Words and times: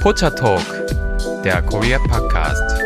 Pocha 0.00 0.30
Talk, 0.30 0.64
der 1.44 1.60
Korea 1.60 1.98
Podcast. 1.98 2.80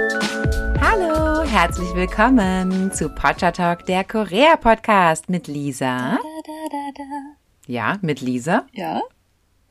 Hallo, 0.81 1.45
herzlich 1.45 1.95
willkommen 1.95 2.93
zu 2.93 3.09
Pocha 3.09 3.53
Talk, 3.53 3.87
der 3.87 4.03
Korea 4.03 4.57
Podcast 4.57 5.29
mit 5.29 5.47
Lisa. 5.47 6.19
Ja, 7.69 7.99
mit 8.03 8.21
Lisa. 8.21 8.67
Ja. 8.73 9.01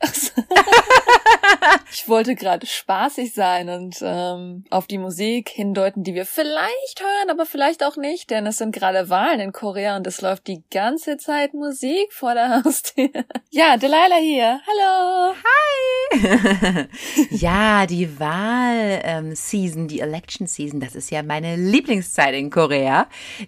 ich 1.94 2.08
wollte 2.08 2.34
gerade 2.34 2.66
spaßig 2.66 3.32
sein 3.34 3.68
und 3.68 3.96
ähm, 4.02 4.64
auf 4.70 4.88
die 4.88 4.98
Musik 4.98 5.48
hindeuten, 5.48 6.02
die 6.02 6.14
wir 6.14 6.26
vielleicht 6.26 7.00
hören, 7.00 7.30
aber 7.30 7.46
vielleicht 7.46 7.84
auch 7.84 7.96
nicht, 7.96 8.30
denn 8.30 8.46
es 8.46 8.58
sind 8.58 8.74
gerade 8.74 9.08
Wahlen 9.10 9.38
in 9.38 9.52
Korea 9.52 9.96
und 9.96 10.06
es 10.06 10.20
läuft 10.20 10.48
die 10.48 10.64
ganze 10.72 11.18
Zeit 11.18 11.54
Musik 11.54 12.12
vor 12.12 12.34
der 12.34 12.64
Haustür. 12.64 13.10
ja, 13.50 13.76
Delilah 13.76 14.18
hier. 14.20 14.60
Hallo. 14.66 15.34
Hi. 15.44 16.88
ja, 17.30 17.86
die 17.86 18.18
Wahl-Season, 18.18 19.82
ähm, 19.82 19.88
die 19.88 20.00
Election-Season, 20.00 20.80
das 20.80 20.96
ist 20.96 21.10
ja 21.10 21.22
meine 21.22 21.54
Lieblingszeit 21.54 22.34
in 22.34 22.50
Korea, 22.50 23.06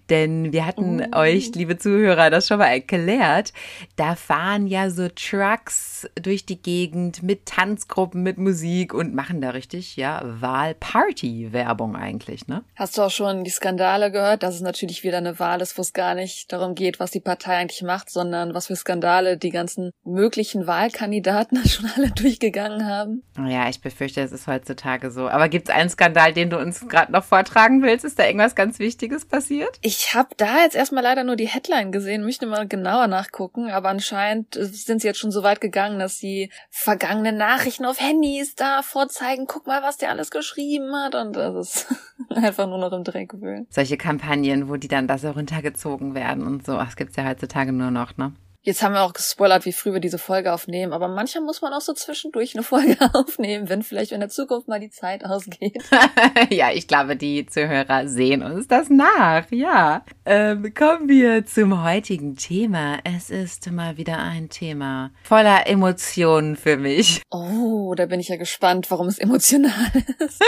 denn 0.08 0.52
wir 0.52 0.66
hatten 0.66 1.04
oh. 1.12 1.18
euch, 1.18 1.52
liebe 1.54 1.78
Zuhörer, 1.78 2.30
das 2.30 2.46
schon 2.46 2.58
mal 2.58 2.66
erklärt. 2.66 3.52
Da 3.96 4.14
fahren 4.14 4.68
ja 4.68 4.90
so 4.90 5.08
Trucks 5.08 6.08
durch 6.14 6.46
die 6.46 6.62
Gegend 6.62 7.24
mit 7.24 7.46
Tanzgruppen, 7.46 8.22
mit 8.22 8.35
Musik 8.38 8.94
und 8.94 9.14
machen 9.14 9.40
da 9.40 9.50
richtig, 9.50 9.96
ja, 9.96 10.22
Wahlparty-Werbung 10.22 11.96
eigentlich, 11.96 12.46
ne? 12.46 12.64
Hast 12.76 12.96
du 12.96 13.02
auch 13.02 13.10
schon 13.10 13.44
die 13.44 13.50
Skandale 13.50 14.10
gehört, 14.12 14.42
dass 14.42 14.54
es 14.54 14.60
natürlich 14.60 15.02
wieder 15.02 15.18
eine 15.18 15.38
Wahl 15.38 15.60
ist, 15.60 15.76
wo 15.76 15.82
es 15.82 15.92
gar 15.92 16.14
nicht 16.14 16.52
darum 16.52 16.74
geht, 16.74 17.00
was 17.00 17.10
die 17.10 17.20
Partei 17.20 17.56
eigentlich 17.56 17.82
macht, 17.82 18.10
sondern 18.10 18.54
was 18.54 18.68
für 18.68 18.76
Skandale 18.76 19.36
die 19.36 19.50
ganzen 19.50 19.90
möglichen 20.04 20.66
Wahlkandidaten 20.66 21.58
schon 21.68 21.90
alle 21.96 22.10
durchgegangen 22.10 22.86
haben? 22.86 23.22
Ja, 23.36 23.68
ich 23.68 23.80
befürchte, 23.80 24.20
es 24.20 24.32
ist 24.32 24.46
heutzutage 24.46 25.10
so. 25.10 25.28
Aber 25.28 25.48
gibt 25.48 25.68
es 25.68 25.74
einen 25.74 25.90
Skandal, 25.90 26.32
den 26.32 26.50
du 26.50 26.58
uns 26.58 26.88
gerade 26.88 27.12
noch 27.12 27.24
vortragen 27.24 27.82
willst? 27.82 28.04
Ist 28.04 28.18
da 28.18 28.24
irgendwas 28.24 28.54
ganz 28.54 28.78
Wichtiges 28.78 29.24
passiert? 29.24 29.78
Ich 29.82 30.14
habe 30.14 30.28
da 30.36 30.62
jetzt 30.62 30.76
erstmal 30.76 31.02
leider 31.02 31.24
nur 31.24 31.36
die 31.36 31.48
Headline 31.48 31.90
gesehen, 31.90 32.24
möchte 32.24 32.46
mal 32.46 32.68
genauer 32.68 33.08
nachgucken, 33.08 33.70
aber 33.70 33.88
anscheinend 33.88 34.54
sind 34.54 35.00
sie 35.00 35.08
jetzt 35.08 35.18
schon 35.18 35.32
so 35.32 35.42
weit 35.42 35.60
gegangen, 35.60 35.98
dass 35.98 36.18
sie 36.18 36.36
die 36.36 36.50
vergangenen 36.70 37.36
Nachrichten 37.36 37.84
auf 37.84 38.00
Handys 38.26 38.54
da 38.54 38.82
vorzeigen, 38.82 39.46
guck 39.46 39.66
mal, 39.66 39.82
was 39.82 39.96
der 39.98 40.10
alles 40.10 40.30
geschrieben 40.30 40.94
hat 40.94 41.14
und 41.14 41.34
das 41.34 41.54
ist 41.54 41.94
einfach 42.30 42.66
nur 42.66 42.78
noch 42.78 42.92
im 42.92 43.04
Dreck 43.04 43.40
wühlen. 43.40 43.66
Solche 43.70 43.96
Kampagnen, 43.96 44.68
wo 44.68 44.76
die 44.76 44.88
dann 44.88 45.06
da 45.06 45.18
so 45.18 45.30
runtergezogen 45.30 46.14
werden 46.14 46.46
und 46.46 46.66
so, 46.66 46.76
das 46.76 46.96
gibt's 46.96 47.16
ja 47.16 47.24
heutzutage 47.24 47.72
nur 47.72 47.90
noch, 47.90 48.16
ne? 48.16 48.32
Jetzt 48.66 48.82
haben 48.82 48.94
wir 48.94 49.02
auch 49.02 49.12
gespoilert, 49.12 49.64
wie 49.64 49.72
früh 49.72 49.92
wir 49.92 50.00
diese 50.00 50.18
Folge 50.18 50.52
aufnehmen, 50.52 50.92
aber 50.92 51.06
manchmal 51.06 51.44
muss 51.44 51.62
man 51.62 51.72
auch 51.72 51.80
so 51.80 51.92
zwischendurch 51.92 52.56
eine 52.56 52.62
Folge 52.64 52.96
aufnehmen, 53.14 53.68
wenn 53.68 53.84
vielleicht 53.84 54.10
in 54.10 54.18
der 54.18 54.28
Zukunft 54.28 54.66
mal 54.66 54.80
die 54.80 54.90
Zeit 54.90 55.24
ausgeht. 55.24 55.84
ja, 56.50 56.72
ich 56.72 56.88
glaube, 56.88 57.14
die 57.14 57.46
Zuhörer 57.46 58.08
sehen 58.08 58.42
uns 58.42 58.66
das 58.66 58.90
nach, 58.90 59.48
ja. 59.52 60.04
Ähm, 60.24 60.74
kommen 60.74 61.08
wir 61.08 61.46
zum 61.46 61.84
heutigen 61.84 62.34
Thema. 62.34 62.98
Es 63.04 63.30
ist 63.30 63.70
mal 63.70 63.98
wieder 63.98 64.18
ein 64.18 64.48
Thema 64.48 65.12
voller 65.22 65.68
Emotionen 65.68 66.56
für 66.56 66.76
mich. 66.76 67.22
Oh, 67.38 67.94
da 67.94 68.06
bin 68.06 68.18
ich 68.18 68.28
ja 68.28 68.36
gespannt, 68.36 68.90
warum 68.90 69.08
es 69.08 69.18
emotional 69.18 69.92
ist. 70.18 70.42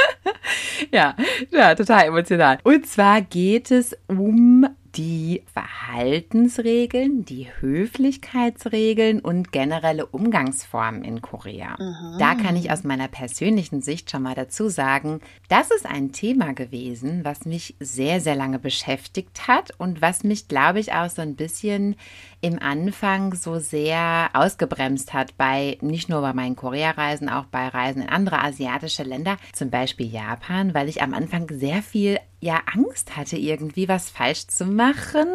ja, 0.91 1.15
ja, 1.51 1.75
total 1.75 2.07
emotional. 2.07 2.59
Und 2.65 2.87
zwar 2.87 3.21
geht 3.21 3.71
es 3.71 3.97
um 4.07 4.67
die 4.97 5.43
Verhaltensregeln, 5.53 7.25
die 7.25 7.49
Höflichkeitsregeln 7.61 9.21
und 9.21 9.53
generelle 9.53 10.07
Umgangsformen 10.07 11.05
in 11.05 11.21
Korea. 11.21 11.77
Mhm. 11.79 12.19
Da 12.19 12.35
kann 12.35 12.57
ich 12.57 12.71
aus 12.71 12.85
meiner 12.85 13.09
persönlichen 13.09 13.83
Sicht 13.83 14.11
schon 14.11 14.23
mal 14.23 14.35
dazu 14.35 14.69
sagen, 14.69 15.21
das 15.49 15.71
ist 15.71 15.87
ein 15.87 16.13
Thema 16.13 16.53
gewesen, 16.53 17.25
was 17.25 17.45
mich 17.45 17.75
sehr, 17.81 18.21
sehr 18.21 18.37
lange 18.37 18.59
beschäftigt 18.59 19.47
hat 19.47 19.73
und 19.79 20.01
was 20.03 20.25
mich, 20.25 20.49
glaube 20.49 20.81
ich, 20.81 20.93
auch 20.93 21.11
so 21.11 21.23
ein 21.23 21.37
bisschen 21.37 21.97
im 22.41 22.59
Anfang 22.61 23.35
so 23.35 23.59
sehr 23.59 24.31
ausgebremst 24.33 25.13
hat 25.13 25.37
bei 25.37 25.79
nicht 25.81 26.09
nur 26.09 26.21
bei 26.21 26.33
meinen 26.33 26.57
Korea-Reisen, 26.57 27.29
auch 27.29 27.47
bei 27.47 27.69
Reisen 27.69 28.03
in 28.03 28.09
andere 28.09 28.43
asiatische 28.43 29.03
Länder, 29.03 29.37
zum 29.53 29.71
Beispiel 29.71 30.07
Japan, 30.07 30.75
weil 30.75 30.89
ich 30.89 31.03
am 31.03 31.15
Anfang 31.15 31.49
sehr 31.51 31.83
viel 31.83 32.19
ja 32.41 32.61
Angst 32.73 33.17
hatte, 33.17 33.37
irgendwie 33.37 33.89
was 33.89 34.11
falsch 34.11 34.47
zu 34.47 34.67
machen. 34.67 35.27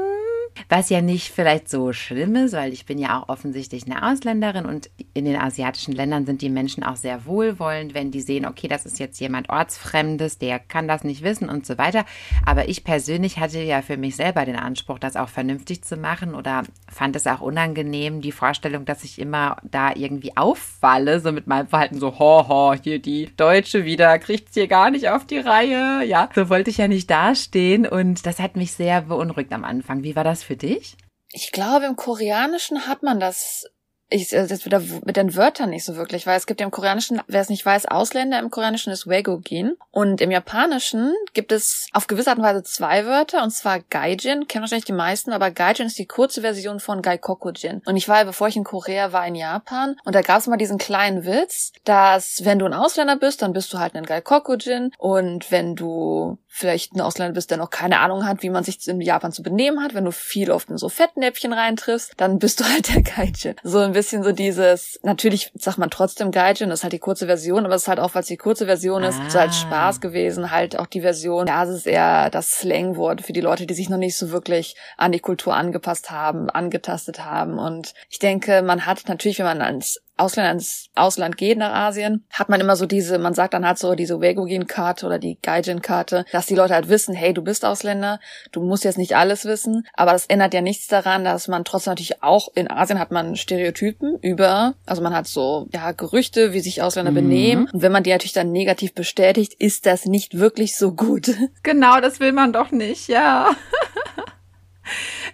Was 0.69 0.89
ja 0.89 1.01
nicht 1.01 1.31
vielleicht 1.31 1.69
so 1.69 1.93
schlimm 1.93 2.35
ist, 2.35 2.53
weil 2.53 2.73
ich 2.73 2.85
bin 2.85 2.97
ja 2.97 3.19
auch 3.19 3.29
offensichtlich 3.29 3.85
eine 3.85 4.09
Ausländerin 4.09 4.65
und 4.65 4.89
in 5.13 5.25
den 5.25 5.35
asiatischen 5.35 5.93
Ländern 5.93 6.25
sind 6.25 6.41
die 6.41 6.49
Menschen 6.49 6.83
auch 6.83 6.95
sehr 6.95 7.25
wohlwollend, 7.25 7.93
wenn 7.93 8.11
die 8.11 8.21
sehen, 8.21 8.45
okay, 8.45 8.67
das 8.67 8.85
ist 8.85 8.99
jetzt 8.99 9.19
jemand 9.19 9.49
Ortsfremdes, 9.49 10.37
der 10.37 10.59
kann 10.59 10.87
das 10.87 11.03
nicht 11.03 11.23
wissen 11.23 11.49
und 11.49 11.65
so 11.65 11.77
weiter. 11.77 12.05
Aber 12.45 12.69
ich 12.69 12.83
persönlich 12.83 13.39
hatte 13.39 13.61
ja 13.61 13.81
für 13.81 13.97
mich 13.97 14.15
selber 14.15 14.45
den 14.45 14.55
Anspruch, 14.55 14.99
das 14.99 15.15
auch 15.15 15.29
vernünftig 15.29 15.83
zu 15.83 15.97
machen 15.97 16.35
oder 16.35 16.63
fand 16.91 17.15
es 17.15 17.27
auch 17.27 17.41
unangenehm, 17.41 18.21
die 18.21 18.31
Vorstellung, 18.31 18.85
dass 18.85 19.03
ich 19.03 19.19
immer 19.19 19.57
da 19.63 19.93
irgendwie 19.95 20.35
auffalle, 20.37 21.19
so 21.19 21.31
mit 21.31 21.47
meinem 21.47 21.67
Verhalten 21.67 21.99
so, 21.99 22.19
ho, 22.19 22.47
ho, 22.47 22.73
hier 22.81 22.99
die 22.99 23.29
Deutsche 23.35 23.85
wieder, 23.85 24.19
kriegt's 24.19 24.53
hier 24.53 24.67
gar 24.67 24.91
nicht 24.91 25.09
auf 25.09 25.25
die 25.25 25.39
Reihe. 25.39 26.05
Ja, 26.05 26.29
so 26.33 26.49
wollte 26.49 26.69
ich 26.69 26.77
ja 26.77 26.87
nicht 26.87 27.09
dastehen 27.09 27.85
und 27.87 28.25
das 28.25 28.39
hat 28.39 28.55
mich 28.55 28.73
sehr 28.73 29.01
beunruhigt 29.01 29.51
am 29.53 29.63
Anfang. 29.63 30.03
Wie 30.03 30.15
war 30.15 30.23
das 30.23 30.42
für 30.43 30.57
dich? 30.57 30.95
Ich 31.31 31.51
glaube, 31.51 31.85
im 31.85 31.95
Koreanischen 31.95 32.87
hat 32.87 33.01
man 33.01 33.19
das 33.19 33.65
ich 34.13 34.31
äh, 34.33 34.47
das 34.47 34.65
wieder 34.65 34.81
mit 35.03 35.17
den 35.17 35.35
Wörtern 35.35 35.71
nicht 35.71 35.85
so 35.85 35.95
wirklich, 35.95 36.27
weil 36.27 36.37
es 36.37 36.45
gibt 36.45 36.59
ja 36.59 36.65
im 36.65 36.71
Koreanischen, 36.71 37.21
wer 37.27 37.41
es 37.41 37.49
nicht 37.49 37.65
weiß, 37.65 37.87
Ausländer 37.87 38.39
im 38.39 38.51
Koreanischen 38.51 38.93
ist 38.93 39.07
Wegogin 39.07 39.75
und 39.91 40.21
im 40.21 40.31
Japanischen 40.31 41.13
gibt 41.33 41.51
es 41.51 41.87
auf 41.93 42.07
gewisse 42.07 42.29
Art 42.29 42.37
und 42.37 42.45
Weise 42.45 42.63
zwei 42.63 43.05
Wörter 43.05 43.43
und 43.43 43.51
zwar 43.51 43.79
Gaijin, 43.79 44.47
kennen 44.47 44.63
wahrscheinlich 44.63 44.85
die 44.85 44.93
meisten, 44.93 45.31
aber 45.31 45.51
Gaijin 45.51 45.87
ist 45.87 45.97
die 45.97 46.05
kurze 46.05 46.41
Version 46.41 46.79
von 46.79 47.01
Gaikokujin. 47.01 47.81
Und 47.85 47.97
ich 47.97 48.07
war, 48.07 48.23
bevor 48.25 48.47
ich 48.47 48.55
in 48.55 48.63
Korea 48.63 49.11
war, 49.11 49.25
in 49.25 49.35
Japan 49.35 49.95
und 50.05 50.13
da 50.13 50.21
gab 50.21 50.39
es 50.39 50.47
mal 50.47 50.57
diesen 50.57 50.77
kleinen 50.77 51.25
Witz, 51.25 51.73
dass 51.83 52.45
wenn 52.45 52.59
du 52.59 52.65
ein 52.65 52.73
Ausländer 52.73 53.15
bist, 53.15 53.41
dann 53.41 53.53
bist 53.53 53.73
du 53.73 53.79
halt 53.79 53.95
ein 53.95 54.05
Gaikokujin 54.05 54.91
und 54.97 55.51
wenn 55.51 55.75
du 55.75 56.37
vielleicht 56.47 56.93
ein 56.93 57.01
Ausländer 57.01 57.33
bist, 57.33 57.49
der 57.49 57.57
noch 57.57 57.71
keine 57.71 57.99
Ahnung 57.99 58.27
hat, 58.27 58.43
wie 58.43 58.51
man 58.51 58.63
sich 58.63 58.87
in 58.87 59.01
Japan 59.01 59.31
zu 59.31 59.41
benehmen 59.41 59.81
hat, 59.81 59.95
wenn 59.95 60.05
du 60.05 60.11
viel 60.11 60.51
oft 60.51 60.69
in 60.69 60.77
so 60.77 60.87
Fettnäpfchen 60.87 61.51
reintriffst, 61.51 62.13
dann 62.17 62.37
bist 62.37 62.59
du 62.59 62.65
halt 62.65 62.93
der 62.93 63.01
Gaijin. 63.01 63.55
So 63.63 63.79
ein 63.79 63.93
bisschen 63.93 64.02
so 64.09 64.31
dieses, 64.31 64.99
natürlich 65.03 65.51
sagt 65.55 65.77
man 65.77 65.89
trotzdem 65.89 66.31
Gaijin, 66.31 66.69
das 66.69 66.79
ist 66.79 66.83
halt 66.83 66.93
die 66.93 66.99
kurze 66.99 67.25
Version, 67.25 67.65
aber 67.65 67.75
es 67.75 67.83
ist 67.83 67.87
halt 67.87 67.99
auch, 67.99 68.15
weil 68.15 68.21
es 68.21 68.27
die 68.27 68.37
kurze 68.37 68.65
Version 68.65 69.03
ist, 69.03 69.19
ah. 69.19 69.29
so 69.29 69.39
halt 69.39 69.53
Spaß 69.53 70.01
gewesen, 70.01 70.51
halt 70.51 70.77
auch 70.77 70.87
die 70.87 71.01
Version, 71.01 71.47
ja, 71.47 71.63
es 71.63 71.69
ist 71.69 71.87
eher 71.87 72.29
das 72.29 72.51
Slangwort 72.51 73.21
für 73.21 73.33
die 73.33 73.41
Leute, 73.41 73.65
die 73.65 73.73
sich 73.73 73.89
noch 73.89 73.97
nicht 73.97 74.17
so 74.17 74.31
wirklich 74.31 74.75
an 74.97 75.11
die 75.11 75.19
Kultur 75.19 75.55
angepasst 75.55 76.11
haben, 76.11 76.49
angetastet 76.49 77.23
haben 77.23 77.59
und 77.59 77.93
ich 78.09 78.19
denke, 78.19 78.61
man 78.61 78.85
hat 78.85 79.03
natürlich, 79.07 79.39
wenn 79.39 79.45
man 79.45 79.61
ans 79.61 79.99
Ausländer 80.17 80.51
ins 80.51 80.89
Ausland 80.95 81.37
geht 81.37 81.57
nach 81.57 81.73
Asien, 81.73 82.25
hat 82.29 82.49
man 82.49 82.61
immer 82.61 82.75
so 82.75 82.85
diese, 82.85 83.17
man 83.17 83.33
sagt 83.33 83.53
dann 83.53 83.65
halt 83.65 83.79
so 83.79 83.95
diese 83.95 84.21
Wegogin-Karte 84.21 85.05
oder 85.05 85.19
die 85.19 85.37
Gaijin-Karte, 85.41 86.25
dass 86.31 86.45
die 86.45 86.55
Leute 86.55 86.73
halt 86.73 86.89
wissen, 86.89 87.15
hey, 87.15 87.33
du 87.33 87.41
bist 87.41 87.65
Ausländer, 87.65 88.19
du 88.51 88.61
musst 88.61 88.83
jetzt 88.83 88.97
nicht 88.97 89.15
alles 89.15 89.45
wissen, 89.45 89.87
aber 89.93 90.11
das 90.11 90.27
ändert 90.27 90.53
ja 90.53 90.61
nichts 90.61 90.87
daran, 90.87 91.23
dass 91.23 91.47
man 91.47 91.65
trotzdem 91.65 91.91
natürlich 91.91 92.21
auch 92.21 92.49
in 92.55 92.69
Asien 92.69 92.99
hat 92.99 93.11
man 93.11 93.35
Stereotypen 93.35 94.17
über, 94.21 94.75
also 94.85 95.01
man 95.01 95.15
hat 95.15 95.27
so, 95.27 95.67
ja, 95.73 95.91
Gerüchte, 95.91 96.53
wie 96.53 96.59
sich 96.59 96.81
Ausländer 96.81 97.11
mhm. 97.11 97.15
benehmen 97.15 97.69
und 97.73 97.81
wenn 97.81 97.91
man 97.91 98.03
die 98.03 98.11
natürlich 98.11 98.33
dann 98.33 98.51
negativ 98.51 98.93
bestätigt, 98.93 99.53
ist 99.55 99.85
das 99.85 100.05
nicht 100.05 100.37
wirklich 100.37 100.77
so 100.77 100.93
gut. 100.93 101.31
Genau, 101.63 102.01
das 102.01 102.19
will 102.19 102.33
man 102.33 102.53
doch 102.53 102.71
nicht, 102.71 103.07
ja. 103.07 103.51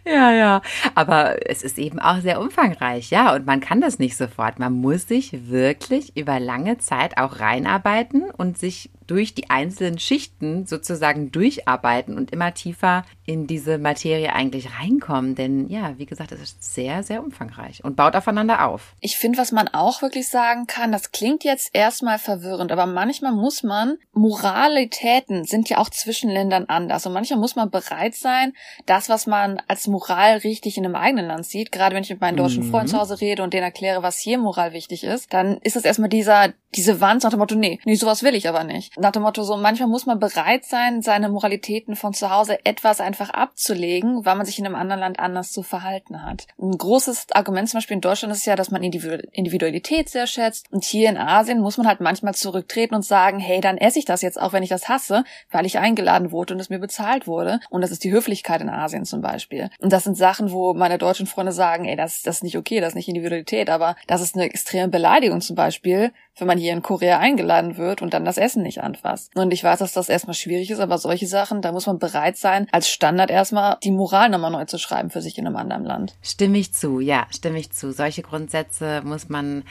Ja, 0.09 0.31
ja. 0.31 0.61
Aber 0.95 1.49
es 1.49 1.61
ist 1.61 1.77
eben 1.77 1.99
auch 1.99 2.19
sehr 2.19 2.41
umfangreich, 2.41 3.11
ja. 3.11 3.35
Und 3.35 3.45
man 3.45 3.59
kann 3.59 3.81
das 3.81 3.99
nicht 3.99 4.17
sofort. 4.17 4.57
Man 4.57 4.73
muss 4.73 5.07
sich 5.07 5.49
wirklich 5.49 6.17
über 6.17 6.39
lange 6.39 6.77
Zeit 6.79 7.17
auch 7.17 7.39
reinarbeiten 7.39 8.23
und 8.31 8.57
sich 8.57 8.89
durch 9.09 9.33
die 9.33 9.49
einzelnen 9.49 9.97
Schichten 9.97 10.67
sozusagen 10.67 11.31
durcharbeiten 11.31 12.15
und 12.15 12.31
immer 12.31 12.53
tiefer 12.53 13.03
in 13.25 13.47
diese 13.47 13.79
Materie 13.79 14.33
eigentlich 14.33 14.79
reinkommen. 14.79 15.33
Denn 15.33 15.67
ja, 15.67 15.97
wie 15.97 16.05
gesagt, 16.05 16.31
es 16.31 16.41
ist 16.41 16.75
sehr, 16.75 17.01
sehr 17.01 17.23
umfangreich 17.23 17.83
und 17.83 17.95
baut 17.95 18.15
aufeinander 18.15 18.67
auf. 18.67 18.93
Ich 18.99 19.17
finde, 19.17 19.39
was 19.39 19.51
man 19.51 19.67
auch 19.67 20.03
wirklich 20.03 20.29
sagen 20.29 20.67
kann, 20.67 20.91
das 20.91 21.11
klingt 21.11 21.43
jetzt 21.43 21.71
erstmal 21.73 22.19
verwirrend, 22.19 22.71
aber 22.71 22.85
manchmal 22.85 23.31
muss 23.31 23.63
man, 23.63 23.97
Moralitäten 24.13 25.43
sind 25.43 25.69
ja 25.69 25.79
auch 25.79 25.89
zwischen 25.89 26.29
Ländern 26.29 26.65
anders 26.67 27.05
und 27.07 27.13
manchmal 27.13 27.39
muss 27.39 27.55
man 27.55 27.71
bereit 27.71 28.13
sein, 28.13 28.53
das, 28.85 29.09
was 29.09 29.25
man 29.25 29.59
als 29.67 29.87
Moral 29.87 30.37
richtig 30.37 30.77
in 30.77 30.85
einem 30.85 30.95
eigenen 30.95 31.27
Land 31.27 31.47
sieht, 31.47 31.71
gerade 31.71 31.95
wenn 31.95 32.03
ich 32.03 32.11
mit 32.11 32.21
meinen 32.21 32.37
deutschen 32.37 32.67
mhm. 32.67 32.71
Freunden 32.71 32.89
zu 32.89 32.99
Hause 32.99 33.19
rede 33.21 33.41
und 33.41 33.53
denen 33.53 33.63
erkläre, 33.63 34.03
was 34.03 34.19
hier 34.19 34.37
Moral 34.37 34.73
wichtig 34.73 35.03
ist, 35.03 35.33
dann 35.33 35.57
ist 35.57 35.75
es 35.75 35.85
erstmal 35.85 36.09
dieser 36.09 36.53
diese 36.75 37.01
Wand 37.01 37.23
nach 37.23 37.31
dem 37.31 37.39
Motto, 37.39 37.55
nee, 37.55 37.79
nee, 37.85 37.95
sowas 37.95 38.23
will 38.23 38.35
ich 38.35 38.47
aber 38.47 38.63
nicht. 38.63 38.97
Nach 38.97 39.11
dem 39.11 39.23
Motto, 39.23 39.43
so 39.43 39.57
manchmal 39.57 39.89
muss 39.89 40.05
man 40.05 40.19
bereit 40.19 40.65
sein, 40.65 41.01
seine 41.01 41.29
Moralitäten 41.29 41.95
von 41.95 42.13
zu 42.13 42.29
Hause 42.29 42.63
etwas 42.65 43.01
einfach 43.01 43.31
abzulegen, 43.31 44.25
weil 44.25 44.35
man 44.35 44.45
sich 44.45 44.59
in 44.59 44.65
einem 44.65 44.75
anderen 44.75 44.99
Land 44.99 45.19
anders 45.19 45.51
zu 45.51 45.63
verhalten 45.63 46.23
hat. 46.23 46.47
Ein 46.61 46.77
großes 46.77 47.27
Argument 47.31 47.69
zum 47.69 47.79
Beispiel 47.79 47.95
in 47.95 48.01
Deutschland 48.01 48.33
ist 48.33 48.45
ja, 48.45 48.55
dass 48.55 48.71
man 48.71 48.83
Individualität 48.83 50.09
sehr 50.09 50.27
schätzt. 50.27 50.71
Und 50.71 50.83
hier 50.83 51.09
in 51.09 51.17
Asien 51.17 51.59
muss 51.59 51.77
man 51.77 51.87
halt 51.87 52.01
manchmal 52.01 52.35
zurücktreten 52.35 52.95
und 52.95 53.03
sagen, 53.03 53.39
hey, 53.39 53.61
dann 53.61 53.77
esse 53.77 53.99
ich 53.99 54.05
das 54.05 54.21
jetzt 54.21 54.39
auch, 54.39 54.53
wenn 54.53 54.63
ich 54.63 54.69
das 54.69 54.87
hasse, 54.89 55.23
weil 55.51 55.65
ich 55.65 55.79
eingeladen 55.79 56.31
wurde 56.31 56.53
und 56.53 56.59
es 56.59 56.69
mir 56.69 56.79
bezahlt 56.79 57.25
wurde. 57.25 57.59
Und 57.69 57.81
das 57.81 57.91
ist 57.91 58.03
die 58.03 58.11
Höflichkeit 58.11 58.61
in 58.61 58.69
Asien 58.69 59.05
zum 59.05 59.21
Beispiel. 59.21 59.69
Und 59.79 59.91
das 59.91 60.03
sind 60.03 60.17
Sachen, 60.17 60.51
wo 60.51 60.73
meine 60.73 60.97
deutschen 60.97 61.25
Freunde 61.25 61.51
sagen, 61.51 61.85
ey, 61.85 61.95
das, 61.95 62.21
das 62.21 62.37
ist 62.37 62.43
nicht 62.43 62.57
okay, 62.57 62.79
das 62.79 62.89
ist 62.89 62.95
nicht 62.95 63.07
Individualität, 63.07 63.69
aber 63.69 63.95
das 64.07 64.21
ist 64.21 64.35
eine 64.35 64.45
extreme 64.45 64.87
Beleidigung 64.87 65.41
zum 65.41 65.55
Beispiel, 65.55 66.11
wenn 66.39 66.47
man 66.47 66.57
hier 66.57 66.73
in 66.73 66.81
Korea 66.81 67.19
eingeladen 67.19 67.77
wird 67.77 68.01
und 68.01 68.13
dann 68.13 68.25
das 68.25 68.37
Essen 68.37 68.63
nicht 68.63 68.81
anfasst. 68.81 69.35
Und 69.35 69.51
ich 69.51 69.63
weiß, 69.63 69.79
dass 69.79 69.93
das 69.93 70.09
erstmal 70.09 70.33
schwierig 70.33 70.71
ist, 70.71 70.79
aber 70.79 70.97
solche 70.97 71.27
Sachen, 71.27 71.61
da 71.61 71.71
muss 71.71 71.87
man 71.87 71.99
bereit 71.99 72.37
sein, 72.37 72.67
als 72.71 72.89
Standard 72.89 73.29
erstmal 73.29 73.77
die 73.83 73.91
Moral 73.91 74.29
nochmal 74.29 74.51
neu 74.51 74.65
zu 74.65 74.77
schreiben 74.77 75.09
für 75.09 75.21
sich 75.21 75.37
in 75.37 75.47
einem 75.47 75.55
anderen 75.55 75.85
Land. 75.85 76.15
Stimme 76.21 76.57
ich 76.57 76.73
zu, 76.73 76.99
ja, 76.99 77.27
stimme 77.29 77.59
ich 77.59 77.71
zu. 77.71 77.91
Solche 77.91 78.21
Grundsätze 78.21 79.01
muss 79.03 79.29
man 79.29 79.63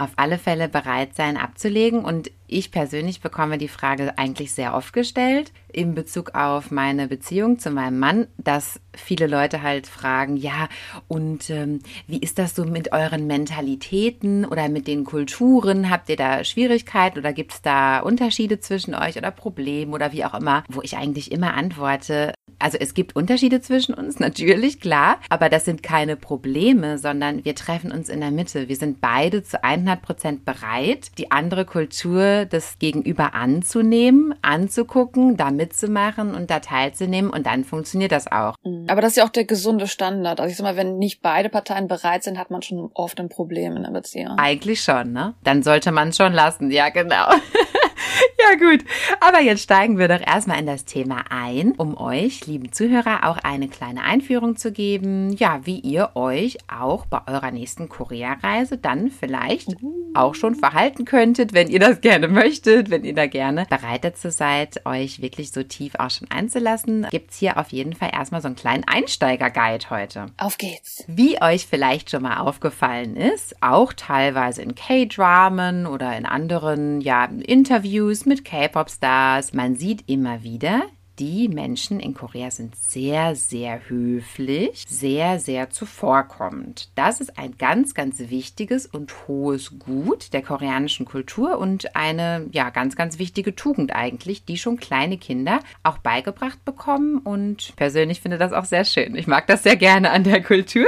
auf 0.00 0.10
alle 0.16 0.38
Fälle 0.38 0.68
bereit 0.68 1.14
sein 1.14 1.36
abzulegen. 1.36 2.04
Und 2.04 2.30
ich 2.46 2.70
persönlich 2.70 3.20
bekomme 3.20 3.58
die 3.58 3.68
Frage 3.68 4.18
eigentlich 4.18 4.52
sehr 4.52 4.74
oft 4.74 4.92
gestellt 4.92 5.52
in 5.72 5.94
Bezug 5.94 6.34
auf 6.34 6.70
meine 6.70 7.06
Beziehung 7.06 7.58
zu 7.58 7.70
meinem 7.70 7.98
Mann, 7.98 8.26
dass 8.38 8.80
viele 8.92 9.28
Leute 9.28 9.62
halt 9.62 9.86
fragen, 9.86 10.36
ja, 10.36 10.68
und 11.06 11.48
ähm, 11.50 11.80
wie 12.08 12.18
ist 12.18 12.38
das 12.38 12.56
so 12.56 12.64
mit 12.64 12.92
euren 12.92 13.28
Mentalitäten 13.28 14.44
oder 14.44 14.68
mit 14.68 14.88
den 14.88 15.04
Kulturen? 15.04 15.90
Habt 15.90 16.08
ihr 16.08 16.16
da 16.16 16.42
Schwierigkeiten 16.42 17.20
oder 17.20 17.32
gibt 17.32 17.52
es 17.52 17.62
da 17.62 18.00
Unterschiede 18.00 18.58
zwischen 18.58 18.94
euch 18.94 19.16
oder 19.16 19.30
Probleme 19.30 19.92
oder 19.92 20.12
wie 20.12 20.24
auch 20.24 20.34
immer? 20.34 20.64
Wo 20.68 20.82
ich 20.82 20.96
eigentlich 20.96 21.30
immer 21.30 21.54
antworte, 21.54 22.34
also 22.60 22.78
es 22.78 22.94
gibt 22.94 23.16
Unterschiede 23.16 23.60
zwischen 23.60 23.94
uns, 23.94 24.18
natürlich, 24.20 24.80
klar, 24.80 25.18
aber 25.28 25.48
das 25.48 25.64
sind 25.64 25.82
keine 25.82 26.16
Probleme, 26.16 26.98
sondern 26.98 27.44
wir 27.44 27.54
treffen 27.54 27.90
uns 27.92 28.08
in 28.08 28.20
der 28.20 28.30
Mitte. 28.30 28.68
Wir 28.68 28.76
sind 28.76 29.00
beide 29.00 29.42
zu 29.42 29.62
100 29.62 30.02
Prozent 30.02 30.44
bereit, 30.44 31.10
die 31.18 31.30
andere 31.30 31.64
Kultur 31.64 32.44
des 32.44 32.78
Gegenüber 32.78 33.34
anzunehmen, 33.34 34.34
anzugucken, 34.42 35.36
da 35.36 35.50
mitzumachen 35.50 36.34
und 36.34 36.50
da 36.50 36.60
teilzunehmen 36.60 37.30
und 37.30 37.46
dann 37.46 37.64
funktioniert 37.64 38.12
das 38.12 38.30
auch. 38.30 38.54
Mhm. 38.64 38.86
Aber 38.88 39.00
das 39.00 39.12
ist 39.12 39.16
ja 39.16 39.24
auch 39.24 39.30
der 39.30 39.44
gesunde 39.44 39.86
Standard. 39.86 40.40
Also 40.40 40.50
ich 40.50 40.56
sag 40.56 40.64
mal, 40.64 40.76
wenn 40.76 40.98
nicht 40.98 41.22
beide 41.22 41.48
Parteien 41.48 41.88
bereit 41.88 42.22
sind, 42.22 42.38
hat 42.38 42.50
man 42.50 42.62
schon 42.62 42.90
oft 42.94 43.18
ein 43.20 43.28
Problem 43.28 43.76
in 43.76 43.82
der 43.82 43.90
Beziehung. 43.90 44.38
Eigentlich 44.38 44.82
schon, 44.82 45.12
ne? 45.12 45.34
Dann 45.44 45.62
sollte 45.62 45.92
man 45.92 46.12
schon 46.12 46.32
lassen, 46.32 46.70
ja 46.70 46.88
genau. 46.90 47.26
Ja, 48.40 48.56
gut. 48.56 48.84
Aber 49.20 49.40
jetzt 49.40 49.62
steigen 49.62 49.98
wir 49.98 50.08
doch 50.08 50.20
erstmal 50.24 50.58
in 50.58 50.66
das 50.66 50.84
Thema 50.84 51.24
ein, 51.30 51.72
um 51.72 51.96
euch, 51.96 52.46
lieben 52.46 52.72
Zuhörer, 52.72 53.28
auch 53.28 53.38
eine 53.38 53.68
kleine 53.68 54.02
Einführung 54.02 54.56
zu 54.56 54.72
geben, 54.72 55.32
ja, 55.32 55.60
wie 55.64 55.78
ihr 55.78 56.10
euch 56.14 56.58
auch 56.68 57.06
bei 57.06 57.20
eurer 57.26 57.50
nächsten 57.50 57.88
Korea-Reise 57.88 58.78
dann 58.78 59.10
vielleicht 59.10 59.76
auch 60.14 60.34
schon 60.34 60.54
verhalten 60.54 61.04
könntet, 61.04 61.52
wenn 61.52 61.68
ihr 61.68 61.80
das 61.80 62.00
gerne 62.00 62.28
möchtet, 62.28 62.90
wenn 62.90 63.04
ihr 63.04 63.14
da 63.14 63.26
gerne 63.26 63.66
bereit 63.68 64.04
dazu 64.04 64.30
seid, 64.30 64.86
euch 64.86 65.20
wirklich 65.20 65.52
so 65.52 65.62
tief 65.62 65.94
auch 65.98 66.10
schon 66.10 66.30
einzulassen, 66.30 67.06
gibt's 67.10 67.38
hier 67.38 67.58
auf 67.58 67.70
jeden 67.70 67.94
Fall 67.94 68.10
erstmal 68.12 68.40
so 68.40 68.46
einen 68.46 68.56
kleinen 68.56 68.84
Einsteiger-Guide 68.84 69.90
heute. 69.90 70.26
Auf 70.38 70.58
geht's. 70.58 71.04
Wie 71.06 71.40
euch 71.42 71.66
vielleicht 71.66 72.10
schon 72.10 72.22
mal 72.22 72.38
aufgefallen 72.38 73.16
ist, 73.16 73.56
auch 73.60 73.92
teilweise 73.92 74.62
in 74.62 74.74
K-Dramen 74.74 75.86
oder 75.86 76.16
in 76.16 76.26
anderen, 76.26 77.00
ja, 77.00 77.24
Interviews 77.24 78.26
mit 78.30 78.44
K-Pop-Stars. 78.44 79.54
Man 79.54 79.74
sieht 79.74 80.08
immer 80.08 80.44
wieder, 80.44 80.84
die 81.18 81.48
Menschen 81.48 81.98
in 81.98 82.14
Korea 82.14 82.50
sind 82.52 82.76
sehr, 82.76 83.34
sehr 83.34 83.90
höflich, 83.90 84.84
sehr, 84.88 85.40
sehr 85.40 85.68
zuvorkommend. 85.68 86.90
Das 86.94 87.20
ist 87.20 87.36
ein 87.36 87.58
ganz, 87.58 87.92
ganz 87.92 88.20
wichtiges 88.20 88.86
und 88.86 89.12
hohes 89.26 89.80
Gut 89.80 90.32
der 90.32 90.42
koreanischen 90.42 91.06
Kultur 91.06 91.58
und 91.58 91.96
eine, 91.96 92.46
ja, 92.52 92.70
ganz, 92.70 92.94
ganz 92.94 93.18
wichtige 93.18 93.56
Tugend 93.56 93.92
eigentlich, 93.94 94.44
die 94.44 94.56
schon 94.56 94.78
kleine 94.78 95.18
Kinder 95.18 95.58
auch 95.82 95.98
beigebracht 95.98 96.64
bekommen 96.64 97.18
und 97.18 97.74
persönlich 97.74 98.20
finde 98.20 98.38
das 98.38 98.52
auch 98.52 98.64
sehr 98.64 98.84
schön. 98.84 99.16
Ich 99.16 99.26
mag 99.26 99.48
das 99.48 99.64
sehr 99.64 99.76
gerne 99.76 100.12
an 100.12 100.22
der 100.22 100.40
Kultur. 100.40 100.86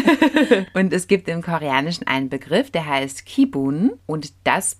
und 0.74 0.94
es 0.94 1.08
gibt 1.08 1.28
im 1.28 1.42
Koreanischen 1.42 2.06
einen 2.06 2.30
Begriff, 2.30 2.70
der 2.70 2.86
heißt 2.86 3.26
Kibun 3.26 3.92
und 4.06 4.32
das 4.44 4.78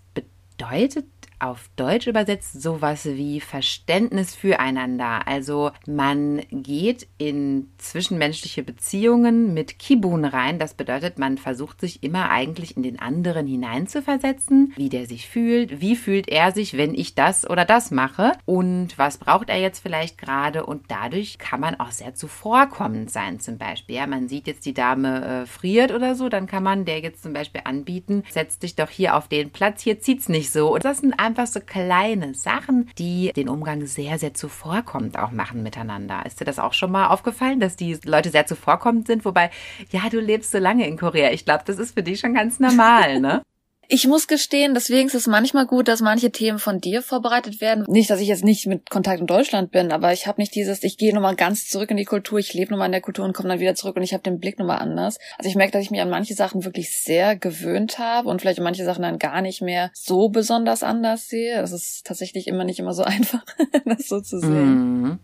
bedeutet 0.56 1.06
auf 1.44 1.68
Deutsch 1.76 2.06
übersetzt 2.06 2.62
sowas 2.62 3.04
wie 3.04 3.40
Verständnis 3.40 4.34
füreinander. 4.34 5.26
Also 5.28 5.72
man 5.86 6.40
geht 6.50 7.06
in 7.18 7.70
zwischenmenschliche 7.78 8.62
Beziehungen 8.62 9.52
mit 9.52 9.78
Kibun 9.78 10.24
rein. 10.24 10.58
Das 10.58 10.74
bedeutet, 10.74 11.18
man 11.18 11.36
versucht 11.36 11.80
sich 11.80 12.02
immer 12.02 12.30
eigentlich 12.30 12.76
in 12.76 12.82
den 12.82 12.98
anderen 12.98 13.46
hineinzuversetzen, 13.46 14.72
wie 14.76 14.88
der 14.88 15.06
sich 15.06 15.28
fühlt, 15.28 15.80
wie 15.80 15.96
fühlt 15.96 16.28
er 16.28 16.52
sich, 16.52 16.76
wenn 16.76 16.94
ich 16.94 17.14
das 17.14 17.48
oder 17.48 17.66
das 17.66 17.90
mache 17.90 18.32
und 18.46 18.96
was 18.96 19.18
braucht 19.18 19.50
er 19.50 19.60
jetzt 19.60 19.80
vielleicht 19.80 20.16
gerade 20.16 20.64
und 20.64 20.84
dadurch 20.88 21.38
kann 21.38 21.60
man 21.60 21.78
auch 21.78 21.90
sehr 21.90 22.14
zuvorkommend 22.14 23.10
sein 23.10 23.38
zum 23.38 23.58
Beispiel. 23.58 23.96
Ja, 23.96 24.06
man 24.06 24.28
sieht 24.28 24.46
jetzt 24.46 24.64
die 24.64 24.74
Dame 24.74 25.42
äh, 25.42 25.46
friert 25.46 25.92
oder 25.92 26.14
so, 26.14 26.30
dann 26.30 26.46
kann 26.46 26.62
man 26.62 26.86
der 26.86 27.00
jetzt 27.00 27.22
zum 27.22 27.34
Beispiel 27.34 27.60
anbieten, 27.64 28.24
setz 28.30 28.58
dich 28.58 28.76
doch 28.76 28.88
hier 28.88 29.14
auf 29.16 29.28
den 29.28 29.50
Platz, 29.50 29.82
hier 29.82 30.00
zieht's 30.00 30.30
nicht 30.30 30.50
so. 30.50 30.72
Und 30.72 30.84
das 30.84 30.98
sind 30.98 31.18
einfach 31.20 31.33
so 31.46 31.60
kleine 31.60 32.34
Sachen, 32.34 32.90
die 32.98 33.32
den 33.34 33.48
Umgang 33.48 33.86
sehr, 33.86 34.18
sehr 34.18 34.34
zuvorkommend 34.34 35.18
auch 35.18 35.30
machen 35.30 35.62
miteinander. 35.62 36.24
Ist 36.26 36.40
dir 36.40 36.44
das 36.44 36.58
auch 36.58 36.72
schon 36.72 36.90
mal 36.90 37.08
aufgefallen, 37.08 37.60
dass 37.60 37.76
die 37.76 37.98
Leute 38.04 38.30
sehr 38.30 38.46
zuvorkommend 38.46 39.06
sind? 39.06 39.24
Wobei, 39.24 39.50
ja, 39.90 40.08
du 40.10 40.20
lebst 40.20 40.50
so 40.52 40.58
lange 40.58 40.86
in 40.86 40.96
Korea. 40.98 41.30
Ich 41.32 41.44
glaube, 41.44 41.64
das 41.66 41.78
ist 41.78 41.94
für 41.94 42.02
dich 42.02 42.20
schon 42.20 42.34
ganz 42.34 42.60
normal, 42.60 43.20
ne? 43.20 43.42
Ich 43.88 44.06
muss 44.06 44.26
gestehen, 44.26 44.74
deswegen 44.74 45.08
ist 45.08 45.14
es 45.14 45.26
manchmal 45.26 45.66
gut, 45.66 45.88
dass 45.88 46.00
manche 46.00 46.30
Themen 46.30 46.58
von 46.58 46.80
dir 46.80 47.02
vorbereitet 47.02 47.60
werden. 47.60 47.84
Nicht, 47.88 48.10
dass 48.10 48.20
ich 48.20 48.28
jetzt 48.28 48.44
nicht 48.44 48.66
mit 48.66 48.90
Kontakt 48.90 49.20
in 49.20 49.26
Deutschland 49.26 49.70
bin, 49.70 49.92
aber 49.92 50.12
ich 50.12 50.26
habe 50.26 50.40
nicht 50.40 50.54
dieses, 50.54 50.82
ich 50.82 50.96
gehe 50.96 51.14
nochmal 51.14 51.36
ganz 51.36 51.68
zurück 51.68 51.90
in 51.90 51.96
die 51.96 52.04
Kultur, 52.04 52.38
ich 52.38 52.54
lebe 52.54 52.72
nochmal 52.72 52.86
in 52.86 52.92
der 52.92 53.00
Kultur 53.00 53.24
und 53.24 53.34
komme 53.34 53.48
dann 53.48 53.60
wieder 53.60 53.74
zurück 53.74 53.96
und 53.96 54.02
ich 54.02 54.12
habe 54.12 54.22
den 54.22 54.38
Blick 54.38 54.58
nochmal 54.58 54.78
anders. 54.78 55.18
Also 55.38 55.48
ich 55.48 55.56
merke, 55.56 55.72
dass 55.72 55.82
ich 55.82 55.90
mich 55.90 56.00
an 56.00 56.10
manche 56.10 56.34
Sachen 56.34 56.64
wirklich 56.64 56.96
sehr 56.96 57.36
gewöhnt 57.36 57.98
habe 57.98 58.28
und 58.28 58.40
vielleicht 58.40 58.60
manche 58.60 58.84
Sachen 58.84 59.02
dann 59.02 59.18
gar 59.18 59.40
nicht 59.40 59.62
mehr 59.62 59.90
so 59.92 60.28
besonders 60.28 60.82
anders 60.82 61.28
sehe. 61.28 61.56
Das 61.60 61.72
ist 61.72 62.06
tatsächlich 62.06 62.46
immer 62.46 62.64
nicht 62.64 62.78
immer 62.78 62.94
so 62.94 63.02
einfach, 63.04 63.44
das 63.84 64.08
so 64.08 64.20
zu 64.20 64.40
sehen. 64.40 65.02
Mhm. 65.02 65.18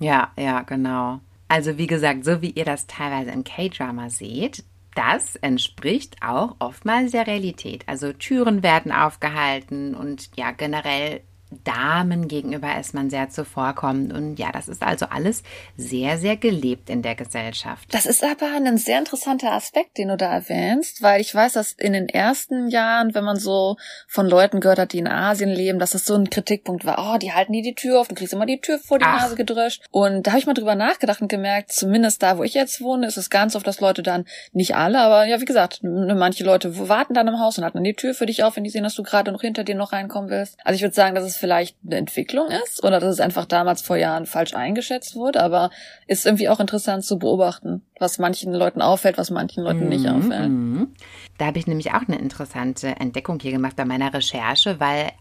Ja, 0.00 0.32
ja, 0.38 0.62
genau. 0.62 1.20
Also 1.48 1.78
wie 1.78 1.86
gesagt, 1.86 2.24
so 2.24 2.42
wie 2.42 2.50
ihr 2.50 2.64
das 2.64 2.86
teilweise 2.86 3.30
im 3.30 3.44
K-Drama 3.44 4.10
seht, 4.10 4.64
das 4.94 5.36
entspricht 5.36 6.16
auch 6.22 6.56
oftmals 6.58 7.12
der 7.12 7.26
Realität. 7.26 7.84
Also 7.86 8.12
Türen 8.12 8.62
werden 8.62 8.92
aufgehalten 8.92 9.94
und 9.94 10.30
ja, 10.36 10.52
generell 10.52 11.22
Damen 11.62 12.28
gegenüber 12.28 12.78
ist 12.78 12.94
man 12.94 13.10
sehr 13.10 13.28
zuvorkommend. 13.28 14.12
Und 14.12 14.38
ja, 14.38 14.50
das 14.52 14.68
ist 14.68 14.82
also 14.82 15.06
alles 15.06 15.42
sehr, 15.76 16.18
sehr 16.18 16.36
gelebt 16.36 16.90
in 16.90 17.02
der 17.02 17.14
Gesellschaft. 17.14 17.92
Das 17.92 18.06
ist 18.06 18.24
aber 18.24 18.46
ein 18.54 18.78
sehr 18.78 18.98
interessanter 18.98 19.52
Aspekt, 19.52 19.98
den 19.98 20.08
du 20.08 20.16
da 20.16 20.32
erwähnst, 20.32 21.02
weil 21.02 21.20
ich 21.20 21.34
weiß, 21.34 21.52
dass 21.54 21.72
in 21.72 21.92
den 21.92 22.08
ersten 22.08 22.68
Jahren, 22.68 23.14
wenn 23.14 23.24
man 23.24 23.36
so 23.36 23.76
von 24.08 24.26
Leuten 24.26 24.60
gehört 24.60 24.78
hat, 24.78 24.92
die 24.92 24.98
in 24.98 25.08
Asien 25.08 25.50
leben, 25.50 25.78
dass 25.78 25.92
das 25.92 26.04
so 26.04 26.14
ein 26.14 26.30
Kritikpunkt 26.30 26.84
war, 26.84 27.14
oh, 27.14 27.18
die 27.18 27.32
halten 27.32 27.52
nie 27.52 27.62
die 27.62 27.74
Tür 27.74 28.00
auf, 28.00 28.08
du 28.08 28.14
kriegst 28.14 28.32
immer 28.32 28.46
die 28.46 28.60
Tür 28.60 28.78
vor 28.78 28.98
die 28.98 29.04
Ach. 29.04 29.22
Nase 29.22 29.36
gedröscht. 29.36 29.84
Und 29.90 30.26
da 30.26 30.32
habe 30.32 30.38
ich 30.38 30.46
mal 30.46 30.54
drüber 30.54 30.74
nachgedacht 30.74 31.20
und 31.20 31.28
gemerkt, 31.28 31.72
zumindest 31.72 32.22
da, 32.22 32.38
wo 32.38 32.42
ich 32.42 32.54
jetzt 32.54 32.80
wohne, 32.80 33.06
ist 33.06 33.16
es 33.16 33.30
ganz 33.30 33.56
oft, 33.56 33.66
dass 33.66 33.80
Leute 33.80 34.02
dann, 34.02 34.24
nicht 34.52 34.76
alle, 34.76 35.00
aber 35.00 35.24
ja, 35.24 35.40
wie 35.40 35.44
gesagt, 35.44 35.80
manche 35.82 36.44
Leute 36.44 36.88
warten 36.88 37.14
dann 37.14 37.28
im 37.28 37.38
Haus 37.40 37.58
und 37.58 37.64
halten 37.64 37.78
dann 37.78 37.84
die 37.84 37.94
Tür 37.94 38.14
für 38.14 38.26
dich 38.26 38.42
auf, 38.44 38.56
wenn 38.56 38.64
die 38.64 38.70
sehen, 38.70 38.84
dass 38.84 38.94
du 38.94 39.02
gerade 39.02 39.32
noch 39.32 39.40
hinter 39.40 39.64
dir 39.64 39.74
noch 39.74 39.92
reinkommen 39.92 40.30
willst. 40.30 40.56
Also 40.64 40.76
ich 40.76 40.82
würde 40.82 40.94
sagen, 40.94 41.14
dass 41.14 41.24
es 41.24 41.36
vielleicht 41.44 41.76
eine 41.84 41.96
Entwicklung 41.96 42.48
ist 42.48 42.82
oder 42.82 43.00
dass 43.00 43.12
es 43.12 43.20
einfach 43.20 43.44
damals 43.44 43.82
vor 43.82 43.98
Jahren 43.98 44.24
falsch 44.24 44.54
eingeschätzt 44.54 45.14
wurde, 45.14 45.42
aber 45.42 45.68
ist 46.06 46.24
irgendwie 46.24 46.48
auch 46.48 46.58
interessant 46.58 47.04
zu 47.04 47.18
beobachten, 47.18 47.82
was 47.98 48.18
manchen 48.18 48.54
Leuten 48.54 48.80
auffällt, 48.80 49.18
was 49.18 49.30
manchen 49.30 49.62
Leuten 49.62 49.90
nicht 49.90 50.06
mhm, 50.06 50.10
auffällt. 50.10 50.48
Mhm. 50.48 50.94
Da 51.36 51.44
habe 51.44 51.58
ich 51.58 51.66
nämlich 51.66 51.92
auch 51.92 52.08
eine 52.08 52.18
interessante 52.18 52.96
Entdeckung 52.98 53.38
hier 53.40 53.52
gemacht 53.52 53.76
bei 53.76 53.84
meiner 53.84 54.14
Recherche, 54.14 54.80
weil 54.80 55.12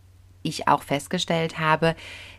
ich 0.44 0.70
auch 0.70 0.84
festgestellt 0.84 1.60
habe, 1.60 1.94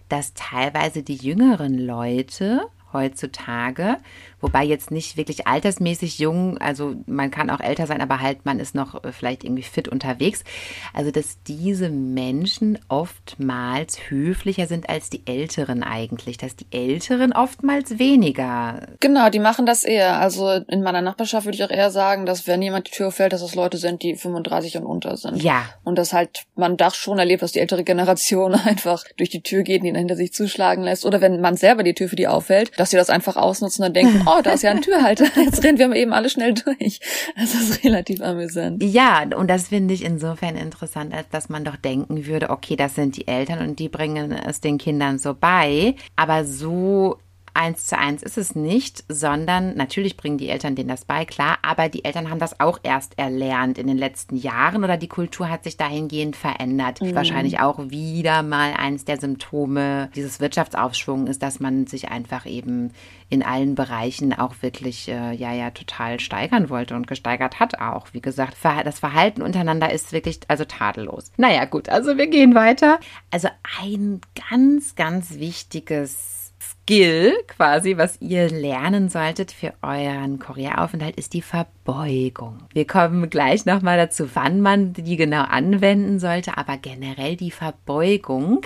dass 0.09 0.33
teilweise 0.33 1.03
die 1.03 1.17
jüngeren 1.17 1.79
Leute 1.79 2.63
heutzutage. 2.95 3.99
Wobei 4.45 4.63
jetzt 4.63 4.91
nicht 4.91 5.17
wirklich 5.17 5.47
altersmäßig 5.47 6.19
jung, 6.19 6.59
also 6.59 6.97
man 7.07 7.31
kann 7.31 7.49
auch 7.49 7.61
älter 7.61 7.87
sein, 7.87 8.03
aber 8.03 8.21
halt 8.21 8.45
man 8.45 8.61
ist 8.61 8.75
noch 8.75 9.03
äh, 9.03 9.11
vielleicht 9.11 9.43
irgendwie 9.43 9.63
fit 9.63 9.89
unterwegs. 9.89 10.45
Also 10.93 11.11
dass 11.11 11.43
diese 11.45 11.89
Menschen 11.89 12.79
oftmals 12.89 14.11
höflicher 14.11 14.67
sind 14.67 14.91
als 14.91 15.09
die 15.09 15.23
Älteren 15.25 15.83
eigentlich, 15.83 16.37
dass 16.37 16.57
die 16.57 16.67
Älteren 16.73 17.33
oftmals 17.33 17.99
weniger. 17.99 18.87
Genau, 19.01 19.31
die 19.31 19.39
machen 19.39 19.65
das 19.65 19.83
eher. 19.83 20.21
Also 20.21 20.51
in 20.69 20.83
meiner 20.83 21.01
Nachbarschaft 21.01 21.47
würde 21.47 21.57
ich 21.57 21.65
auch 21.65 21.71
eher 21.71 21.91
sagen, 21.91 22.27
dass 22.27 22.47
wenn 22.47 22.61
jemand 22.61 22.89
die 22.89 22.91
Tür 22.91 23.13
fällt, 23.13 23.33
dass 23.33 23.41
das 23.41 23.55
Leute 23.55 23.79
sind, 23.79 24.03
die 24.03 24.15
35 24.15 24.77
und 24.77 24.85
unter 24.85 25.17
sind. 25.17 25.43
Ja. 25.43 25.65
Und 25.85 25.97
das 25.97 26.13
halt 26.13 26.45
man 26.55 26.77
doch 26.77 26.93
schon 26.93 27.19
erlebt, 27.19 27.43
dass 27.43 27.53
die 27.53 27.61
ältere 27.61 27.83
Generation 27.83 28.55
einfach 28.67 29.05
durch 29.17 29.31
die 29.31 29.41
Tür 29.41 29.63
geht 29.63 29.81
und 29.81 29.89
ihn 29.89 29.95
hinter 29.95 30.17
sich 30.17 30.35
zuschlagen 30.35 30.85
lässt. 30.85 31.07
Oder 31.07 31.23
wenn 31.23 31.41
man 31.41 31.57
selber 31.57 31.83
die 31.83 31.95
Tür 31.95 32.11
für 32.11 32.17
die 32.17 32.29
auffällt, 32.29 32.79
dass 32.79 32.91
sie 32.91 32.99
das 32.99 33.09
einfach 33.09 33.37
ausnutzen 33.37 33.87
und 33.87 33.97
denken, 33.97 34.27
oh, 34.27 34.34
da 34.43 34.53
ist 34.53 34.63
ja 34.63 34.71
ein 34.71 34.83
Türhalter, 34.83 35.27
jetzt 35.37 35.63
rennen 35.65 35.79
wir 35.79 35.95
eben 35.95 36.13
alle 36.13 36.29
schnell 36.29 36.55
durch. 36.55 37.01
Das 37.37 37.55
ist 37.55 37.85
relativ 37.85 38.21
amüsant. 38.21 38.83
Ja, 38.83 39.25
und 39.37 39.49
das 39.49 39.69
finde 39.69 39.95
ich 39.95 40.05
insofern 40.05 40.57
interessant, 40.57 41.15
als 41.15 41.29
dass 41.31 41.49
man 41.49 41.65
doch 41.65 41.77
denken 41.77 42.27
würde, 42.27 42.51
okay, 42.51 42.77
das 42.77 42.95
sind 42.95 43.17
die 43.17 43.29
Eltern 43.29 43.67
und 43.67 43.79
die 43.79 43.89
bringen 43.89 44.33
es 44.33 44.61
den 44.61 44.79
Kindern 44.79 45.19
so 45.19 45.35
bei. 45.35 45.95
Aber 46.17 46.45
so 46.45 47.19
eins 47.55 47.87
zu 47.87 47.97
eins 47.97 48.23
ist 48.23 48.37
es 48.37 48.55
nicht, 48.55 49.05
sondern 49.09 49.77
natürlich 49.77 50.17
bringen 50.17 50.39
die 50.39 50.49
Eltern 50.49 50.75
denen 50.75 50.89
das 50.89 51.05
bei, 51.05 51.25
klar, 51.25 51.59
aber 51.63 51.89
die 51.89 52.05
Eltern 52.05 52.31
haben 52.31 52.41
das 52.41 52.61
auch 52.61 52.81
erst 52.83 53.19
erlernt 53.19 53.79
in 53.79 53.87
den 53.87 53.97
letzten 53.97 54.37
Jahren 54.37 54.85
oder 54.85 54.97
die 54.97 55.09
Kultur 55.09 55.49
hat 55.49 55.65
sich 55.65 55.77
dahingehend 55.77 56.37
verändert. 56.37 57.01
Mhm. 57.01 57.15
Wahrscheinlich 57.15 57.61
auch 57.61 57.79
wieder 57.91 58.43
mal 58.43 58.75
eins 58.75 59.05
der 59.05 59.19
Symptome 59.19 60.11
dieses 60.15 60.41
Wirtschaftsaufschwungs 60.41 61.31
ist, 61.31 61.43
dass 61.43 61.61
man 61.61 61.87
sich 61.87 62.11
einfach 62.11 62.45
eben 62.47 62.93
in 63.29 63.43
allen 63.43 63.75
Bereichen 63.75 64.33
auch 64.33 64.55
wirklich, 64.61 65.09
äh, 65.09 65.33
ja, 65.33 65.53
ja, 65.53 65.71
total 65.71 66.21
steigern 66.21 66.71
wollte 66.71 66.95
und 66.95 67.07
gesteigert 67.07 67.61
hat 67.61 67.81
auch. 67.81 68.09
Wie 68.13 68.21
gesagt, 68.21 68.57
das 68.63 68.99
Verhalten 68.99 69.43
untereinander 69.43 69.93
ist 69.93 70.13
wirklich, 70.13 70.41
also 70.49 70.65
tadellos. 70.65 71.33
Naja, 71.37 71.65
gut, 71.65 71.89
also 71.89 72.17
wir 72.17 72.27
gehen 72.27 72.55
weiter. 72.55 72.99
Also 73.31 73.49
ein 73.81 74.21
ganz, 74.51 74.95
ganz 74.95 75.39
wichtiges 75.39 76.34
Skill 76.71 77.33
quasi, 77.47 77.97
was 77.97 78.21
ihr 78.21 78.49
lernen 78.51 79.09
solltet 79.09 79.53
für 79.53 79.75
euren 79.83 80.39
Korea-Aufenthalt, 80.39 81.17
ist 81.17 81.33
die 81.33 81.43
Verbeugung. 81.43 82.59
Wir 82.73 82.87
kommen 82.87 83.29
gleich 83.31 83.67
nochmal 83.67 83.97
dazu, 83.97 84.29
wann 84.35 84.61
man 84.61 84.93
die 84.93 85.17
genau 85.17 85.43
anwenden 85.43 86.19
sollte, 86.19 86.57
aber 86.59 86.77
generell 86.77 87.37
die 87.37 87.51
Verbeugung 87.51 88.63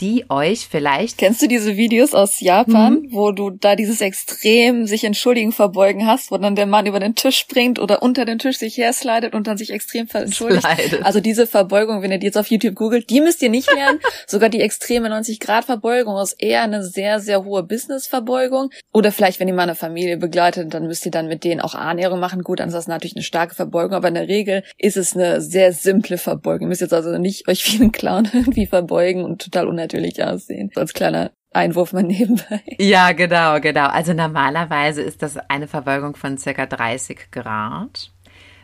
die 0.00 0.24
euch 0.28 0.68
vielleicht. 0.70 1.18
Kennst 1.18 1.40
du 1.42 1.48
diese 1.48 1.76
Videos 1.76 2.14
aus 2.14 2.40
Japan, 2.40 3.02
mhm. 3.02 3.08
wo 3.12 3.32
du 3.32 3.50
da 3.50 3.76
dieses 3.76 4.00
extrem 4.00 4.86
sich 4.86 5.04
entschuldigen 5.04 5.52
verbeugen 5.52 6.06
hast, 6.06 6.30
wo 6.30 6.36
dann 6.36 6.56
der 6.56 6.66
Mann 6.66 6.86
über 6.86 7.00
den 7.00 7.14
Tisch 7.14 7.38
springt 7.38 7.78
oder 7.78 8.02
unter 8.02 8.24
den 8.24 8.38
Tisch 8.38 8.58
sich 8.58 8.76
her 8.76 8.92
slidet 8.92 9.34
und 9.34 9.46
dann 9.46 9.56
sich 9.56 9.70
extrem 9.70 10.06
entschuldigt? 10.12 10.66
Slidet. 10.66 11.04
Also 11.04 11.20
diese 11.20 11.46
Verbeugung, 11.46 12.02
wenn 12.02 12.12
ihr 12.12 12.18
die 12.18 12.26
jetzt 12.26 12.36
auf 12.36 12.48
YouTube 12.48 12.74
googelt, 12.74 13.08
die 13.10 13.20
müsst 13.20 13.42
ihr 13.42 13.48
nicht 13.48 13.72
lernen. 13.72 14.00
Sogar 14.26 14.48
die 14.48 14.60
extreme 14.60 15.08
90 15.08 15.40
Grad 15.40 15.64
Verbeugung 15.64 16.20
ist 16.20 16.34
eher 16.38 16.62
eine 16.62 16.84
sehr, 16.84 17.20
sehr 17.20 17.44
hohe 17.44 17.62
Business 17.62 18.06
Verbeugung. 18.06 18.70
Oder 18.92 19.12
vielleicht, 19.12 19.40
wenn 19.40 19.48
ihr 19.48 19.54
mal 19.54 19.62
eine 19.62 19.74
Familie 19.74 20.18
begleitet, 20.18 20.74
dann 20.74 20.86
müsst 20.86 21.06
ihr 21.06 21.12
dann 21.12 21.28
mit 21.28 21.44
denen 21.44 21.60
auch 21.60 21.74
Annäherung 21.74 22.20
machen. 22.20 22.42
Gut, 22.42 22.60
dann 22.60 22.68
ist 22.68 22.74
das 22.74 22.86
natürlich 22.86 23.16
eine 23.16 23.22
starke 23.22 23.54
Verbeugung, 23.54 23.94
aber 23.94 24.08
in 24.08 24.14
der 24.14 24.28
Regel 24.28 24.62
ist 24.78 24.96
es 24.96 25.16
eine 25.16 25.40
sehr 25.40 25.72
simple 25.72 26.18
Verbeugung. 26.18 26.66
Ihr 26.66 26.68
müsst 26.68 26.80
jetzt 26.82 26.94
also 26.94 27.16
nicht 27.16 27.48
euch 27.48 27.66
wie 27.72 27.82
ein 27.82 27.92
Clown 27.92 28.28
irgendwie 28.32 28.66
verbeugen 28.66 29.24
und 29.24 29.42
total 29.42 29.66
unnötig 29.66 29.85
natürlich 29.86 30.22
aussehen. 30.22 30.70
Als 30.74 30.92
kleiner 30.92 31.32
Einwurf 31.52 31.92
mal 31.92 32.02
nebenbei. 32.02 32.62
Ja, 32.78 33.12
genau, 33.12 33.60
genau. 33.60 33.86
Also 33.86 34.12
normalerweise 34.12 35.02
ist 35.02 35.22
das 35.22 35.36
eine 35.36 35.68
Verbeugung 35.68 36.16
von 36.16 36.38
circa 36.38 36.66
30 36.66 37.30
Grad. 37.30 38.12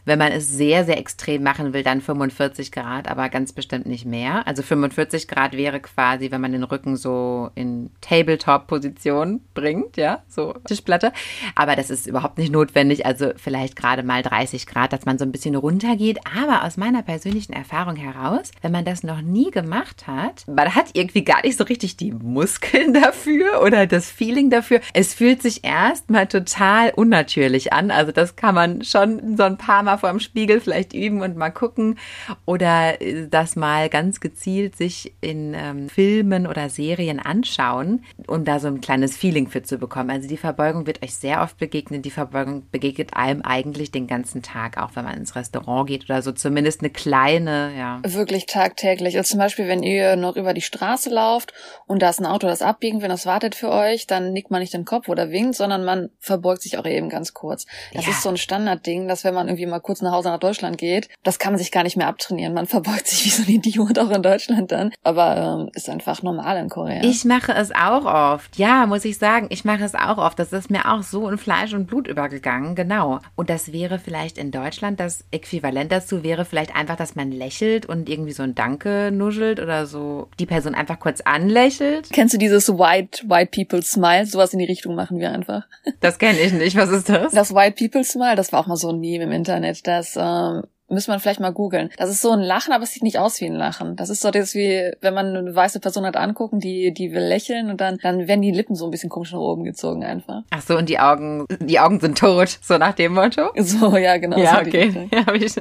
Wenn 0.04 0.18
man 0.18 0.32
es 0.32 0.48
sehr, 0.48 0.84
sehr 0.84 0.98
extrem 0.98 1.44
machen 1.44 1.72
will, 1.72 1.84
dann 1.84 2.00
45 2.00 2.72
Grad, 2.72 3.08
aber 3.08 3.28
ganz 3.28 3.52
bestimmt 3.52 3.86
nicht 3.86 4.04
mehr. 4.04 4.46
Also 4.48 4.62
45 4.62 5.28
Grad 5.28 5.56
wäre 5.56 5.78
quasi, 5.78 6.32
wenn 6.32 6.40
man 6.40 6.52
den 6.52 6.64
Rücken 6.64 6.96
so 6.96 7.50
in 7.54 7.90
Tabletop-Position 8.00 9.40
bringt, 9.54 9.96
ja, 9.96 10.22
so 10.28 10.54
Tischplatte. 10.64 11.12
Aber 11.54 11.76
das 11.76 11.88
ist 11.88 12.08
überhaupt 12.08 12.38
nicht 12.38 12.52
notwendig. 12.52 13.06
Also 13.06 13.30
vielleicht 13.36 13.76
gerade 13.76 14.02
mal 14.02 14.22
30 14.22 14.66
Grad, 14.66 14.92
dass 14.92 15.04
man 15.04 15.18
so 15.18 15.24
ein 15.24 15.30
bisschen 15.30 15.54
runtergeht. 15.54 16.18
Aber 16.36 16.64
aus 16.64 16.76
meiner 16.76 17.02
persönlichen 17.02 17.52
Erfahrung 17.52 17.94
heraus, 17.94 18.50
wenn 18.60 18.72
man 18.72 18.84
das 18.84 19.04
noch 19.04 19.22
nie 19.22 19.52
gemacht 19.52 20.08
hat, 20.08 20.44
man 20.48 20.74
hat 20.74 20.86
irgendwie 20.94 21.22
gar 21.22 21.42
nicht 21.42 21.56
so 21.56 21.64
richtig 21.64 21.96
die 21.96 22.10
Muskeln 22.10 22.92
dafür 23.00 23.62
oder 23.62 23.86
das 23.86 24.10
Feeling 24.10 24.50
dafür. 24.50 24.80
Es 24.94 25.14
fühlt 25.14 25.42
sich 25.42 25.64
erstmal 25.64 26.26
total 26.26 26.90
unnatürlich 26.90 27.72
an. 27.72 27.92
Also 27.92 28.10
das 28.10 28.34
kann 28.34 28.56
man 28.56 28.82
schon 28.82 29.36
so 29.36 29.44
ein 29.44 29.58
paar 29.58 29.84
Mal 29.84 29.91
mal 29.92 29.98
vor 29.98 30.10
dem 30.10 30.20
Spiegel 30.20 30.60
vielleicht 30.60 30.94
üben 30.94 31.20
und 31.20 31.36
mal 31.36 31.50
gucken 31.50 31.98
oder 32.46 33.00
äh, 33.00 33.28
das 33.28 33.56
mal 33.56 33.88
ganz 33.88 34.20
gezielt 34.20 34.76
sich 34.76 35.14
in 35.20 35.54
ähm, 35.54 35.88
Filmen 35.88 36.46
oder 36.46 36.68
Serien 36.68 37.20
anschauen, 37.20 38.04
um 38.26 38.44
da 38.44 38.58
so 38.58 38.68
ein 38.68 38.80
kleines 38.80 39.16
Feeling 39.16 39.48
für 39.48 39.62
zu 39.62 39.78
bekommen. 39.78 40.10
Also 40.10 40.28
die 40.28 40.36
Verbeugung 40.36 40.86
wird 40.86 41.02
euch 41.02 41.14
sehr 41.14 41.42
oft 41.42 41.58
begegnen. 41.58 42.02
Die 42.02 42.10
Verbeugung 42.10 42.68
begegnet 42.70 43.14
einem 43.14 43.42
eigentlich 43.42 43.90
den 43.90 44.06
ganzen 44.06 44.42
Tag, 44.42 44.78
auch 44.78 44.90
wenn 44.94 45.04
man 45.04 45.16
ins 45.16 45.36
Restaurant 45.36 45.88
geht 45.88 46.04
oder 46.04 46.22
so. 46.22 46.32
Zumindest 46.32 46.80
eine 46.80 46.90
kleine, 46.90 47.72
ja. 47.76 48.00
Wirklich 48.04 48.46
tagtäglich. 48.46 49.16
Also 49.16 49.32
zum 49.32 49.38
Beispiel, 49.38 49.68
wenn 49.68 49.82
ihr 49.82 50.16
noch 50.16 50.36
über 50.36 50.54
die 50.54 50.62
Straße 50.62 51.10
lauft 51.10 51.52
und 51.86 52.02
da 52.02 52.10
ist 52.10 52.20
ein 52.20 52.26
Auto, 52.26 52.46
das 52.46 52.62
abbiegen, 52.62 53.02
wenn 53.02 53.10
das 53.10 53.26
wartet 53.26 53.54
für 53.54 53.70
euch, 53.70 54.06
dann 54.06 54.32
nickt 54.32 54.50
man 54.50 54.60
nicht 54.60 54.74
den 54.74 54.84
Kopf 54.84 55.08
oder 55.08 55.30
winkt, 55.30 55.56
sondern 55.56 55.84
man 55.84 56.10
verbeugt 56.18 56.62
sich 56.62 56.78
auch 56.78 56.86
eben 56.86 57.08
ganz 57.08 57.34
kurz. 57.34 57.66
Das 57.92 58.06
ja. 58.06 58.10
ist 58.10 58.22
so 58.22 58.28
ein 58.28 58.36
Standardding, 58.36 59.08
dass 59.08 59.24
wenn 59.24 59.34
man 59.34 59.48
irgendwie 59.48 59.66
mal 59.66 59.80
kurz 59.82 60.02
nach 60.02 60.12
Hause 60.12 60.30
nach 60.30 60.38
Deutschland 60.38 60.78
geht, 60.78 61.08
das 61.22 61.38
kann 61.38 61.52
man 61.52 61.58
sich 61.58 61.70
gar 61.70 61.82
nicht 61.82 61.96
mehr 61.96 62.08
abtrainieren. 62.08 62.54
Man 62.54 62.66
verbeugt 62.72 63.06
sich 63.06 63.24
wie 63.24 63.30
so 63.30 63.42
ein 63.42 63.48
Idiot 63.48 63.98
auch 63.98 64.10
in 64.10 64.22
Deutschland 64.22 64.72
dann. 64.72 64.92
Aber 65.02 65.36
ähm, 65.36 65.70
ist 65.74 65.88
einfach 65.88 66.22
normal 66.22 66.56
in 66.56 66.68
Korea. 66.68 67.02
Ich 67.02 67.24
mache 67.24 67.52
es 67.52 67.70
auch 67.72 68.04
oft. 68.04 68.56
Ja, 68.56 68.86
muss 68.86 69.04
ich 69.04 69.18
sagen. 69.18 69.46
Ich 69.50 69.64
mache 69.64 69.84
es 69.84 69.94
auch 69.94 70.18
oft. 70.18 70.38
Das 70.38 70.52
ist 70.52 70.70
mir 70.70 70.90
auch 70.90 71.02
so 71.02 71.28
in 71.28 71.38
Fleisch 71.38 71.74
und 71.74 71.86
Blut 71.86 72.06
übergegangen. 72.06 72.74
Genau. 72.74 73.18
Und 73.36 73.50
das 73.50 73.72
wäre 73.72 73.98
vielleicht 73.98 74.38
in 74.38 74.50
Deutschland 74.50 75.00
das 75.00 75.24
Äquivalent 75.30 75.90
dazu 75.90 76.22
wäre 76.22 76.44
vielleicht 76.44 76.74
einfach, 76.74 76.96
dass 76.96 77.14
man 77.14 77.32
lächelt 77.32 77.86
und 77.86 78.08
irgendwie 78.08 78.32
so 78.32 78.42
ein 78.42 78.54
Danke 78.54 79.10
nuschelt 79.12 79.60
oder 79.60 79.86
so 79.86 80.28
die 80.38 80.46
Person 80.46 80.74
einfach 80.74 81.00
kurz 81.00 81.20
anlächelt. 81.20 82.08
Kennst 82.12 82.34
du 82.34 82.38
dieses 82.38 82.68
White, 82.68 83.28
White 83.28 83.50
People 83.52 83.82
Smile? 83.82 84.26
Sowas 84.26 84.52
in 84.52 84.58
die 84.58 84.64
Richtung 84.64 84.94
machen 84.94 85.18
wir 85.18 85.32
einfach. 85.32 85.66
Das 86.00 86.18
kenne 86.18 86.38
ich 86.38 86.52
nicht. 86.52 86.76
Was 86.76 86.90
ist 86.90 87.08
das? 87.08 87.32
Das 87.32 87.54
White 87.54 87.76
People 87.78 88.04
Smile, 88.04 88.36
das 88.36 88.52
war 88.52 88.60
auch 88.60 88.66
mal 88.66 88.76
so 88.76 88.90
ein 88.90 89.00
Meme 89.00 89.24
im 89.24 89.32
Internet 89.32 89.71
damit, 89.72 89.86
dass 89.86 90.16
ähm, 90.16 90.62
Müssen 90.92 91.10
wir 91.10 91.18
vielleicht 91.18 91.40
mal 91.40 91.52
googeln. 91.52 91.88
Das 91.96 92.10
ist 92.10 92.20
so 92.20 92.32
ein 92.32 92.40
Lachen, 92.40 92.72
aber 92.72 92.84
es 92.84 92.92
sieht 92.92 93.02
nicht 93.02 93.18
aus 93.18 93.40
wie 93.40 93.46
ein 93.46 93.54
Lachen. 93.54 93.96
Das 93.96 94.10
ist 94.10 94.20
so 94.20 94.30
das 94.30 94.54
wie, 94.54 94.92
wenn 95.00 95.14
man 95.14 95.34
eine 95.34 95.54
weiße 95.54 95.80
Person 95.80 96.04
hat 96.04 96.18
angucken, 96.18 96.60
die, 96.60 96.92
die 96.92 97.12
will 97.12 97.22
lächeln 97.22 97.70
und 97.70 97.80
dann, 97.80 97.98
dann 98.02 98.28
werden 98.28 98.42
die 98.42 98.50
Lippen 98.50 98.74
so 98.74 98.84
ein 98.84 98.90
bisschen 98.90 99.08
komisch 99.08 99.32
nach 99.32 99.38
oben 99.38 99.64
gezogen 99.64 100.04
einfach. 100.04 100.42
Ach 100.50 100.60
so, 100.60 100.76
und 100.76 100.90
die 100.90 100.98
Augen, 100.98 101.46
die 101.60 101.80
Augen 101.80 101.98
sind 101.98 102.18
tot, 102.18 102.58
so 102.60 102.76
nach 102.76 102.92
dem 102.94 103.14
Motto? 103.14 103.50
So, 103.56 103.96
ja, 103.96 104.18
genau. 104.18 104.38
Ja, 104.38 104.56
so 104.56 104.68
okay. 104.68 105.08
Ja, 105.10 105.26
habe 105.26 105.38
ich, 105.38 105.54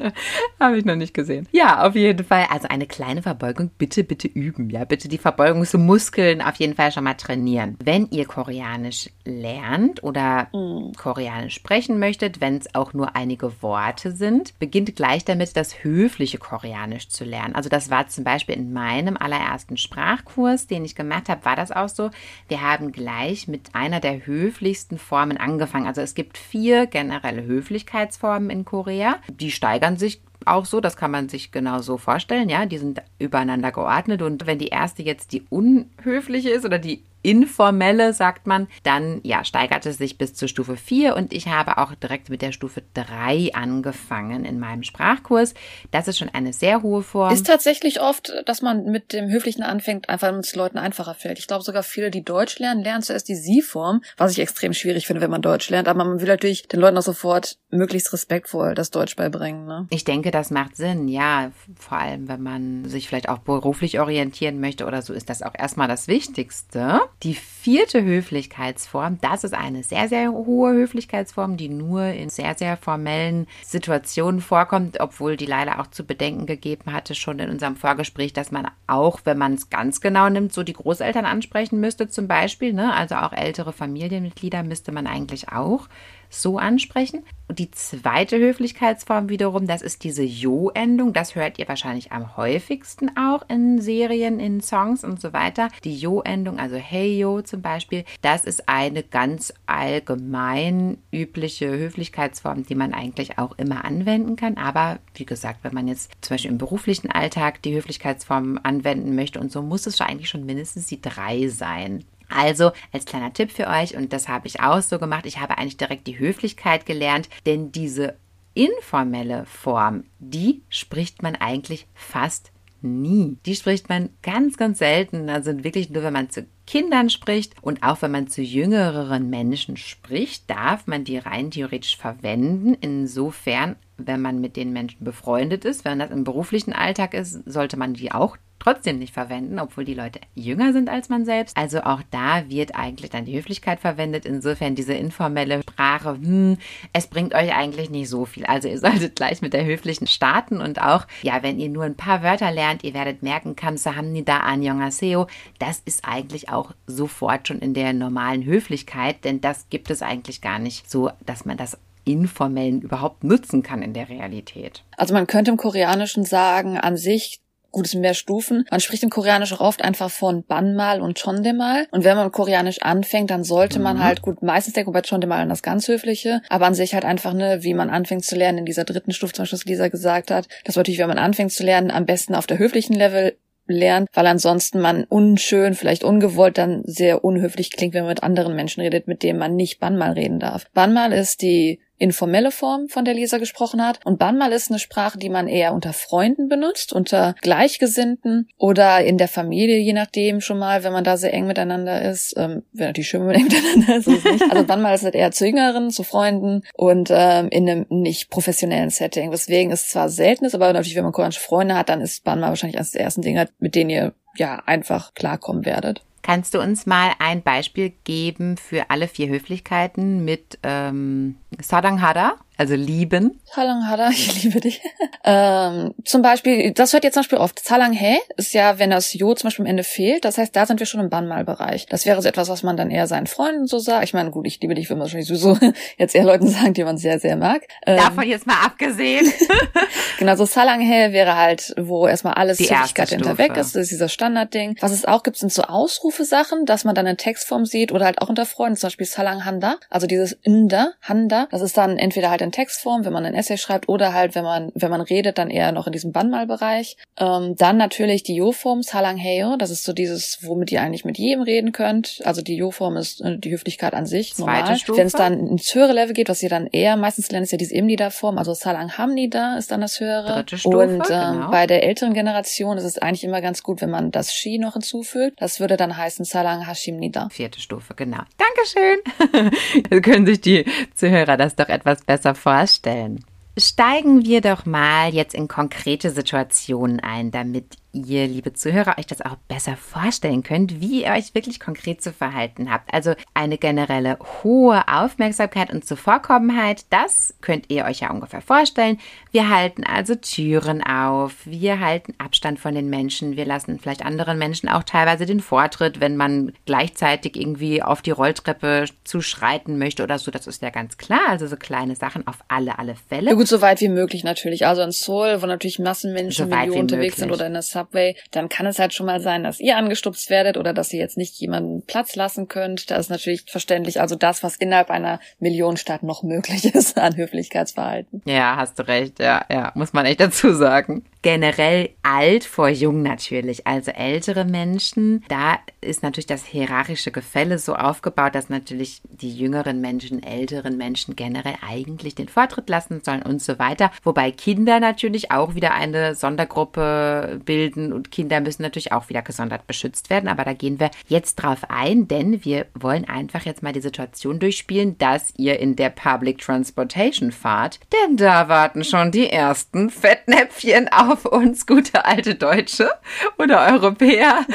hab 0.59 0.73
ich 0.73 0.83
noch 0.83 0.95
nicht 0.95 1.13
gesehen. 1.13 1.47
Ja, 1.51 1.87
auf 1.87 1.95
jeden 1.95 2.25
Fall. 2.25 2.47
Also 2.51 2.67
eine 2.67 2.87
kleine 2.87 3.21
Verbeugung 3.21 3.71
bitte, 3.77 4.03
bitte 4.03 4.27
üben. 4.27 4.69
Ja, 4.69 4.83
bitte 4.83 5.07
die 5.07 5.17
Verbeugungsmuskeln 5.17 6.41
auf 6.41 6.55
jeden 6.55 6.75
Fall 6.75 6.91
schon 6.91 7.05
mal 7.05 7.13
trainieren. 7.13 7.77
Wenn 7.81 8.07
ihr 8.11 8.25
Koreanisch 8.25 9.09
lernt 9.23 10.03
oder 10.03 10.49
mm. 10.51 10.93
Koreanisch 10.97 11.55
sprechen 11.55 11.99
möchtet, 11.99 12.41
wenn 12.41 12.57
es 12.57 12.75
auch 12.75 12.93
nur 12.93 13.15
einige 13.15 13.61
Worte 13.61 14.11
sind, 14.11 14.57
beginnt 14.59 14.95
gleich 14.95 15.20
gleich 15.21 15.25
damit, 15.25 15.55
das 15.55 15.83
höfliche 15.83 16.37
Koreanisch 16.37 17.09
zu 17.09 17.23
lernen. 17.23 17.55
Also 17.55 17.69
das 17.69 17.89
war 17.89 18.07
zum 18.07 18.23
Beispiel 18.23 18.55
in 18.55 18.73
meinem 18.73 19.17
allerersten 19.17 19.77
Sprachkurs, 19.77 20.67
den 20.67 20.85
ich 20.85 20.95
gemacht 20.95 21.29
habe, 21.29 21.45
war 21.45 21.55
das 21.55 21.71
auch 21.71 21.89
so. 21.89 22.09
Wir 22.47 22.61
haben 22.61 22.91
gleich 22.91 23.47
mit 23.47 23.73
einer 23.73 23.99
der 23.99 24.25
höflichsten 24.25 24.97
Formen 24.97 25.37
angefangen. 25.37 25.87
Also 25.87 26.01
es 26.01 26.15
gibt 26.15 26.37
vier 26.37 26.87
generelle 26.87 27.43
Höflichkeitsformen 27.43 28.49
in 28.49 28.65
Korea. 28.65 29.17
Die 29.29 29.51
steigern 29.51 29.97
sich 29.97 30.21
auch 30.45 30.65
so, 30.65 30.81
das 30.81 30.97
kann 30.97 31.11
man 31.11 31.29
sich 31.29 31.51
genau 31.51 31.81
so 31.81 31.97
vorstellen, 31.97 32.49
ja, 32.49 32.65
die 32.65 32.79
sind 32.79 33.01
übereinander 33.19 33.71
geordnet 33.71 34.23
und 34.23 34.47
wenn 34.47 34.57
die 34.57 34.69
erste 34.69 35.03
jetzt 35.03 35.33
die 35.33 35.43
unhöfliche 35.49 36.49
ist 36.49 36.65
oder 36.65 36.79
die 36.79 37.03
informelle, 37.21 38.13
sagt 38.13 38.47
man, 38.47 38.67
dann 38.83 39.19
ja, 39.23 39.43
steigert 39.43 39.85
es 39.85 39.97
sich 39.97 40.17
bis 40.17 40.33
zur 40.33 40.47
Stufe 40.47 40.77
4 40.77 41.15
und 41.15 41.33
ich 41.33 41.47
habe 41.47 41.77
auch 41.77 41.93
direkt 41.95 42.29
mit 42.29 42.41
der 42.41 42.51
Stufe 42.51 42.83
3 42.93 43.51
angefangen 43.53 44.45
in 44.45 44.59
meinem 44.59 44.83
Sprachkurs. 44.83 45.53
Das 45.91 46.07
ist 46.07 46.17
schon 46.17 46.29
eine 46.29 46.53
sehr 46.53 46.81
hohe 46.81 47.03
Form. 47.03 47.33
Ist 47.33 47.47
tatsächlich 47.47 48.01
oft, 48.01 48.31
dass 48.45 48.61
man 48.61 48.85
mit 48.85 49.13
dem 49.13 49.29
Höflichen 49.29 49.63
anfängt, 49.63 50.09
einfach 50.09 50.27
damit 50.27 50.45
es 50.45 50.55
Leuten 50.55 50.77
einfacher 50.77 51.15
fällt. 51.15 51.39
Ich 51.39 51.47
glaube 51.47 51.63
sogar 51.63 51.83
viele, 51.83 52.11
die 52.11 52.23
Deutsch 52.23 52.59
lernen, 52.59 52.83
lernen 52.83 53.03
zuerst 53.03 53.27
die 53.27 53.35
Sie-Form, 53.35 54.01
was 54.17 54.31
ich 54.31 54.39
extrem 54.39 54.73
schwierig 54.73 55.07
finde, 55.07 55.21
wenn 55.21 55.31
man 55.31 55.41
Deutsch 55.41 55.69
lernt, 55.69 55.87
aber 55.87 56.05
man 56.05 56.21
will 56.21 56.27
natürlich 56.27 56.67
den 56.67 56.79
Leuten 56.79 56.97
auch 56.97 57.01
sofort 57.01 57.57
möglichst 57.69 58.13
respektvoll 58.13 58.75
das 58.75 58.91
Deutsch 58.91 59.15
beibringen. 59.15 59.65
Ne? 59.65 59.87
Ich 59.89 60.03
denke, 60.03 60.21
denke, 60.21 60.31
das 60.31 60.51
macht 60.51 60.75
Sinn. 60.75 61.07
Ja, 61.07 61.51
vor 61.75 61.97
allem, 61.97 62.27
wenn 62.27 62.41
man 62.41 62.85
sich 62.85 63.07
vielleicht 63.07 63.29
auch 63.29 63.39
beruflich 63.39 63.99
orientieren 63.99 64.59
möchte 64.59 64.85
oder 64.85 65.01
so, 65.01 65.13
ist 65.13 65.29
das 65.29 65.41
auch 65.41 65.53
erstmal 65.57 65.87
das 65.87 66.07
Wichtigste. 66.07 67.01
Die 67.23 67.35
vierte 67.35 68.03
Höflichkeitsform, 68.03 69.19
das 69.21 69.43
ist 69.43 69.53
eine 69.53 69.83
sehr, 69.83 70.07
sehr 70.07 70.31
hohe 70.31 70.73
Höflichkeitsform, 70.73 71.55
die 71.55 71.69
nur 71.69 72.05
in 72.05 72.29
sehr, 72.29 72.55
sehr 72.57 72.77
formellen 72.77 73.45
Situationen 73.63 74.41
vorkommt, 74.41 74.99
obwohl 74.99 75.37
die 75.37 75.45
leider 75.45 75.79
auch 75.79 75.85
zu 75.85 76.03
bedenken 76.03 76.47
gegeben 76.47 76.91
hatte, 76.91 77.13
schon 77.13 77.37
in 77.37 77.51
unserem 77.51 77.75
Vorgespräch, 77.75 78.33
dass 78.33 78.49
man 78.49 78.67
auch, 78.87 79.19
wenn 79.23 79.37
man 79.37 79.53
es 79.53 79.69
ganz 79.69 80.01
genau 80.01 80.29
nimmt, 80.29 80.51
so 80.51 80.63
die 80.63 80.73
Großeltern 80.73 81.25
ansprechen 81.25 81.79
müsste 81.79 82.09
zum 82.09 82.27
Beispiel. 82.27 82.73
Ne? 82.73 82.91
Also 82.91 83.13
auch 83.15 83.33
ältere 83.33 83.71
Familienmitglieder 83.71 84.63
müsste 84.63 84.91
man 84.91 85.05
eigentlich 85.05 85.49
auch 85.49 85.87
so 86.31 86.57
ansprechen. 86.57 87.23
Und 87.47 87.59
die 87.59 87.69
zweite 87.69 88.37
Höflichkeitsform 88.37 89.27
wiederum, 89.27 89.67
das 89.67 89.81
ist 89.81 90.05
diese 90.05 90.23
Jo-Endung. 90.23 91.11
Das 91.11 91.35
hört 91.35 91.59
ihr 91.59 91.67
wahrscheinlich 91.67 92.13
am 92.13 92.37
häufigsten 92.37 93.17
auch 93.17 93.43
in 93.49 93.81
Serien, 93.81 94.39
in 94.39 94.61
Songs 94.61 95.03
und 95.03 95.19
so 95.19 95.33
weiter. 95.33 95.67
Die 95.83 95.97
Jo-Endung, 95.97 96.59
also 96.59 96.77
Hey 96.77 97.19
Yo 97.19 97.41
zum 97.41 97.61
Beispiel, 97.61 98.05
das 98.21 98.45
ist 98.45 98.69
eine 98.69 99.03
ganz 99.03 99.53
allgemein 99.65 100.97
übliche 101.11 101.69
Höflichkeitsform, 101.69 102.65
die 102.65 102.75
man 102.75 102.93
eigentlich 102.93 103.37
auch 103.37 103.57
immer 103.57 103.83
anwenden 103.83 104.37
kann. 104.37 104.55
Aber 104.55 104.99
wie 105.15 105.25
gesagt, 105.25 105.63
wenn 105.63 105.73
man 105.73 105.89
jetzt 105.89 106.13
zum 106.21 106.35
Beispiel 106.35 106.51
im 106.51 106.57
beruflichen 106.57 107.11
Alltag 107.11 107.61
die 107.63 107.75
Höflichkeitsform 107.75 108.61
anwenden 108.63 109.13
möchte 109.13 109.41
und 109.41 109.51
so, 109.51 109.61
muss 109.61 109.87
es 109.87 109.99
eigentlich 109.99 110.29
schon 110.29 110.45
mindestens 110.45 110.87
die 110.87 111.01
drei 111.01 111.49
sein. 111.49 112.05
Also 112.31 112.71
als 112.91 113.05
kleiner 113.05 113.33
Tipp 113.33 113.51
für 113.51 113.67
euch, 113.67 113.95
und 113.95 114.13
das 114.13 114.27
habe 114.27 114.47
ich 114.47 114.59
auch 114.59 114.81
so 114.81 114.99
gemacht, 114.99 115.25
ich 115.25 115.39
habe 115.39 115.57
eigentlich 115.57 115.77
direkt 115.77 116.07
die 116.07 116.19
Höflichkeit 116.19 116.85
gelernt, 116.85 117.29
denn 117.45 117.71
diese 117.71 118.15
informelle 118.53 119.45
Form, 119.45 120.03
die 120.19 120.61
spricht 120.69 121.23
man 121.23 121.35
eigentlich 121.35 121.87
fast 121.93 122.51
nie. 122.81 123.37
Die 123.45 123.55
spricht 123.55 123.89
man 123.89 124.09
ganz, 124.21 124.57
ganz 124.57 124.79
selten. 124.79 125.29
Also 125.29 125.63
wirklich 125.63 125.89
nur, 125.89 126.03
wenn 126.03 126.13
man 126.13 126.29
zu 126.29 126.45
Kindern 126.65 127.09
spricht 127.09 127.53
und 127.61 127.83
auch 127.83 128.01
wenn 128.01 128.11
man 128.11 128.27
zu 128.27 128.41
jüngeren 128.41 129.29
Menschen 129.29 129.77
spricht, 129.77 130.49
darf 130.49 130.87
man 130.87 131.03
die 131.03 131.17
rein 131.17 131.51
theoretisch 131.51 131.97
verwenden. 131.97 132.75
Insofern, 132.81 133.75
wenn 134.07 134.21
man 134.21 134.41
mit 134.41 134.55
den 134.55 134.73
Menschen 134.73 135.03
befreundet 135.03 135.65
ist, 135.65 135.85
wenn 135.85 135.99
das 135.99 136.11
im 136.11 136.23
beruflichen 136.23 136.73
Alltag 136.73 137.13
ist, 137.13 137.41
sollte 137.45 137.77
man 137.77 137.93
die 137.93 138.11
auch 138.11 138.37
trotzdem 138.61 138.99
nicht 138.99 139.13
verwenden, 139.13 139.59
obwohl 139.59 139.85
die 139.85 139.95
Leute 139.95 140.19
jünger 140.35 140.71
sind 140.71 140.87
als 140.87 141.09
man 141.09 141.25
selbst. 141.25 141.57
Also 141.57 141.81
auch 141.81 142.01
da 142.11 142.47
wird 142.47 142.75
eigentlich 142.75 143.09
dann 143.09 143.25
die 143.25 143.35
Höflichkeit 143.35 143.79
verwendet. 143.79 144.25
Insofern 144.25 144.75
diese 144.75 144.93
informelle 144.93 145.61
Sprache, 145.63 146.11
hm, 146.11 146.57
es 146.93 147.07
bringt 147.07 147.33
euch 147.33 147.55
eigentlich 147.55 147.89
nicht 147.89 148.07
so 148.07 148.25
viel. 148.25 148.45
Also 148.45 148.67
ihr 148.67 148.77
solltet 148.79 149.15
gleich 149.15 149.41
mit 149.41 149.53
der 149.53 149.65
höflichen 149.65 150.05
starten 150.05 150.61
und 150.61 150.79
auch, 150.79 151.07
ja, 151.23 151.41
wenn 151.41 151.59
ihr 151.59 151.69
nur 151.69 151.83
ein 151.83 151.97
paar 151.97 152.21
Wörter 152.21 152.51
lernt, 152.51 152.83
ihr 152.83 152.93
werdet 152.93 153.23
merken, 153.23 153.55
Kamsahamnida 153.55 154.37
Annyeonghaseyo, 154.37 155.27
das 155.57 155.81
ist 155.85 156.05
eigentlich 156.05 156.49
auch 156.49 156.71
sofort 156.85 157.47
schon 157.47 157.59
in 157.59 157.73
der 157.73 157.93
normalen 157.93 158.45
Höflichkeit, 158.45 159.23
denn 159.23 159.41
das 159.41 159.69
gibt 159.69 159.89
es 159.89 160.03
eigentlich 160.03 160.41
gar 160.41 160.59
nicht 160.59 160.89
so, 160.89 161.09
dass 161.25 161.45
man 161.45 161.57
das 161.57 161.79
informellen 162.03 162.81
überhaupt 162.81 163.23
nutzen 163.23 163.63
kann 163.63 163.81
in 163.81 163.93
der 163.93 164.09
Realität. 164.09 164.83
Also 164.97 165.13
man 165.13 165.27
könnte 165.27 165.51
im 165.51 165.57
Koreanischen 165.57 166.25
sagen, 166.25 166.77
an 166.77 166.97
sich 166.97 167.41
gut, 167.71 167.85
es 167.85 167.91
sind 167.91 168.01
mehr 168.01 168.13
Stufen. 168.13 168.65
Man 168.69 168.79
spricht 168.79 169.03
im 169.03 169.09
Koreanisch 169.09 169.53
auch 169.53 169.61
oft 169.61 169.83
einfach 169.83 170.11
von 170.11 170.43
Banmal 170.43 171.01
und 171.01 171.21
Chondemal. 171.21 171.87
Und 171.91 172.03
wenn 172.03 172.17
man 172.17 172.31
Koreanisch 172.31 172.81
anfängt, 172.81 173.31
dann 173.31 173.43
sollte 173.43 173.79
man 173.79 173.97
mhm. 173.97 174.03
halt, 174.03 174.21
gut, 174.21 174.43
meistens 174.43 174.73
denkt 174.73 174.87
man 174.87 175.01
bei 175.01 175.07
Chondemal 175.07 175.41
an 175.41 175.49
das 175.49 175.63
ganz 175.63 175.87
Höfliche, 175.87 176.41
aber 176.49 176.65
an 176.65 176.75
sich 176.75 176.93
halt 176.93 177.05
einfach, 177.05 177.33
ne, 177.33 177.59
wie 177.61 177.73
man 177.73 177.89
anfängt 177.89 178.25
zu 178.25 178.35
lernen 178.35 178.59
in 178.59 178.65
dieser 178.65 178.83
dritten 178.83 179.11
Stufe, 179.11 179.33
zum 179.33 179.43
Beispiel, 179.43 179.59
was 179.59 179.65
Lisa 179.65 179.87
gesagt 179.87 180.31
hat, 180.31 180.47
dass 180.65 180.75
man 180.75 180.81
natürlich, 180.81 180.99
wenn 180.99 181.07
man 181.07 181.17
anfängt 181.17 181.51
zu 181.51 181.63
lernen, 181.63 181.91
am 181.91 182.05
besten 182.05 182.35
auf 182.35 182.47
der 182.47 182.59
höflichen 182.59 182.95
Level 182.95 183.37
lernt, 183.67 184.09
weil 184.13 184.27
ansonsten 184.27 184.81
man 184.81 185.05
unschön, 185.05 185.75
vielleicht 185.75 186.03
ungewollt 186.03 186.57
dann 186.57 186.81
sehr 186.85 187.23
unhöflich 187.23 187.71
klingt, 187.71 187.93
wenn 187.93 188.03
man 188.03 188.09
mit 188.09 188.23
anderen 188.23 188.55
Menschen 188.55 188.81
redet, 188.81 189.07
mit 189.07 189.23
denen 189.23 189.39
man 189.39 189.55
nicht 189.55 189.79
Banmal 189.79 190.13
reden 190.13 190.39
darf. 190.39 190.65
Banmal 190.73 191.13
ist 191.13 191.41
die 191.41 191.79
informelle 192.01 192.51
Form, 192.51 192.89
von 192.89 193.05
der 193.05 193.13
Lisa 193.13 193.37
gesprochen 193.37 193.85
hat. 193.85 193.99
Und 194.05 194.17
Banmal 194.17 194.51
ist 194.51 194.71
eine 194.71 194.79
Sprache, 194.79 195.19
die 195.19 195.29
man 195.29 195.47
eher 195.47 195.73
unter 195.73 195.93
Freunden 195.93 196.49
benutzt, 196.49 196.93
unter 196.93 197.35
Gleichgesinnten 197.41 198.49
oder 198.57 199.03
in 199.03 199.17
der 199.19 199.27
Familie, 199.27 199.77
je 199.77 199.93
nachdem 199.93 200.41
schon 200.41 200.57
mal, 200.57 200.83
wenn 200.83 200.93
man 200.93 201.03
da 201.03 201.15
sehr 201.17 201.33
eng 201.33 201.45
miteinander 201.45 202.01
ist. 202.01 202.33
Ähm, 202.37 202.63
Wäre 202.73 202.89
natürlich 202.89 203.09
schön, 203.09 203.27
wenn 203.27 203.43
miteinander 203.43 203.97
ist. 203.97 204.09
Also 204.49 204.65
Banmal 204.65 204.95
ist 204.95 205.03
halt 205.03 205.15
eher 205.15 205.31
zu 205.31 205.45
Jüngeren, 205.45 205.91
zu 205.91 206.03
Freunden 206.03 206.63
und 206.73 207.09
ähm, 207.11 207.49
in 207.49 207.69
einem 207.69 207.85
nicht 207.89 208.31
professionellen 208.31 208.89
Setting. 208.89 209.29
Deswegen 209.29 209.71
ist 209.71 209.85
es 209.85 209.89
zwar 209.91 210.09
selten, 210.09 210.45
ist, 210.45 210.55
aber 210.55 210.73
natürlich, 210.73 210.95
wenn 210.95 211.03
man 211.03 211.13
koreanische 211.13 211.39
Freunde 211.39 211.75
hat, 211.75 211.89
dann 211.89 212.01
ist 212.01 212.23
Banmal 212.23 212.49
wahrscheinlich 212.49 212.77
eines 212.77 212.91
der 212.91 213.01
ersten 213.01 213.21
Dinge, 213.21 213.47
mit 213.59 213.75
denen 213.75 213.91
ihr 213.91 214.13
ja 214.35 214.61
einfach 214.65 215.13
klarkommen 215.13 215.65
werdet. 215.65 216.01
Kannst 216.21 216.53
du 216.53 216.59
uns 216.59 216.85
mal 216.85 217.13
ein 217.19 217.41
Beispiel 217.41 217.93
geben 218.03 218.57
für 218.57 218.89
alle 218.89 219.07
vier 219.07 219.29
Höflichkeiten 219.29 220.23
mit 220.23 220.59
ähm, 220.63 221.37
Sadanghara? 221.59 222.35
Also 222.61 222.75
lieben. 222.75 223.41
Salang 223.55 223.87
Hada, 223.87 224.09
ich 224.11 224.43
liebe 224.43 224.59
dich. 224.59 224.81
ähm, 225.23 225.95
zum 226.05 226.21
Beispiel, 226.21 226.71
das 226.73 226.93
hört 226.93 227.03
jetzt 227.03 227.15
zum 227.15 227.21
Beispiel 227.21 227.39
oft. 227.39 227.59
Salang 227.65 227.91
He 227.91 228.17
ist 228.37 228.53
ja, 228.53 228.77
wenn 228.77 228.91
das 228.91 229.13
Jo 229.13 229.33
zum 229.33 229.47
Beispiel 229.47 229.65
am 229.65 229.69
Ende 229.69 229.83
fehlt. 229.83 230.25
Das 230.25 230.37
heißt, 230.37 230.55
da 230.55 230.67
sind 230.67 230.79
wir 230.79 230.85
schon 230.85 230.99
im 230.99 231.09
Bannmalbereich. 231.09 231.87
Das 231.87 232.05
wäre 232.05 232.21
so 232.21 232.29
etwas, 232.29 232.49
was 232.49 232.61
man 232.61 232.77
dann 232.77 232.91
eher 232.91 233.07
seinen 233.07 233.25
Freunden 233.25 233.65
so 233.65 233.79
sagt. 233.79 234.03
Ich 234.03 234.13
meine, 234.13 234.29
gut, 234.29 234.45
ich 234.45 234.61
liebe 234.61 234.75
dich, 234.75 234.91
wenn 234.91 234.99
man 234.99 235.05
wahrscheinlich 235.05 235.27
sowieso 235.27 235.57
jetzt 235.97 236.13
eher 236.13 236.23
Leuten 236.23 236.47
sagen, 236.47 236.75
die 236.75 236.83
man 236.83 236.99
sehr, 236.99 237.19
sehr 237.19 237.35
mag. 237.35 237.63
Ähm, 237.87 237.97
Davon 237.97 238.27
jetzt 238.27 238.45
mal 238.45 238.63
abgesehen. 238.63 239.31
genau, 240.19 240.35
so 240.35 240.45
Salang 240.45 240.81
He 240.81 241.11
wäre 241.11 241.35
halt, 241.35 241.73
wo 241.79 242.07
erstmal 242.07 242.35
alles 242.35 242.57
Züchtigkeit 242.57 243.09
hinter 243.09 243.39
weg 243.39 243.57
ist. 243.57 243.75
Das 243.75 243.83
ist 243.83 243.91
dieser 243.91 244.07
Standardding. 244.07 244.77
Was 244.81 244.91
es 244.91 245.05
auch 245.05 245.23
gibt, 245.23 245.37
sind 245.37 245.51
so 245.51 245.63
Ausrufe-Sachen, 245.63 246.67
dass 246.67 246.83
man 246.83 246.93
dann 246.93 247.07
in 247.07 247.17
Textform 247.17 247.65
sieht 247.65 247.91
oder 247.91 248.05
halt 248.05 248.21
auch 248.21 248.29
unter 248.29 248.45
Freunden. 248.45 248.77
Zum 248.77 248.87
Beispiel 248.87 249.07
Salang 249.07 249.45
Handa, 249.45 249.77
also 249.89 250.05
dieses 250.05 250.33
Inda, 250.43 250.91
Handa. 251.01 251.47
Das 251.49 251.61
ist 251.61 251.75
dann 251.75 251.97
entweder 251.97 252.29
halt 252.29 252.43
ein 252.43 252.50
in 252.51 252.53
Textform, 252.53 253.05
wenn 253.05 253.13
man 253.13 253.25
ein 253.25 253.33
Essay 253.33 253.57
schreibt 253.57 253.87
oder 253.87 254.13
halt, 254.13 254.35
wenn 254.35 254.43
man, 254.43 254.71
wenn 254.75 254.91
man 254.91 255.01
redet, 255.01 255.37
dann 255.37 255.49
eher 255.49 255.71
noch 255.71 255.87
in 255.87 255.93
diesem 255.93 256.11
Bannmalbereich. 256.11 256.97
Ähm, 257.17 257.55
dann 257.55 257.77
natürlich 257.77 258.23
die 258.23 258.35
Jo-Form, 258.35 258.83
Salang 258.83 259.17
Heyo, 259.17 259.55
das 259.57 259.69
ist 259.69 259.83
so 259.83 259.93
dieses, 259.93 260.39
womit 260.41 260.71
ihr 260.71 260.81
eigentlich 260.81 261.05
mit 261.05 261.17
jedem 261.17 261.43
reden 261.43 261.71
könnt. 261.71 262.21
Also 262.25 262.41
die 262.41 262.55
Jo-Form 262.55 262.97
ist 262.97 263.21
äh, 263.21 263.37
die 263.37 263.51
Höflichkeit 263.51 263.93
an 263.93 264.05
sich, 264.05 264.37
normal. 264.37 264.79
Wenn 264.87 265.07
es 265.07 265.13
dann 265.13 265.47
ins 265.47 265.73
höhere 265.73 265.93
Level 265.93 266.13
geht, 266.13 266.29
was 266.29 266.43
ihr 266.43 266.49
dann 266.49 266.67
eher 266.67 266.97
meistens 266.97 267.31
lernt, 267.31 267.45
ist 267.45 267.51
ja 267.51 267.57
diese 267.57 267.73
Imnida-Form, 267.73 268.37
also 268.37 268.53
Salang 268.53 268.97
Hamnida 268.97 269.57
ist 269.57 269.71
dann 269.71 269.81
das 269.81 269.99
höhere. 269.99 270.33
Dritte 270.35 270.57
Stufe, 270.57 270.77
Und 270.77 271.09
ähm, 271.09 271.33
genau. 271.33 271.51
bei 271.51 271.67
der 271.67 271.83
älteren 271.83 272.13
Generation 272.13 272.77
ist 272.77 272.83
es 272.83 272.97
eigentlich 272.97 273.23
immer 273.23 273.41
ganz 273.41 273.63
gut, 273.63 273.81
wenn 273.81 273.89
man 273.89 274.11
das 274.11 274.33
Shi 274.33 274.57
noch 274.57 274.73
hinzufügt. 274.73 275.41
Das 275.41 275.59
würde 275.59 275.77
dann 275.77 275.95
heißen 275.95 276.25
Salang 276.25 276.67
Hashimnida. 276.67 277.29
Vierte 277.31 277.59
Stufe, 277.59 277.93
genau. 277.95 278.19
Dankeschön. 278.37 279.51
Jetzt 279.89 280.03
können 280.03 280.25
sich 280.25 280.41
die 280.41 280.65
Zuhörer 280.95 281.37
das 281.37 281.55
doch 281.55 281.69
etwas 281.69 282.03
besser 282.03 282.35
vorstellen. 282.41 283.23
Steigen 283.57 284.23
wir 284.25 284.41
doch 284.41 284.65
mal 284.65 285.13
jetzt 285.13 285.35
in 285.35 285.47
konkrete 285.47 286.09
Situationen 286.09 286.99
ein, 286.99 287.31
damit 287.31 287.75
ihr, 287.93 288.27
liebe 288.27 288.53
Zuhörer, 288.53 288.97
euch 288.97 289.07
das 289.07 289.21
auch 289.21 289.35
besser 289.47 289.75
vorstellen 289.75 290.43
könnt, 290.43 290.81
wie 290.81 291.03
ihr 291.03 291.11
euch 291.11 291.35
wirklich 291.35 291.59
konkret 291.59 292.01
zu 292.01 292.13
verhalten 292.13 292.71
habt. 292.71 292.93
Also 292.93 293.13
eine 293.33 293.57
generelle 293.57 294.17
hohe 294.43 294.87
Aufmerksamkeit 294.87 295.71
und 295.71 295.85
Zuvorkommenheit, 295.85 296.85
das 296.89 297.33
könnt 297.41 297.69
ihr 297.69 297.85
euch 297.85 298.01
ja 298.01 298.11
ungefähr 298.11 298.41
vorstellen. 298.41 298.99
Wir 299.31 299.49
halten 299.49 299.83
also 299.83 300.15
Türen 300.15 300.83
auf, 300.83 301.35
wir 301.45 301.79
halten 301.79 302.13
Abstand 302.17 302.59
von 302.59 302.75
den 302.75 302.89
Menschen, 302.89 303.35
wir 303.35 303.45
lassen 303.45 303.79
vielleicht 303.79 304.05
anderen 304.05 304.37
Menschen 304.37 304.69
auch 304.69 304.83
teilweise 304.83 305.25
den 305.25 305.39
Vortritt, 305.39 305.99
wenn 305.99 306.17
man 306.17 306.53
gleichzeitig 306.65 307.35
irgendwie 307.35 307.83
auf 307.83 308.01
die 308.01 308.11
Rolltreppe 308.11 308.85
zuschreiten 309.03 309.77
möchte 309.77 310.03
oder 310.03 310.19
so. 310.19 310.31
Das 310.31 310.47
ist 310.47 310.61
ja 310.61 310.69
ganz 310.69 310.97
klar. 310.97 311.21
Also 311.29 311.47
so 311.47 311.57
kleine 311.57 311.95
Sachen 311.95 312.27
auf 312.27 312.37
alle, 312.47 312.79
alle 312.79 312.95
Fälle. 312.95 313.31
Ja 313.31 313.35
gut, 313.35 313.47
so 313.47 313.61
weit 313.61 313.81
wie 313.81 313.89
möglich 313.89 314.23
natürlich. 314.23 314.65
Also 314.65 314.81
in 314.81 314.91
Seoul, 314.91 315.41
wo 315.41 315.45
natürlich 315.45 315.79
Massenmenschen 315.79 316.49
So 316.49 316.55
Millionen 316.55 316.81
unterwegs 316.81 317.17
sind 317.17 317.27
möglich. 317.27 317.39
oder 317.39 317.47
in 317.47 317.53
der 317.53 317.61
Subway, 317.81 318.15
dann 318.31 318.49
kann 318.49 318.65
es 318.65 318.79
halt 318.79 318.93
schon 318.93 319.05
mal 319.05 319.19
sein, 319.19 319.43
dass 319.43 319.59
ihr 319.59 319.77
angestupst 319.77 320.29
werdet 320.29 320.57
oder 320.57 320.73
dass 320.73 320.93
ihr 320.93 320.99
jetzt 320.99 321.17
nicht 321.17 321.39
jemanden 321.39 321.85
Platz 321.85 322.15
lassen 322.15 322.47
könnt. 322.47 322.91
Das 322.91 322.99
ist 322.99 323.09
natürlich 323.09 323.45
verständlich. 323.47 324.01
Also 324.01 324.15
das, 324.15 324.43
was 324.43 324.55
innerhalb 324.55 324.89
einer 324.89 325.19
Millionenstadt 325.39 326.03
noch 326.03 326.23
möglich 326.23 326.65
ist 326.75 326.97
an 326.97 327.15
Höflichkeitsverhalten. 327.15 328.21
Ja, 328.25 328.55
hast 328.57 328.79
du 328.79 328.87
recht. 328.87 329.19
Ja, 329.19 329.45
ja, 329.49 329.71
muss 329.75 329.93
man 329.93 330.05
echt 330.05 330.19
dazu 330.19 330.53
sagen. 330.53 331.03
Generell 331.23 331.89
alt 332.01 332.43
vor 332.45 332.69
jung 332.69 333.03
natürlich. 333.03 333.67
Also 333.67 333.91
ältere 333.91 334.43
Menschen, 334.43 335.23
da 335.27 335.59
ist 335.79 336.01
natürlich 336.01 336.25
das 336.25 336.45
hierarchische 336.45 337.11
Gefälle 337.11 337.59
so 337.59 337.75
aufgebaut, 337.75 338.33
dass 338.33 338.49
natürlich 338.49 339.01
die 339.03 339.31
jüngeren 339.31 339.81
Menschen, 339.81 340.23
älteren 340.23 340.77
Menschen 340.77 341.15
generell 341.15 341.55
eigentlich 341.67 342.15
den 342.15 342.27
Vortritt 342.27 342.69
lassen 342.69 343.01
sollen 343.03 343.21
und 343.21 343.41
so 343.41 343.59
weiter. 343.59 343.91
Wobei 344.03 344.31
Kinder 344.31 344.79
natürlich 344.79 345.31
auch 345.31 345.53
wieder 345.53 345.73
eine 345.73 346.15
Sondergruppe 346.15 347.39
bilden 347.45 347.93
und 347.93 348.11
Kinder 348.11 348.41
müssen 348.41 348.63
natürlich 348.63 348.91
auch 348.91 349.09
wieder 349.09 349.21
gesondert 349.21 349.67
beschützt 349.67 350.09
werden. 350.09 350.27
Aber 350.27 350.43
da 350.43 350.53
gehen 350.53 350.79
wir 350.79 350.89
jetzt 351.07 351.35
drauf 351.35 351.69
ein, 351.69 352.07
denn 352.07 352.43
wir 352.43 352.65
wollen 352.73 353.07
einfach 353.07 353.45
jetzt 353.45 353.61
mal 353.61 353.73
die 353.73 353.81
Situation 353.81 354.39
durchspielen, 354.39 354.97
dass 354.97 355.33
ihr 355.37 355.59
in 355.59 355.75
der 355.75 355.89
Public 355.89 356.39
Transportation 356.39 357.31
fahrt. 357.31 357.79
Denn 357.93 358.17
da 358.17 358.47
warten 358.47 358.83
schon 358.83 359.11
die 359.11 359.29
ersten 359.29 359.89
Fettnäpfchen 359.89 360.87
auf 360.91 361.10
uns, 361.15 361.65
gute 361.67 362.05
alte 362.05 362.35
Deutsche 362.35 362.89
oder 363.37 363.71
Europäer. 363.71 364.45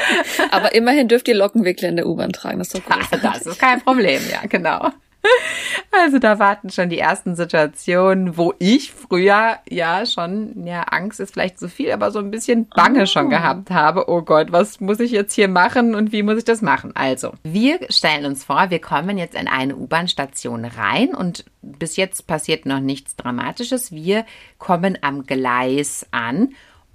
Aber 0.51 0.73
immerhin 0.73 1.07
dürft 1.07 1.27
ihr 1.27 1.35
Lockenwickler 1.35 1.89
in 1.89 1.95
der 1.97 2.07
U-Bahn 2.07 2.33
tragen. 2.33 2.59
Das 2.59 2.73
ist 2.73 2.77
doch 2.77 2.85
gut. 3.11 3.23
Das 3.23 3.45
ist 3.45 3.59
kein 3.59 3.81
Problem, 3.81 4.21
ja, 4.31 4.47
genau. 4.47 4.91
Also 6.03 6.19
da 6.19 6.39
warten 6.39 6.69
schon 6.69 6.89
die 6.89 6.99
ersten 6.99 7.35
Situationen, 7.35 8.37
wo 8.37 8.53
ich 8.59 8.91
früher 8.91 9.57
ja 9.69 10.05
schon, 10.05 10.65
ja, 10.65 10.83
Angst 10.83 11.19
ist 11.19 11.33
vielleicht 11.33 11.59
zu 11.59 11.69
viel, 11.69 11.91
aber 11.91 12.11
so 12.11 12.19
ein 12.19 12.31
bisschen 12.31 12.67
Bange 12.69 13.03
oh. 13.03 13.05
schon 13.05 13.29
gehabt 13.29 13.69
habe. 13.71 14.09
Oh 14.09 14.21
Gott, 14.21 14.51
was 14.51 14.79
muss 14.79 14.99
ich 14.99 15.11
jetzt 15.11 15.33
hier 15.33 15.47
machen 15.47 15.95
und 15.95 16.11
wie 16.11 16.23
muss 16.23 16.37
ich 16.37 16.45
das 16.45 16.61
machen? 16.61 16.91
Also, 16.95 17.33
wir 17.43 17.79
stellen 17.89 18.25
uns 18.25 18.43
vor, 18.43 18.69
wir 18.69 18.79
kommen 18.79 19.17
jetzt 19.17 19.35
in 19.35 19.47
eine 19.47 19.75
U-Bahn-Station 19.75 20.65
rein 20.65 21.15
und 21.15 21.45
bis 21.61 21.95
jetzt 21.95 22.27
passiert 22.27 22.65
noch 22.65 22.79
nichts 22.79 23.15
Dramatisches. 23.15 23.91
Wir 23.91 24.25
kommen 24.57 24.97
am 25.01 25.25
Gleis 25.25 26.05
an 26.11 26.49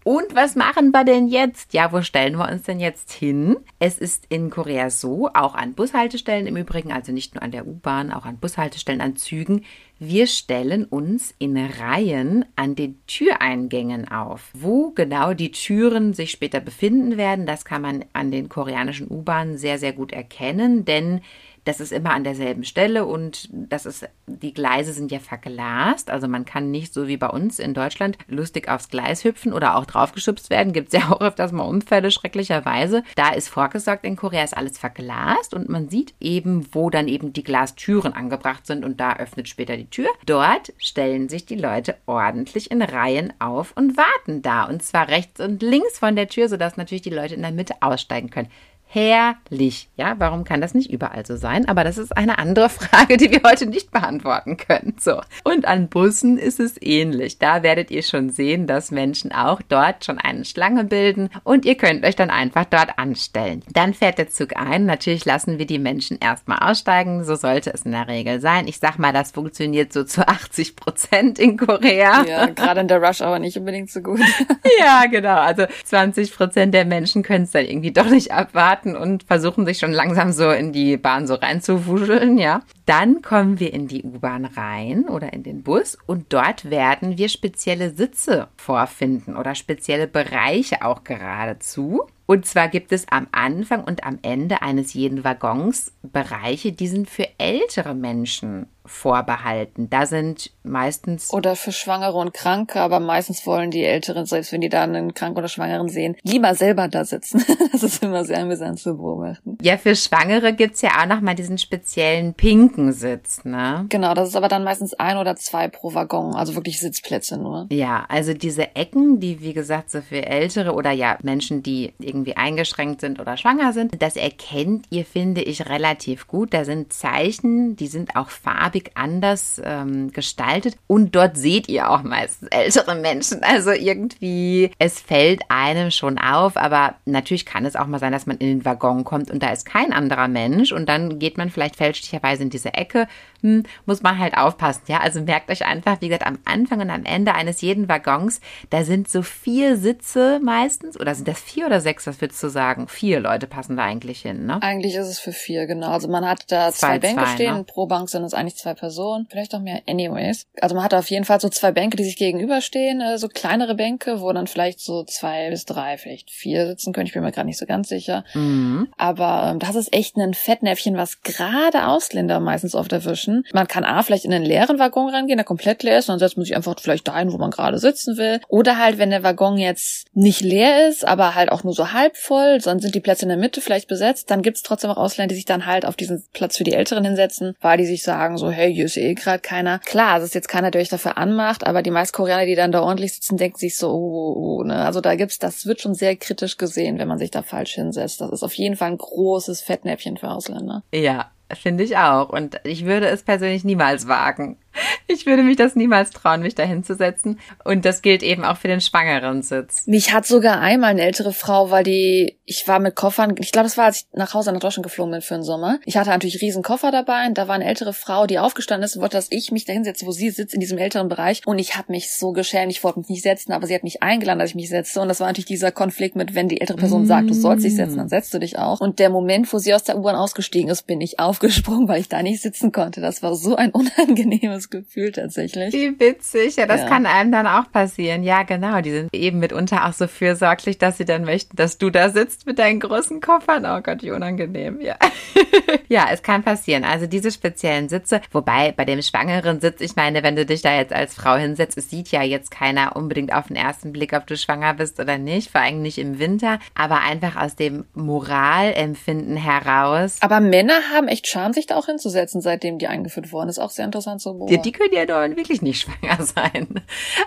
und 0.04 0.34
was 0.34 0.56
machen 0.56 0.90
wir 0.90 1.04
denn 1.04 1.28
jetzt? 1.28 1.72
Ja, 1.74 1.92
wo 1.92 2.02
stellen 2.02 2.36
wir 2.36 2.50
uns 2.50 2.62
denn 2.62 2.80
jetzt 2.80 3.12
hin? 3.12 3.56
Es 3.78 3.98
ist 3.98 4.26
in 4.28 4.50
Korea 4.50 4.90
so, 4.90 5.28
auch 5.32 5.54
an 5.54 5.74
Bushaltestellen 5.74 6.46
im 6.46 6.56
Übrigen, 6.56 6.92
also 6.92 7.12
nicht 7.12 7.34
nur 7.34 7.42
an 7.42 7.52
der 7.52 7.66
U-Bahn, 7.66 8.12
auch 8.12 8.24
an 8.24 8.38
Bushaltestellen, 8.38 9.00
an 9.00 9.16
Zügen. 9.16 9.64
Wir 9.98 10.26
stellen 10.26 10.84
uns 10.84 11.32
in 11.38 11.56
Reihen 11.56 12.44
an 12.56 12.74
den 12.74 13.00
Türeingängen 13.06 14.10
auf. 14.10 14.50
Wo 14.52 14.90
genau 14.90 15.34
die 15.34 15.52
Türen 15.52 16.12
sich 16.14 16.32
später 16.32 16.58
befinden 16.58 17.16
werden, 17.16 17.46
das 17.46 17.64
kann 17.64 17.82
man 17.82 18.04
an 18.12 18.32
den 18.32 18.48
koreanischen 18.48 19.08
U-Bahnen 19.08 19.58
sehr, 19.58 19.78
sehr 19.78 19.92
gut 19.92 20.12
erkennen, 20.12 20.84
denn 20.84 21.20
das 21.64 21.80
ist 21.80 21.92
immer 21.92 22.12
an 22.12 22.24
derselben 22.24 22.64
Stelle 22.64 23.06
und 23.06 23.48
das 23.52 23.86
ist, 23.86 24.08
die 24.26 24.52
Gleise 24.52 24.92
sind 24.92 25.12
ja 25.12 25.20
verglast. 25.20 26.10
Also 26.10 26.26
man 26.26 26.44
kann 26.44 26.70
nicht 26.70 26.92
so 26.92 27.06
wie 27.06 27.16
bei 27.16 27.28
uns 27.28 27.58
in 27.58 27.74
Deutschland 27.74 28.18
lustig 28.26 28.68
aufs 28.68 28.88
Gleis 28.88 29.24
hüpfen 29.24 29.52
oder 29.52 29.76
auch 29.76 29.86
draufgeschubst 29.86 30.50
werden. 30.50 30.72
Gibt 30.72 30.92
es 30.92 31.00
ja 31.00 31.10
auch 31.10 31.20
öfters 31.20 31.52
mal 31.52 31.62
Unfälle, 31.62 32.10
schrecklicherweise. 32.10 33.04
Da 33.14 33.30
ist 33.30 33.48
vorgesorgt, 33.48 34.04
in 34.04 34.16
Korea 34.16 34.42
ist 34.42 34.56
alles 34.56 34.78
verglast 34.78 35.54
und 35.54 35.68
man 35.68 35.88
sieht 35.88 36.14
eben, 36.20 36.66
wo 36.72 36.90
dann 36.90 37.08
eben 37.08 37.32
die 37.32 37.44
Glastüren 37.44 38.12
angebracht 38.12 38.66
sind 38.66 38.84
und 38.84 39.00
da 39.00 39.16
öffnet 39.16 39.48
später 39.48 39.76
die 39.76 39.90
Tür. 39.90 40.08
Dort 40.26 40.72
stellen 40.78 41.28
sich 41.28 41.46
die 41.46 41.56
Leute 41.56 41.96
ordentlich 42.06 42.70
in 42.70 42.82
Reihen 42.82 43.32
auf 43.38 43.72
und 43.76 43.96
warten 43.96 44.42
da. 44.42 44.64
Und 44.64 44.82
zwar 44.82 45.08
rechts 45.08 45.40
und 45.40 45.62
links 45.62 45.98
von 45.98 46.16
der 46.16 46.28
Tür, 46.28 46.48
sodass 46.48 46.76
natürlich 46.76 47.02
die 47.02 47.10
Leute 47.10 47.34
in 47.34 47.42
der 47.42 47.52
Mitte 47.52 47.74
aussteigen 47.80 48.30
können 48.30 48.48
herrlich. 48.92 49.88
Ja, 49.96 50.16
warum 50.18 50.44
kann 50.44 50.60
das 50.60 50.74
nicht 50.74 50.90
überall 50.90 51.24
so 51.24 51.36
sein? 51.36 51.66
Aber 51.66 51.82
das 51.82 51.96
ist 51.96 52.14
eine 52.14 52.38
andere 52.38 52.68
Frage, 52.68 53.16
die 53.16 53.30
wir 53.30 53.40
heute 53.42 53.66
nicht 53.66 53.90
beantworten 53.90 54.58
können. 54.58 54.96
So. 55.00 55.20
Und 55.44 55.64
an 55.64 55.88
Bussen 55.88 56.36
ist 56.36 56.60
es 56.60 56.80
ähnlich. 56.80 57.38
Da 57.38 57.62
werdet 57.62 57.90
ihr 57.90 58.02
schon 58.02 58.28
sehen, 58.28 58.66
dass 58.66 58.90
Menschen 58.90 59.32
auch 59.32 59.62
dort 59.66 60.04
schon 60.04 60.18
eine 60.18 60.44
Schlange 60.44 60.84
bilden 60.84 61.30
und 61.42 61.64
ihr 61.64 61.76
könnt 61.76 62.04
euch 62.04 62.16
dann 62.16 62.30
einfach 62.30 62.66
dort 62.66 62.98
anstellen. 62.98 63.62
Dann 63.72 63.94
fährt 63.94 64.18
der 64.18 64.28
Zug 64.28 64.56
ein. 64.56 64.84
Natürlich 64.84 65.24
lassen 65.24 65.58
wir 65.58 65.66
die 65.66 65.78
Menschen 65.78 66.18
erstmal 66.20 66.58
aussteigen. 66.58 67.24
So 67.24 67.34
sollte 67.34 67.72
es 67.72 67.82
in 67.82 67.92
der 67.92 68.08
Regel 68.08 68.40
sein. 68.40 68.68
Ich 68.68 68.78
sag 68.78 68.98
mal, 68.98 69.12
das 69.12 69.30
funktioniert 69.30 69.92
so 69.92 70.04
zu 70.04 70.28
80 70.28 70.76
Prozent 70.76 71.38
in 71.38 71.56
Korea. 71.56 72.24
Ja, 72.26 72.46
gerade 72.46 72.82
in 72.82 72.88
der 72.88 73.02
Rush 73.02 73.22
Hour 73.22 73.38
nicht 73.38 73.56
unbedingt 73.56 73.90
so 73.90 74.00
gut. 74.00 74.20
ja, 74.78 75.06
genau. 75.10 75.36
Also 75.36 75.64
20 75.84 76.34
Prozent 76.34 76.74
der 76.74 76.84
Menschen 76.84 77.22
können 77.22 77.44
es 77.44 77.52
dann 77.52 77.64
irgendwie 77.64 77.92
doch 77.92 78.10
nicht 78.10 78.32
abwarten 78.32 78.81
warten 78.82 78.96
und 78.96 79.24
versuchen 79.24 79.66
sich 79.66 79.78
schon 79.78 79.92
langsam 79.92 80.32
so 80.32 80.50
in 80.50 80.72
die 80.72 80.96
Bahn 80.96 81.26
so 81.26 81.34
reinzuwuscheln, 81.34 82.38
ja. 82.38 82.62
Dann 82.86 83.22
kommen 83.22 83.60
wir 83.60 83.72
in 83.72 83.88
die 83.88 84.02
U-Bahn 84.02 84.44
rein 84.44 85.08
oder 85.08 85.32
in 85.32 85.42
den 85.42 85.62
Bus 85.62 85.96
und 86.06 86.32
dort 86.32 86.70
werden 86.70 87.18
wir 87.18 87.28
spezielle 87.28 87.90
Sitze 87.90 88.48
vorfinden 88.56 89.36
oder 89.36 89.54
spezielle 89.54 90.06
Bereiche 90.06 90.84
auch 90.84 91.04
geradezu. 91.04 92.02
Und 92.26 92.46
zwar 92.46 92.68
gibt 92.68 92.92
es 92.92 93.06
am 93.08 93.26
Anfang 93.32 93.84
und 93.84 94.04
am 94.04 94.18
Ende 94.22 94.62
eines 94.62 94.94
jeden 94.94 95.22
Waggons 95.24 95.92
Bereiche, 96.02 96.72
die 96.72 96.88
sind 96.88 97.10
für 97.10 97.28
ältere 97.38 97.94
Menschen 97.94 98.66
vorbehalten. 98.92 99.88
Da 99.90 100.06
sind 100.06 100.50
meistens. 100.62 101.32
Oder 101.32 101.56
für 101.56 101.72
Schwangere 101.72 102.16
und 102.18 102.34
Kranke, 102.34 102.80
aber 102.80 103.00
meistens 103.00 103.46
wollen 103.46 103.70
die 103.70 103.84
Älteren, 103.84 104.26
selbst 104.26 104.52
wenn 104.52 104.60
die 104.60 104.68
da 104.68 104.82
einen 104.82 105.14
Kranken 105.14 105.38
oder 105.38 105.48
Schwangeren 105.48 105.88
sehen, 105.88 106.16
lieber 106.22 106.54
selber 106.54 106.88
da 106.88 107.04
sitzen. 107.04 107.44
das 107.72 107.82
ist 107.82 108.02
immer 108.02 108.24
sehr 108.24 108.40
amüsant 108.40 108.78
zu 108.78 108.96
beobachten. 108.96 109.58
Ja, 109.62 109.76
für 109.78 109.96
Schwangere 109.96 110.52
gibt's 110.52 110.82
ja 110.82 110.90
auch 111.00 111.06
nochmal 111.06 111.34
diesen 111.34 111.58
speziellen 111.58 112.34
pinken 112.34 112.92
Sitz, 112.92 113.44
ne? 113.44 113.86
Genau, 113.88 114.14
das 114.14 114.28
ist 114.28 114.36
aber 114.36 114.48
dann 114.48 114.64
meistens 114.64 114.94
ein 114.94 115.16
oder 115.16 115.36
zwei 115.36 115.68
pro 115.68 115.94
Waggon, 115.94 116.34
also 116.34 116.54
wirklich 116.54 116.78
Sitzplätze 116.78 117.38
nur. 117.38 117.66
Ja, 117.70 118.04
also 118.08 118.34
diese 118.34 118.76
Ecken, 118.76 119.20
die 119.20 119.40
wie 119.40 119.54
gesagt 119.54 119.90
so 119.90 120.00
für 120.00 120.26
Ältere 120.26 120.74
oder 120.74 120.90
ja 120.90 121.18
Menschen, 121.22 121.62
die 121.62 121.92
irgendwie 121.98 122.36
eingeschränkt 122.36 123.00
sind 123.00 123.20
oder 123.20 123.36
schwanger 123.36 123.72
sind, 123.72 124.00
das 124.00 124.16
erkennt 124.16 124.86
ihr, 124.90 125.04
finde 125.04 125.42
ich, 125.42 125.68
relativ 125.68 126.26
gut. 126.26 126.52
Da 126.52 126.64
sind 126.64 126.92
Zeichen, 126.92 127.76
die 127.76 127.86
sind 127.86 128.16
auch 128.16 128.28
farbig 128.28 128.81
anders 128.94 129.60
ähm, 129.64 130.12
gestaltet. 130.12 130.76
Und 130.86 131.14
dort 131.14 131.36
seht 131.36 131.68
ihr 131.68 131.90
auch 131.90 132.02
meistens 132.02 132.48
ältere 132.48 132.94
Menschen. 132.96 133.42
Also 133.42 133.70
irgendwie, 133.70 134.70
es 134.78 135.00
fällt 135.00 135.42
einem 135.48 135.90
schon 135.90 136.18
auf, 136.18 136.56
aber 136.56 136.94
natürlich 137.04 137.46
kann 137.46 137.64
es 137.64 137.76
auch 137.76 137.86
mal 137.86 137.98
sein, 137.98 138.12
dass 138.12 138.26
man 138.26 138.38
in 138.38 138.48
den 138.48 138.64
Waggon 138.64 139.04
kommt 139.04 139.30
und 139.30 139.42
da 139.42 139.50
ist 139.50 139.66
kein 139.66 139.92
anderer 139.92 140.28
Mensch. 140.28 140.72
Und 140.72 140.88
dann 140.88 141.18
geht 141.18 141.38
man 141.38 141.50
vielleicht 141.50 141.76
fälschlicherweise 141.76 142.42
in 142.42 142.50
diese 142.50 142.74
Ecke 142.74 143.08
hm, 143.42 143.64
muss 143.86 144.02
man 144.02 144.18
halt 144.18 144.36
aufpassen. 144.36 144.82
Ja, 144.86 145.00
also 145.00 145.20
merkt 145.20 145.50
euch 145.50 145.66
einfach, 145.66 146.00
wie 146.00 146.08
gesagt, 146.08 146.26
am 146.26 146.38
Anfang 146.44 146.80
und 146.80 146.90
am 146.90 147.04
Ende 147.04 147.34
eines 147.34 147.60
jeden 147.60 147.88
Waggons, 147.88 148.40
da 148.70 148.84
sind 148.84 149.08
so 149.08 149.22
vier 149.22 149.76
Sitze 149.76 150.40
meistens, 150.42 150.98
oder 150.98 151.14
sind 151.14 151.26
das 151.26 151.40
vier 151.40 151.66
oder 151.66 151.80
sechs, 151.80 152.06
was 152.06 152.20
würdest 152.20 152.42
du 152.42 152.48
sagen? 152.48 152.86
Vier 152.88 153.20
Leute 153.20 153.46
passen 153.46 153.76
da 153.76 153.84
eigentlich 153.84 154.22
hin, 154.22 154.46
ne? 154.46 154.62
Eigentlich 154.62 154.94
ist 154.94 155.08
es 155.08 155.18
für 155.18 155.32
vier, 155.32 155.66
genau. 155.66 155.90
Also 155.90 156.08
man 156.08 156.24
hat 156.24 156.50
da 156.50 156.70
zwei, 156.70 156.86
zwei 156.86 156.98
Bänke 157.00 157.24
zwei, 157.24 157.34
stehen, 157.34 157.56
ne? 157.56 157.64
pro 157.64 157.86
Bank 157.86 158.08
sind 158.08 158.22
es 158.22 158.32
eigentlich 158.32 158.56
zwei 158.56 158.74
Personen, 158.74 159.26
vielleicht 159.28 159.54
auch 159.54 159.60
mehr, 159.60 159.82
anyways. 159.88 160.46
Also 160.60 160.76
man 160.76 160.84
hat 160.84 160.94
auf 160.94 161.10
jeden 161.10 161.24
Fall 161.24 161.40
so 161.40 161.48
zwei 161.48 161.72
Bänke, 161.72 161.96
die 161.96 162.04
sich 162.04 162.16
gegenüberstehen, 162.16 163.00
äh, 163.00 163.18
so 163.18 163.28
kleinere 163.28 163.74
Bänke, 163.74 164.20
wo 164.20 164.32
dann 164.32 164.46
vielleicht 164.46 164.80
so 164.80 165.02
zwei 165.04 165.50
bis 165.50 165.64
drei, 165.64 165.98
vielleicht 165.98 166.30
vier 166.30 166.66
sitzen 166.68 166.92
können, 166.92 167.06
ich 167.06 167.12
bin 167.12 167.22
mir 167.22 167.32
gerade 167.32 167.46
nicht 167.46 167.58
so 167.58 167.66
ganz 167.66 167.88
sicher. 167.88 168.24
Mhm. 168.34 168.88
Aber 168.96 169.50
ähm, 169.50 169.58
das 169.58 169.74
ist 169.74 169.92
echt 169.92 170.16
ein 170.16 170.34
Fettnäpfchen, 170.34 170.96
was 170.96 171.22
gerade 171.22 171.88
Ausländer 171.88 172.38
meistens 172.38 172.76
oft 172.76 172.92
erwischen 172.92 173.31
Menschen. 173.32 173.44
Man 173.52 173.68
kann 173.68 173.84
A, 173.84 174.02
vielleicht 174.02 174.24
in 174.24 174.32
einen 174.32 174.44
leeren 174.44 174.78
Waggon 174.78 175.08
reingehen, 175.08 175.38
der 175.38 175.44
komplett 175.44 175.82
leer 175.82 175.98
ist, 175.98 176.08
und 176.08 176.14
dann 176.14 176.18
setzt 176.18 176.36
man 176.36 176.44
sich 176.44 176.56
einfach 176.56 176.74
vielleicht 176.80 177.08
dahin, 177.08 177.32
wo 177.32 177.38
man 177.38 177.50
gerade 177.50 177.78
sitzen 177.78 178.16
will. 178.16 178.40
Oder 178.48 178.78
halt, 178.78 178.98
wenn 178.98 179.10
der 179.10 179.22
Waggon 179.22 179.58
jetzt 179.58 180.06
nicht 180.12 180.40
leer 180.40 180.88
ist, 180.88 181.06
aber 181.06 181.34
halt 181.34 181.50
auch 181.50 181.64
nur 181.64 181.74
so 181.74 181.92
halb 181.92 182.16
voll, 182.16 182.58
dann 182.58 182.80
sind 182.80 182.94
die 182.94 183.00
Plätze 183.00 183.24
in 183.24 183.28
der 183.28 183.38
Mitte 183.38 183.60
vielleicht 183.60 183.88
besetzt, 183.88 184.30
dann 184.30 184.42
gibt's 184.42 184.62
trotzdem 184.62 184.90
auch 184.90 184.96
Ausländer, 184.96 185.28
die 185.28 185.36
sich 185.36 185.44
dann 185.44 185.66
halt 185.66 185.86
auf 185.86 185.96
diesen 185.96 186.24
Platz 186.32 186.56
für 186.56 186.64
die 186.64 186.74
Älteren 186.74 187.04
hinsetzen, 187.04 187.54
weil 187.60 187.78
die 187.78 187.86
sich 187.86 188.02
sagen 188.02 188.36
so, 188.36 188.50
hey, 188.50 188.72
hier 188.72 188.86
ist 188.86 188.96
eh 188.96 189.14
gerade 189.14 189.40
keiner. 189.40 189.78
Klar, 189.80 190.18
es 190.18 190.24
ist 190.24 190.34
jetzt 190.34 190.48
keiner, 190.48 190.70
der 190.70 190.80
euch 190.80 190.88
dafür 190.88 191.18
anmacht, 191.18 191.66
aber 191.66 191.82
die 191.82 191.90
meisten 191.90 192.16
Koreaner, 192.16 192.46
die 192.46 192.54
dann 192.54 192.72
da 192.72 192.82
ordentlich 192.82 193.14
sitzen, 193.14 193.36
denken 193.36 193.58
sich 193.58 193.76
so, 193.76 193.90
oh, 193.90 194.12
oh, 194.12 194.58
oh, 194.60 194.62
ne? 194.64 194.84
Also 194.84 195.00
da 195.00 195.14
gibt's, 195.14 195.38
das 195.38 195.66
wird 195.66 195.80
schon 195.80 195.94
sehr 195.94 196.16
kritisch 196.16 196.56
gesehen, 196.56 196.98
wenn 196.98 197.08
man 197.08 197.18
sich 197.18 197.30
da 197.30 197.42
falsch 197.42 197.74
hinsetzt. 197.74 198.20
Das 198.20 198.30
ist 198.30 198.42
auf 198.42 198.54
jeden 198.54 198.76
Fall 198.76 198.90
ein 198.90 198.98
großes 198.98 199.62
Fettnäpfchen 199.62 200.16
für 200.16 200.30
Ausländer. 200.30 200.82
Ja, 200.92 201.30
Finde 201.54 201.84
ich 201.84 201.96
auch. 201.96 202.28
Und 202.30 202.60
ich 202.64 202.84
würde 202.84 203.08
es 203.08 203.22
persönlich 203.22 203.64
niemals 203.64 204.08
wagen. 204.08 204.56
Ich 205.08 205.26
würde 205.26 205.42
mich 205.42 205.56
das 205.56 205.76
niemals 205.76 206.10
trauen, 206.10 206.40
mich 206.40 206.54
da 206.54 206.62
hinzusetzen. 206.62 207.38
Und 207.64 207.84
das 207.84 208.00
gilt 208.00 208.22
eben 208.22 208.44
auch 208.44 208.56
für 208.56 208.68
den 208.68 208.80
schwangeren 208.80 209.42
Sitz. 209.42 209.86
Mich 209.86 210.12
hat 210.12 210.26
sogar 210.26 210.60
einmal 210.60 210.90
eine 210.90 211.02
ältere 211.02 211.32
Frau, 211.32 211.70
weil 211.70 211.84
die, 211.84 212.38
ich 212.46 212.66
war 212.66 212.78
mit 212.78 212.94
Koffern, 212.94 213.34
ich 213.38 213.52
glaube, 213.52 213.66
das 213.66 213.76
war, 213.76 213.86
als 213.86 213.98
ich 213.98 214.06
nach 214.14 214.32
Hause 214.32 214.52
nach 214.52 214.60
Deutschland 214.60 214.84
geflogen 214.84 215.12
bin 215.12 215.20
für 215.20 215.34
den 215.34 215.42
Sommer. 215.42 215.78
Ich 215.84 215.96
hatte 215.96 216.10
natürlich 216.10 216.40
riesen 216.40 216.62
Koffer 216.62 216.90
dabei 216.90 217.26
und 217.26 217.36
da 217.36 217.46
war 217.46 217.56
eine 217.56 217.66
ältere 217.66 217.92
Frau, 217.92 218.26
die 218.26 218.38
aufgestanden 218.38 218.84
ist 218.84 218.96
und 218.96 219.02
wollte, 219.02 219.16
dass 219.16 219.28
ich 219.30 219.52
mich 219.52 219.64
da 219.64 219.72
hinsetze, 219.72 220.06
wo 220.06 220.12
sie 220.12 220.30
sitzt, 220.30 220.54
in 220.54 220.60
diesem 220.60 220.78
älteren 220.78 221.08
Bereich. 221.08 221.42
Und 221.46 221.58
ich 221.58 221.76
habe 221.76 221.92
mich 221.92 222.12
so 222.12 222.32
geschämt, 222.32 222.72
ich 222.72 222.82
wollte 222.82 223.00
mich 223.00 223.08
nicht 223.08 223.22
setzen, 223.22 223.52
aber 223.52 223.66
sie 223.66 223.74
hat 223.74 223.84
mich 223.84 224.02
eingeladen, 224.02 224.38
dass 224.38 224.50
ich 224.50 224.56
mich 224.56 224.70
setze. 224.70 225.00
Und 225.00 225.08
das 225.08 225.20
war 225.20 225.26
natürlich 225.26 225.46
dieser 225.46 225.72
Konflikt 225.72 226.16
mit, 226.16 226.34
wenn 226.34 226.48
die 226.48 226.60
ältere 226.60 226.78
Person 226.78 227.06
sagt, 227.06 227.28
du 227.28 227.34
sollst 227.34 227.64
dich 227.64 227.76
setzen, 227.76 227.98
dann 227.98 228.08
setzt 228.08 228.32
du 228.32 228.38
dich 228.38 228.58
auch. 228.58 228.80
Und 228.80 228.98
der 228.98 229.10
Moment, 229.10 229.52
wo 229.52 229.58
sie 229.58 229.74
aus 229.74 229.84
der 229.84 229.98
U-Bahn 229.98 230.16
ausgestiegen 230.16 230.70
ist, 230.70 230.86
bin 230.86 231.00
ich 231.00 231.18
aufgesprungen, 231.18 231.88
weil 231.88 232.00
ich 232.00 232.08
da 232.08 232.22
nicht 232.22 232.40
sitzen 232.40 232.72
konnte. 232.72 233.00
Das 233.00 233.22
war 233.22 233.34
so 233.34 233.56
ein 233.56 233.70
unangenehmes 233.70 234.61
das 234.62 234.70
Gefühl 234.70 235.12
tatsächlich. 235.12 235.72
Wie 235.74 235.98
witzig. 235.98 236.56
Ja, 236.56 236.66
das 236.66 236.82
Ja. 236.82 236.88
kann 236.88 237.06
einem 237.06 237.32
dann 237.32 237.46
auch 237.46 237.70
passieren. 237.70 238.22
Ja, 238.22 238.42
genau. 238.42 238.80
Die 238.80 238.90
sind 238.90 239.14
eben 239.14 239.38
mitunter 239.38 239.86
auch 239.86 239.92
so 239.92 240.06
fürsorglich, 240.06 240.78
dass 240.78 240.98
sie 240.98 241.04
dann 241.04 241.24
möchten, 241.24 241.56
dass 241.56 241.78
du 241.78 241.90
da 241.90 242.10
sitzt 242.10 242.46
mit 242.46 242.58
deinen 242.58 242.80
großen 242.80 243.20
Koffern. 243.20 243.64
Oh 243.66 243.80
Gott, 243.82 244.02
wie 244.02 244.10
unangenehm. 244.10 244.80
Ja. 244.80 244.96
ja, 245.88 246.06
es 246.12 246.22
kann 246.22 246.42
passieren. 246.42 246.84
Also 246.84 247.06
diese 247.06 247.30
speziellen 247.30 247.88
Sitze, 247.88 248.20
wobei 248.30 248.72
bei 248.72 248.84
dem 248.84 249.02
schwangeren 249.02 249.60
Sitz, 249.60 249.80
ich 249.80 249.96
meine, 249.96 250.22
wenn 250.22 250.36
du 250.36 250.46
dich 250.46 250.62
da 250.62 250.74
jetzt 250.76 250.92
als 250.92 251.14
Frau 251.14 251.36
hinsetzt, 251.36 251.76
es 251.78 251.90
sieht 251.90 252.08
ja 252.08 252.22
jetzt 252.22 252.50
keiner 252.50 252.96
unbedingt 252.96 253.32
auf 253.32 253.48
den 253.48 253.56
ersten 253.56 253.92
Blick, 253.92 254.12
ob 254.12 254.26
du 254.26 254.36
schwanger 254.36 254.74
bist 254.74 255.00
oder 255.00 255.18
nicht, 255.18 255.50
vor 255.50 255.60
allem 255.60 255.82
nicht 255.82 255.98
im 255.98 256.18
Winter, 256.18 256.58
aber 256.74 257.00
einfach 257.00 257.36
aus 257.36 257.56
dem 257.56 257.84
Moralempfinden 257.94 259.36
heraus. 259.36 260.18
Aber 260.20 260.40
Männer 260.40 260.78
haben 260.94 261.08
echt 261.08 261.26
Charme, 261.26 261.52
sich 261.52 261.66
da 261.66 261.76
auch 261.76 261.86
hinzusetzen, 261.86 262.40
seitdem 262.40 262.78
die 262.78 262.86
eingeführt 262.86 263.32
wurden. 263.32 263.48
Ist 263.48 263.58
auch 263.58 263.70
sehr 263.70 263.84
interessant 263.84 264.20
zu 264.20 264.46
Die, 264.48 264.51
beobachten. 264.56 264.62
die 264.62 264.72
können 264.72 264.94
ja 264.94 265.06
doch 265.06 265.36
wirklich 265.36 265.62
nicht 265.62 265.80
schwanger 266.02 266.22
sein. 266.24 266.68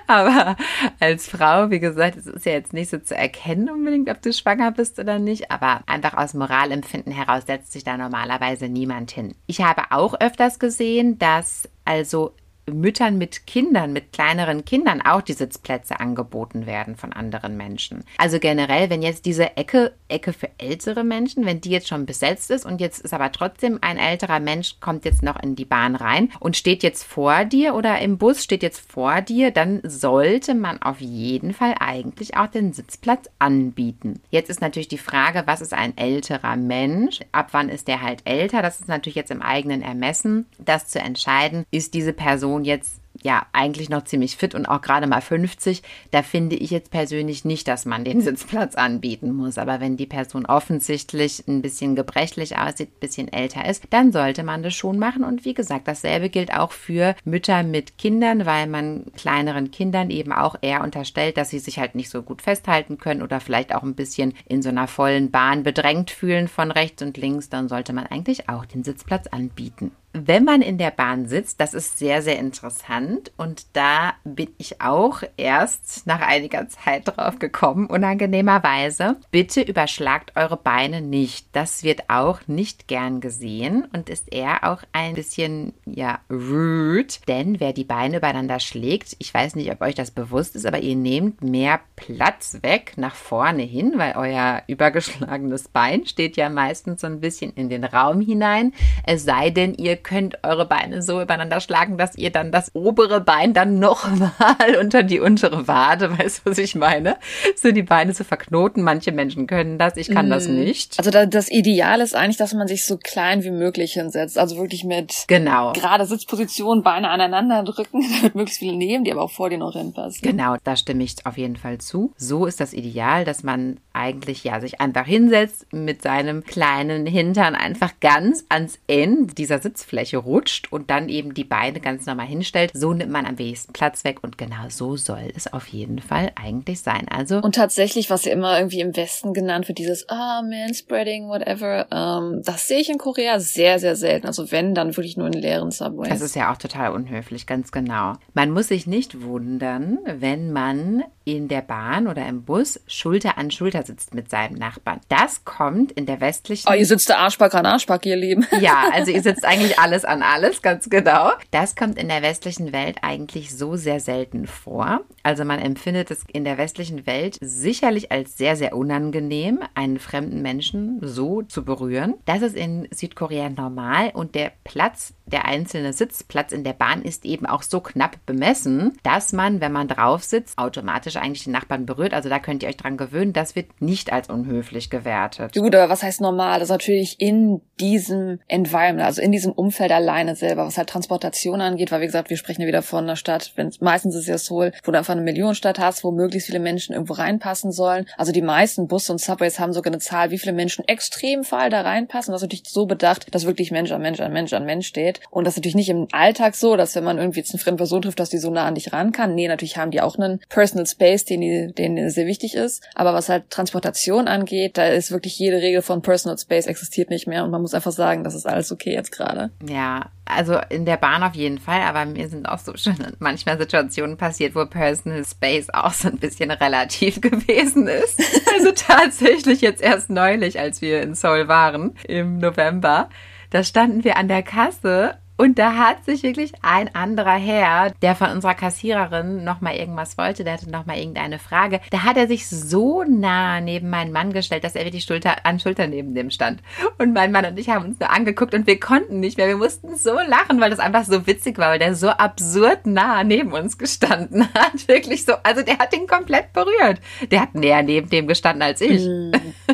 Aber 0.07 0.55
als 0.99 1.27
Frau, 1.27 1.69
wie 1.69 1.79
gesagt, 1.79 2.17
es 2.17 2.27
ist 2.27 2.45
ja 2.45 2.53
jetzt 2.53 2.73
nicht 2.73 2.89
so 2.89 2.97
zu 2.97 3.15
erkennen 3.15 3.69
unbedingt, 3.69 4.09
ob 4.09 4.21
du 4.21 4.33
schwanger 4.33 4.71
bist 4.71 4.99
oder 4.99 5.19
nicht. 5.19 5.51
Aber 5.51 5.81
einfach 5.85 6.15
aus 6.15 6.33
Moralempfinden 6.33 7.11
heraus 7.11 7.43
setzt 7.45 7.71
sich 7.71 7.83
da 7.83 7.97
normalerweise 7.97 8.69
niemand 8.69 9.11
hin. 9.11 9.35
Ich 9.47 9.61
habe 9.61 9.83
auch 9.91 10.19
öfters 10.19 10.59
gesehen, 10.59 11.17
dass 11.19 11.69
also 11.85 12.33
Müttern 12.71 13.17
mit 13.17 13.45
Kindern, 13.45 13.93
mit 13.93 14.11
kleineren 14.11 14.65
Kindern 14.65 15.01
auch 15.01 15.21
die 15.21 15.33
Sitzplätze 15.33 15.99
angeboten 15.99 16.65
werden 16.65 16.95
von 16.95 17.13
anderen 17.13 17.57
Menschen. 17.57 18.03
Also 18.17 18.39
generell, 18.39 18.89
wenn 18.89 19.01
jetzt 19.01 19.25
diese 19.25 19.55
Ecke, 19.57 19.93
Ecke 20.07 20.33
für 20.33 20.49
ältere 20.57 21.03
Menschen, 21.03 21.45
wenn 21.45 21.61
die 21.61 21.69
jetzt 21.69 21.87
schon 21.87 22.05
besetzt 22.05 22.51
ist 22.51 22.65
und 22.65 22.81
jetzt 22.81 22.99
ist 22.99 23.13
aber 23.13 23.31
trotzdem 23.31 23.79
ein 23.81 23.97
älterer 23.97 24.39
Mensch, 24.39 24.79
kommt 24.79 25.05
jetzt 25.05 25.23
noch 25.23 25.41
in 25.41 25.55
die 25.55 25.65
Bahn 25.65 25.95
rein 25.95 26.31
und 26.39 26.57
steht 26.57 26.83
jetzt 26.83 27.03
vor 27.03 27.45
dir 27.45 27.75
oder 27.75 27.99
im 27.99 28.17
Bus 28.17 28.43
steht 28.43 28.63
jetzt 28.63 28.91
vor 28.91 29.21
dir, 29.21 29.51
dann 29.51 29.81
sollte 29.83 30.55
man 30.55 30.81
auf 30.81 31.01
jeden 31.01 31.53
Fall 31.53 31.75
eigentlich 31.79 32.37
auch 32.37 32.47
den 32.47 32.73
Sitzplatz 32.73 33.29
anbieten. 33.39 34.21
Jetzt 34.29 34.49
ist 34.49 34.61
natürlich 34.61 34.87
die 34.87 34.97
Frage, 34.97 35.43
was 35.45 35.61
ist 35.61 35.73
ein 35.73 35.97
älterer 35.97 36.55
Mensch? 36.55 37.19
Ab 37.31 37.49
wann 37.51 37.69
ist 37.69 37.87
der 37.87 38.01
halt 38.01 38.21
älter? 38.25 38.61
Das 38.61 38.79
ist 38.79 38.87
natürlich 38.87 39.15
jetzt 39.15 39.31
im 39.31 39.41
eigenen 39.41 39.81
Ermessen, 39.81 40.45
das 40.57 40.87
zu 40.87 40.99
entscheiden. 40.99 41.65
Ist 41.71 41.93
diese 41.93 42.13
Person 42.13 42.54
jetzt 42.63 43.01
ja 43.23 43.45
eigentlich 43.53 43.89
noch 43.89 44.03
ziemlich 44.03 44.35
fit 44.35 44.55
und 44.55 44.65
auch 44.65 44.81
gerade 44.81 45.07
mal 45.07 45.21
50, 45.21 45.81
da 46.11 46.21
finde 46.21 46.55
ich 46.55 46.69
jetzt 46.69 46.91
persönlich 46.91 47.45
nicht, 47.45 47.67
dass 47.67 47.85
man 47.85 48.03
den 48.03 48.21
Sitzplatz 48.21 48.75
anbieten 48.75 49.33
muss. 49.33 49.57
Aber 49.57 49.79
wenn 49.79 49.97
die 49.97 50.05
Person 50.05 50.45
offensichtlich 50.45 51.43
ein 51.47 51.61
bisschen 51.61 51.95
gebrechlich 51.95 52.57
aussieht, 52.57 52.89
ein 52.89 52.99
bisschen 52.99 53.31
älter 53.31 53.67
ist, 53.67 53.83
dann 53.89 54.11
sollte 54.11 54.43
man 54.43 54.63
das 54.63 54.73
schon 54.73 54.99
machen. 54.99 55.23
Und 55.23 55.45
wie 55.45 55.53
gesagt, 55.53 55.87
dasselbe 55.87 56.29
gilt 56.29 56.53
auch 56.53 56.71
für 56.71 57.15
Mütter 57.23 57.63
mit 57.63 57.97
Kindern, 57.97 58.45
weil 58.45 58.67
man 58.67 59.05
kleineren 59.15 59.71
Kindern 59.71 60.09
eben 60.09 60.31
auch 60.31 60.55
eher 60.61 60.83
unterstellt, 60.83 61.37
dass 61.37 61.49
sie 61.49 61.59
sich 61.59 61.79
halt 61.79 61.95
nicht 61.95 62.09
so 62.09 62.21
gut 62.21 62.41
festhalten 62.41 62.97
können 62.97 63.21
oder 63.21 63.39
vielleicht 63.39 63.73
auch 63.73 63.83
ein 63.83 63.95
bisschen 63.95 64.33
in 64.45 64.61
so 64.61 64.69
einer 64.69 64.87
vollen 64.87 65.31
Bahn 65.31 65.63
bedrängt 65.63 66.11
fühlen 66.11 66.47
von 66.47 66.71
rechts 66.71 67.01
und 67.01 67.17
links, 67.17 67.49
dann 67.49 67.69
sollte 67.69 67.93
man 67.93 68.05
eigentlich 68.05 68.49
auch 68.49 68.65
den 68.65 68.83
Sitzplatz 68.83 69.27
anbieten 69.27 69.91
wenn 70.15 70.45
man 70.45 70.61
in 70.61 70.77
der 70.77 70.91
Bahn 70.91 71.27
sitzt, 71.27 71.59
das 71.59 71.73
ist 71.73 71.99
sehr, 71.99 72.21
sehr 72.21 72.39
interessant 72.39 73.31
und 73.35 73.65
da 73.73 74.13
bin 74.23 74.47
ich 74.57 74.81
auch 74.81 75.23
erst 75.35 76.07
nach 76.07 76.21
einiger 76.21 76.69
Zeit 76.69 77.03
drauf 77.05 77.37
gekommen, 77.37 77.87
unangenehmerweise. 77.87 79.17
Bitte 79.31 79.61
überschlagt 79.61 80.31
eure 80.35 80.55
Beine 80.55 81.01
nicht. 81.01 81.47
Das 81.51 81.83
wird 81.83 82.09
auch 82.09 82.39
nicht 82.47 82.87
gern 82.87 83.19
gesehen 83.19 83.87
und 83.93 84.09
ist 84.09 84.31
eher 84.31 84.63
auch 84.63 84.83
ein 84.93 85.15
bisschen, 85.15 85.73
ja, 85.85 86.19
rude, 86.29 87.13
denn 87.27 87.59
wer 87.59 87.73
die 87.73 87.83
Beine 87.83 88.17
übereinander 88.17 88.61
schlägt, 88.61 89.17
ich 89.19 89.33
weiß 89.33 89.55
nicht, 89.55 89.69
ob 89.71 89.81
euch 89.81 89.95
das 89.95 90.11
bewusst 90.11 90.55
ist, 90.55 90.65
aber 90.65 90.79
ihr 90.79 90.95
nehmt 90.95 91.43
mehr 91.43 91.81
Platz 91.97 92.59
weg 92.61 92.93
nach 92.95 93.15
vorne 93.15 93.63
hin, 93.63 93.93
weil 93.97 94.13
euer 94.15 94.63
übergeschlagenes 94.67 95.67
Bein 95.67 96.05
steht 96.05 96.37
ja 96.37 96.49
meistens 96.49 97.01
so 97.01 97.07
ein 97.07 97.19
bisschen 97.19 97.51
in 97.53 97.69
den 97.69 97.83
Raum 97.83 98.21
hinein. 98.21 98.73
Es 99.05 99.25
sei 99.25 99.49
denn, 99.49 99.73
ihr 99.73 99.97
könnt 100.05 100.37
eure 100.43 100.65
Beine 100.65 101.01
so 101.01 101.21
übereinander 101.21 101.59
schlagen, 101.59 101.97
dass 101.97 102.15
ihr 102.15 102.29
dann 102.29 102.51
das 102.51 102.71
obere 102.73 103.19
Bein 103.19 103.53
dann 103.53 103.79
nochmal 103.79 104.31
unter 104.79 105.03
die 105.03 105.19
untere 105.19 105.67
Wade, 105.67 106.17
weißt 106.17 106.43
du, 106.45 106.51
was 106.51 106.57
ich 106.59 106.75
meine? 106.75 107.17
So 107.55 107.71
die 107.71 107.83
Beine 107.83 108.13
zu 108.13 108.23
verknoten. 108.23 108.83
Manche 108.83 109.11
Menschen 109.11 109.47
können 109.47 109.77
das, 109.77 109.97
ich 109.97 110.09
kann 110.09 110.29
das 110.29 110.47
nicht. 110.47 110.97
Also 110.99 111.09
da, 111.11 111.25
das 111.25 111.49
Ideal 111.49 111.99
ist 111.99 112.15
eigentlich, 112.15 112.37
dass 112.37 112.53
man 112.53 112.67
sich 112.67 112.85
so 112.85 112.97
klein 112.97 113.43
wie 113.43 113.51
möglich 113.51 113.93
hinsetzt. 113.93 114.37
Also 114.37 114.57
wirklich 114.57 114.83
mit 114.83 115.25
Genau. 115.27 115.73
gerade 115.73 116.05
Sitzposition, 116.05 116.83
Beine 116.83 117.09
aneinander 117.09 117.63
drücken, 117.63 118.01
damit 118.21 118.35
möglichst 118.35 118.59
viele 118.59 118.77
nehmen, 118.77 119.03
die 119.03 119.11
aber 119.11 119.23
auch 119.23 119.31
vor 119.31 119.49
dir 119.49 119.57
noch 119.57 119.73
hinpassen. 119.73 120.19
Genau, 120.21 120.55
da 120.63 120.75
stimme 120.75 121.03
ich 121.03 121.15
auf 121.25 121.37
jeden 121.37 121.57
Fall 121.57 121.79
zu. 121.79 122.13
So 122.15 122.45
ist 122.45 122.59
das 122.59 122.73
Ideal, 122.73 123.25
dass 123.25 123.41
man 123.41 123.79
eigentlich 123.95 124.43
ja 124.43 124.59
sich 124.59 124.81
einfach 124.81 125.05
hinsetzt 125.05 125.71
mit 125.71 126.01
seinem 126.01 126.43
kleinen 126.43 127.05
Hintern 127.05 127.55
einfach 127.55 127.93
ganz 127.99 128.45
ans 128.49 128.77
Ende 128.87 129.33
dieser 129.33 129.59
Sitzfläche 129.59 130.17
rutscht 130.17 130.71
und 130.71 130.89
dann 130.89 131.09
eben 131.09 131.33
die 131.33 131.43
Beine 131.43 131.79
ganz 131.79 132.05
normal 132.05 132.27
hinstellt. 132.27 132.71
So 132.73 132.93
nimmt 132.93 133.11
man 133.11 133.25
am 133.25 133.39
wenigsten 133.39 133.73
Platz 133.73 134.03
weg 134.03 134.19
und 134.21 134.37
genau 134.37 134.69
so 134.69 134.97
soll 134.97 135.31
es 135.35 135.51
auf 135.51 135.67
jeden 135.67 135.99
Fall 135.99 136.31
eigentlich 136.35 136.81
sein. 136.81 137.07
Also 137.09 137.39
Und 137.39 137.55
tatsächlich, 137.55 138.09
was 138.09 138.25
ja 138.25 138.33
immer 138.33 138.57
irgendwie 138.57 138.81
im 138.81 138.95
Westen 138.95 139.33
genannt 139.33 139.67
wird, 139.67 139.77
dieses 139.77 140.07
ah, 140.09 140.41
Manspreading, 140.41 141.27
whatever, 141.27 141.87
ähm, 141.91 142.41
das 142.43 142.67
sehe 142.67 142.79
ich 142.79 142.89
in 142.89 142.97
Korea 142.97 143.39
sehr, 143.39 143.79
sehr 143.79 143.95
selten. 143.95 144.27
Also 144.27 144.51
wenn, 144.51 144.75
dann 144.75 144.95
wirklich 144.95 145.17
nur 145.17 145.27
in 145.27 145.33
leeren 145.33 145.71
Subways. 145.71 146.09
Das 146.09 146.21
ist 146.21 146.35
ja 146.35 146.51
auch 146.51 146.57
total 146.57 146.91
unhöflich, 146.91 147.47
ganz 147.47 147.71
genau. 147.71 148.13
Man 148.33 148.51
muss 148.51 148.67
sich 148.67 148.87
nicht 148.87 149.21
wundern, 149.21 149.99
wenn 150.05 150.51
man 150.51 151.03
in 151.25 151.47
der 151.47 151.61
Bahn 151.61 152.07
oder 152.07 152.27
im 152.27 152.43
Bus 152.43 152.79
Schulter 152.87 153.37
an 153.37 153.51
Schulter 153.51 153.84
sitzt 153.85 154.13
mit 154.13 154.29
seinem 154.29 154.57
Nachbarn. 154.57 155.01
Das 155.09 155.45
kommt 155.45 155.91
in 155.91 156.05
der 156.05 156.21
westlichen 156.21 156.67
oh, 156.69 156.73
ihr 156.73 156.85
sitzt 156.85 157.09
der 157.09 157.19
Arschback 157.19 157.53
an 157.53 157.65
Arschback, 157.65 158.05
ihr 158.05 158.15
Lieben. 158.15 158.45
Ja, 158.59 158.85
also 158.93 159.11
ihr 159.11 159.21
sitzt 159.21 159.45
eigentlich 159.45 159.79
alles 159.79 160.05
an 160.05 160.23
alles, 160.23 160.61
ganz 160.61 160.89
genau. 160.89 161.31
Das 161.51 161.75
kommt 161.75 161.99
in 161.99 162.07
der 162.07 162.21
westlichen 162.21 162.73
Welt 162.73 162.97
eigentlich 163.01 163.55
so 163.55 163.75
sehr 163.75 163.99
selten 163.99 164.47
vor. 164.47 165.01
Also 165.23 165.43
man 165.43 165.59
empfindet 165.59 166.09
es 166.09 166.23
in 166.31 166.45
der 166.45 166.57
westlichen 166.57 167.05
Welt 167.05 167.37
sicherlich 167.41 168.11
als 168.11 168.37
sehr, 168.37 168.55
sehr 168.55 168.75
unangenehm, 168.75 169.59
einen 169.73 169.99
fremden 169.99 170.41
Menschen 170.41 170.99
so 171.01 171.41
zu 171.41 171.65
berühren. 171.65 172.15
Das 172.25 172.41
ist 172.41 172.55
in 172.55 172.87
Südkorea 172.91 173.49
normal 173.49 174.11
und 174.13 174.35
der 174.35 174.51
Platz, 174.63 175.13
der 175.25 175.45
einzelne 175.45 175.93
Sitzplatz 175.93 176.51
in 176.51 176.63
der 176.63 176.73
Bahn 176.73 177.01
ist 177.01 177.25
eben 177.25 177.45
auch 177.45 177.63
so 177.63 177.79
knapp 177.79 178.17
bemessen, 178.25 178.97
dass 179.03 179.33
man, 179.33 179.61
wenn 179.61 179.71
man 179.71 179.87
drauf 179.87 180.23
sitzt, 180.23 180.57
automatisch 180.57 181.15
eigentlich 181.15 181.45
den 181.45 181.53
Nachbarn 181.53 181.85
berührt. 181.85 182.13
Also 182.13 182.29
da 182.29 182.39
könnt 182.39 182.63
ihr 182.63 182.69
euch 182.69 182.77
dran 182.77 182.97
gewöhnen. 182.97 183.33
Das 183.33 183.55
wird 183.55 183.81
nicht 183.81 184.13
als 184.13 184.29
unhöflich 184.29 184.89
gewertet. 184.89 185.53
Gut, 185.55 185.75
aber 185.75 185.89
was 185.89 186.03
heißt 186.03 186.21
normal? 186.21 186.59
Das 186.59 186.69
ist 186.69 186.73
natürlich 186.73 187.19
in 187.19 187.61
diesem 187.79 188.39
Environment, 188.47 189.05
also 189.05 189.21
in 189.21 189.31
diesem 189.31 189.51
Umfeld 189.51 189.91
alleine 189.91 190.35
selber, 190.35 190.65
was 190.65 190.77
halt 190.77 190.89
Transportation 190.89 191.61
angeht, 191.61 191.91
weil 191.91 192.01
wie 192.01 192.05
gesagt, 192.05 192.29
wir 192.29 192.37
sprechen 192.37 192.61
ja 192.61 192.67
wieder 192.67 192.81
von 192.81 193.03
einer 193.03 193.15
Stadt, 193.15 193.53
wenn 193.55 193.71
meistens 193.81 194.15
ist 194.15 194.21
es 194.21 194.27
ja 194.27 194.37
Seoul, 194.37 194.71
wo 194.83 194.91
du 194.91 194.97
einfach 194.97 195.13
eine 195.13 195.21
Millionenstadt 195.21 195.79
hast, 195.79 196.03
wo 196.03 196.11
möglichst 196.11 196.47
viele 196.47 196.59
Menschen 196.59 196.93
irgendwo 196.93 197.13
reinpassen 197.13 197.71
sollen. 197.71 198.05
Also 198.17 198.31
die 198.31 198.41
meisten 198.41 198.87
Busse 198.87 199.11
und 199.11 199.19
Subways 199.19 199.59
haben 199.59 199.73
sogar 199.73 199.91
eine 199.91 199.99
Zahl, 199.99 200.31
wie 200.31 200.37
viele 200.37 200.53
Menschen 200.53 200.87
extrem 200.87 201.43
fall 201.43 201.69
da 201.69 201.81
reinpassen. 201.81 202.31
Das 202.31 202.41
ist 202.41 202.45
natürlich 202.45 202.63
so 202.67 202.85
bedacht, 202.85 203.33
dass 203.33 203.45
wirklich 203.45 203.71
Mensch 203.71 203.91
an 203.91 204.01
Mensch 204.01 204.19
an 204.19 204.31
Mensch 204.31 204.53
an 204.53 204.65
Mensch 204.65 204.87
steht. 204.87 205.14
Und 205.29 205.45
das 205.45 205.53
ist 205.53 205.57
natürlich 205.57 205.75
nicht 205.75 205.89
im 205.89 206.07
Alltag 206.11 206.55
so, 206.55 206.75
dass 206.75 206.95
wenn 206.95 207.03
man 207.03 207.17
irgendwie 207.17 207.39
jetzt 207.39 207.53
eine 207.53 207.61
fremde 207.61 207.77
Person 207.77 208.01
trifft, 208.01 208.19
dass 208.19 208.29
die 208.29 208.37
so 208.37 208.49
nah 208.49 208.65
an 208.65 208.75
dich 208.75 208.93
ran 208.93 209.11
kann. 209.11 209.35
Nee, 209.35 209.47
natürlich 209.47 209.77
haben 209.77 209.91
die 209.91 210.01
auch 210.01 210.17
einen 210.17 210.39
Personal 210.49 210.85
Space, 210.85 211.25
den, 211.25 211.41
die, 211.41 211.73
den 211.73 212.09
sehr 212.09 212.27
wichtig 212.27 212.55
ist. 212.55 212.83
Aber 212.95 213.13
was 213.13 213.29
halt 213.29 213.49
Transportation 213.49 214.27
angeht, 214.27 214.77
da 214.77 214.87
ist 214.87 215.11
wirklich 215.11 215.37
jede 215.37 215.57
Regel 215.57 215.81
von 215.81 216.01
Personal 216.01 216.37
Space 216.37 216.67
existiert 216.67 217.09
nicht 217.09 217.27
mehr 217.27 217.43
und 217.43 217.51
man 217.51 217.61
muss 217.61 217.73
einfach 217.73 217.91
sagen, 217.91 218.23
das 218.23 218.35
ist 218.35 218.47
alles 218.47 218.71
okay 218.71 218.93
jetzt 218.93 219.11
gerade. 219.11 219.51
Ja, 219.67 220.09
also 220.25 220.59
in 220.69 220.85
der 220.85 220.97
Bahn 220.97 221.21
auf 221.23 221.35
jeden 221.35 221.59
Fall, 221.59 221.81
aber 221.81 222.05
mir 222.05 222.27
sind 222.29 222.47
auch 222.49 222.57
so 222.57 222.75
schon 222.75 222.95
manchmal 223.19 223.57
Situationen 223.57 224.17
passiert, 224.17 224.55
wo 224.55 224.65
Personal 224.65 225.23
Space 225.23 225.69
auch 225.71 225.93
so 225.93 226.07
ein 226.07 226.17
bisschen 226.17 226.51
relativ 226.51 227.21
gewesen 227.21 227.87
ist. 227.87 228.21
Also 228.53 228.71
tatsächlich 228.75 229.61
jetzt 229.61 229.81
erst 229.81 230.09
neulich, 230.09 230.59
als 230.59 230.81
wir 230.81 231.01
in 231.01 231.15
Seoul 231.15 231.47
waren, 231.47 231.95
im 232.07 232.39
November, 232.39 233.09
da 233.49 233.63
standen 233.63 234.03
wir 234.03 234.17
an 234.17 234.27
der 234.27 234.43
Kasse 234.43 235.17
und 235.37 235.59
da 235.59 235.75
hat 235.75 236.05
sich 236.05 236.23
wirklich 236.23 236.53
ein 236.61 236.93
anderer 236.95 237.35
Herr, 237.35 237.91
der 238.01 238.15
von 238.15 238.29
unserer 238.29 238.53
Kassiererin 238.53 239.43
nochmal 239.43 239.75
irgendwas 239.75 240.17
wollte, 240.17 240.43
der 240.43 240.53
hatte 240.53 240.69
nochmal 240.69 240.97
irgendeine 240.97 241.39
Frage, 241.39 241.81
da 241.91 242.03
hat 242.03 242.15
er 242.15 242.27
sich 242.27 242.47
so 242.47 243.03
nah 243.03 243.59
neben 243.59 243.89
meinen 243.89 244.13
Mann 244.13 244.31
gestellt, 244.31 244.63
dass 244.63 244.75
er 244.75 244.85
wirklich 244.85 245.03
Schulter 245.03 245.45
an 245.45 245.59
Schulter 245.59 245.87
neben 245.87 246.15
dem 246.15 246.29
stand. 246.31 246.61
Und 246.99 247.13
mein 247.13 247.31
Mann 247.31 247.45
und 247.45 247.59
ich 247.59 247.69
haben 247.69 247.85
uns 247.85 247.99
nur 247.99 248.09
angeguckt 248.09 248.53
und 248.53 248.65
wir 248.65 248.79
konnten 248.79 249.19
nicht 249.19 249.37
mehr. 249.37 249.47
Wir 249.47 249.57
mussten 249.57 249.95
so 249.95 250.13
lachen, 250.13 250.61
weil 250.61 250.69
das 250.69 250.79
einfach 250.79 251.03
so 251.03 251.27
witzig 251.27 251.57
war, 251.57 251.71
weil 251.71 251.79
der 251.79 251.95
so 251.95 252.09
absurd 252.09 252.85
nah 252.85 253.23
neben 253.23 253.51
uns 253.51 253.77
gestanden 253.77 254.47
hat. 254.53 254.87
Wirklich 254.87 255.25
so. 255.25 255.33
Also 255.43 255.63
der 255.63 255.79
hat 255.79 255.93
ihn 255.93 256.07
komplett 256.07 256.53
berührt. 256.53 256.99
Der 257.31 257.41
hat 257.41 257.55
näher 257.55 257.83
neben 257.83 258.09
dem 258.09 258.27
gestanden 258.27 258.61
als 258.61 258.79
ich. 258.81 259.05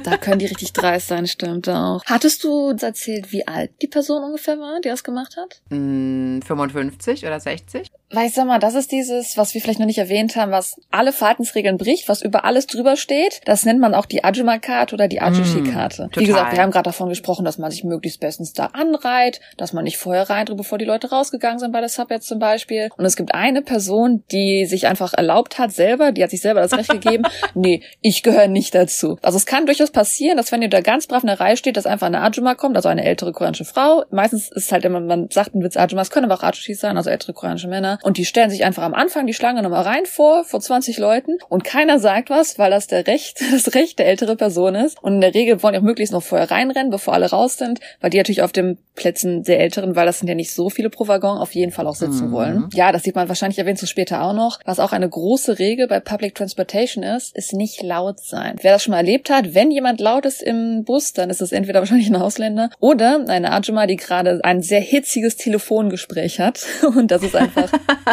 Da 0.04 0.18
können 0.18 0.40
die 0.40 0.48
richtig 0.48 0.74
dreist 0.74 1.08
sein, 1.08 1.28
stimmt 1.28 1.70
auch. 1.70 2.04
Hattest 2.06 2.44
du 2.44 2.72
erzählt, 2.72 3.32
wie 3.32 3.48
alt 3.48 3.72
die 3.82 3.88
Person 3.88 4.24
ungefähr 4.24 4.58
war, 4.58 4.80
die 4.82 4.90
das 4.90 5.04
gemacht 5.04 5.38
hat? 5.38 5.51
Mm, 5.70 6.42
55 6.42 7.26
oder 7.26 7.40
60? 7.40 7.88
Weil 8.14 8.28
ich 8.28 8.34
sag 8.34 8.46
mal, 8.46 8.60
das 8.60 8.76
ist 8.76 8.92
dieses, 8.92 9.38
was 9.38 9.54
wir 9.54 9.62
vielleicht 9.62 9.80
noch 9.80 9.86
nicht 9.86 9.98
erwähnt 9.98 10.36
haben, 10.36 10.52
was 10.52 10.76
alle 10.92 11.14
Verhaltensregeln 11.14 11.78
bricht, 11.78 12.10
was 12.10 12.22
über 12.22 12.44
alles 12.44 12.68
drüber 12.68 12.98
steht. 12.98 13.40
Das 13.46 13.64
nennt 13.64 13.80
man 13.80 13.94
auch 13.94 14.06
die 14.06 14.24
Ajuma-Karte 14.24 14.96
oder 14.96 15.08
die 15.08 15.22
Ajushi-Karte. 15.22 16.08
Mm, 16.08 16.20
Wie 16.20 16.26
gesagt, 16.26 16.54
wir 16.54 16.62
haben 16.62 16.72
gerade 16.72 16.90
davon 16.90 17.08
gesprochen, 17.08 17.46
dass 17.46 17.58
man 17.58 17.72
sich 17.72 17.86
möglichst 17.86 18.20
bestens 18.20 18.52
da 18.52 18.66
anreiht, 18.68 19.40
dass 19.56 19.72
man 19.72 19.86
nicht 19.86 19.98
vorher 19.98 20.30
reindrückt, 20.30 20.58
bevor 20.58 20.78
die 20.78 20.86
Leute 20.86 21.10
rausgegangen 21.10 21.60
sind 21.60 21.72
bei 21.72 21.80
der 21.80 21.90
Subway 21.90 22.20
zum 22.20 22.40
Beispiel. 22.40 22.90
Und 22.98 23.06
es 23.06 23.16
gibt 23.16 23.34
eine 23.34 23.62
Person, 23.62 24.24
die 24.32 24.66
sich 24.66 24.88
einfach 24.88 25.14
erlaubt 25.14 25.58
hat 25.58 25.72
selber, 25.72 26.12
die 26.12 26.24
hat 26.24 26.32
sich 26.32 26.42
selber 26.42 26.62
das 26.62 26.74
Recht 26.74 26.90
gegeben, 26.90 27.24
nee, 27.54 27.82
ich 28.02 28.24
gehöre 28.24 28.50
nicht 28.50 28.76
dazu. 28.76 29.18
Also 29.22 29.38
es 29.38 29.46
kann 29.46 29.66
durchaus 29.66 29.92
passieren, 29.92 30.36
dass 30.36 30.52
wenn 30.52 30.62
ihr 30.62 30.70
da 30.70 30.82
ganz 30.82 31.08
brav 31.08 31.24
in 31.24 31.28
der 31.28 31.40
Reihe 31.40 31.56
steht, 31.56 31.78
dass 31.78 31.86
einfach 31.86 32.08
eine 32.08 32.22
Ajuma 32.22 32.56
kommt, 32.56 32.76
also 32.76 32.90
eine 32.90 33.06
ältere 33.06 33.32
koreanische 33.32 33.66
Frau. 33.66 34.04
Meistens 34.12 34.52
ist 34.52 34.72
halt 34.72 34.84
immer, 34.84 35.00
man 35.00 35.30
sagt 35.32 35.41
ein 35.48 35.64
Witz 35.64 35.78
Ajuma, 35.78 36.02
es 36.02 36.10
können 36.12 36.26
aber 36.30 36.36
auch 36.36 36.44
Ajushis 36.44 36.80
sein, 36.80 36.98
also 36.98 37.10
ältere 37.10 37.34
koreanische 37.34 37.68
Männer. 37.68 38.00
Und 38.04 38.18
die 38.18 38.26
stellen 38.26 38.50
sich 38.50 38.64
einfach 38.66 38.84
am 38.84 38.94
Anfang 38.94 39.26
die 39.28 39.34
Schlange 39.34 39.62
nochmal 39.62 39.84
rein 39.84 40.06
vor, 40.06 40.44
vor 40.44 40.60
20 40.60 40.98
Leuten. 40.98 41.38
Und 41.50 41.64
keiner 41.64 42.00
sagt 42.00 42.30
was, 42.30 42.58
weil 42.60 42.72
das 42.72 42.88
der 42.88 43.08
Recht, 43.08 43.42
das 43.52 43.74
Recht 43.74 44.00
der 44.00 44.08
ältere 44.08 44.36
Person 44.36 44.76
ist. 44.76 45.02
Und 45.02 45.16
in 45.16 45.22
der 45.22 45.34
Regel 45.34 45.62
wollen 45.64 45.74
die 45.74 45.80
auch 45.80 45.84
möglichst 45.84 46.14
noch 46.14 46.24
vorher 46.24 46.52
reinrennen, 46.52 46.92
bevor 46.92 47.14
alle 47.14 47.30
raus 47.30 47.58
sind, 47.58 47.80
weil 48.00 48.10
die 48.10 48.18
natürlich 48.18 48.42
auf 48.42 48.52
den 48.52 48.78
Plätzen 48.96 49.44
der 49.44 49.60
Älteren, 49.60 49.96
weil 49.96 50.06
das 50.06 50.20
sind 50.20 50.28
ja 50.28 50.36
nicht 50.36 50.54
so 50.54 50.70
viele 50.70 50.90
pro 50.90 51.08
Waggon, 51.08 51.38
auf 51.38 51.56
jeden 51.56 51.72
Fall 51.72 51.88
auch 51.88 51.96
sitzen 51.96 52.28
Mhm. 52.28 52.32
wollen. 52.32 52.70
Ja, 52.74 52.92
das 52.92 53.04
sieht 53.04 53.16
man 53.16 53.30
wahrscheinlich 53.30 53.58
erwähnt 53.58 53.82
du 53.82 53.86
später 53.86 54.22
auch 54.24 54.34
noch. 54.34 54.60
Was 54.66 54.80
auch 54.80 54.92
eine 54.92 55.08
große 55.10 55.60
Regel 55.60 55.88
bei 55.88 56.00
Public 56.00 56.36
Transportation 56.36 57.04
ist, 57.04 57.36
ist 57.36 57.54
nicht 57.54 57.82
laut 57.82 58.20
sein. 58.20 58.58
Wer 58.62 58.74
das 58.74 58.84
schon 58.84 58.92
mal 58.92 58.98
erlebt 58.98 59.30
hat, 59.30 59.54
wenn 59.56 59.72
jemand 59.72 60.00
laut 60.02 60.26
ist 60.26 60.44
im 60.44 60.84
Bus, 60.84 61.14
dann 61.14 61.30
ist 61.30 61.42
es 61.42 61.52
entweder 61.52 61.80
wahrscheinlich 61.80 62.10
ein 62.10 62.16
Ausländer 62.16 62.70
oder 62.80 63.24
eine 63.28 63.52
Ajuma, 63.54 63.88
die 63.88 63.96
gerade 63.96 64.42
ein 64.44 64.62
sehr 64.62 64.82
hitziges 64.82 65.31
Telefongespräch 65.38 66.40
hat. 66.40 66.66
Und 66.84 67.12
das 67.12 67.24
ist 67.24 67.36
einfach 67.36 67.70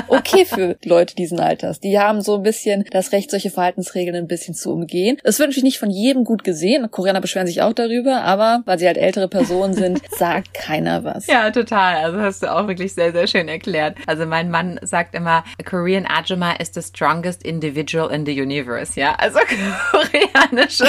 okay 0.08 0.44
für 0.44 0.76
Leute 0.84 1.14
diesen 1.14 1.40
Alters. 1.40 1.80
Die 1.80 1.98
haben 1.98 2.20
so 2.20 2.36
ein 2.36 2.42
bisschen 2.42 2.84
das 2.90 3.12
Recht, 3.12 3.30
solche 3.30 3.50
Verhaltensregeln 3.50 4.16
ein 4.16 4.28
bisschen 4.28 4.54
zu 4.54 4.72
umgehen. 4.72 5.18
Es 5.24 5.38
wird 5.38 5.48
natürlich 5.48 5.64
nicht 5.64 5.78
von 5.78 5.90
jedem 5.90 6.24
gut 6.24 6.44
gesehen. 6.44 6.90
Koreaner 6.90 7.20
beschweren 7.20 7.46
sich 7.46 7.62
auch 7.62 7.72
darüber, 7.72 8.22
aber 8.22 8.62
weil 8.64 8.78
sie 8.78 8.86
halt 8.86 8.98
ältere 8.98 9.28
Personen 9.28 9.74
sind, 9.74 10.00
sagt 10.16 10.54
keiner 10.54 11.04
was. 11.04 11.26
Ja, 11.26 11.50
total. 11.50 11.96
Also 12.04 12.20
hast 12.20 12.42
du 12.42 12.52
auch 12.54 12.66
wirklich 12.68 12.94
sehr, 12.94 13.12
sehr 13.12 13.26
schön 13.26 13.48
erklärt. 13.48 13.96
Also 14.06 14.26
mein 14.26 14.50
Mann 14.50 14.78
sagt 14.82 15.14
immer, 15.14 15.44
Korean 15.64 16.06
Ajuma 16.06 16.52
is 16.52 16.70
the 16.74 16.82
strongest 16.82 17.42
individual 17.42 18.10
in 18.10 18.24
the 18.26 18.40
universe. 18.40 18.98
Ja, 18.98 19.14
also 19.16 19.38
koreanische, 19.90 20.84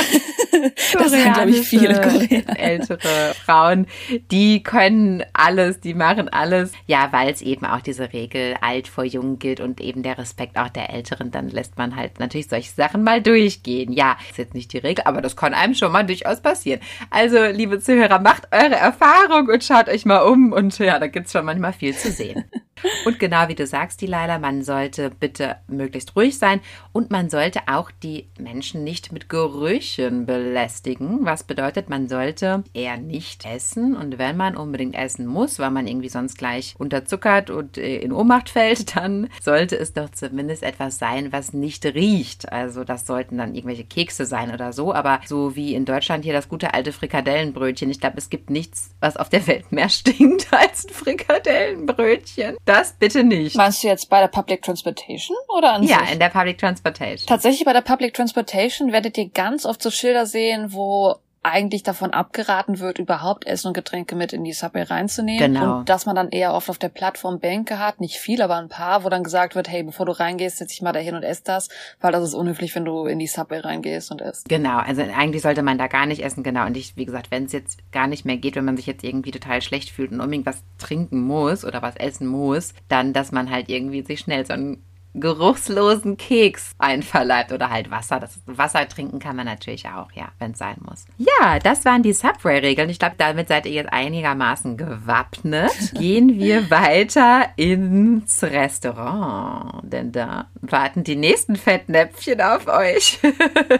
Das 0.94 1.12
sagen, 1.12 1.34
glaube 1.34 1.50
ich, 1.52 1.68
viele 1.68 1.94
koreanische 1.96 2.44
Koreaner. 2.44 2.60
ältere 2.60 3.34
Frauen, 3.46 3.88
die 4.32 4.64
können 4.64 5.24
alles, 5.34 5.80
die 5.80 5.94
machen 5.94 6.19
alles. 6.28 6.74
Ja, 6.88 7.08
weil 7.12 7.30
es 7.30 7.42
eben 7.42 7.66
auch 7.66 7.82
diese 7.82 8.12
Regel 8.12 8.56
alt 8.62 8.90
vor 8.90 9.06
jung 9.06 9.40
gilt 9.40 9.62
und 9.62 9.80
eben 9.80 10.04
der 10.04 10.18
Respekt 10.18 10.58
auch 10.58 10.70
der 10.70 10.90
Älteren, 10.90 11.32
dann 11.32 11.50
lässt 11.50 11.78
man 11.78 11.96
halt 11.96 12.20
natürlich 12.20 12.50
solche 12.50 12.72
Sachen 12.72 13.04
mal 13.04 13.22
durchgehen. 13.22 13.94
Ja, 13.94 14.18
ist 14.30 14.38
jetzt 14.38 14.54
nicht 14.54 14.74
die 14.74 14.80
Regel, 14.80 15.06
aber 15.06 15.22
das 15.22 15.36
kann 15.36 15.54
einem 15.54 15.76
schon 15.76 15.92
mal 15.92 16.06
durchaus 16.06 16.42
passieren. 16.42 16.82
Also, 17.10 17.46
liebe 17.46 17.80
Zuhörer, 17.80 18.20
macht 18.20 18.50
eure 18.52 18.76
Erfahrung 18.76 19.48
und 19.48 19.64
schaut 19.64 19.88
euch 19.88 20.06
mal 20.06 20.20
um 20.20 20.52
und 20.52 20.78
ja, 20.80 21.00
da 21.00 21.08
gibt's 21.08 21.32
schon 21.32 21.46
manchmal 21.46 21.74
viel 21.74 21.96
zu 21.96 22.12
sehen. 22.12 22.46
Und 23.06 23.20
genau 23.20 23.48
wie 23.48 23.56
du 23.56 23.66
sagst, 23.66 24.02
die 24.02 24.08
Leila, 24.08 24.40
man 24.40 24.64
sollte 24.64 25.10
bitte 25.10 25.58
möglichst 25.68 26.16
ruhig 26.16 26.38
sein 26.38 26.62
und 26.92 27.12
man 27.12 27.30
sollte 27.30 27.62
auch 27.68 27.92
die 28.04 28.28
Menschen 28.38 28.84
nicht 28.84 29.12
mit 29.12 29.30
Gerüchen 29.30 30.26
belästigen. 30.26 31.26
Was 31.26 31.44
bedeutet, 31.44 31.90
man 31.90 32.08
sollte 32.08 32.64
eher 32.74 32.98
nicht 32.98 33.46
essen 33.46 33.96
und 33.96 34.18
wenn 34.18 34.38
man 34.38 34.56
unbedingt 34.56 34.96
essen 34.96 35.26
muss, 35.26 35.60
weil 35.60 35.72
man 35.72 35.88
irgendwie 35.88 36.10
sonst 36.10 36.38
gleich 36.38 36.76
unterzuckert 36.78 37.50
und 37.50 37.78
äh, 37.78 37.98
in 37.98 38.12
Ohnmacht 38.12 38.50
fällt, 38.50 38.96
dann 38.96 39.30
sollte 39.42 39.78
es 39.78 39.94
doch 39.94 40.10
zumindest 40.10 40.64
etwas 40.64 40.98
sein, 40.98 41.32
was 41.32 41.54
nicht 41.54 41.86
riecht. 41.86 42.52
Also 42.52 42.84
das 42.84 43.06
sollten 43.06 43.38
dann 43.38 43.56
irgendwelche 43.56 43.84
Kekse 43.84 44.26
sein 44.26 44.54
oder 44.54 44.74
so, 44.74 44.94
aber 44.94 45.22
so 45.26 45.56
wie 45.56 45.74
in 45.74 45.86
Deutschland 45.86 46.24
hier 46.24 46.34
das 46.34 46.50
gute 46.50 46.74
alte 46.74 46.92
Frikadellenbrötchen. 46.92 47.90
Ich 47.90 48.00
glaube, 48.00 48.18
es 48.18 48.30
gibt 48.30 48.50
nichts, 48.50 48.92
was 49.00 49.18
auf 49.18 49.30
der 49.30 49.46
Welt 49.48 49.72
mehr 49.72 49.90
stinkt 49.90 50.48
als 50.52 50.86
ein 50.86 50.94
Frikadellenbrötchen. 50.94 52.58
Das 52.70 52.94
bitte 52.94 53.24
nicht. 53.24 53.56
Meinst 53.56 53.84
du 53.84 53.88
jetzt 53.88 54.10
bei 54.10 54.20
der 54.22 54.28
Public 54.28 54.62
Transportation 54.62 55.36
oder 55.58 55.74
an 55.74 55.84
Ja, 55.84 56.00
sich? 56.02 56.14
in 56.14 56.20
der 56.20 56.30
Public 56.30 56.58
Transportation. 56.60 57.26
Tatsächlich 57.28 57.66
bei 57.66 57.74
der 57.74 57.82
Public 57.82 58.14
Transportation 58.14 58.92
werdet 58.92 59.18
ihr 59.18 59.28
ganz 59.30 59.66
oft 59.66 59.82
so 59.82 59.90
Schilder 59.90 60.26
sehen, 60.28 60.72
wo 60.72 61.16
eigentlich 61.42 61.84
davon 61.84 62.12
abgeraten 62.12 62.80
wird, 62.80 63.00
überhaupt 63.00 63.48
Essen 63.48 63.70
und 63.70 63.74
Getränke 63.74 64.16
mit 64.16 64.34
in 64.34 64.44
die 64.44 64.52
Subway 64.52 64.84
reinzunehmen. 64.84 65.54
Genau. 65.54 65.80
Und 65.80 65.90
dass 65.90 66.06
man 66.06 66.16
dann 66.16 66.30
eher 66.30 66.54
oft 66.54 66.70
auf 66.70 66.78
der 66.78 66.90
Plattform 66.90 67.40
Bänke 67.40 67.80
hat, 67.80 68.02
nicht 68.02 68.18
viel, 68.18 68.42
aber 68.42 68.58
ein 68.58 68.68
paar, 68.68 69.04
wo 69.04 69.10
dann 69.10 69.24
gesagt 69.24 69.56
wird, 69.56 69.70
hey, 69.70 69.84
bevor 69.84 70.06
du 70.06 70.12
reingehst, 70.12 70.58
setz 70.58 70.72
dich 70.72 70.82
mal 70.82 70.92
dahin 70.92 71.16
und 71.16 71.24
ess 71.24 71.44
das, 71.44 71.70
weil 72.02 72.12
das 72.12 72.24
ist 72.24 72.34
unhöflich, 72.34 72.76
wenn 72.76 72.86
du 72.86 73.06
in 73.06 73.20
die 73.20 73.28
Subway 73.28 73.60
reingehst 73.60 74.12
und 74.12 74.22
isst. 74.22 74.50
Genau, 74.50 74.78
also 74.80 75.02
eigentlich 75.02 75.42
sollte 75.42 75.64
man 75.64 75.78
da 75.78 75.88
gar 75.88 76.06
nicht 76.06 76.24
essen, 76.24 76.44
genau. 76.44 76.66
Und 76.66 76.76
ich, 76.76 76.98
wie 76.98 77.06
gesagt, 77.06 77.32
wenn 77.32 77.46
es 77.46 77.54
jetzt 77.54 77.80
gar 77.92 78.08
nicht 78.08 78.26
mehr 78.26 78.38
geht, 78.38 78.56
wenn 78.56 78.66
man 78.66 78.76
sich 78.76 78.86
jetzt 78.86 79.04
irgendwie 79.04 79.32
total 79.32 79.62
schlecht 79.62 79.92
fühlt 79.92 80.12
und 80.12 80.20
unbedingt 80.20 80.46
was 80.46 80.64
trinken 80.78 81.22
muss 81.22 81.64
oder 81.64 81.82
was 81.82 81.96
essen 81.96 82.28
muss, 82.28 82.74
dann, 82.90 83.14
dass 83.14 83.32
man 83.32 83.50
halt 83.50 83.70
irgendwie 83.70 84.04
sich 84.04 84.20
schnell 84.20 84.46
so 84.46 84.54
einen 84.54 84.84
geruchslosen 85.20 86.18
Keks 86.18 86.74
einverleibt 86.78 87.52
oder 87.52 87.70
halt 87.70 87.92
Wasser. 87.92 88.20
Das 88.20 88.40
Wasser 88.46 88.88
trinken 88.88 89.20
kann 89.20 89.36
man 89.36 89.46
natürlich 89.46 89.88
auch, 89.88 90.12
ja, 90.14 90.30
wenn 90.40 90.52
es 90.52 90.60
sein 90.60 90.78
muss. 90.88 91.06
Ja, 91.18 91.60
das 91.60 91.86
waren 91.86 92.04
die 92.04 92.14
Subway-Regeln. 92.14 92.90
Ich 92.90 93.00
glaube, 93.00 93.16
damit 93.18 93.48
seid 93.48 93.66
ihr 93.66 93.72
jetzt 93.72 93.94
einigermaßen 93.94 94.78
gewappnet. 94.78 95.72
Gehen 95.94 96.40
wir 96.40 96.70
weiter 96.70 97.48
ins 97.56 98.44
Restaurant, 98.44 99.82
denn 99.84 100.12
da 100.12 100.48
warten 100.62 101.04
die 101.04 101.16
nächsten 101.16 101.56
Fettnäpfchen 101.56 102.42
auf 102.42 102.68
euch. 102.68 103.20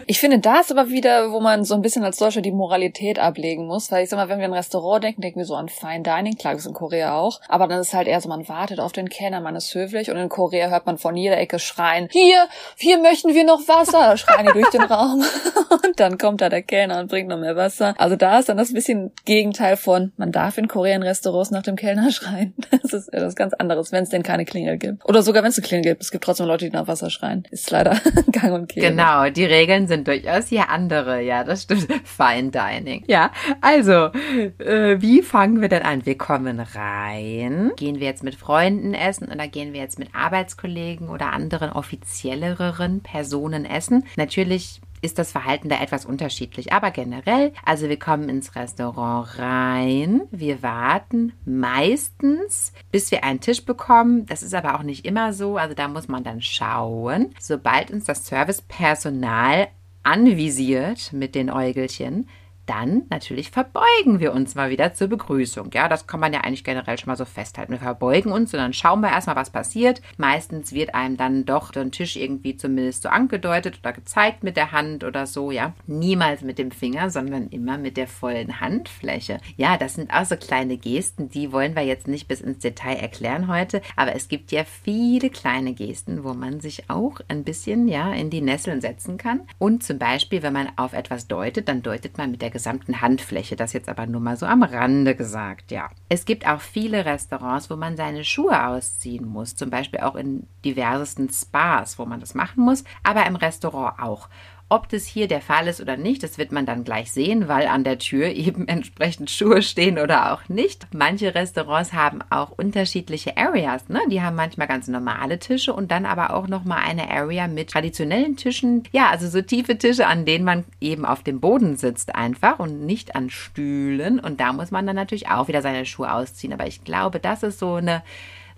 Ich 0.06 0.18
finde, 0.18 0.38
da 0.38 0.60
ist 0.60 0.70
aber 0.70 0.88
wieder, 0.88 1.30
wo 1.30 1.40
man 1.40 1.64
so 1.64 1.74
ein 1.74 1.82
bisschen 1.82 2.04
als 2.04 2.16
Deutscher 2.16 2.40
die 2.40 2.52
Moralität 2.52 3.18
ablegen 3.18 3.66
muss, 3.66 3.92
weil 3.92 4.02
ich 4.02 4.10
sag 4.10 4.16
mal, 4.16 4.28
wenn 4.28 4.38
wir 4.38 4.46
an 4.46 4.52
ein 4.52 4.56
Restaurant 4.56 5.04
denken, 5.04 5.20
denken 5.20 5.38
wir 5.38 5.46
so 5.46 5.54
an 5.54 5.68
Fine 5.68 6.02
Dining, 6.02 6.36
klar, 6.36 6.54
das 6.54 6.62
ist 6.62 6.68
in 6.68 6.74
Korea 6.74 7.16
auch, 7.16 7.40
aber 7.48 7.68
dann 7.68 7.80
ist 7.80 7.94
halt 7.94 8.08
eher 8.08 8.20
so, 8.20 8.28
man 8.28 8.48
wartet 8.48 8.80
auf 8.80 8.92
den 8.92 9.08
Kellner, 9.08 9.40
man 9.40 9.56
ist 9.56 9.74
höflich 9.74 10.10
und 10.10 10.16
in 10.16 10.28
Korea 10.28 10.68
hört 10.68 10.86
man 10.86 10.98
von 10.98 11.16
jeder 11.30 11.40
Ecke 11.40 11.58
schreien, 11.58 12.08
hier, 12.10 12.48
hier 12.76 12.98
möchten 12.98 13.34
wir 13.34 13.44
noch 13.44 13.66
Wasser, 13.68 14.16
schreien 14.16 14.46
die 14.46 14.52
durch 14.52 14.70
den 14.70 14.82
Raum 14.82 15.22
und 15.84 16.00
dann 16.00 16.18
kommt 16.18 16.40
da 16.40 16.48
der 16.48 16.62
Kellner 16.62 17.00
und 17.00 17.08
bringt 17.08 17.28
noch 17.28 17.38
mehr 17.38 17.56
Wasser. 17.56 17.94
Also 17.98 18.16
da 18.16 18.38
ist 18.38 18.48
dann 18.48 18.56
das 18.56 18.72
bisschen 18.72 19.12
Gegenteil 19.24 19.76
von, 19.76 20.12
man 20.16 20.32
darf 20.32 20.58
in 20.58 20.68
Korea 20.68 20.96
in 20.96 21.02
Restaurants 21.02 21.50
nach 21.50 21.62
dem 21.62 21.76
Kellner 21.76 22.10
schreien. 22.12 22.54
Das 22.82 22.92
ist 22.92 23.12
etwas 23.12 23.36
ganz 23.36 23.54
anderes, 23.54 23.92
wenn 23.92 24.02
es 24.02 24.10
denn 24.10 24.22
keine 24.22 24.44
Klingel 24.44 24.78
gibt. 24.78 25.04
Oder 25.08 25.22
sogar 25.22 25.42
wenn 25.42 25.50
es 25.50 25.58
eine 25.58 25.66
Klingel 25.66 25.92
gibt, 25.92 26.02
es 26.02 26.10
gibt 26.10 26.24
trotzdem 26.24 26.46
Leute, 26.46 26.64
die 26.66 26.72
nach 26.72 26.88
Wasser 26.88 27.10
schreien. 27.10 27.44
Ist 27.50 27.70
leider 27.70 28.00
gang 28.32 28.54
und 28.54 28.68
gäbe. 28.68 28.88
Genau, 28.88 29.28
die 29.30 29.44
Regeln 29.44 29.86
sind 29.86 30.08
durchaus 30.08 30.48
hier 30.48 30.68
andere. 30.68 31.20
Ja, 31.22 31.44
das 31.44 31.62
stimmt. 31.62 31.86
Fine 32.04 32.50
Dining. 32.50 33.04
Ja, 33.06 33.30
also, 33.60 34.10
äh, 34.58 35.00
wie 35.00 35.22
fangen 35.22 35.60
wir 35.60 35.68
denn 35.68 35.82
an? 35.82 36.06
Wir 36.06 36.18
kommen 36.18 36.60
rein. 36.60 37.72
Gehen 37.76 38.00
wir 38.00 38.06
jetzt 38.06 38.24
mit 38.24 38.34
Freunden 38.34 38.94
essen 38.94 39.28
oder 39.28 39.46
gehen 39.46 39.72
wir 39.72 39.80
jetzt 39.80 39.98
mit 39.98 40.14
Arbeitskollegen 40.14 41.08
oder 41.10 41.32
anderen 41.32 41.70
offizielleren 41.72 43.00
Personen 43.00 43.64
essen? 43.64 44.04
Natürlich 44.16 44.80
ist 45.02 45.18
das 45.18 45.32
Verhalten 45.32 45.68
da 45.68 45.80
etwas 45.80 46.04
unterschiedlich. 46.04 46.72
Aber 46.72 46.90
generell, 46.90 47.52
also 47.64 47.88
wir 47.88 47.98
kommen 47.98 48.28
ins 48.28 48.54
Restaurant 48.54 49.38
rein, 49.38 50.22
wir 50.30 50.62
warten 50.62 51.32
meistens, 51.44 52.72
bis 52.90 53.10
wir 53.10 53.24
einen 53.24 53.40
Tisch 53.40 53.64
bekommen. 53.64 54.26
Das 54.26 54.42
ist 54.42 54.54
aber 54.54 54.74
auch 54.74 54.82
nicht 54.82 55.06
immer 55.06 55.32
so. 55.32 55.56
Also 55.56 55.74
da 55.74 55.88
muss 55.88 56.08
man 56.08 56.24
dann 56.24 56.42
schauen. 56.42 57.34
Sobald 57.38 57.90
uns 57.90 58.04
das 58.04 58.26
Servicepersonal 58.26 59.68
anvisiert 60.02 61.12
mit 61.12 61.34
den 61.34 61.50
Äugelchen, 61.50 62.28
dann 62.70 63.02
natürlich 63.10 63.50
verbeugen 63.50 64.20
wir 64.20 64.32
uns 64.32 64.54
mal 64.54 64.70
wieder 64.70 64.94
zur 64.94 65.08
Begrüßung. 65.08 65.70
Ja, 65.74 65.88
das 65.88 66.06
kann 66.06 66.20
man 66.20 66.32
ja 66.32 66.42
eigentlich 66.42 66.62
generell 66.62 66.96
schon 66.96 67.08
mal 67.08 67.16
so 67.16 67.24
festhalten. 67.24 67.72
Wir 67.72 67.80
verbeugen 67.80 68.30
uns 68.30 68.54
und 68.54 68.60
dann 68.60 68.72
schauen 68.72 69.00
wir 69.00 69.08
erstmal, 69.10 69.34
was 69.34 69.50
passiert. 69.50 70.00
Meistens 70.18 70.72
wird 70.72 70.94
einem 70.94 71.16
dann 71.16 71.44
doch 71.44 71.72
der 71.72 71.90
Tisch 71.90 72.14
irgendwie 72.14 72.56
zumindest 72.56 73.02
so 73.02 73.08
angedeutet 73.08 73.80
oder 73.80 73.92
gezeigt 73.92 74.44
mit 74.44 74.56
der 74.56 74.70
Hand 74.70 75.02
oder 75.02 75.26
so, 75.26 75.50
ja. 75.50 75.74
Niemals 75.88 76.42
mit 76.42 76.58
dem 76.58 76.70
Finger, 76.70 77.10
sondern 77.10 77.48
immer 77.48 77.76
mit 77.76 77.96
der 77.96 78.06
vollen 78.06 78.60
Handfläche. 78.60 79.38
Ja, 79.56 79.76
das 79.76 79.94
sind 79.94 80.12
auch 80.14 80.24
so 80.24 80.36
kleine 80.36 80.76
Gesten, 80.76 81.28
die 81.28 81.50
wollen 81.50 81.74
wir 81.74 81.82
jetzt 81.82 82.06
nicht 82.06 82.28
bis 82.28 82.40
ins 82.40 82.60
Detail 82.60 82.98
erklären 82.98 83.48
heute, 83.48 83.82
aber 83.96 84.14
es 84.14 84.28
gibt 84.28 84.52
ja 84.52 84.62
viele 84.62 85.30
kleine 85.30 85.72
Gesten, 85.72 86.22
wo 86.22 86.34
man 86.34 86.60
sich 86.60 86.88
auch 86.88 87.20
ein 87.26 87.42
bisschen, 87.42 87.88
ja, 87.88 88.12
in 88.12 88.30
die 88.30 88.42
Nesseln 88.42 88.80
setzen 88.80 89.16
kann. 89.16 89.40
Und 89.58 89.82
zum 89.82 89.98
Beispiel, 89.98 90.44
wenn 90.44 90.52
man 90.52 90.68
auf 90.76 90.92
etwas 90.92 91.26
deutet, 91.26 91.68
dann 91.68 91.82
deutet 91.82 92.16
man 92.16 92.30
mit 92.30 92.42
der 92.42 92.50
gesamten 92.60 93.00
Handfläche. 93.00 93.56
Das 93.56 93.72
jetzt 93.72 93.88
aber 93.88 94.06
nur 94.06 94.20
mal 94.20 94.36
so 94.36 94.44
am 94.44 94.62
Rande 94.62 95.16
gesagt, 95.16 95.70
ja. 95.70 95.88
Es 96.10 96.26
gibt 96.26 96.46
auch 96.46 96.60
viele 96.60 97.06
Restaurants, 97.06 97.70
wo 97.70 97.76
man 97.76 97.96
seine 97.96 98.22
Schuhe 98.22 98.66
ausziehen 98.66 99.26
muss. 99.26 99.56
Zum 99.56 99.70
Beispiel 99.70 100.00
auch 100.00 100.14
in 100.14 100.46
diversesten 100.62 101.30
Spas, 101.30 101.98
wo 101.98 102.04
man 102.04 102.20
das 102.20 102.34
machen 102.34 102.62
muss, 102.62 102.84
aber 103.02 103.24
im 103.26 103.36
Restaurant 103.36 103.98
auch. 103.98 104.28
Ob 104.72 104.88
das 104.88 105.04
hier 105.04 105.26
der 105.26 105.40
Fall 105.40 105.66
ist 105.66 105.80
oder 105.80 105.96
nicht, 105.96 106.22
das 106.22 106.38
wird 106.38 106.52
man 106.52 106.64
dann 106.64 106.84
gleich 106.84 107.10
sehen, 107.10 107.48
weil 107.48 107.66
an 107.66 107.82
der 107.82 107.98
Tür 107.98 108.28
eben 108.28 108.68
entsprechend 108.68 109.28
Schuhe 109.28 109.62
stehen 109.62 109.98
oder 109.98 110.32
auch 110.32 110.48
nicht. 110.48 110.86
Manche 110.94 111.34
Restaurants 111.34 111.92
haben 111.92 112.20
auch 112.30 112.52
unterschiedliche 112.52 113.36
Areas. 113.36 113.88
Ne? 113.88 114.00
Die 114.12 114.22
haben 114.22 114.36
manchmal 114.36 114.68
ganz 114.68 114.86
normale 114.86 115.40
Tische 115.40 115.72
und 115.72 115.90
dann 115.90 116.06
aber 116.06 116.32
auch 116.34 116.46
nochmal 116.46 116.82
eine 116.88 117.10
Area 117.10 117.48
mit 117.48 117.70
traditionellen 117.70 118.36
Tischen. 118.36 118.84
Ja, 118.92 119.10
also 119.10 119.28
so 119.28 119.42
tiefe 119.42 119.76
Tische, 119.76 120.06
an 120.06 120.24
denen 120.24 120.44
man 120.44 120.64
eben 120.80 121.04
auf 121.04 121.24
dem 121.24 121.40
Boden 121.40 121.76
sitzt 121.76 122.14
einfach 122.14 122.60
und 122.60 122.86
nicht 122.86 123.16
an 123.16 123.28
Stühlen. 123.28 124.20
Und 124.20 124.38
da 124.38 124.52
muss 124.52 124.70
man 124.70 124.86
dann 124.86 124.94
natürlich 124.94 125.28
auch 125.28 125.48
wieder 125.48 125.62
seine 125.62 125.84
Schuhe 125.84 126.14
ausziehen. 126.14 126.52
Aber 126.52 126.68
ich 126.68 126.84
glaube, 126.84 127.18
das 127.18 127.42
ist 127.42 127.58
so 127.58 127.74
eine 127.74 128.04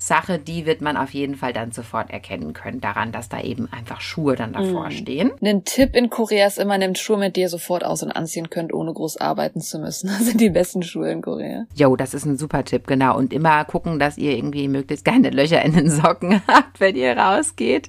Sache, 0.06 0.38
die 0.38 0.66
wird 0.66 0.80
man 0.80 0.96
auf 0.96 1.10
jeden 1.14 1.36
Fall 1.36 1.52
dann 1.52 1.70
sofort 1.70 2.10
erkennen 2.10 2.52
können, 2.52 2.80
daran, 2.80 3.12
dass 3.12 3.28
da 3.28 3.40
eben 3.40 3.68
einfach 3.72 4.00
Schuhe 4.00 4.34
dann 4.34 4.52
davor 4.52 4.88
mm. 4.88 4.90
stehen. 4.90 5.30
Ein 5.40 5.64
Tipp 5.64 5.94
in 5.94 6.10
Korea 6.10 6.46
ist 6.46 6.58
immer, 6.58 6.76
nehmt 6.76 6.98
Schuhe 6.98 7.18
mit, 7.18 7.36
die 7.36 7.42
ihr 7.42 7.48
sofort 7.48 7.84
aus- 7.84 8.02
und 8.02 8.10
anziehen 8.10 8.50
könnt, 8.50 8.72
ohne 8.74 8.92
groß 8.92 9.18
arbeiten 9.18 9.60
zu 9.60 9.78
müssen. 9.78 10.10
Das 10.22 10.28
sind 10.28 10.40
die 10.40 10.50
besten 10.50 10.82
Schuhe 10.82 11.10
in 11.10 11.22
Korea. 11.22 11.64
Jo, 11.74 11.96
das 11.96 12.14
ist 12.14 12.26
ein 12.26 12.36
super 12.36 12.64
Tipp, 12.64 12.86
genau. 12.86 13.16
Und 13.16 13.32
immer 13.32 13.64
gucken, 13.64 13.98
dass 13.98 14.18
ihr 14.18 14.36
irgendwie 14.36 14.68
möglichst 14.68 15.04
keine 15.04 15.30
Löcher 15.30 15.62
in 15.62 15.72
den 15.72 15.90
Socken 15.90 16.42
habt, 16.48 16.78
wenn 16.80 16.94
ihr 16.94 17.16
rausgeht. 17.16 17.88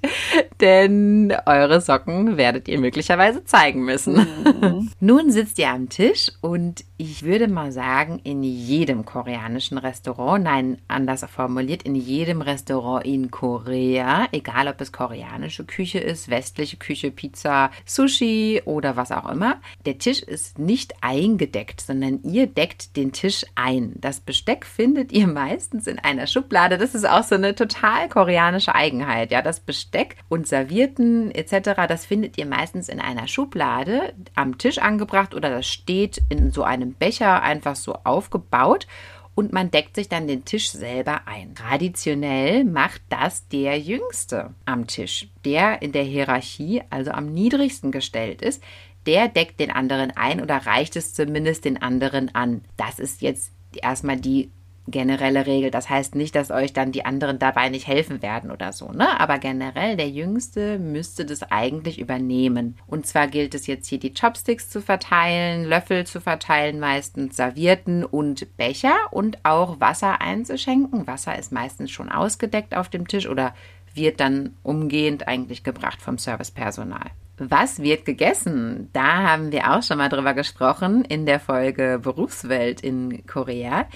Denn 0.62 1.34
eure 1.46 1.82
Socken 1.82 2.38
werdet 2.38 2.68
ihr 2.68 2.80
möglicherweise 2.80 3.44
zeigen 3.44 3.84
müssen. 3.84 4.16
Mm. 4.16 4.90
Nun 5.00 5.32
sitzt 5.32 5.60
ihr 5.60 5.70
am 5.70 5.90
Tisch 5.90 6.32
und 6.42 6.86
ich 6.98 7.24
würde 7.24 7.48
mal 7.48 7.72
sagen, 7.72 8.22
in 8.24 8.44
jedem 8.44 9.04
koreanischen 9.06 9.78
Restaurant, 9.78 10.44
nein, 10.44 10.78
anders 10.88 11.26
formuliert, 11.26 11.84
in 11.84 11.96
jedem 12.04 12.42
Restaurant 12.42 13.06
in 13.06 13.32
Korea, 13.32 14.28
egal 14.32 14.68
ob 14.68 14.82
es 14.82 14.92
koreanische 14.92 15.66
Küche 15.66 16.00
ist, 16.00 16.30
westliche 16.30 16.78
Küche, 16.78 17.12
Pizza, 17.12 17.72
Sushi 17.86 18.62
oder 18.66 18.96
was 18.96 19.12
auch 19.12 19.30
immer. 19.30 19.62
Der 19.86 19.98
Tisch 19.98 20.22
ist 20.22 20.60
nicht 20.60 20.94
eingedeckt, 21.02 21.82
sondern 21.82 22.22
ihr 22.24 22.48
deckt 22.48 22.96
den 22.96 23.12
Tisch 23.12 23.46
ein. 23.56 23.94
Das 23.96 24.20
Besteck 24.20 24.66
findet 24.66 25.12
ihr 25.12 25.28
meistens 25.28 25.88
in 25.88 26.00
einer 26.00 26.28
Schublade. 26.28 26.78
Das 26.78 26.94
ist 26.94 27.08
auch 27.08 27.24
so 27.24 27.36
eine 27.36 27.56
total 27.56 28.10
koreanische 28.10 28.76
Eigenheit. 28.76 29.32
Ja, 29.32 29.42
das 29.42 29.60
Besteck 29.60 30.18
und 30.30 30.48
Servierten 30.48 31.32
etc., 31.32 31.72
das 31.88 32.06
findet 32.06 32.38
ihr 32.38 32.46
meistens 32.46 32.90
in 32.90 33.00
einer 33.00 33.28
Schublade 33.28 34.14
am 34.36 34.58
Tisch 34.58 34.78
angebracht 34.78 35.34
oder 35.34 35.50
das 35.50 35.68
steht 35.68 36.22
in 36.30 36.52
so 36.52 36.64
einem 36.64 36.94
Becher 36.94 37.42
einfach 37.42 37.76
so 37.76 37.96
aufgebaut 38.04 38.88
und 39.36 39.52
man 39.52 39.72
deckt 39.72 39.96
sich 39.96 40.10
dann 40.10 40.28
den 40.28 40.46
Tisch 40.46 40.70
selber 40.70 41.28
ein. 41.28 41.56
Traditionell 41.56 42.64
macht 42.64 43.02
das 43.10 43.48
der 43.48 43.80
Jüngste 43.80 44.54
am 44.66 44.88
Tisch, 44.88 45.30
der 45.44 45.82
in 45.82 45.92
der 45.92 46.04
Hierarchie 46.04 46.82
also 46.90 47.12
am 47.12 47.34
niedrigsten 47.34 47.92
gestellt 47.92 48.42
ist. 48.42 48.64
Der 49.06 49.28
deckt 49.28 49.60
den 49.60 49.72
anderen 49.72 50.12
ein 50.12 50.42
oder 50.42 50.58
reicht 50.58 50.96
es 50.96 51.14
zumindest 51.14 51.66
den 51.66 51.82
anderen 51.82 52.34
an. 52.36 52.64
Das 52.78 53.00
ist 53.00 53.22
jetzt 53.22 53.52
erstmal 53.82 54.18
die 54.18 54.52
generelle 54.88 55.46
Regel. 55.46 55.72
Das 55.72 55.90
heißt 55.90 56.16
nicht, 56.16 56.36
dass 56.36 56.52
euch 56.52 56.74
dann 56.74 56.92
die 56.92 57.06
anderen 57.06 57.40
dabei 57.40 57.70
nicht 57.70 57.88
helfen 57.88 58.22
werden 58.22 58.52
oder 58.52 58.74
so, 58.74 58.92
ne? 58.92 59.20
Aber 59.20 59.40
generell, 59.40 59.96
der 59.96 60.10
Jüngste 60.10 60.80
müsste 60.80 61.26
das 61.26 61.44
eigentlich 61.52 62.00
übernehmen. 62.00 62.78
Und 62.88 63.08
zwar 63.08 63.28
gilt 63.28 63.56
es 63.56 63.68
jetzt 63.68 63.88
hier, 63.88 64.00
die 64.00 64.14
Chopsticks 64.14 64.70
zu 64.70 64.82
verteilen, 64.82 65.66
Löffel 65.66 66.06
zu 66.06 66.20
verteilen, 66.20 66.80
meistens 66.80 67.38
Servierten 67.38 68.04
und 68.04 68.58
Becher 68.58 68.96
und 69.12 69.38
auch 69.44 69.80
Wasser 69.80 70.22
einzuschenken. 70.22 71.08
Wasser 71.08 71.38
ist 71.38 71.52
meistens 71.52 71.92
schon 71.92 72.10
ausgedeckt 72.10 72.76
auf 72.76 72.90
dem 72.90 73.08
Tisch 73.08 73.28
oder 73.28 73.54
wird 73.94 74.20
dann 74.20 74.56
umgehend 74.64 75.28
eigentlich 75.28 75.64
gebracht 75.64 76.02
vom 76.02 76.18
Servicepersonal. 76.18 77.12
Was 77.38 77.82
wird 77.82 78.06
gegessen? 78.06 78.90
Da 78.94 79.24
haben 79.24 79.52
wir 79.52 79.74
auch 79.74 79.82
schon 79.82 79.98
mal 79.98 80.10
drüber 80.10 80.36
gesprochen 80.36 81.04
in 81.04 81.26
der 81.26 81.40
Folge 81.40 82.00
Berufswelt 82.02 82.82
in 82.82 83.26
Korea. 83.26 83.88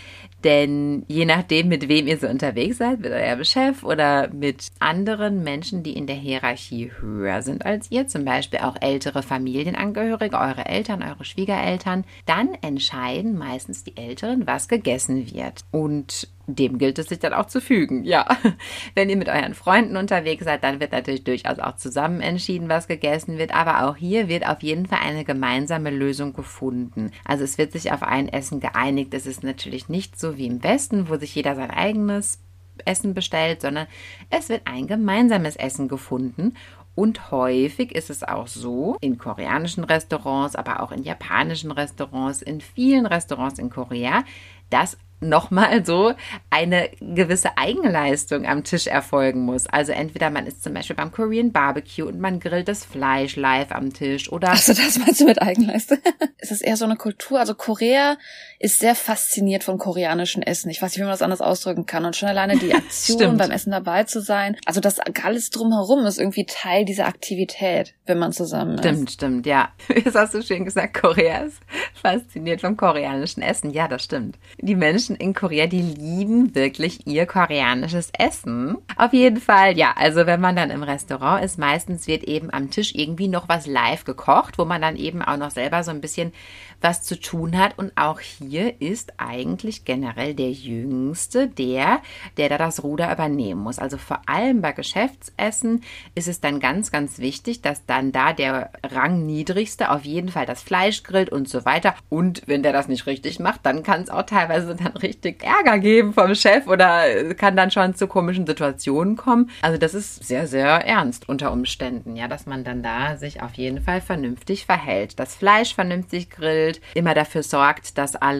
Denn 0.47 1.03
je 1.09 1.25
nachdem, 1.25 1.67
mit 1.67 1.89
wem 1.89 2.07
ihr 2.07 2.17
so 2.17 2.25
unterwegs 2.25 2.77
seid, 2.77 3.01
mit 3.01 3.11
eurem 3.11 3.43
Chef 3.43 3.83
oder 3.83 4.29
mit 4.29 4.67
anderen 4.79 5.43
Menschen, 5.43 5.83
die 5.83 5.91
in 5.91 6.07
der 6.07 6.15
Hierarchie 6.15 6.89
höher 7.01 7.41
sind 7.41 7.65
als 7.65 7.91
ihr, 7.91 8.07
zum 8.07 8.23
Beispiel 8.23 8.59
auch 8.59 8.77
ältere 8.79 9.23
Familienangehörige, 9.23 10.37
eure 10.37 10.65
Eltern, 10.65 11.03
eure 11.03 11.25
Schwiegereltern, 11.25 12.05
dann 12.25 12.53
entscheiden 12.61 13.37
meistens 13.37 13.83
die 13.83 13.97
Älteren, 13.97 14.47
was 14.47 14.69
gegessen 14.69 15.29
wird. 15.33 15.65
Und 15.71 16.29
dem 16.47 16.77
gilt 16.77 16.97
es 16.97 17.07
sich 17.07 17.19
dann 17.19 17.33
auch 17.33 17.47
zu 17.47 17.59
fügen. 17.59 18.05
Ja, 18.05 18.25
wenn 18.95 19.09
ihr 19.09 19.17
mit 19.17 19.27
euren 19.27 19.53
Freunden 19.53 19.97
unterwegs 19.97 20.45
seid, 20.45 20.63
dann 20.63 20.79
wird 20.79 20.93
natürlich 20.93 21.25
durchaus 21.25 21.59
auch 21.59 21.75
zusammen 21.75 22.21
entschieden, 22.21 22.69
was 22.69 22.87
gegessen 22.87 23.37
wird. 23.37 23.53
Aber 23.53 23.85
auch 23.87 23.97
hier 23.97 24.29
wird 24.29 24.47
auf 24.47 24.63
jeden 24.63 24.85
Fall 24.85 24.99
eine 25.03 25.25
gemeinsame 25.25 25.89
Lösung 25.89 26.33
gefunden. 26.33 27.11
Also 27.25 27.43
es 27.43 27.57
wird 27.57 27.73
sich 27.73 27.91
auf 27.91 28.01
ein 28.01 28.29
Essen 28.29 28.61
geeinigt. 28.61 29.13
Es 29.13 29.27
ist 29.27 29.43
natürlich 29.43 29.89
nicht 29.89 30.17
so 30.17 30.36
wie 30.37 30.47
im 30.47 30.63
Westen, 30.63 31.09
wo 31.09 31.17
sich 31.17 31.35
jeder 31.35 31.55
sein 31.55 31.71
eigenes 31.71 32.39
Essen 32.85 33.13
bestellt, 33.13 33.61
sondern 33.61 33.87
es 34.29 34.49
wird 34.49 34.61
ein 34.65 34.87
gemeinsames 34.87 35.55
Essen 35.55 35.87
gefunden. 35.87 36.53
Und 36.95 37.29
häufig 37.29 37.93
ist 37.93 38.09
es 38.09 38.23
auch 38.23 38.47
so, 38.47 38.97
in 39.01 39.19
koreanischen 39.19 39.83
Restaurants, 39.83 40.55
aber 40.55 40.81
auch 40.81 40.91
in 40.91 41.03
japanischen 41.03 41.71
Restaurants, 41.71 42.41
in 42.41 42.59
vielen 42.59 43.05
Restaurants 43.05 43.59
in 43.59 43.69
Korea, 43.69 44.23
dass 44.71 44.97
nochmal 45.19 45.85
so 45.85 46.13
eine 46.49 46.89
gewisse 46.99 47.57
Eigenleistung 47.57 48.45
am 48.45 48.63
Tisch 48.63 48.87
erfolgen 48.87 49.41
muss. 49.41 49.67
Also 49.67 49.91
entweder 49.91 50.29
man 50.29 50.45
ist 50.45 50.63
zum 50.63 50.73
Beispiel 50.73 50.95
beim 50.95 51.11
Korean 51.11 51.51
Barbecue 51.51 52.05
und 52.05 52.19
man 52.19 52.39
grillt 52.39 52.67
das 52.67 52.85
Fleisch 52.85 53.35
live 53.35 53.71
am 53.71 53.93
Tisch 53.93 54.31
oder. 54.31 54.49
Also 54.49 54.73
das 54.73 54.99
meinst 54.99 55.21
du 55.21 55.25
mit 55.25 55.41
Eigenleistung? 55.41 55.97
es 56.37 56.51
ist 56.51 56.61
eher 56.61 56.77
so 56.77 56.85
eine 56.85 56.97
Kultur. 56.97 57.39
Also 57.39 57.55
Korea 57.55 58.17
ist 58.59 58.79
sehr 58.79 58.95
fasziniert 58.95 59.63
von 59.63 59.77
koreanischen 59.77 60.43
Essen. 60.43 60.69
Ich 60.69 60.81
weiß 60.81 60.91
nicht, 60.91 60.99
wie 60.99 61.03
man 61.03 61.11
das 61.11 61.21
anders 61.21 61.41
ausdrücken 61.41 61.85
kann. 61.85 62.05
Und 62.05 62.15
schon 62.15 62.29
alleine 62.29 62.57
die 62.57 62.73
Aktion 62.75 63.37
beim 63.37 63.51
Essen 63.51 63.71
dabei 63.71 64.03
zu 64.03 64.21
sein. 64.21 64.57
Also 64.65 64.81
das 64.81 64.99
alles 64.99 65.49
drumherum 65.49 66.05
ist 66.05 66.19
irgendwie 66.19 66.45
Teil 66.45 66.85
dieser 66.85 67.07
Aktivität, 67.07 67.93
wenn 68.05 68.19
man 68.19 68.33
zusammen 68.33 68.77
stimmt, 68.77 69.09
ist. 69.09 69.13
Stimmt, 69.13 69.43
stimmt, 69.43 69.45
ja. 69.45 69.69
Das 70.03 70.15
hast 70.15 70.33
du 70.33 70.41
schön 70.41 70.65
gesagt. 70.65 70.93
Korea 70.93 71.43
ist 71.43 71.59
fasziniert 72.01 72.61
vom 72.61 72.77
koreanischen 72.77 73.41
Essen. 73.41 73.71
Ja, 73.71 73.87
das 73.87 74.03
stimmt. 74.03 74.37
Die 74.59 74.75
Menschen 74.75 74.97
Menschen 75.07 75.15
in 75.15 75.33
Korea, 75.33 75.67
die 75.67 75.81
lieben 75.81 76.55
wirklich 76.55 77.05
ihr 77.05 77.25
koreanisches 77.25 78.09
Essen. 78.17 78.77
Auf 78.95 79.13
jeden 79.13 79.39
Fall, 79.39 79.77
ja, 79.77 79.93
also 79.95 80.25
wenn 80.25 80.41
man 80.41 80.55
dann 80.55 80.71
im 80.71 80.81
Restaurant 80.81 81.43
ist, 81.43 81.59
meistens 81.59 82.07
wird 82.07 82.23
eben 82.23 82.51
am 82.51 82.71
Tisch 82.71 82.95
irgendwie 82.95 83.27
noch 83.27 83.47
was 83.47 83.67
live 83.67 84.03
gekocht, 84.03 84.57
wo 84.57 84.65
man 84.65 84.81
dann 84.81 84.95
eben 84.95 85.21
auch 85.21 85.37
noch 85.37 85.51
selber 85.51 85.83
so 85.83 85.91
ein 85.91 86.01
bisschen 86.01 86.33
was 86.81 87.03
zu 87.03 87.19
tun 87.19 87.57
hat. 87.57 87.77
Und 87.77 87.91
auch 87.95 88.19
hier 88.19 88.46
ist 88.53 89.13
eigentlich 89.17 89.85
generell 89.85 90.33
der 90.33 90.51
Jüngste 90.51 91.47
der, 91.47 92.01
der 92.37 92.49
da 92.49 92.57
das 92.57 92.83
Ruder 92.83 93.11
übernehmen 93.11 93.61
muss. 93.61 93.79
Also 93.79 93.97
vor 93.97 94.21
allem 94.27 94.61
bei 94.61 94.71
Geschäftsessen 94.71 95.83
ist 96.15 96.27
es 96.27 96.41
dann 96.41 96.59
ganz, 96.59 96.91
ganz 96.91 97.19
wichtig, 97.19 97.61
dass 97.61 97.85
dann 97.85 98.11
da 98.11 98.33
der 98.33 98.71
Rangniedrigste 98.83 99.91
auf 99.91 100.05
jeden 100.05 100.29
Fall 100.29 100.45
das 100.45 100.61
Fleisch 100.61 101.03
grillt 101.03 101.29
und 101.29 101.49
so 101.49 101.65
weiter. 101.65 101.95
Und 102.09 102.43
wenn 102.45 102.63
der 102.63 102.73
das 102.73 102.87
nicht 102.87 103.07
richtig 103.07 103.39
macht, 103.39 103.65
dann 103.65 103.83
kann 103.83 104.01
es 104.01 104.09
auch 104.09 104.23
teilweise 104.23 104.75
dann 104.75 104.97
richtig 104.97 105.43
Ärger 105.43 105.79
geben 105.79 106.13
vom 106.13 106.35
Chef 106.35 106.67
oder 106.67 107.33
kann 107.35 107.55
dann 107.55 107.71
schon 107.71 107.95
zu 107.95 108.07
komischen 108.07 108.45
Situationen 108.45 109.15
kommen. 109.15 109.49
Also 109.61 109.77
das 109.77 109.93
ist 109.93 110.23
sehr, 110.23 110.47
sehr 110.47 110.67
ernst 110.85 111.27
unter 111.29 111.51
Umständen, 111.51 112.15
ja, 112.15 112.27
dass 112.27 112.45
man 112.45 112.63
dann 112.63 112.83
da 112.83 113.17
sich 113.17 113.41
auf 113.41 113.53
jeden 113.55 113.81
Fall 113.81 114.01
vernünftig 114.01 114.65
verhält. 114.65 115.19
Das 115.19 115.35
Fleisch 115.35 115.75
vernünftig 115.75 116.29
grillt 116.29 116.81
immer 116.93 117.13
dafür 117.13 117.43
sorgt, 117.43 117.97
dass 117.97 118.15
alle 118.15 118.36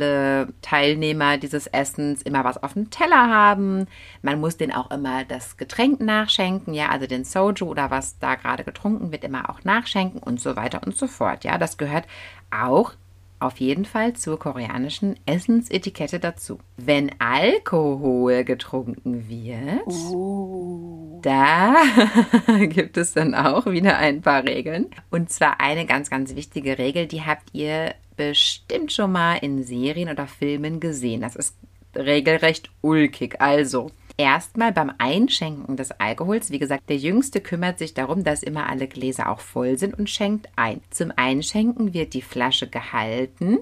Teilnehmer 0.62 1.38
dieses 1.38 1.68
Essens 1.68 2.22
immer 2.22 2.44
was 2.44 2.62
auf 2.62 2.74
dem 2.74 2.90
Teller 2.90 3.30
haben. 3.30 3.88
Man 4.22 4.40
muss 4.40 4.58
denen 4.58 4.74
auch 4.74 4.92
immer 4.92 5.26
das 5.26 5.58
Getränk 5.58 6.02
nachschenken, 6.02 6.74
ja, 6.74 6.90
also 6.90 7.08
den 7.08 7.24
Soju 7.24 7.66
oder 7.66 7.92
was 7.92 8.20
da 8.20 8.36
gerade 8.36 8.64
getrunken 8.64 9.12
wird, 9.12 9.24
immer 9.24 9.50
auch 9.50 9.64
nachschenken 9.64 10.22
und 10.22 10.40
so 10.40 10.56
weiter 10.56 10.82
und 10.86 10.96
so 10.96 11.08
fort. 11.08 11.44
Ja, 11.44 11.58
das 11.58 11.78
gehört 11.78 12.06
auch 12.52 12.94
auf 13.40 13.58
jeden 13.60 13.86
Fall 13.86 14.14
zur 14.14 14.40
koreanischen 14.40 15.16
Essensetikette 15.26 16.20
dazu. 16.20 16.60
Wenn 16.76 17.12
Alkohol 17.20 18.44
getrunken 18.44 19.30
wird, 19.30 19.88
uh. 19.88 21.20
da 21.22 21.76
gibt 22.62 22.98
es 22.98 23.14
dann 23.14 23.36
auch 23.36 23.68
wieder 23.68 23.98
ein 23.98 24.22
paar 24.22 24.44
Regeln. 24.44 24.88
Und 25.12 25.30
zwar 25.30 25.60
eine 25.60 25.86
ganz, 25.86 26.10
ganz 26.10 26.36
wichtige 26.36 26.78
Regel, 26.78 27.06
die 27.06 27.24
habt 27.24 27.50
ihr 27.54 27.94
bestimmt 28.18 28.92
schon 28.92 29.12
mal 29.12 29.36
in 29.36 29.64
Serien 29.64 30.10
oder 30.10 30.28
Filmen 30.28 30.80
gesehen. 30.80 31.22
Das 31.22 31.36
ist 31.36 31.56
regelrecht 31.96 32.70
ulkig. 32.82 33.40
Also, 33.40 33.92
erstmal 34.18 34.72
beim 34.72 34.92
Einschenken 34.98 35.78
des 35.78 35.92
Alkohols, 35.92 36.52
wie 36.52 36.60
gesagt, 36.60 36.90
der 36.90 36.98
Jüngste 36.98 37.42
kümmert 37.42 37.80
sich 37.80 37.94
darum, 37.94 38.24
dass 38.24 38.44
immer 38.44 38.70
alle 38.70 38.88
Gläser 38.88 39.30
auch 39.30 39.40
voll 39.40 39.78
sind 39.78 39.98
und 39.98 40.10
schenkt 40.10 40.50
ein. 40.56 40.82
Zum 40.90 41.14
Einschenken 41.16 41.94
wird 41.94 42.14
die 42.14 42.22
Flasche 42.22 42.68
gehalten. 42.68 43.60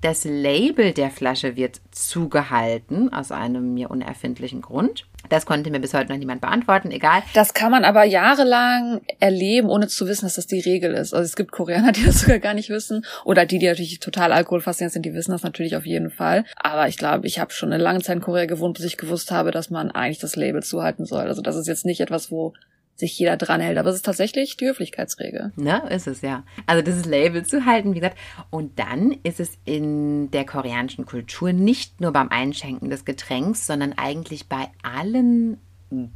Das 0.00 0.24
Label 0.24 0.92
der 0.92 1.10
Flasche 1.10 1.56
wird 1.56 1.80
zugehalten, 1.90 3.12
aus 3.12 3.32
einem 3.32 3.72
mir 3.72 3.90
unerfindlichen 3.90 4.60
Grund. 4.60 5.06
Das 5.28 5.46
konnte 5.46 5.70
mir 5.70 5.80
bis 5.80 5.94
heute 5.94 6.12
noch 6.12 6.18
niemand 6.18 6.40
beantworten, 6.40 6.90
egal. 6.90 7.22
Das 7.32 7.54
kann 7.54 7.70
man 7.70 7.84
aber 7.84 8.04
jahrelang 8.04 9.00
erleben, 9.20 9.68
ohne 9.68 9.88
zu 9.88 10.06
wissen, 10.06 10.26
dass 10.26 10.34
das 10.34 10.46
die 10.46 10.60
Regel 10.60 10.94
ist. 10.94 11.14
Also 11.14 11.24
es 11.24 11.36
gibt 11.36 11.52
Koreaner, 11.52 11.92
die 11.92 12.04
das 12.04 12.20
sogar 12.20 12.38
gar 12.38 12.54
nicht 12.54 12.70
wissen. 12.70 13.04
Oder 13.24 13.46
die, 13.46 13.58
die 13.58 13.66
natürlich 13.66 14.00
total 14.00 14.32
alkoholfasziniert 14.32 14.92
sind, 14.92 15.06
die 15.06 15.14
wissen 15.14 15.32
das 15.32 15.42
natürlich 15.42 15.76
auf 15.76 15.86
jeden 15.86 16.10
Fall. 16.10 16.44
Aber 16.56 16.88
ich 16.88 16.98
glaube, 16.98 17.26
ich 17.26 17.38
habe 17.38 17.52
schon 17.52 17.72
eine 17.72 17.82
lange 17.82 18.00
Zeit 18.00 18.16
in 18.16 18.22
Korea 18.22 18.46
gewohnt, 18.46 18.76
bis 18.76 18.86
ich 18.86 18.96
gewusst 18.96 19.30
habe, 19.30 19.50
dass 19.50 19.70
man 19.70 19.90
eigentlich 19.90 20.18
das 20.18 20.36
Label 20.36 20.62
zuhalten 20.62 21.04
soll. 21.06 21.26
Also 21.26 21.42
das 21.42 21.56
ist 21.56 21.66
jetzt 21.66 21.84
nicht 21.84 22.00
etwas, 22.00 22.30
wo 22.30 22.52
sich 22.96 23.18
jeder 23.18 23.36
dran 23.36 23.60
hält. 23.60 23.78
Aber 23.78 23.90
es 23.90 23.96
ist 23.96 24.04
tatsächlich 24.04 24.56
die 24.56 24.66
Höflichkeitsregel. 24.66 25.52
Ne, 25.56 25.82
ist 25.90 26.06
es 26.06 26.20
ja. 26.20 26.44
Also 26.66 26.82
dieses 26.82 27.04
Label 27.04 27.44
zu 27.44 27.66
halten, 27.66 27.90
wie 27.92 28.00
gesagt. 28.00 28.18
Und 28.50 28.78
dann 28.78 29.16
ist 29.22 29.40
es 29.40 29.58
in 29.64 30.30
der 30.30 30.44
koreanischen 30.44 31.06
Kultur 31.06 31.52
nicht 31.52 32.00
nur 32.00 32.12
beim 32.12 32.28
Einschenken 32.28 32.90
des 32.90 33.04
Getränks, 33.04 33.66
sondern 33.66 33.94
eigentlich 33.94 34.48
bei 34.48 34.68
allen 34.82 35.58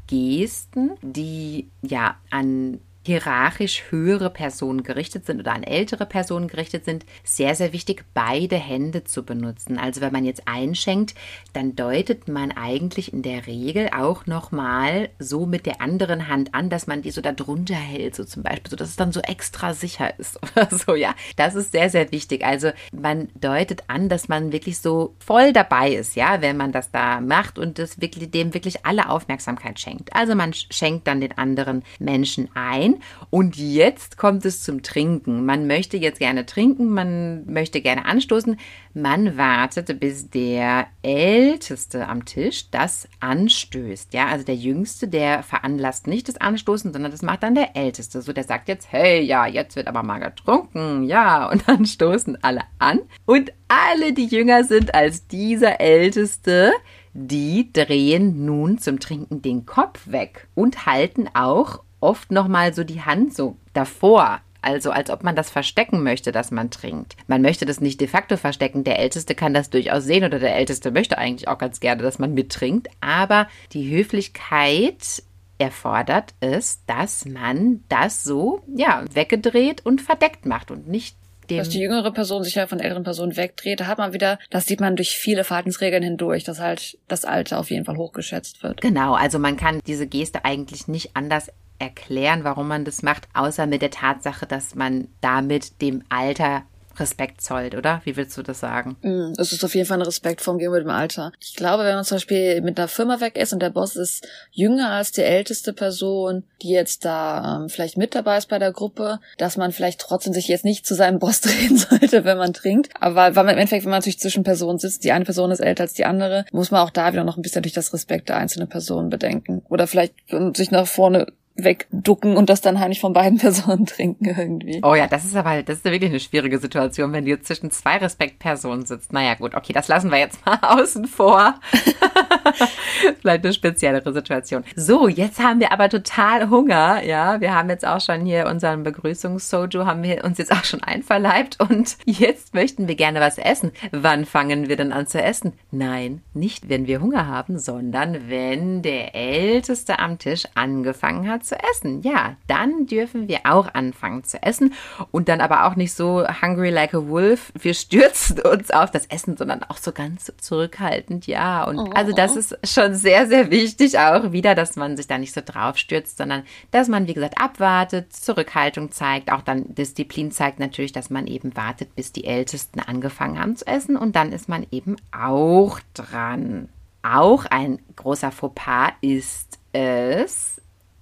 Gesten, 0.07 0.93
die 1.03 1.68
ja 1.83 2.16
an 2.31 2.81
hierarchisch 3.09 3.85
höhere 3.89 4.29
Personen 4.29 4.83
gerichtet 4.83 5.25
sind 5.25 5.41
oder 5.41 5.55
an 5.55 5.63
ältere 5.63 6.05
Personen 6.05 6.47
gerichtet 6.47 6.85
sind, 6.85 7.07
sehr, 7.25 7.55
sehr 7.55 7.73
wichtig, 7.73 8.05
beide 8.13 8.57
Hände 8.57 9.05
zu 9.05 9.25
benutzen. 9.25 9.79
Also 9.79 10.03
wenn 10.03 10.13
man 10.13 10.27
jetzt 10.27 10.47
einschenkt, 10.47 11.15
dann 11.55 11.75
deutet 11.75 12.29
man 12.29 12.53
eigentlich 12.53 13.11
in 13.13 13.23
der 13.23 13.47
Regel 13.47 13.89
auch 13.97 14.27
nochmal 14.27 15.09
so 15.19 15.47
mit 15.47 15.65
der 15.65 15.81
anderen 15.81 16.29
Hand 16.29 16.55
an, 16.55 16.69
dass 16.69 16.87
man 16.87 17.01
die 17.01 17.11
so 17.11 17.23
da 17.23 17.33
drunter 17.33 17.75
hält, 17.75 18.15
so 18.15 18.25
zum 18.25 18.43
Beispiel, 18.43 18.71
so 18.71 18.77
dass 18.77 18.91
es 18.91 18.97
dann 18.97 19.11
so 19.11 19.21
extra 19.21 19.73
sicher 19.73 20.19
ist 20.19 20.39
oder 20.57 20.69
so, 20.71 20.95
ja. 20.95 21.15
Das 21.37 21.55
ist 21.55 21.73
sehr, 21.73 21.89
sehr 21.89 22.13
wichtig. 22.13 22.45
Also 22.45 22.73
man 22.93 23.29
deutet 23.41 23.85
an, 23.89 24.11
dass 24.11 24.29
man 24.29 24.53
wirklich 24.53 24.81
so 24.81 25.15
voll 25.19 25.55
dabei 25.55 25.95
ist, 25.95 26.15
ja, 26.15 26.43
wenn 26.43 26.59
man 26.59 26.73
das 26.73 26.91
da 26.91 27.23
macht 27.23 27.59
und 27.59 27.79
das 27.79 28.03
wirklich, 28.03 28.31
dem 28.31 28.53
wirklich 28.53 28.85
alle 28.85 29.09
Aufmerksamkeit 29.09 29.81
schenkt. 29.81 30.15
Also 30.15 30.35
man 30.35 30.53
schenkt 30.53 31.07
dann 31.07 31.23
den 31.23 31.39
anderen 31.39 31.83
Menschen 31.99 32.51
ein 32.55 32.98
und 33.31 33.57
jetzt 33.57 34.17
kommt 34.17 34.45
es 34.45 34.63
zum 34.63 34.83
Trinken. 34.83 35.45
Man 35.45 35.67
möchte 35.67 35.97
jetzt 35.97 36.19
gerne 36.19 36.47
trinken, 36.47 36.89
man 36.89 37.45
möchte 37.47 37.81
gerne 37.81 38.05
anstoßen. 38.05 38.59
Man 38.95 39.37
wartet, 39.37 40.01
bis 40.01 40.29
der 40.31 40.87
Älteste 41.03 42.09
am 42.09 42.25
Tisch 42.25 42.71
das 42.71 43.09
anstößt. 43.21 44.13
Ja, 44.13 44.27
also 44.27 44.45
der 44.45 44.57
Jüngste, 44.57 45.09
der 45.09 45.43
veranlasst 45.43 46.07
nicht 46.07 46.29
das 46.29 46.37
Anstoßen, 46.37 46.93
sondern 46.93 47.13
das 47.13 47.23
macht 47.23 47.43
dann 47.43 47.55
der 47.55 47.77
Älteste. 47.77 48.23
So, 48.23 48.33
der 48.33 48.45
sagt 48.45 48.69
jetzt, 48.69 48.91
hey, 48.91 49.23
ja, 49.23 49.47
jetzt 49.47 49.77
wird 49.77 49.87
aber 49.87 50.03
mal 50.03 50.19
getrunken. 50.19 51.05
Ja, 51.05 51.49
und 51.51 51.69
dann 51.69 51.87
stoßen 51.87 52.43
alle 52.43 52.63
an. 52.79 53.01
Und 53.25 53.53
alle, 53.69 54.13
die 54.13 54.27
jünger 54.27 54.65
sind 54.65 54.95
als 54.95 55.27
dieser 55.27 55.81
Älteste, 55.81 56.73
die 57.13 57.73
drehen 57.73 58.45
nun 58.45 58.79
zum 58.79 59.01
Trinken 59.01 59.43
den 59.43 59.67
Kopf 59.67 60.09
weg 60.11 60.49
und 60.55 60.87
halten 60.87 61.29
auch 61.35 61.83
oft 62.01 62.31
nochmal 62.31 62.75
so 62.75 62.85
die 62.85 63.03
Hand 63.03 63.35
so 63.35 63.57
davor. 63.73 64.41
Also 64.61 64.91
als 64.91 65.09
ob 65.11 65.23
man 65.23 65.37
das 65.37 65.51
verstecken 65.51 66.03
möchte, 66.03 66.33
dass 66.33 66.51
man 66.51 66.71
trinkt. 66.71 67.17
Man 67.29 67.43
möchte 67.43 67.65
das 67.65 67.81
nicht 67.81 68.01
de 68.01 68.09
facto 68.09 68.37
verstecken. 68.37 68.83
Der 68.83 68.99
Älteste 68.99 69.35
kann 69.35 69.55
das 69.55 69.71
durchaus 69.71 70.05
sehen 70.05 70.25
oder 70.25 70.41
der 70.41 70.57
Älteste 70.57 70.91
möchte 70.91 71.17
eigentlich 71.17 71.49
auch 71.49 71.59
ganz 71.59 71.79
gerne, 71.81 72.03
dass 72.03 72.19
man 72.19 72.35
mittrinkt. 72.35 72.89
Aber 73.01 73.47
die 73.73 73.89
Höflichkeit 73.89 75.23
erfordert 75.59 76.35
es, 76.41 76.85
dass 76.87 77.25
man 77.25 77.85
das 77.89 78.25
so, 78.25 78.63
ja, 78.75 79.05
weggedreht 79.13 79.85
und 79.85 80.01
verdeckt 80.01 80.47
macht 80.47 80.71
und 80.71 80.89
nicht 80.89 81.17
dem 81.51 81.59
dass 81.59 81.69
die 81.71 81.81
jüngere 81.81 82.13
Person 82.13 82.45
sich 82.45 82.57
ja 82.57 82.67
von 82.67 82.81
älteren 82.81 83.05
Personen 83.05 83.37
wegdreht, 83.37 83.81
da 83.81 83.87
hat 83.87 83.99
man 83.99 84.13
wieder, 84.13 84.39
das 84.51 84.67
sieht 84.67 84.81
man 84.81 84.97
durch 84.97 85.17
viele 85.17 85.45
Verhaltensregeln 85.45 86.03
hindurch, 86.03 86.45
dass 86.45 86.61
halt 86.61 86.99
das 87.09 87.25
Alter 87.25 87.59
auf 87.59 87.71
jeden 87.71 87.85
Fall 87.85 87.97
hochgeschätzt 87.97 88.63
wird. 88.63 88.81
Genau, 88.81 89.15
also 89.15 89.39
man 89.39 89.57
kann 89.57 89.81
diese 89.87 90.07
Geste 90.07 90.45
eigentlich 90.45 90.89
nicht 90.89 91.17
anders 91.17 91.51
erklären, 91.79 92.45
warum 92.45 92.68
man 92.68 92.85
das 92.85 93.03
macht, 93.03 93.29
außer 93.35 93.66
mit 93.66 93.83
der 93.83 93.91
Tatsache, 93.91 94.47
dass 94.47 94.74
man 94.74 95.09
damit 95.20 95.81
dem 95.81 96.03
Alter 96.09 96.64
Respekt 96.99 97.41
zollt, 97.41 97.74
oder? 97.74 98.01
Wie 98.05 98.16
willst 98.16 98.37
du 98.37 98.43
das 98.43 98.61
sagen? 98.61 98.97
Mm, 99.03 99.33
es 99.39 99.53
ist 99.53 99.64
auf 99.64 99.74
jeden 99.74 99.87
Fall 99.87 99.99
ein 99.99 100.03
Respekt 100.03 100.41
vom 100.41 100.59
gegenüber 100.59 100.81
dem 100.81 100.91
Alter. 100.91 101.33
Ich 101.41 101.55
glaube, 101.55 101.85
wenn 101.85 101.95
man 101.95 102.05
zum 102.05 102.16
Beispiel 102.16 102.61
mit 102.61 102.79
einer 102.79 102.89
Firma 102.89 103.20
weg 103.20 103.37
ist 103.37 103.53
und 103.53 103.61
der 103.61 103.70
Boss 103.70 103.97
ist 103.97 104.26
jünger 104.51 104.91
als 104.91 105.12
die 105.12 105.22
älteste 105.22 105.72
Person, 105.72 106.45
die 106.62 106.70
jetzt 106.70 107.05
da 107.05 107.61
ähm, 107.61 107.68
vielleicht 107.68 107.97
mit 107.97 108.14
dabei 108.14 108.39
ist 108.39 108.49
bei 108.49 108.59
der 108.59 108.72
Gruppe, 108.72 109.20
dass 109.37 109.57
man 109.57 109.72
vielleicht 109.72 110.01
trotzdem 110.01 110.33
sich 110.33 110.49
jetzt 110.49 110.64
nicht 110.64 110.87
zu 110.87 110.95
seinem 110.95 111.18
Boss 111.29 111.41
drehen 111.41 111.76
sollte, 111.76 112.24
wenn 112.24 112.39
man 112.39 112.53
trinkt. 112.53 112.91
Aber 113.01 113.37
weil 113.37 113.45
man 113.45 113.55
im 113.55 113.61
Endeffekt, 113.61 113.85
wenn 113.85 113.91
man 113.91 113.99
natürlich 113.99 114.20
zwischen 114.20 114.45
Personen 114.45 114.79
sitzt, 114.79 115.05
die 115.05 115.12
eine 115.12 115.24
Person 115.24 115.51
ist 115.51 115.61
älter 115.61 115.85
als 115.85 115.95
die 115.95 116.05
andere, 116.05 116.45
muss 116.53 116.70
man 116.70 116.81
auch 116.81 116.91
da 116.91 117.12
wieder 117.12 117.24
noch 117.24 117.37
ein 117.37 117.43
bisschen 117.43 117.62
durch 117.62 117.74
das 117.74 117.93
Respekt 117.93 118.29
der 118.29 118.37
einzelnen 118.37 118.68
Person 118.68 119.11
bedenken. 119.11 119.62
Oder 119.68 119.87
vielleicht 119.87 120.14
sich 120.55 120.70
nach 120.70 120.87
vorne 120.87 121.26
wegducken 121.59 122.37
und 122.37 122.49
das 122.49 122.61
dann 122.61 122.79
heimlich 122.79 123.01
von 123.01 123.13
beiden 123.13 123.39
Personen 123.39 123.85
trinken 123.87 124.27
irgendwie. 124.27 124.81
Oh 124.83 124.95
ja, 124.95 125.07
das 125.07 125.25
ist 125.25 125.37
aber, 125.37 125.63
das 125.63 125.79
ist 125.79 125.85
wirklich 125.85 126.11
eine 126.11 126.21
schwierige 126.21 126.59
Situation, 126.59 127.13
wenn 127.13 127.25
du 127.25 127.31
jetzt 127.31 127.47
zwischen 127.47 127.71
zwei 127.71 127.97
Respektpersonen 127.97 128.87
sitzt. 128.87 129.13
Naja, 129.13 129.35
gut, 129.35 129.55
okay, 129.55 129.73
das 129.73 129.89
lassen 129.89 130.11
wir 130.11 130.19
jetzt 130.19 130.45
mal 130.47 130.59
außen 130.63 131.07
vor. 131.07 131.55
Vielleicht 133.21 133.45
eine 133.45 133.53
speziellere 133.53 134.13
Situation. 134.13 134.65
So, 134.77 135.09
jetzt 135.09 135.41
haben 135.41 135.61
wir 135.61 135.73
aber 135.73 135.89
total 135.89 136.49
Hunger, 136.49 137.03
ja. 137.03 137.41
Wir 137.41 137.55
haben 137.55 137.69
jetzt 137.71 137.87
auch 137.87 138.01
schon 138.01 138.25
hier 138.25 138.47
unseren 138.47 138.85
Begrüßungssoju, 138.85 139.85
haben 139.85 140.03
wir 140.03 140.25
uns 140.25 140.39
jetzt 140.39 140.53
auch 140.53 140.65
schon 140.65 140.83
einverleibt 140.83 141.59
und 141.61 141.97
jetzt 142.05 142.55
möchten 142.55 142.87
wir 142.89 142.95
gerne 142.95 143.21
was 143.21 143.39
essen. 143.39 143.73
Wann 143.91 144.25
fangen 144.25 144.69
wir 144.69 144.77
denn 144.77 144.93
an 144.93 145.07
zu 145.07 145.21
essen? 145.21 145.53
Nein, 145.71 146.23
nicht 146.35 146.69
wenn 146.69 146.87
wir 146.87 147.01
Hunger 147.01 147.27
haben, 147.27 147.59
sondern 147.59 148.29
wenn 148.29 148.83
der 148.83 149.15
Älteste 149.15 149.99
am 149.99 150.19
Tisch 150.19 150.45
angefangen 150.55 151.29
hat 151.29 151.48
zu 151.49 151.57
essen. 151.71 152.03
Ja, 152.03 152.37
dann 152.47 152.87
dürfen 152.87 153.29
wir 153.29 153.41
auch 153.45 153.75
anfangen 153.75 154.25
zu 154.25 154.43
essen 154.43 154.75
und 155.11 155.29
dann 155.29 155.41
aber 155.41 155.67
auch 155.67 155.77
nicht 155.77 155.93
so 155.93 156.27
hungry 156.43 156.71
like 156.71 156.95
a 156.95 157.09
wolf. 157.09 157.53
Wir 157.59 157.75
stürzen 157.75 158.41
uns 158.53 158.71
auf 158.71 158.91
das 158.91 159.07
Essen, 159.07 159.37
sondern 159.37 159.65
auch 159.65 159.79
so 159.79 159.93
ganz 159.93 160.33
zurückhaltend. 160.39 161.27
Ja, 161.27 161.65
und 161.65 161.79
oh. 161.79 161.91
also 161.95 162.13
das 162.13 162.37
ist 162.37 162.57
schon 162.69 162.95
sehr, 162.95 163.27
sehr 163.27 163.51
wichtig 163.51 163.99
auch 163.99 164.33
wieder, 164.33 164.55
dass 164.55 164.77
man 164.77 164.97
sich 164.97 165.07
da 165.07 165.19
nicht 165.19 165.33
so 165.33 165.41
drauf 165.45 165.79
stürzt, 165.79 166.19
sondern 166.19 166.45
dass 166.71 166.89
man, 166.89 167.07
wie 167.07 167.15
gesagt, 167.15 167.41
abwartet, 167.41 168.13
Zurückhaltung 168.13 168.93
zeigt, 168.93 169.33
auch 169.33 169.43
dann 169.43 169.75
Disziplin 169.75 170.31
zeigt 170.31 170.61
natürlich, 170.61 170.93
dass 170.93 171.11
man 171.11 171.27
eben 171.27 171.57
wartet, 171.57 171.95
bis 171.97 172.13
die 172.13 172.25
Ältesten 172.25 172.81
angefangen 172.81 173.41
haben 173.41 173.57
zu 173.57 173.67
essen 173.67 173.97
und 173.97 174.15
dann 174.17 174.33
ist 174.33 174.49
man 174.49 174.67
eben 174.71 174.97
auch 175.13 175.81
dran. 175.95 176.69
Auch 177.03 177.47
ein 177.47 177.79
großer 177.97 178.33
Fauxpas 178.33 178.93
ist 179.01 179.59
es, 179.73 180.61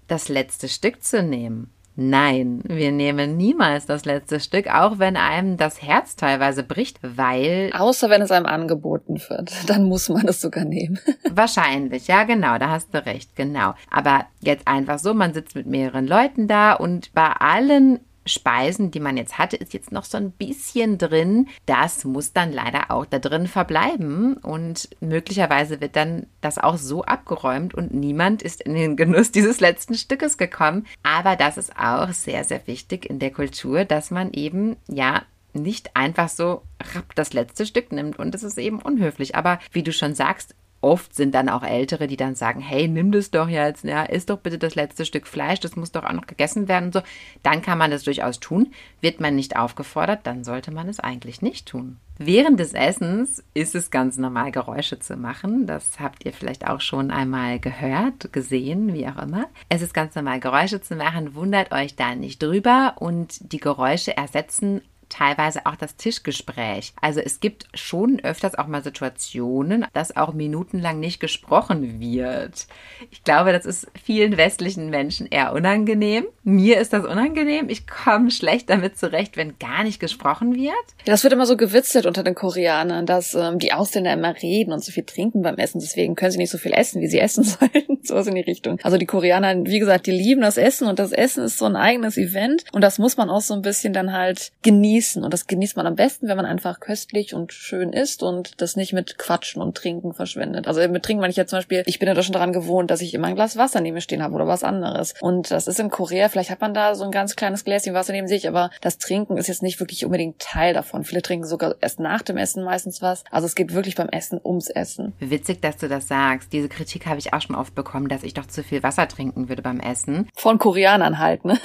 das 0.08 0.28
letzte 0.28 0.68
Stück 0.68 1.02
zu 1.02 1.22
nehmen. 1.22 1.70
Nein, 1.98 2.60
wir 2.64 2.92
nehmen 2.92 3.38
niemals 3.38 3.86
das 3.86 4.04
letzte 4.04 4.38
Stück, 4.38 4.66
auch 4.68 4.98
wenn 4.98 5.16
einem 5.16 5.56
das 5.56 5.80
Herz 5.80 6.14
teilweise 6.14 6.62
bricht, 6.62 6.98
weil. 7.02 7.70
Außer 7.72 8.10
wenn 8.10 8.20
es 8.20 8.30
einem 8.30 8.44
angeboten 8.44 9.18
wird, 9.28 9.50
dann 9.66 9.84
muss 9.84 10.10
man 10.10 10.28
es 10.28 10.42
sogar 10.42 10.66
nehmen. 10.66 10.98
Wahrscheinlich, 11.30 12.06
ja, 12.06 12.24
genau, 12.24 12.58
da 12.58 12.68
hast 12.68 12.92
du 12.94 13.04
recht, 13.04 13.34
genau. 13.34 13.74
Aber 13.90 14.26
jetzt 14.40 14.68
einfach 14.68 14.98
so, 14.98 15.14
man 15.14 15.32
sitzt 15.32 15.56
mit 15.56 15.66
mehreren 15.66 16.06
Leuten 16.06 16.48
da 16.48 16.74
und 16.74 17.14
bei 17.14 17.32
allen 17.32 18.00
Speisen, 18.26 18.90
die 18.90 19.00
man 19.00 19.16
jetzt 19.16 19.38
hatte, 19.38 19.56
ist 19.56 19.72
jetzt 19.72 19.92
noch 19.92 20.04
so 20.04 20.18
ein 20.18 20.30
bisschen 20.32 20.98
drin. 20.98 21.48
Das 21.64 22.04
muss 22.04 22.32
dann 22.32 22.52
leider 22.52 22.90
auch 22.90 23.06
da 23.06 23.18
drin 23.18 23.46
verbleiben 23.46 24.36
und 24.38 24.88
möglicherweise 25.00 25.80
wird 25.80 25.96
dann 25.96 26.26
das 26.40 26.58
auch 26.58 26.76
so 26.76 27.04
abgeräumt 27.04 27.74
und 27.74 27.94
niemand 27.94 28.42
ist 28.42 28.60
in 28.60 28.74
den 28.74 28.96
Genuss 28.96 29.30
dieses 29.30 29.60
letzten 29.60 29.94
Stückes 29.94 30.36
gekommen. 30.36 30.86
Aber 31.02 31.36
das 31.36 31.56
ist 31.56 31.76
auch 31.76 32.12
sehr, 32.12 32.44
sehr 32.44 32.66
wichtig 32.66 33.08
in 33.08 33.18
der 33.18 33.30
Kultur, 33.30 33.84
dass 33.84 34.10
man 34.10 34.32
eben, 34.32 34.76
ja, 34.88 35.22
nicht 35.52 35.96
einfach 35.96 36.28
so 36.28 36.62
rapp 36.94 37.14
das 37.14 37.32
letzte 37.32 37.66
Stück 37.66 37.90
nimmt 37.92 38.18
und 38.18 38.34
es 38.34 38.42
ist 38.42 38.58
eben 38.58 38.80
unhöflich. 38.80 39.34
Aber 39.34 39.58
wie 39.72 39.82
du 39.82 39.92
schon 39.92 40.14
sagst, 40.14 40.54
oft 40.86 41.14
sind 41.14 41.34
dann 41.34 41.48
auch 41.48 41.64
Ältere, 41.64 42.06
die 42.06 42.16
dann 42.16 42.36
sagen, 42.36 42.60
hey, 42.60 42.86
nimm 42.86 43.10
das 43.10 43.32
doch 43.32 43.48
jetzt, 43.48 43.84
ja, 43.84 44.04
isst 44.04 44.30
doch 44.30 44.38
bitte 44.38 44.56
das 44.56 44.76
letzte 44.76 45.04
Stück 45.04 45.26
Fleisch, 45.26 45.58
das 45.58 45.74
muss 45.74 45.90
doch 45.90 46.04
auch 46.04 46.12
noch 46.12 46.28
gegessen 46.28 46.68
werden 46.68 46.86
und 46.86 46.94
so. 46.94 47.02
Dann 47.42 47.60
kann 47.60 47.76
man 47.76 47.90
das 47.90 48.04
durchaus 48.04 48.38
tun. 48.38 48.72
Wird 49.00 49.20
man 49.20 49.34
nicht 49.34 49.56
aufgefordert, 49.56 50.20
dann 50.22 50.44
sollte 50.44 50.70
man 50.70 50.88
es 50.88 51.00
eigentlich 51.00 51.42
nicht 51.42 51.66
tun. 51.66 51.98
Während 52.18 52.60
des 52.60 52.72
Essens 52.72 53.44
ist 53.52 53.74
es 53.74 53.90
ganz 53.90 54.16
normal, 54.16 54.52
Geräusche 54.52 54.98
zu 54.98 55.16
machen. 55.16 55.66
Das 55.66 56.00
habt 56.00 56.24
ihr 56.24 56.32
vielleicht 56.32 56.66
auch 56.66 56.80
schon 56.80 57.10
einmal 57.10 57.58
gehört, 57.58 58.32
gesehen, 58.32 58.94
wie 58.94 59.06
auch 59.06 59.20
immer. 59.20 59.46
Es 59.68 59.82
ist 59.82 59.92
ganz 59.92 60.14
normal, 60.14 60.40
Geräusche 60.40 60.80
zu 60.80 60.94
machen. 60.94 61.34
Wundert 61.34 61.72
euch 61.72 61.96
da 61.96 62.14
nicht 62.14 62.42
drüber 62.42 62.94
und 63.00 63.52
die 63.52 63.60
Geräusche 63.60 64.16
ersetzen 64.16 64.80
teilweise 65.08 65.66
auch 65.66 65.76
das 65.76 65.96
Tischgespräch. 65.96 66.92
Also 67.00 67.20
es 67.20 67.40
gibt 67.40 67.66
schon 67.74 68.20
öfters 68.20 68.56
auch 68.56 68.66
mal 68.66 68.82
Situationen, 68.82 69.86
dass 69.92 70.16
auch 70.16 70.32
minutenlang 70.32 71.00
nicht 71.00 71.20
gesprochen 71.20 72.00
wird. 72.00 72.66
Ich 73.10 73.24
glaube, 73.24 73.52
das 73.52 73.66
ist 73.66 73.86
vielen 74.02 74.36
westlichen 74.36 74.90
Menschen 74.90 75.26
eher 75.26 75.52
unangenehm. 75.52 76.26
Mir 76.42 76.80
ist 76.80 76.92
das 76.92 77.04
unangenehm. 77.04 77.68
Ich 77.68 77.86
komme 77.86 78.30
schlecht 78.30 78.70
damit 78.70 78.98
zurecht, 78.98 79.36
wenn 79.36 79.58
gar 79.58 79.84
nicht 79.84 80.00
gesprochen 80.00 80.54
wird. 80.54 80.74
Das 81.04 81.22
wird 81.22 81.32
immer 81.32 81.46
so 81.46 81.56
gewitzelt 81.56 82.06
unter 82.06 82.22
den 82.22 82.34
Koreanern, 82.34 83.06
dass 83.06 83.34
ähm, 83.34 83.58
die 83.58 83.72
Ausländer 83.72 84.12
immer 84.12 84.34
reden 84.42 84.72
und 84.72 84.84
so 84.84 84.92
viel 84.92 85.04
trinken 85.04 85.42
beim 85.42 85.56
Essen. 85.56 85.80
Deswegen 85.80 86.14
können 86.14 86.32
sie 86.32 86.38
nicht 86.38 86.50
so 86.50 86.58
viel 86.58 86.72
essen, 86.72 87.00
wie 87.00 87.08
sie 87.08 87.18
essen 87.26 87.44
sollen. 87.44 87.70
Sowas 88.02 88.26
in 88.26 88.34
die 88.34 88.40
Richtung. 88.40 88.78
Also 88.82 88.98
die 88.98 89.06
Koreaner, 89.06 89.64
wie 89.64 89.78
gesagt, 89.78 90.06
die 90.06 90.12
lieben 90.12 90.40
das 90.40 90.56
Essen 90.56 90.88
und 90.88 90.98
das 90.98 91.12
Essen 91.12 91.44
ist 91.44 91.58
so 91.58 91.64
ein 91.64 91.76
eigenes 91.76 92.16
Event 92.16 92.64
und 92.72 92.82
das 92.82 92.98
muss 92.98 93.16
man 93.16 93.30
auch 93.30 93.40
so 93.40 93.54
ein 93.54 93.62
bisschen 93.62 93.92
dann 93.92 94.12
halt 94.12 94.52
genießen. 94.62 94.95
Und 94.96 95.32
das 95.32 95.46
genießt 95.46 95.76
man 95.76 95.86
am 95.86 95.96
besten, 95.96 96.28
wenn 96.28 96.36
man 96.36 96.46
einfach 96.46 96.80
köstlich 96.80 97.34
und 97.34 97.52
schön 97.52 97.92
isst 97.92 98.22
und 98.22 98.60
das 98.60 98.76
nicht 98.76 98.92
mit 98.92 99.18
Quatschen 99.18 99.60
und 99.60 99.76
Trinken 99.76 100.14
verschwendet. 100.14 100.66
Also 100.66 100.86
mit 100.88 101.02
Trinken 101.02 101.20
meine 101.20 101.30
ich 101.30 101.36
jetzt 101.36 101.50
zum 101.50 101.58
Beispiel, 101.58 101.82
ich 101.86 101.98
bin 101.98 102.08
ja 102.08 102.14
doch 102.14 102.22
schon 102.22 102.32
daran 102.32 102.52
gewohnt, 102.52 102.90
dass 102.90 103.00
ich 103.00 103.14
immer 103.14 103.28
ein 103.28 103.34
Glas 103.34 103.56
Wasser 103.56 103.80
neben 103.80 103.94
mir 103.94 104.00
stehen 104.00 104.22
habe 104.22 104.34
oder 104.34 104.46
was 104.46 104.64
anderes. 104.64 105.14
Und 105.20 105.50
das 105.50 105.66
ist 105.66 105.80
in 105.80 105.90
Korea, 105.90 106.28
vielleicht 106.28 106.50
hat 106.50 106.60
man 106.60 106.74
da 106.74 106.94
so 106.94 107.04
ein 107.04 107.10
ganz 107.10 107.36
kleines 107.36 107.64
Gläschen 107.64 107.94
Wasser 107.94 108.12
neben 108.12 108.28
sich, 108.28 108.48
aber 108.48 108.70
das 108.80 108.98
Trinken 108.98 109.36
ist 109.36 109.48
jetzt 109.48 109.62
nicht 109.62 109.80
wirklich 109.80 110.04
unbedingt 110.04 110.38
Teil 110.38 110.74
davon. 110.74 111.04
Viele 111.04 111.22
trinken 111.22 111.46
sogar 111.46 111.76
erst 111.80 112.00
nach 112.00 112.22
dem 112.22 112.36
Essen 112.36 112.64
meistens 112.64 113.02
was. 113.02 113.24
Also 113.30 113.46
es 113.46 113.54
geht 113.54 113.74
wirklich 113.74 113.94
beim 113.96 114.08
Essen 114.08 114.40
ums 114.42 114.68
Essen. 114.68 115.12
Witzig, 115.18 115.62
dass 115.62 115.76
du 115.76 115.88
das 115.88 116.08
sagst. 116.08 116.52
Diese 116.52 116.68
Kritik 116.68 117.06
habe 117.06 117.18
ich 117.18 117.32
auch 117.32 117.40
schon 117.40 117.56
oft 117.56 117.74
bekommen, 117.74 118.08
dass 118.08 118.22
ich 118.22 118.34
doch 118.34 118.46
zu 118.46 118.62
viel 118.62 118.82
Wasser 118.82 119.08
trinken 119.08 119.48
würde 119.48 119.62
beim 119.62 119.80
Essen. 119.80 120.28
Von 120.34 120.58
Koreanern 120.58 121.18
halt, 121.18 121.44
ne? 121.44 121.58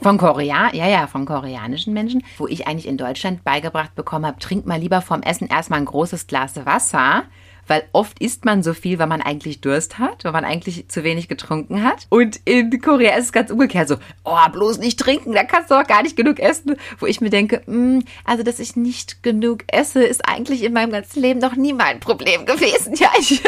Von 0.00 0.16
Korea, 0.16 0.72
ja, 0.72 0.86
ja, 0.86 1.08
von 1.08 1.26
koreanischen 1.26 1.92
Menschen, 1.92 2.22
wo 2.36 2.46
ich 2.46 2.68
eigentlich 2.68 2.77
in 2.86 2.96
Deutschland 2.96 3.44
beigebracht 3.44 3.94
bekommen 3.94 4.26
habe, 4.26 4.38
trink 4.38 4.66
mal 4.66 4.78
lieber 4.78 5.00
vorm 5.00 5.22
Essen 5.22 5.48
erstmal 5.48 5.80
ein 5.80 5.86
großes 5.86 6.26
Glas 6.26 6.64
Wasser 6.64 7.24
weil 7.68 7.84
oft 7.92 8.18
isst 8.18 8.44
man 8.44 8.62
so 8.62 8.74
viel, 8.74 8.98
weil 8.98 9.06
man 9.06 9.22
eigentlich 9.22 9.60
Durst 9.60 9.98
hat, 9.98 10.24
weil 10.24 10.32
man 10.32 10.44
eigentlich 10.44 10.88
zu 10.88 11.04
wenig 11.04 11.28
getrunken 11.28 11.84
hat. 11.84 12.06
Und 12.08 12.40
in 12.44 12.80
Korea 12.80 13.16
ist 13.16 13.26
es 13.26 13.32
ganz 13.32 13.50
umgekehrt 13.50 13.88
so, 13.88 13.96
oh, 14.24 14.48
bloß 14.52 14.78
nicht 14.78 14.98
trinken, 14.98 15.32
da 15.32 15.44
kannst 15.44 15.70
du 15.70 15.74
auch 15.74 15.86
gar 15.86 16.02
nicht 16.02 16.16
genug 16.16 16.40
essen. 16.40 16.76
Wo 16.98 17.06
ich 17.06 17.20
mir 17.20 17.30
denke, 17.30 17.62
mh, 17.66 17.98
mm, 17.98 18.02
also 18.24 18.42
dass 18.42 18.58
ich 18.58 18.76
nicht 18.76 19.22
genug 19.22 19.64
esse, 19.68 20.02
ist 20.02 20.28
eigentlich 20.28 20.62
in 20.62 20.72
meinem 20.72 20.90
ganzen 20.90 21.20
Leben 21.20 21.40
noch 21.40 21.56
nie 21.56 21.72
mein 21.72 22.00
Problem 22.00 22.46
gewesen. 22.46 22.94
Ja, 22.98 23.12
ich, 23.18 23.40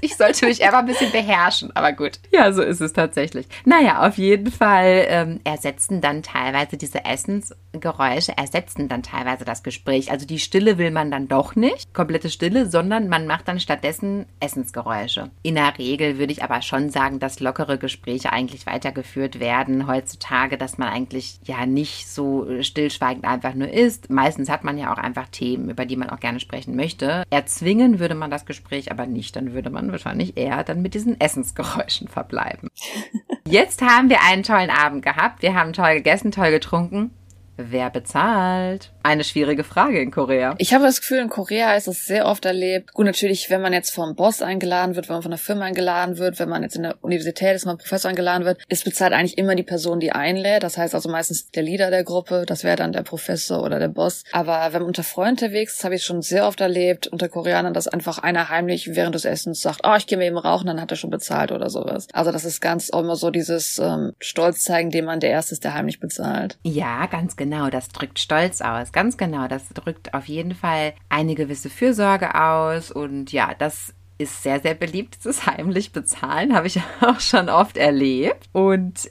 ich 0.00 0.16
sollte 0.16 0.46
mich 0.46 0.64
einfach 0.64 0.78
ein 0.78 0.86
bisschen 0.86 1.12
beherrschen, 1.12 1.70
aber 1.74 1.92
gut. 1.92 2.18
Ja, 2.30 2.50
so 2.52 2.62
ist 2.62 2.80
es 2.80 2.94
tatsächlich. 2.94 3.46
Naja, 3.66 4.06
auf 4.06 4.16
jeden 4.16 4.50
Fall 4.50 5.04
ähm, 5.08 5.40
ersetzen 5.44 6.00
dann 6.00 6.22
teilweise 6.22 6.78
diese 6.78 7.04
Essensgeräusche, 7.04 8.36
ersetzen 8.38 8.88
dann 8.88 9.02
teilweise 9.02 9.44
das 9.44 9.62
Gespräch. 9.62 10.10
Also 10.10 10.26
die 10.26 10.38
Stille 10.38 10.78
will 10.78 10.90
man 10.90 11.10
dann 11.10 11.28
doch 11.28 11.56
nicht, 11.56 11.92
komplette 11.92 12.30
Stille, 12.30 12.70
sondern 12.70 13.08
man 13.08 13.26
macht 13.26 13.48
dann 13.48 13.55
dann 13.56 13.60
stattdessen 13.60 14.26
Essensgeräusche. 14.38 15.30
In 15.42 15.54
der 15.54 15.78
Regel 15.78 16.18
würde 16.18 16.32
ich 16.32 16.42
aber 16.42 16.60
schon 16.62 16.90
sagen, 16.90 17.18
dass 17.18 17.40
lockere 17.40 17.78
Gespräche 17.78 18.32
eigentlich 18.32 18.66
weitergeführt 18.66 19.40
werden 19.40 19.86
heutzutage, 19.86 20.58
dass 20.58 20.78
man 20.78 20.88
eigentlich 20.88 21.38
ja 21.44 21.64
nicht 21.64 22.08
so 22.08 22.46
stillschweigend 22.62 23.24
einfach 23.24 23.54
nur 23.54 23.68
isst. 23.68 24.10
Meistens 24.10 24.50
hat 24.50 24.64
man 24.64 24.76
ja 24.76 24.92
auch 24.92 24.98
einfach 24.98 25.28
Themen, 25.28 25.70
über 25.70 25.86
die 25.86 25.96
man 25.96 26.10
auch 26.10 26.20
gerne 26.20 26.40
sprechen 26.40 26.76
möchte. 26.76 27.24
Erzwingen 27.30 27.98
würde 27.98 28.14
man 28.14 28.30
das 28.30 28.44
Gespräch 28.44 28.90
aber 28.90 29.06
nicht, 29.06 29.36
dann 29.36 29.54
würde 29.54 29.70
man 29.70 29.90
wahrscheinlich 29.90 30.36
eher 30.36 30.62
dann 30.62 30.82
mit 30.82 30.94
diesen 30.94 31.18
Essensgeräuschen 31.18 32.08
verbleiben. 32.08 32.68
Jetzt 33.48 33.80
haben 33.80 34.10
wir 34.10 34.22
einen 34.22 34.42
tollen 34.42 34.70
Abend 34.70 35.04
gehabt. 35.04 35.40
Wir 35.40 35.54
haben 35.54 35.72
toll 35.72 35.94
gegessen, 35.94 36.32
toll 36.32 36.50
getrunken. 36.50 37.10
Wer 37.56 37.88
bezahlt? 37.90 38.90
Eine 39.02 39.24
schwierige 39.24 39.64
Frage 39.64 40.00
in 40.00 40.10
Korea. 40.10 40.56
Ich 40.58 40.74
habe 40.74 40.84
das 40.84 41.00
Gefühl, 41.00 41.18
in 41.18 41.28
Korea 41.28 41.74
ist 41.74 41.88
es 41.88 42.04
sehr 42.04 42.26
oft 42.26 42.44
erlebt. 42.44 42.92
Gut, 42.92 43.06
natürlich, 43.06 43.48
wenn 43.50 43.62
man 43.62 43.72
jetzt 43.72 43.94
vom 43.94 44.14
Boss 44.14 44.42
eingeladen 44.42 44.94
wird, 44.94 45.08
wenn 45.08 45.14
man 45.14 45.22
von 45.22 45.30
der 45.30 45.38
Firma 45.38 45.64
eingeladen 45.64 46.18
wird, 46.18 46.38
wenn 46.38 46.48
man 46.48 46.62
jetzt 46.62 46.76
in 46.76 46.82
der 46.82 46.96
Universität 47.02 47.54
ist, 47.54 47.64
man 47.64 47.78
Professor 47.78 48.10
eingeladen 48.10 48.44
wird, 48.44 48.60
ist 48.68 48.84
bezahlt 48.84 49.12
eigentlich 49.12 49.38
immer 49.38 49.54
die 49.54 49.62
Person, 49.62 50.00
die 50.00 50.12
einlädt. 50.12 50.64
Das 50.64 50.76
heißt 50.76 50.94
also 50.94 51.08
meistens 51.08 51.50
der 51.50 51.62
Leader 51.62 51.90
der 51.90 52.04
Gruppe, 52.04 52.44
das 52.46 52.62
wäre 52.64 52.76
dann 52.76 52.92
der 52.92 53.02
Professor 53.02 53.62
oder 53.62 53.78
der 53.78 53.88
Boss. 53.88 54.24
Aber 54.32 54.72
wenn 54.72 54.82
man 54.82 54.88
unter 54.88 55.02
Freunden 55.02 55.36
unterwegs 55.36 55.76
ist, 55.76 55.84
habe 55.84 55.94
ich 55.94 56.02
schon 56.02 56.22
sehr 56.22 56.46
oft 56.46 56.60
erlebt, 56.60 57.06
unter 57.06 57.28
Koreanern, 57.28 57.74
dass 57.74 57.88
einfach 57.88 58.18
einer 58.18 58.48
heimlich 58.48 58.94
während 58.94 59.14
des 59.14 59.24
Essens 59.24 59.60
sagt, 59.60 59.80
oh, 59.84 59.94
ich 59.96 60.06
gehe 60.06 60.18
mir 60.18 60.26
eben 60.26 60.38
rauchen, 60.38 60.66
dann 60.66 60.80
hat 60.80 60.90
er 60.90 60.96
schon 60.96 61.10
bezahlt 61.10 61.52
oder 61.52 61.70
sowas. 61.70 62.08
Also 62.12 62.32
das 62.32 62.44
ist 62.44 62.60
ganz 62.60 62.90
auch 62.90 63.00
immer 63.00 63.16
so 63.16 63.30
dieses 63.30 63.78
ähm, 63.78 64.12
Stolz 64.20 64.62
zeigen, 64.62 64.90
dem 64.90 65.04
man 65.04 65.20
der 65.20 65.30
Erste 65.30 65.52
ist, 65.52 65.64
der 65.64 65.74
heimlich 65.74 66.00
bezahlt. 66.00 66.58
Ja, 66.64 67.06
ganz 67.06 67.36
genau 67.36 67.45
genau, 67.48 67.70
das 67.70 67.88
drückt 67.88 68.18
Stolz 68.18 68.60
aus. 68.60 68.90
Ganz 68.90 69.16
genau, 69.16 69.46
das 69.46 69.68
drückt 69.68 70.14
auf 70.14 70.26
jeden 70.26 70.54
Fall 70.54 70.94
eine 71.08 71.36
gewisse 71.36 71.70
Fürsorge 71.70 72.34
aus. 72.34 72.90
Und 72.90 73.30
ja, 73.30 73.54
das 73.56 73.94
ist 74.18 74.42
sehr, 74.42 74.60
sehr 74.60 74.74
beliebt. 74.74 75.18
Das 75.24 75.46
heimlich 75.46 75.92
bezahlen 75.92 76.54
habe 76.54 76.66
ich 76.66 76.80
auch 77.00 77.20
schon 77.20 77.48
oft 77.48 77.76
erlebt. 77.76 78.48
Und 78.52 79.10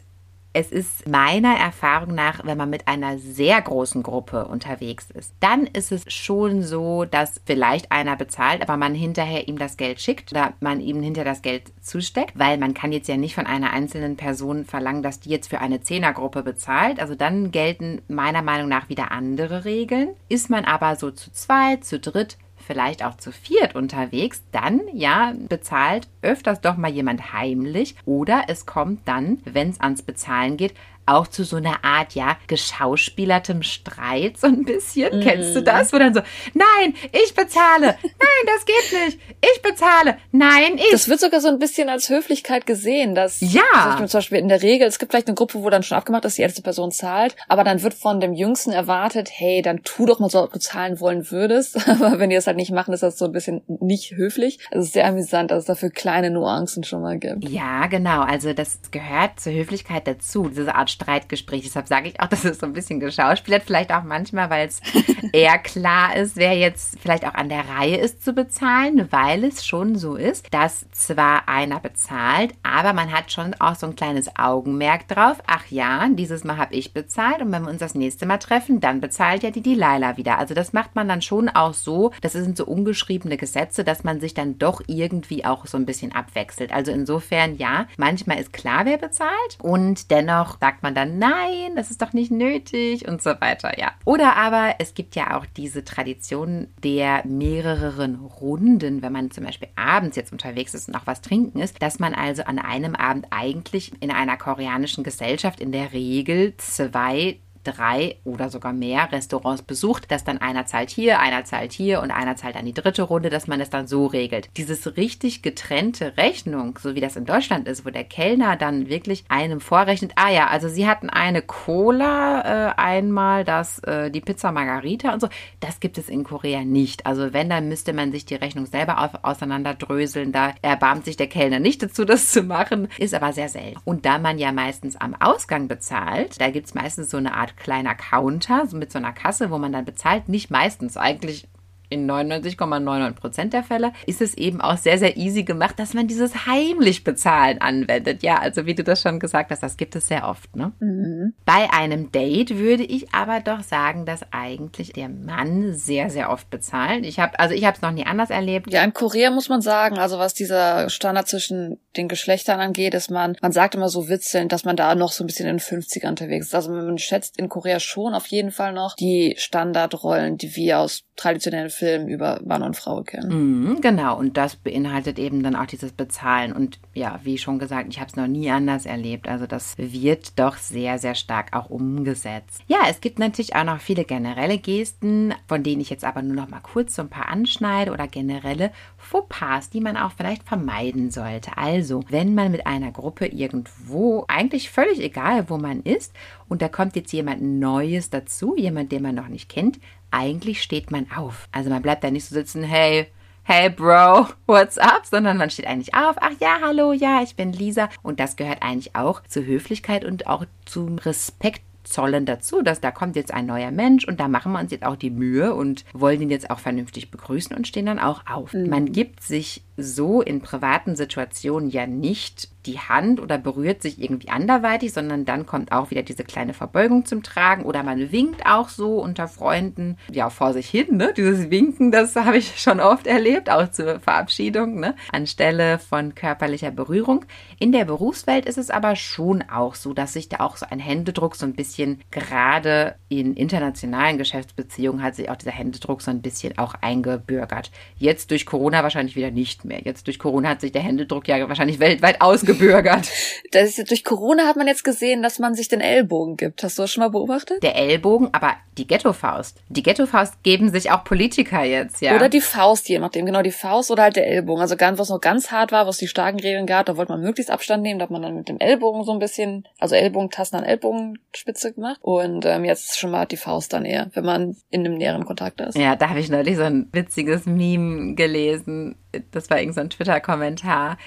es 0.55 0.71
ist 0.71 1.05
meiner 1.05 1.53
Erfahrung 1.57 2.15
nach, 2.15 2.45
wenn 2.45 2.57
man 2.57 2.69
mit 2.69 2.87
einer 2.87 3.17
sehr 3.17 3.61
großen 3.61 4.01
Gruppe 4.03 4.45
unterwegs 4.45 5.07
ist, 5.13 5.33
dann 5.41 5.67
ist 5.67 5.91
es 5.91 6.05
schon 6.07 6.63
so, 6.63 7.03
dass 7.03 7.41
vielleicht 7.45 7.91
einer 7.91 8.15
bezahlt, 8.15 8.61
aber 8.61 8.77
man 8.77 8.95
hinterher 8.95 9.49
ihm 9.49 9.57
das 9.57 9.75
Geld 9.75 9.99
schickt 9.99 10.31
oder 10.31 10.53
man 10.61 10.79
ihm 10.79 11.01
hinter 11.01 11.25
das 11.25 11.41
Geld 11.41 11.73
zusteckt, 11.81 12.39
weil 12.39 12.57
man 12.57 12.73
kann 12.73 12.93
jetzt 12.93 13.09
ja 13.09 13.17
nicht 13.17 13.35
von 13.35 13.45
einer 13.45 13.73
einzelnen 13.73 14.15
Person 14.15 14.63
verlangen, 14.63 15.03
dass 15.03 15.19
die 15.19 15.29
jetzt 15.29 15.49
für 15.49 15.59
eine 15.59 15.81
Zehnergruppe 15.81 16.41
bezahlt. 16.41 17.01
Also 17.01 17.15
dann 17.15 17.51
gelten 17.51 18.01
meiner 18.07 18.41
Meinung 18.41 18.69
nach 18.69 18.87
wieder 18.87 19.11
andere 19.11 19.65
Regeln. 19.65 20.11
Ist 20.29 20.49
man 20.49 20.63
aber 20.63 20.95
so 20.95 21.11
zu 21.11 21.33
zweit, 21.33 21.83
zu 21.83 21.99
dritt, 21.99 22.37
vielleicht 22.65 23.03
auch 23.03 23.17
zu 23.17 23.31
viert 23.31 23.75
unterwegs, 23.75 24.43
dann 24.51 24.81
ja, 24.93 25.33
bezahlt 25.47 26.07
öfters 26.21 26.61
doch 26.61 26.77
mal 26.77 26.91
jemand 26.91 27.33
heimlich 27.33 27.95
oder 28.05 28.43
es 28.47 28.65
kommt 28.65 29.07
dann, 29.07 29.39
wenn 29.45 29.69
es 29.69 29.79
ans 29.79 30.01
Bezahlen 30.01 30.57
geht, 30.57 30.73
auch 31.05 31.27
zu 31.27 31.43
so 31.43 31.57
einer 31.57 31.83
Art, 31.83 32.15
ja, 32.15 32.37
geschauspielertem 32.47 33.63
Streit 33.63 34.37
so 34.37 34.47
ein 34.47 34.63
bisschen. 34.63 35.19
Mm. 35.19 35.21
Kennst 35.21 35.55
du 35.55 35.61
das? 35.61 35.93
Wo 35.93 35.97
dann 35.97 36.13
so, 36.13 36.21
nein, 36.53 36.95
ich 37.11 37.33
bezahle. 37.33 37.97
Nein, 38.01 38.45
das 38.45 38.65
geht 38.65 39.05
nicht. 39.05 39.19
Ich 39.41 39.61
bezahle. 39.61 40.17
Nein, 40.31 40.77
ich. 40.77 40.91
Das 40.91 41.09
wird 41.09 41.19
sogar 41.19 41.41
so 41.41 41.47
ein 41.47 41.59
bisschen 41.59 41.89
als 41.89 42.09
Höflichkeit 42.09 42.65
gesehen, 42.65 43.15
dass 43.15 43.41
ja. 43.41 43.97
zum 43.97 44.07
Beispiel 44.07 44.39
in 44.39 44.49
der 44.49 44.61
Regel, 44.61 44.87
es 44.87 44.99
gibt 44.99 45.11
vielleicht 45.11 45.27
eine 45.27 45.35
Gruppe, 45.35 45.61
wo 45.61 45.69
dann 45.69 45.83
schon 45.83 45.97
abgemacht 45.97 46.25
ist, 46.25 46.37
die 46.37 46.41
älteste 46.41 46.61
Person 46.61 46.91
zahlt, 46.91 47.35
aber 47.47 47.63
dann 47.63 47.81
wird 47.81 47.93
von 47.93 48.19
dem 48.19 48.33
Jüngsten 48.33 48.71
erwartet, 48.71 49.29
hey, 49.31 49.61
dann 49.61 49.83
tu 49.83 50.05
doch 50.05 50.19
mal 50.19 50.29
so, 50.29 50.43
ob 50.43 50.53
du 50.53 50.59
zahlen 50.59 50.99
wollen 50.99 51.31
würdest. 51.31 51.75
Aber 51.87 52.19
wenn 52.19 52.29
die 52.29 52.35
das 52.35 52.47
halt 52.47 52.57
nicht 52.57 52.71
machen, 52.71 52.93
ist 52.93 53.03
das 53.03 53.17
so 53.17 53.25
ein 53.25 53.31
bisschen 53.31 53.61
nicht 53.67 54.15
höflich. 54.15 54.59
Also 54.71 54.79
es 54.79 54.85
ist 54.87 54.93
sehr 54.93 55.07
amüsant, 55.07 55.51
dass 55.51 55.59
es 55.59 55.65
dafür 55.65 55.89
kleine 55.89 56.31
Nuancen 56.31 56.83
schon 56.83 57.01
mal 57.01 57.17
gibt. 57.17 57.47
Ja, 57.47 57.87
genau. 57.87 58.21
Also 58.21 58.53
das 58.53 58.79
gehört 58.91 59.39
zur 59.39 59.53
Höflichkeit 59.53 60.07
dazu, 60.07 60.49
diese 60.49 60.75
Art 60.75 60.89
Streitgespräch. 60.95 61.63
Deshalb 61.63 61.87
sage 61.87 62.09
ich 62.09 62.19
auch, 62.19 62.27
das 62.27 62.45
ist 62.45 62.61
so 62.61 62.65
ein 62.65 62.73
bisschen 62.73 62.99
geschauspielert. 62.99 63.63
Vielleicht 63.63 63.91
auch 63.93 64.03
manchmal, 64.03 64.49
weil 64.49 64.67
es 64.67 64.81
eher 65.33 65.57
klar 65.59 66.15
ist, 66.15 66.35
wer 66.35 66.53
jetzt 66.53 66.99
vielleicht 66.99 67.25
auch 67.25 67.33
an 67.33 67.49
der 67.49 67.67
Reihe 67.69 67.97
ist 67.97 68.23
zu 68.23 68.33
bezahlen, 68.33 69.07
weil 69.11 69.43
es 69.43 69.65
schon 69.65 69.95
so 69.95 70.15
ist, 70.15 70.53
dass 70.53 70.89
zwar 70.91 71.47
einer 71.47 71.79
bezahlt, 71.79 72.53
aber 72.63 72.93
man 72.93 73.11
hat 73.11 73.31
schon 73.31 73.53
auch 73.59 73.75
so 73.75 73.87
ein 73.87 73.95
kleines 73.95 74.35
Augenmerk 74.37 75.07
drauf. 75.07 75.37
Ach 75.47 75.65
ja, 75.69 76.07
dieses 76.09 76.43
Mal 76.43 76.57
habe 76.57 76.75
ich 76.75 76.93
bezahlt 76.93 77.41
und 77.41 77.51
wenn 77.51 77.63
wir 77.63 77.69
uns 77.69 77.79
das 77.79 77.95
nächste 77.95 78.25
Mal 78.25 78.37
treffen, 78.37 78.79
dann 78.79 79.01
bezahlt 79.01 79.43
ja 79.43 79.51
die 79.51 79.61
Delilah 79.61 80.17
wieder. 80.17 80.37
Also 80.39 80.53
das 80.53 80.73
macht 80.73 80.95
man 80.95 81.07
dann 81.07 81.21
schon 81.21 81.49
auch 81.49 81.73
so. 81.73 82.11
Das 82.21 82.33
sind 82.33 82.57
so 82.57 82.65
ungeschriebene 82.65 83.37
Gesetze, 83.37 83.83
dass 83.83 84.03
man 84.03 84.19
sich 84.19 84.33
dann 84.33 84.57
doch 84.57 84.81
irgendwie 84.87 85.45
auch 85.45 85.65
so 85.65 85.77
ein 85.77 85.85
bisschen 85.85 86.13
abwechselt. 86.13 86.71
Also 86.71 86.91
insofern 86.91 87.57
ja, 87.57 87.87
manchmal 87.97 88.39
ist 88.39 88.53
klar, 88.53 88.85
wer 88.85 88.97
bezahlt 88.97 89.57
und 89.61 90.11
dennoch 90.11 90.57
sagt 90.59 90.83
man 90.83 90.84
dann, 90.93 91.17
nein, 91.17 91.75
das 91.75 91.89
ist 91.89 92.01
doch 92.01 92.13
nicht 92.13 92.31
nötig 92.31 93.07
und 93.07 93.21
so 93.21 93.31
weiter, 93.39 93.79
ja. 93.79 93.91
Oder 94.05 94.35
aber 94.35 94.75
es 94.79 94.93
gibt 94.93 95.15
ja 95.15 95.37
auch 95.37 95.45
diese 95.45 95.83
Tradition 95.83 96.67
der 96.83 97.25
mehreren 97.25 98.15
Runden, 98.15 99.01
wenn 99.01 99.13
man 99.13 99.31
zum 99.31 99.45
Beispiel 99.45 99.69
abends 99.75 100.15
jetzt 100.15 100.31
unterwegs 100.31 100.73
ist 100.73 100.87
und 100.87 100.95
auch 100.95 101.05
was 101.07 101.21
trinken 101.21 101.59
ist, 101.59 101.81
dass 101.81 101.99
man 101.99 102.13
also 102.13 102.43
an 102.43 102.59
einem 102.59 102.95
Abend 102.95 103.27
eigentlich 103.31 103.91
in 104.01 104.11
einer 104.11 104.37
koreanischen 104.37 105.03
Gesellschaft 105.03 105.59
in 105.59 105.71
der 105.71 105.93
Regel 105.93 106.53
zwei 106.57 107.37
drei 107.65 108.17
oder 108.23 108.49
sogar 108.49 108.73
mehr 108.73 109.11
Restaurants 109.11 109.61
besucht, 109.61 110.11
dass 110.11 110.23
dann 110.23 110.37
einer 110.37 110.65
zahlt 110.65 110.89
hier, 110.89 111.19
einer 111.19 111.43
zahlt 111.43 111.73
hier 111.73 112.01
und 112.01 112.11
einer 112.11 112.35
zahlt 112.35 112.55
dann 112.55 112.65
die 112.65 112.73
dritte 112.73 113.03
Runde, 113.03 113.29
dass 113.29 113.47
man 113.47 113.59
das 113.59 113.69
dann 113.69 113.87
so 113.87 114.05
regelt. 114.05 114.49
Dieses 114.57 114.95
richtig 114.97 115.41
getrennte 115.41 116.15
Rechnung, 116.17 116.79
so 116.81 116.95
wie 116.95 117.01
das 117.01 117.15
in 117.15 117.25
Deutschland 117.25 117.67
ist, 117.67 117.85
wo 117.85 117.89
der 117.89 118.03
Kellner 118.03 118.55
dann 118.55 118.87
wirklich 118.87 119.25
einem 119.27 119.59
vorrechnet, 119.59 120.13
ah 120.15 120.29
ja, 120.29 120.47
also 120.47 120.69
sie 120.69 120.87
hatten 120.87 121.09
eine 121.09 121.41
Cola, 121.41 122.69
äh, 122.69 122.73
einmal 122.77 123.43
das, 123.43 123.79
äh, 123.79 124.11
die 124.11 124.21
Pizza 124.21 124.51
Margarita 124.51 125.13
und 125.13 125.19
so, 125.19 125.27
das 125.59 125.79
gibt 125.79 125.97
es 125.97 126.09
in 126.09 126.23
Korea 126.23 126.63
nicht. 126.63 127.05
Also 127.05 127.33
wenn, 127.33 127.49
dann 127.49 127.67
müsste 127.67 127.93
man 127.93 128.11
sich 128.11 128.25
die 128.25 128.35
Rechnung 128.35 128.65
selber 128.65 129.01
auf, 129.01 129.23
auseinanderdröseln, 129.23 130.31
da 130.31 130.53
erbarmt 130.61 131.05
sich 131.05 131.17
der 131.17 131.27
Kellner 131.27 131.59
nicht 131.59 131.81
dazu, 131.81 132.05
das 132.05 132.31
zu 132.31 132.43
machen, 132.43 132.87
ist 132.97 133.13
aber 133.13 133.33
sehr 133.33 133.49
selten. 133.49 133.79
Und 133.85 134.05
da 134.05 134.19
man 134.19 134.37
ja 134.37 134.51
meistens 134.51 134.95
am 134.95 135.15
Ausgang 135.19 135.67
bezahlt, 135.67 136.39
da 136.39 136.49
gibt 136.49 136.67
es 136.67 136.73
meistens 136.73 137.09
so 137.09 137.17
eine 137.17 137.33
Art 137.33 137.54
kleiner 137.55 137.95
Counter 137.95 138.65
so 138.67 138.77
mit 138.77 138.91
so 138.91 138.97
einer 138.97 139.13
Kasse, 139.13 139.51
wo 139.51 139.57
man 139.57 139.71
dann 139.71 139.85
bezahlt. 139.85 140.29
Nicht 140.29 140.51
meistens, 140.51 140.97
eigentlich 140.97 141.47
in 141.89 142.09
99,99 142.09 143.11
Prozent 143.13 143.53
der 143.53 143.63
Fälle 143.63 143.93
ist 144.05 144.21
es 144.21 144.35
eben 144.35 144.61
auch 144.61 144.77
sehr, 144.77 144.97
sehr 144.97 145.17
easy 145.17 145.43
gemacht, 145.43 145.79
dass 145.79 145.93
man 145.93 146.07
dieses 146.07 146.45
heimlich 146.45 147.03
bezahlen 147.03 147.61
anwendet. 147.61 148.23
Ja, 148.23 148.39
also 148.39 148.65
wie 148.65 148.75
du 148.75 148.83
das 148.83 149.01
schon 149.01 149.19
gesagt 149.19 149.51
hast, 149.51 149.63
das 149.63 149.77
gibt 149.77 149.95
es 149.95 150.07
sehr 150.07 150.27
oft. 150.27 150.55
Ne? 150.55 150.71
Mhm. 150.79 151.33
Bei 151.45 151.71
einem 151.71 152.11
Date 152.11 152.57
würde 152.57 152.83
ich 152.83 153.13
aber 153.13 153.39
doch 153.39 153.61
sagen, 153.61 154.05
dass 154.05 154.21
eigentlich 154.31 154.93
der 154.93 155.09
Mann 155.09 155.73
sehr, 155.73 156.09
sehr 156.09 156.29
oft 156.31 156.49
bezahlt. 156.49 157.05
Ich 157.05 157.19
habe, 157.19 157.39
also 157.39 157.53
ich 157.53 157.65
habe 157.65 157.75
es 157.75 157.81
noch 157.81 157.91
nie 157.91 158.05
anders 158.05 158.29
erlebt. 158.29 158.71
Ja, 158.71 158.83
in 158.83 158.93
Korea 158.93 159.31
muss 159.31 159.49
man 159.49 159.61
sagen, 159.61 159.97
also 159.97 160.17
was 160.17 160.33
dieser 160.33 160.89
Standard 160.89 161.27
zwischen 161.27 161.79
den 161.97 162.07
Geschlechtern 162.07 162.59
angeht, 162.59 162.93
ist 162.93 163.11
man, 163.11 163.37
man 163.41 163.51
sagt 163.51 163.75
immer 163.75 163.89
so 163.89 164.09
witzelnd, 164.09 164.51
dass 164.51 164.65
man 164.65 164.75
da 164.75 164.95
noch 164.95 165.11
so 165.11 165.23
ein 165.23 165.27
bisschen 165.27 165.47
in 165.47 165.57
den 165.57 165.59
50er 165.59 166.07
unterwegs 166.07 166.47
ist. 166.47 166.55
Also 166.55 166.71
man 166.71 166.97
schätzt 166.97 167.37
in 167.37 167.49
Korea 167.49 167.79
schon 167.79 168.13
auf 168.13 168.27
jeden 168.27 168.51
Fall 168.51 168.73
noch 168.73 168.95
die 168.95 169.35
Standardrollen, 169.37 170.37
die 170.37 170.55
wir 170.55 170.79
aus 170.79 171.03
traditionellen 171.15 171.69
Film 171.69 172.07
über 172.07 172.41
Mann 172.43 172.61
und 172.61 172.75
Frau 172.75 173.01
kennen. 173.03 173.69
Mhm, 173.69 173.81
genau, 173.81 174.17
und 174.17 174.35
das 174.37 174.55
beinhaltet 174.55 175.17
eben 175.17 175.43
dann 175.43 175.55
auch 175.55 175.65
dieses 175.65 175.93
Bezahlen. 175.93 176.51
Und 176.51 176.79
ja, 176.93 177.19
wie 177.23 177.37
schon 177.37 177.59
gesagt, 177.59 177.87
ich 177.89 177.99
habe 177.99 178.09
es 178.09 178.15
noch 178.15 178.27
nie 178.27 178.49
anders 178.49 178.85
erlebt. 178.85 179.27
Also 179.27 179.47
das 179.47 179.77
wird 179.77 180.37
doch 180.37 180.57
sehr, 180.57 180.99
sehr 180.99 181.15
stark 181.15 181.55
auch 181.55 181.69
umgesetzt. 181.69 182.61
Ja, 182.67 182.79
es 182.89 182.99
gibt 182.99 183.19
natürlich 183.19 183.55
auch 183.55 183.63
noch 183.63 183.79
viele 183.79 184.03
generelle 184.03 184.57
Gesten, 184.57 185.33
von 185.47 185.63
denen 185.63 185.81
ich 185.81 185.89
jetzt 185.89 186.03
aber 186.03 186.21
nur 186.21 186.35
noch 186.35 186.49
mal 186.49 186.59
kurz 186.59 186.95
so 186.95 187.01
ein 187.01 187.09
paar 187.09 187.29
anschneide 187.29 187.91
oder 187.91 188.07
generelle 188.07 188.71
Fauxpas, 189.05 189.69
die 189.69 189.81
man 189.81 189.97
auch 189.97 190.11
vielleicht 190.11 190.43
vermeiden 190.43 191.11
sollte. 191.11 191.57
Also, 191.57 192.03
wenn 192.09 192.35
man 192.35 192.51
mit 192.51 192.67
einer 192.67 192.91
Gruppe 192.91 193.27
irgendwo, 193.27 194.25
eigentlich 194.27 194.69
völlig 194.69 194.99
egal, 194.99 195.49
wo 195.49 195.57
man 195.57 195.81
ist, 195.81 196.13
und 196.47 196.61
da 196.61 196.67
kommt 196.67 196.95
jetzt 196.95 197.13
jemand 197.13 197.41
Neues 197.41 198.09
dazu, 198.09 198.55
jemand, 198.57 198.91
den 198.91 199.03
man 199.03 199.15
noch 199.15 199.27
nicht 199.27 199.49
kennt, 199.49 199.79
eigentlich 200.11 200.61
steht 200.61 200.91
man 200.91 201.07
auf. 201.15 201.49
Also 201.51 201.69
man 201.69 201.81
bleibt 201.81 202.03
da 202.03 202.09
nicht 202.09 202.25
so 202.25 202.35
sitzen, 202.35 202.63
hey, 202.63 203.07
hey 203.43 203.69
Bro, 203.69 204.27
what's 204.45 204.77
up? 204.77 205.05
Sondern 205.05 205.37
man 205.37 205.49
steht 205.49 205.67
eigentlich 205.67 205.93
auf, 205.93 206.15
ach 206.19 206.31
ja, 206.39 206.59
hallo, 206.61 206.93
ja, 206.93 207.21
ich 207.21 207.35
bin 207.35 207.51
Lisa. 207.51 207.89
Und 208.01 208.19
das 208.19 208.35
gehört 208.35 208.61
eigentlich 208.61 208.95
auch 208.95 209.21
zur 209.23 209.45
Höflichkeit 209.45 210.05
und 210.05 210.27
auch 210.27 210.45
zum 210.65 210.97
Respekt 210.99 211.61
zollen 211.87 212.25
dazu, 212.25 212.61
dass 212.61 212.81
da 212.81 212.91
kommt 212.91 213.15
jetzt 213.15 213.33
ein 213.33 213.45
neuer 213.45 213.71
Mensch 213.71 214.07
und 214.07 214.19
da 214.19 214.27
machen 214.27 214.51
wir 214.51 214.59
uns 214.59 214.71
jetzt 214.71 214.85
auch 214.85 214.95
die 214.95 215.09
Mühe 215.09 215.53
und 215.53 215.85
wollen 215.93 216.21
ihn 216.21 216.29
jetzt 216.29 216.49
auch 216.49 216.59
vernünftig 216.59 217.11
begrüßen 217.11 217.55
und 217.55 217.67
stehen 217.67 217.85
dann 217.85 217.99
auch 217.99 218.23
auf. 218.27 218.53
Mhm. 218.53 218.69
Man 218.69 218.91
gibt 218.91 219.23
sich 219.23 219.63
so 219.77 220.21
in 220.21 220.41
privaten 220.41 220.95
Situationen 220.95 221.69
ja 221.69 221.87
nicht 221.87 222.49
die 222.65 222.79
Hand 222.79 223.19
oder 223.19 223.37
berührt 223.37 223.81
sich 223.81 224.01
irgendwie 224.01 224.29
anderweitig, 224.29 224.93
sondern 224.93 225.25
dann 225.25 225.45
kommt 225.45 225.71
auch 225.71 225.91
wieder 225.91 226.03
diese 226.03 226.23
kleine 226.23 226.53
Verbeugung 226.53 227.05
zum 227.05 227.23
Tragen 227.23 227.63
oder 227.63 227.83
man 227.83 228.11
winkt 228.11 228.45
auch 228.45 228.69
so 228.69 228.99
unter 228.99 229.27
Freunden, 229.27 229.97
ja, 230.11 230.29
vor 230.29 230.53
sich 230.53 230.69
hin, 230.69 230.97
ne? 230.97 231.13
Dieses 231.15 231.49
Winken, 231.49 231.91
das 231.91 232.15
habe 232.15 232.37
ich 232.37 232.59
schon 232.59 232.79
oft 232.79 233.07
erlebt, 233.07 233.49
auch 233.49 233.69
zur 233.69 233.99
Verabschiedung, 233.99 234.79
ne? 234.79 234.95
Anstelle 235.11 235.79
von 235.79 236.15
körperlicher 236.15 236.71
Berührung. 236.71 237.25
In 237.59 237.71
der 237.71 237.85
Berufswelt 237.85 238.45
ist 238.45 238.57
es 238.57 238.69
aber 238.69 238.95
schon 238.95 239.43
auch 239.43 239.75
so, 239.75 239.93
dass 239.93 240.13
sich 240.13 240.29
da 240.29 240.39
auch 240.39 240.57
so 240.57 240.65
ein 240.69 240.79
Händedruck 240.79 241.35
so 241.35 241.45
ein 241.45 241.53
bisschen 241.53 242.01
gerade 242.11 242.95
in 243.09 243.35
internationalen 243.35 244.17
Geschäftsbeziehungen 244.17 245.03
hat 245.03 245.15
sich 245.15 245.29
auch 245.29 245.35
dieser 245.35 245.51
Händedruck 245.51 246.01
so 246.01 246.11
ein 246.11 246.21
bisschen 246.21 246.57
auch 246.57 246.75
eingebürgert. 246.81 247.71
Jetzt 247.97 248.31
durch 248.31 248.45
Corona 248.45 248.83
wahrscheinlich 248.83 249.15
wieder 249.15 249.31
nicht 249.31 249.64
mehr. 249.65 249.81
Jetzt 249.83 250.07
durch 250.07 250.19
Corona 250.19 250.49
hat 250.49 250.61
sich 250.61 250.71
der 250.71 250.81
Händedruck 250.81 251.27
ja 251.27 251.47
wahrscheinlich 251.47 251.79
weltweit 251.79 252.21
ausgebürgert. 252.21 253.09
Das 253.51 253.77
ist, 253.77 253.89
durch 253.89 254.03
Corona 254.03 254.47
hat 254.47 254.55
man 254.55 254.67
jetzt 254.67 254.83
gesehen, 254.83 255.21
dass 255.21 255.39
man 255.39 255.55
sich 255.55 255.67
den 255.67 255.81
Ellbogen 255.81 256.37
gibt. 256.37 256.63
Hast 256.63 256.77
du 256.77 256.83
das 256.83 256.91
schon 256.91 257.01
mal 257.01 257.09
beobachtet? 257.09 257.63
Der 257.63 257.75
Ellbogen, 257.75 258.29
aber 258.31 258.55
die 258.77 258.87
Ghetto-Faust. 258.87 259.61
Die 259.69 259.83
Ghetto-Faust 259.83 260.43
geben 260.43 260.69
sich 260.69 260.91
auch 260.91 261.03
Politiker 261.03 261.63
jetzt, 261.63 262.01
ja. 262.01 262.15
Oder 262.15 262.29
die 262.29 262.41
Faust, 262.41 262.89
je 262.89 262.99
nachdem. 262.99 263.25
Genau, 263.25 263.41
die 263.41 263.51
Faust 263.51 263.91
oder 263.91 264.03
halt 264.03 264.15
der 264.15 264.27
Ellbogen. 264.27 264.61
Also 264.61 264.75
ganz, 264.75 264.99
was 264.99 265.09
noch 265.09 265.21
ganz 265.21 265.51
hart 265.51 265.71
war, 265.71 265.87
was 265.87 265.97
die 265.97 266.07
starken 266.07 266.39
Regeln 266.39 266.65
gab, 266.65 266.85
da 266.85 266.97
wollte 266.97 267.11
man 267.11 267.21
möglichst 267.21 267.51
Abstand 267.51 267.83
nehmen, 267.83 267.99
da 267.99 268.03
hat 268.03 268.11
man 268.11 268.21
dann 268.21 268.35
mit 268.35 268.49
dem 268.49 268.59
Ellbogen 268.59 269.03
so 269.03 269.13
ein 269.13 269.19
bisschen, 269.19 269.67
also 269.79 269.95
Ellbogentasten 269.95 270.59
an 270.59 270.65
Ellbogenspitze 270.65 271.73
gemacht. 271.73 271.99
Und 272.01 272.45
ähm, 272.45 272.65
jetzt 272.65 272.99
schon 272.99 273.11
mal 273.11 273.25
die 273.25 273.37
Faust 273.37 273.73
dann 273.73 273.85
eher, 273.85 274.09
wenn 274.13 274.25
man 274.25 274.55
in 274.69 274.85
einem 274.85 274.97
näheren 274.97 275.25
Kontakt 275.25 275.61
ist. 275.61 275.77
Ja, 275.77 275.95
da 275.95 276.09
habe 276.09 276.19
ich 276.19 276.29
neulich 276.29 276.57
so 276.57 276.63
ein 276.63 276.89
witziges 276.91 277.45
Meme 277.45 278.15
gelesen. 278.15 278.97
Das 279.31 279.49
war 279.49 279.59
irgendein 279.59 279.89
so 279.89 279.97
Twitter-Kommentar 279.97 280.97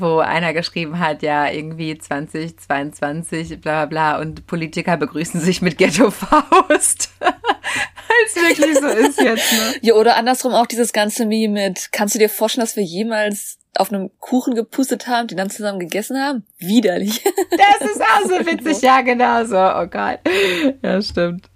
wo 0.00 0.18
einer 0.18 0.52
geschrieben 0.52 0.98
hat, 0.98 1.22
ja, 1.22 1.50
irgendwie 1.50 1.96
2022, 1.96 3.60
bla 3.60 3.84
bla 3.84 4.14
bla, 4.14 4.20
und 4.20 4.46
Politiker 4.46 4.96
begrüßen 4.96 5.40
sich 5.40 5.62
mit 5.62 5.78
Ghetto-Faust. 5.78 7.10
Als 7.20 8.36
wirklich 8.36 8.78
so 8.78 8.86
ist 8.86 9.20
jetzt, 9.20 9.52
ne? 9.52 9.74
Ja, 9.80 9.94
oder 9.94 10.16
andersrum 10.16 10.54
auch 10.54 10.66
dieses 10.66 10.92
ganze 10.92 11.26
Meme 11.26 11.68
mit, 11.68 11.92
kannst 11.92 12.14
du 12.14 12.18
dir 12.18 12.28
vorstellen, 12.28 12.64
dass 12.64 12.76
wir 12.76 12.82
jemals 12.82 13.58
auf 13.76 13.90
einem 13.90 14.10
Kuchen 14.18 14.54
gepustet 14.54 15.06
haben, 15.06 15.28
die 15.28 15.34
dann 15.34 15.48
zusammen 15.48 15.78
gegessen 15.78 16.18
haben? 16.20 16.44
Widerlich. 16.58 17.24
Das 17.50 17.90
ist 17.90 18.02
auch 18.02 18.22
so 18.24 18.46
witzig, 18.46 18.82
ja, 18.82 19.00
genau 19.00 19.44
so. 19.44 19.56
Oh 19.56 19.86
Gott. 19.86 20.20
Ja, 20.82 21.00
stimmt. 21.00 21.48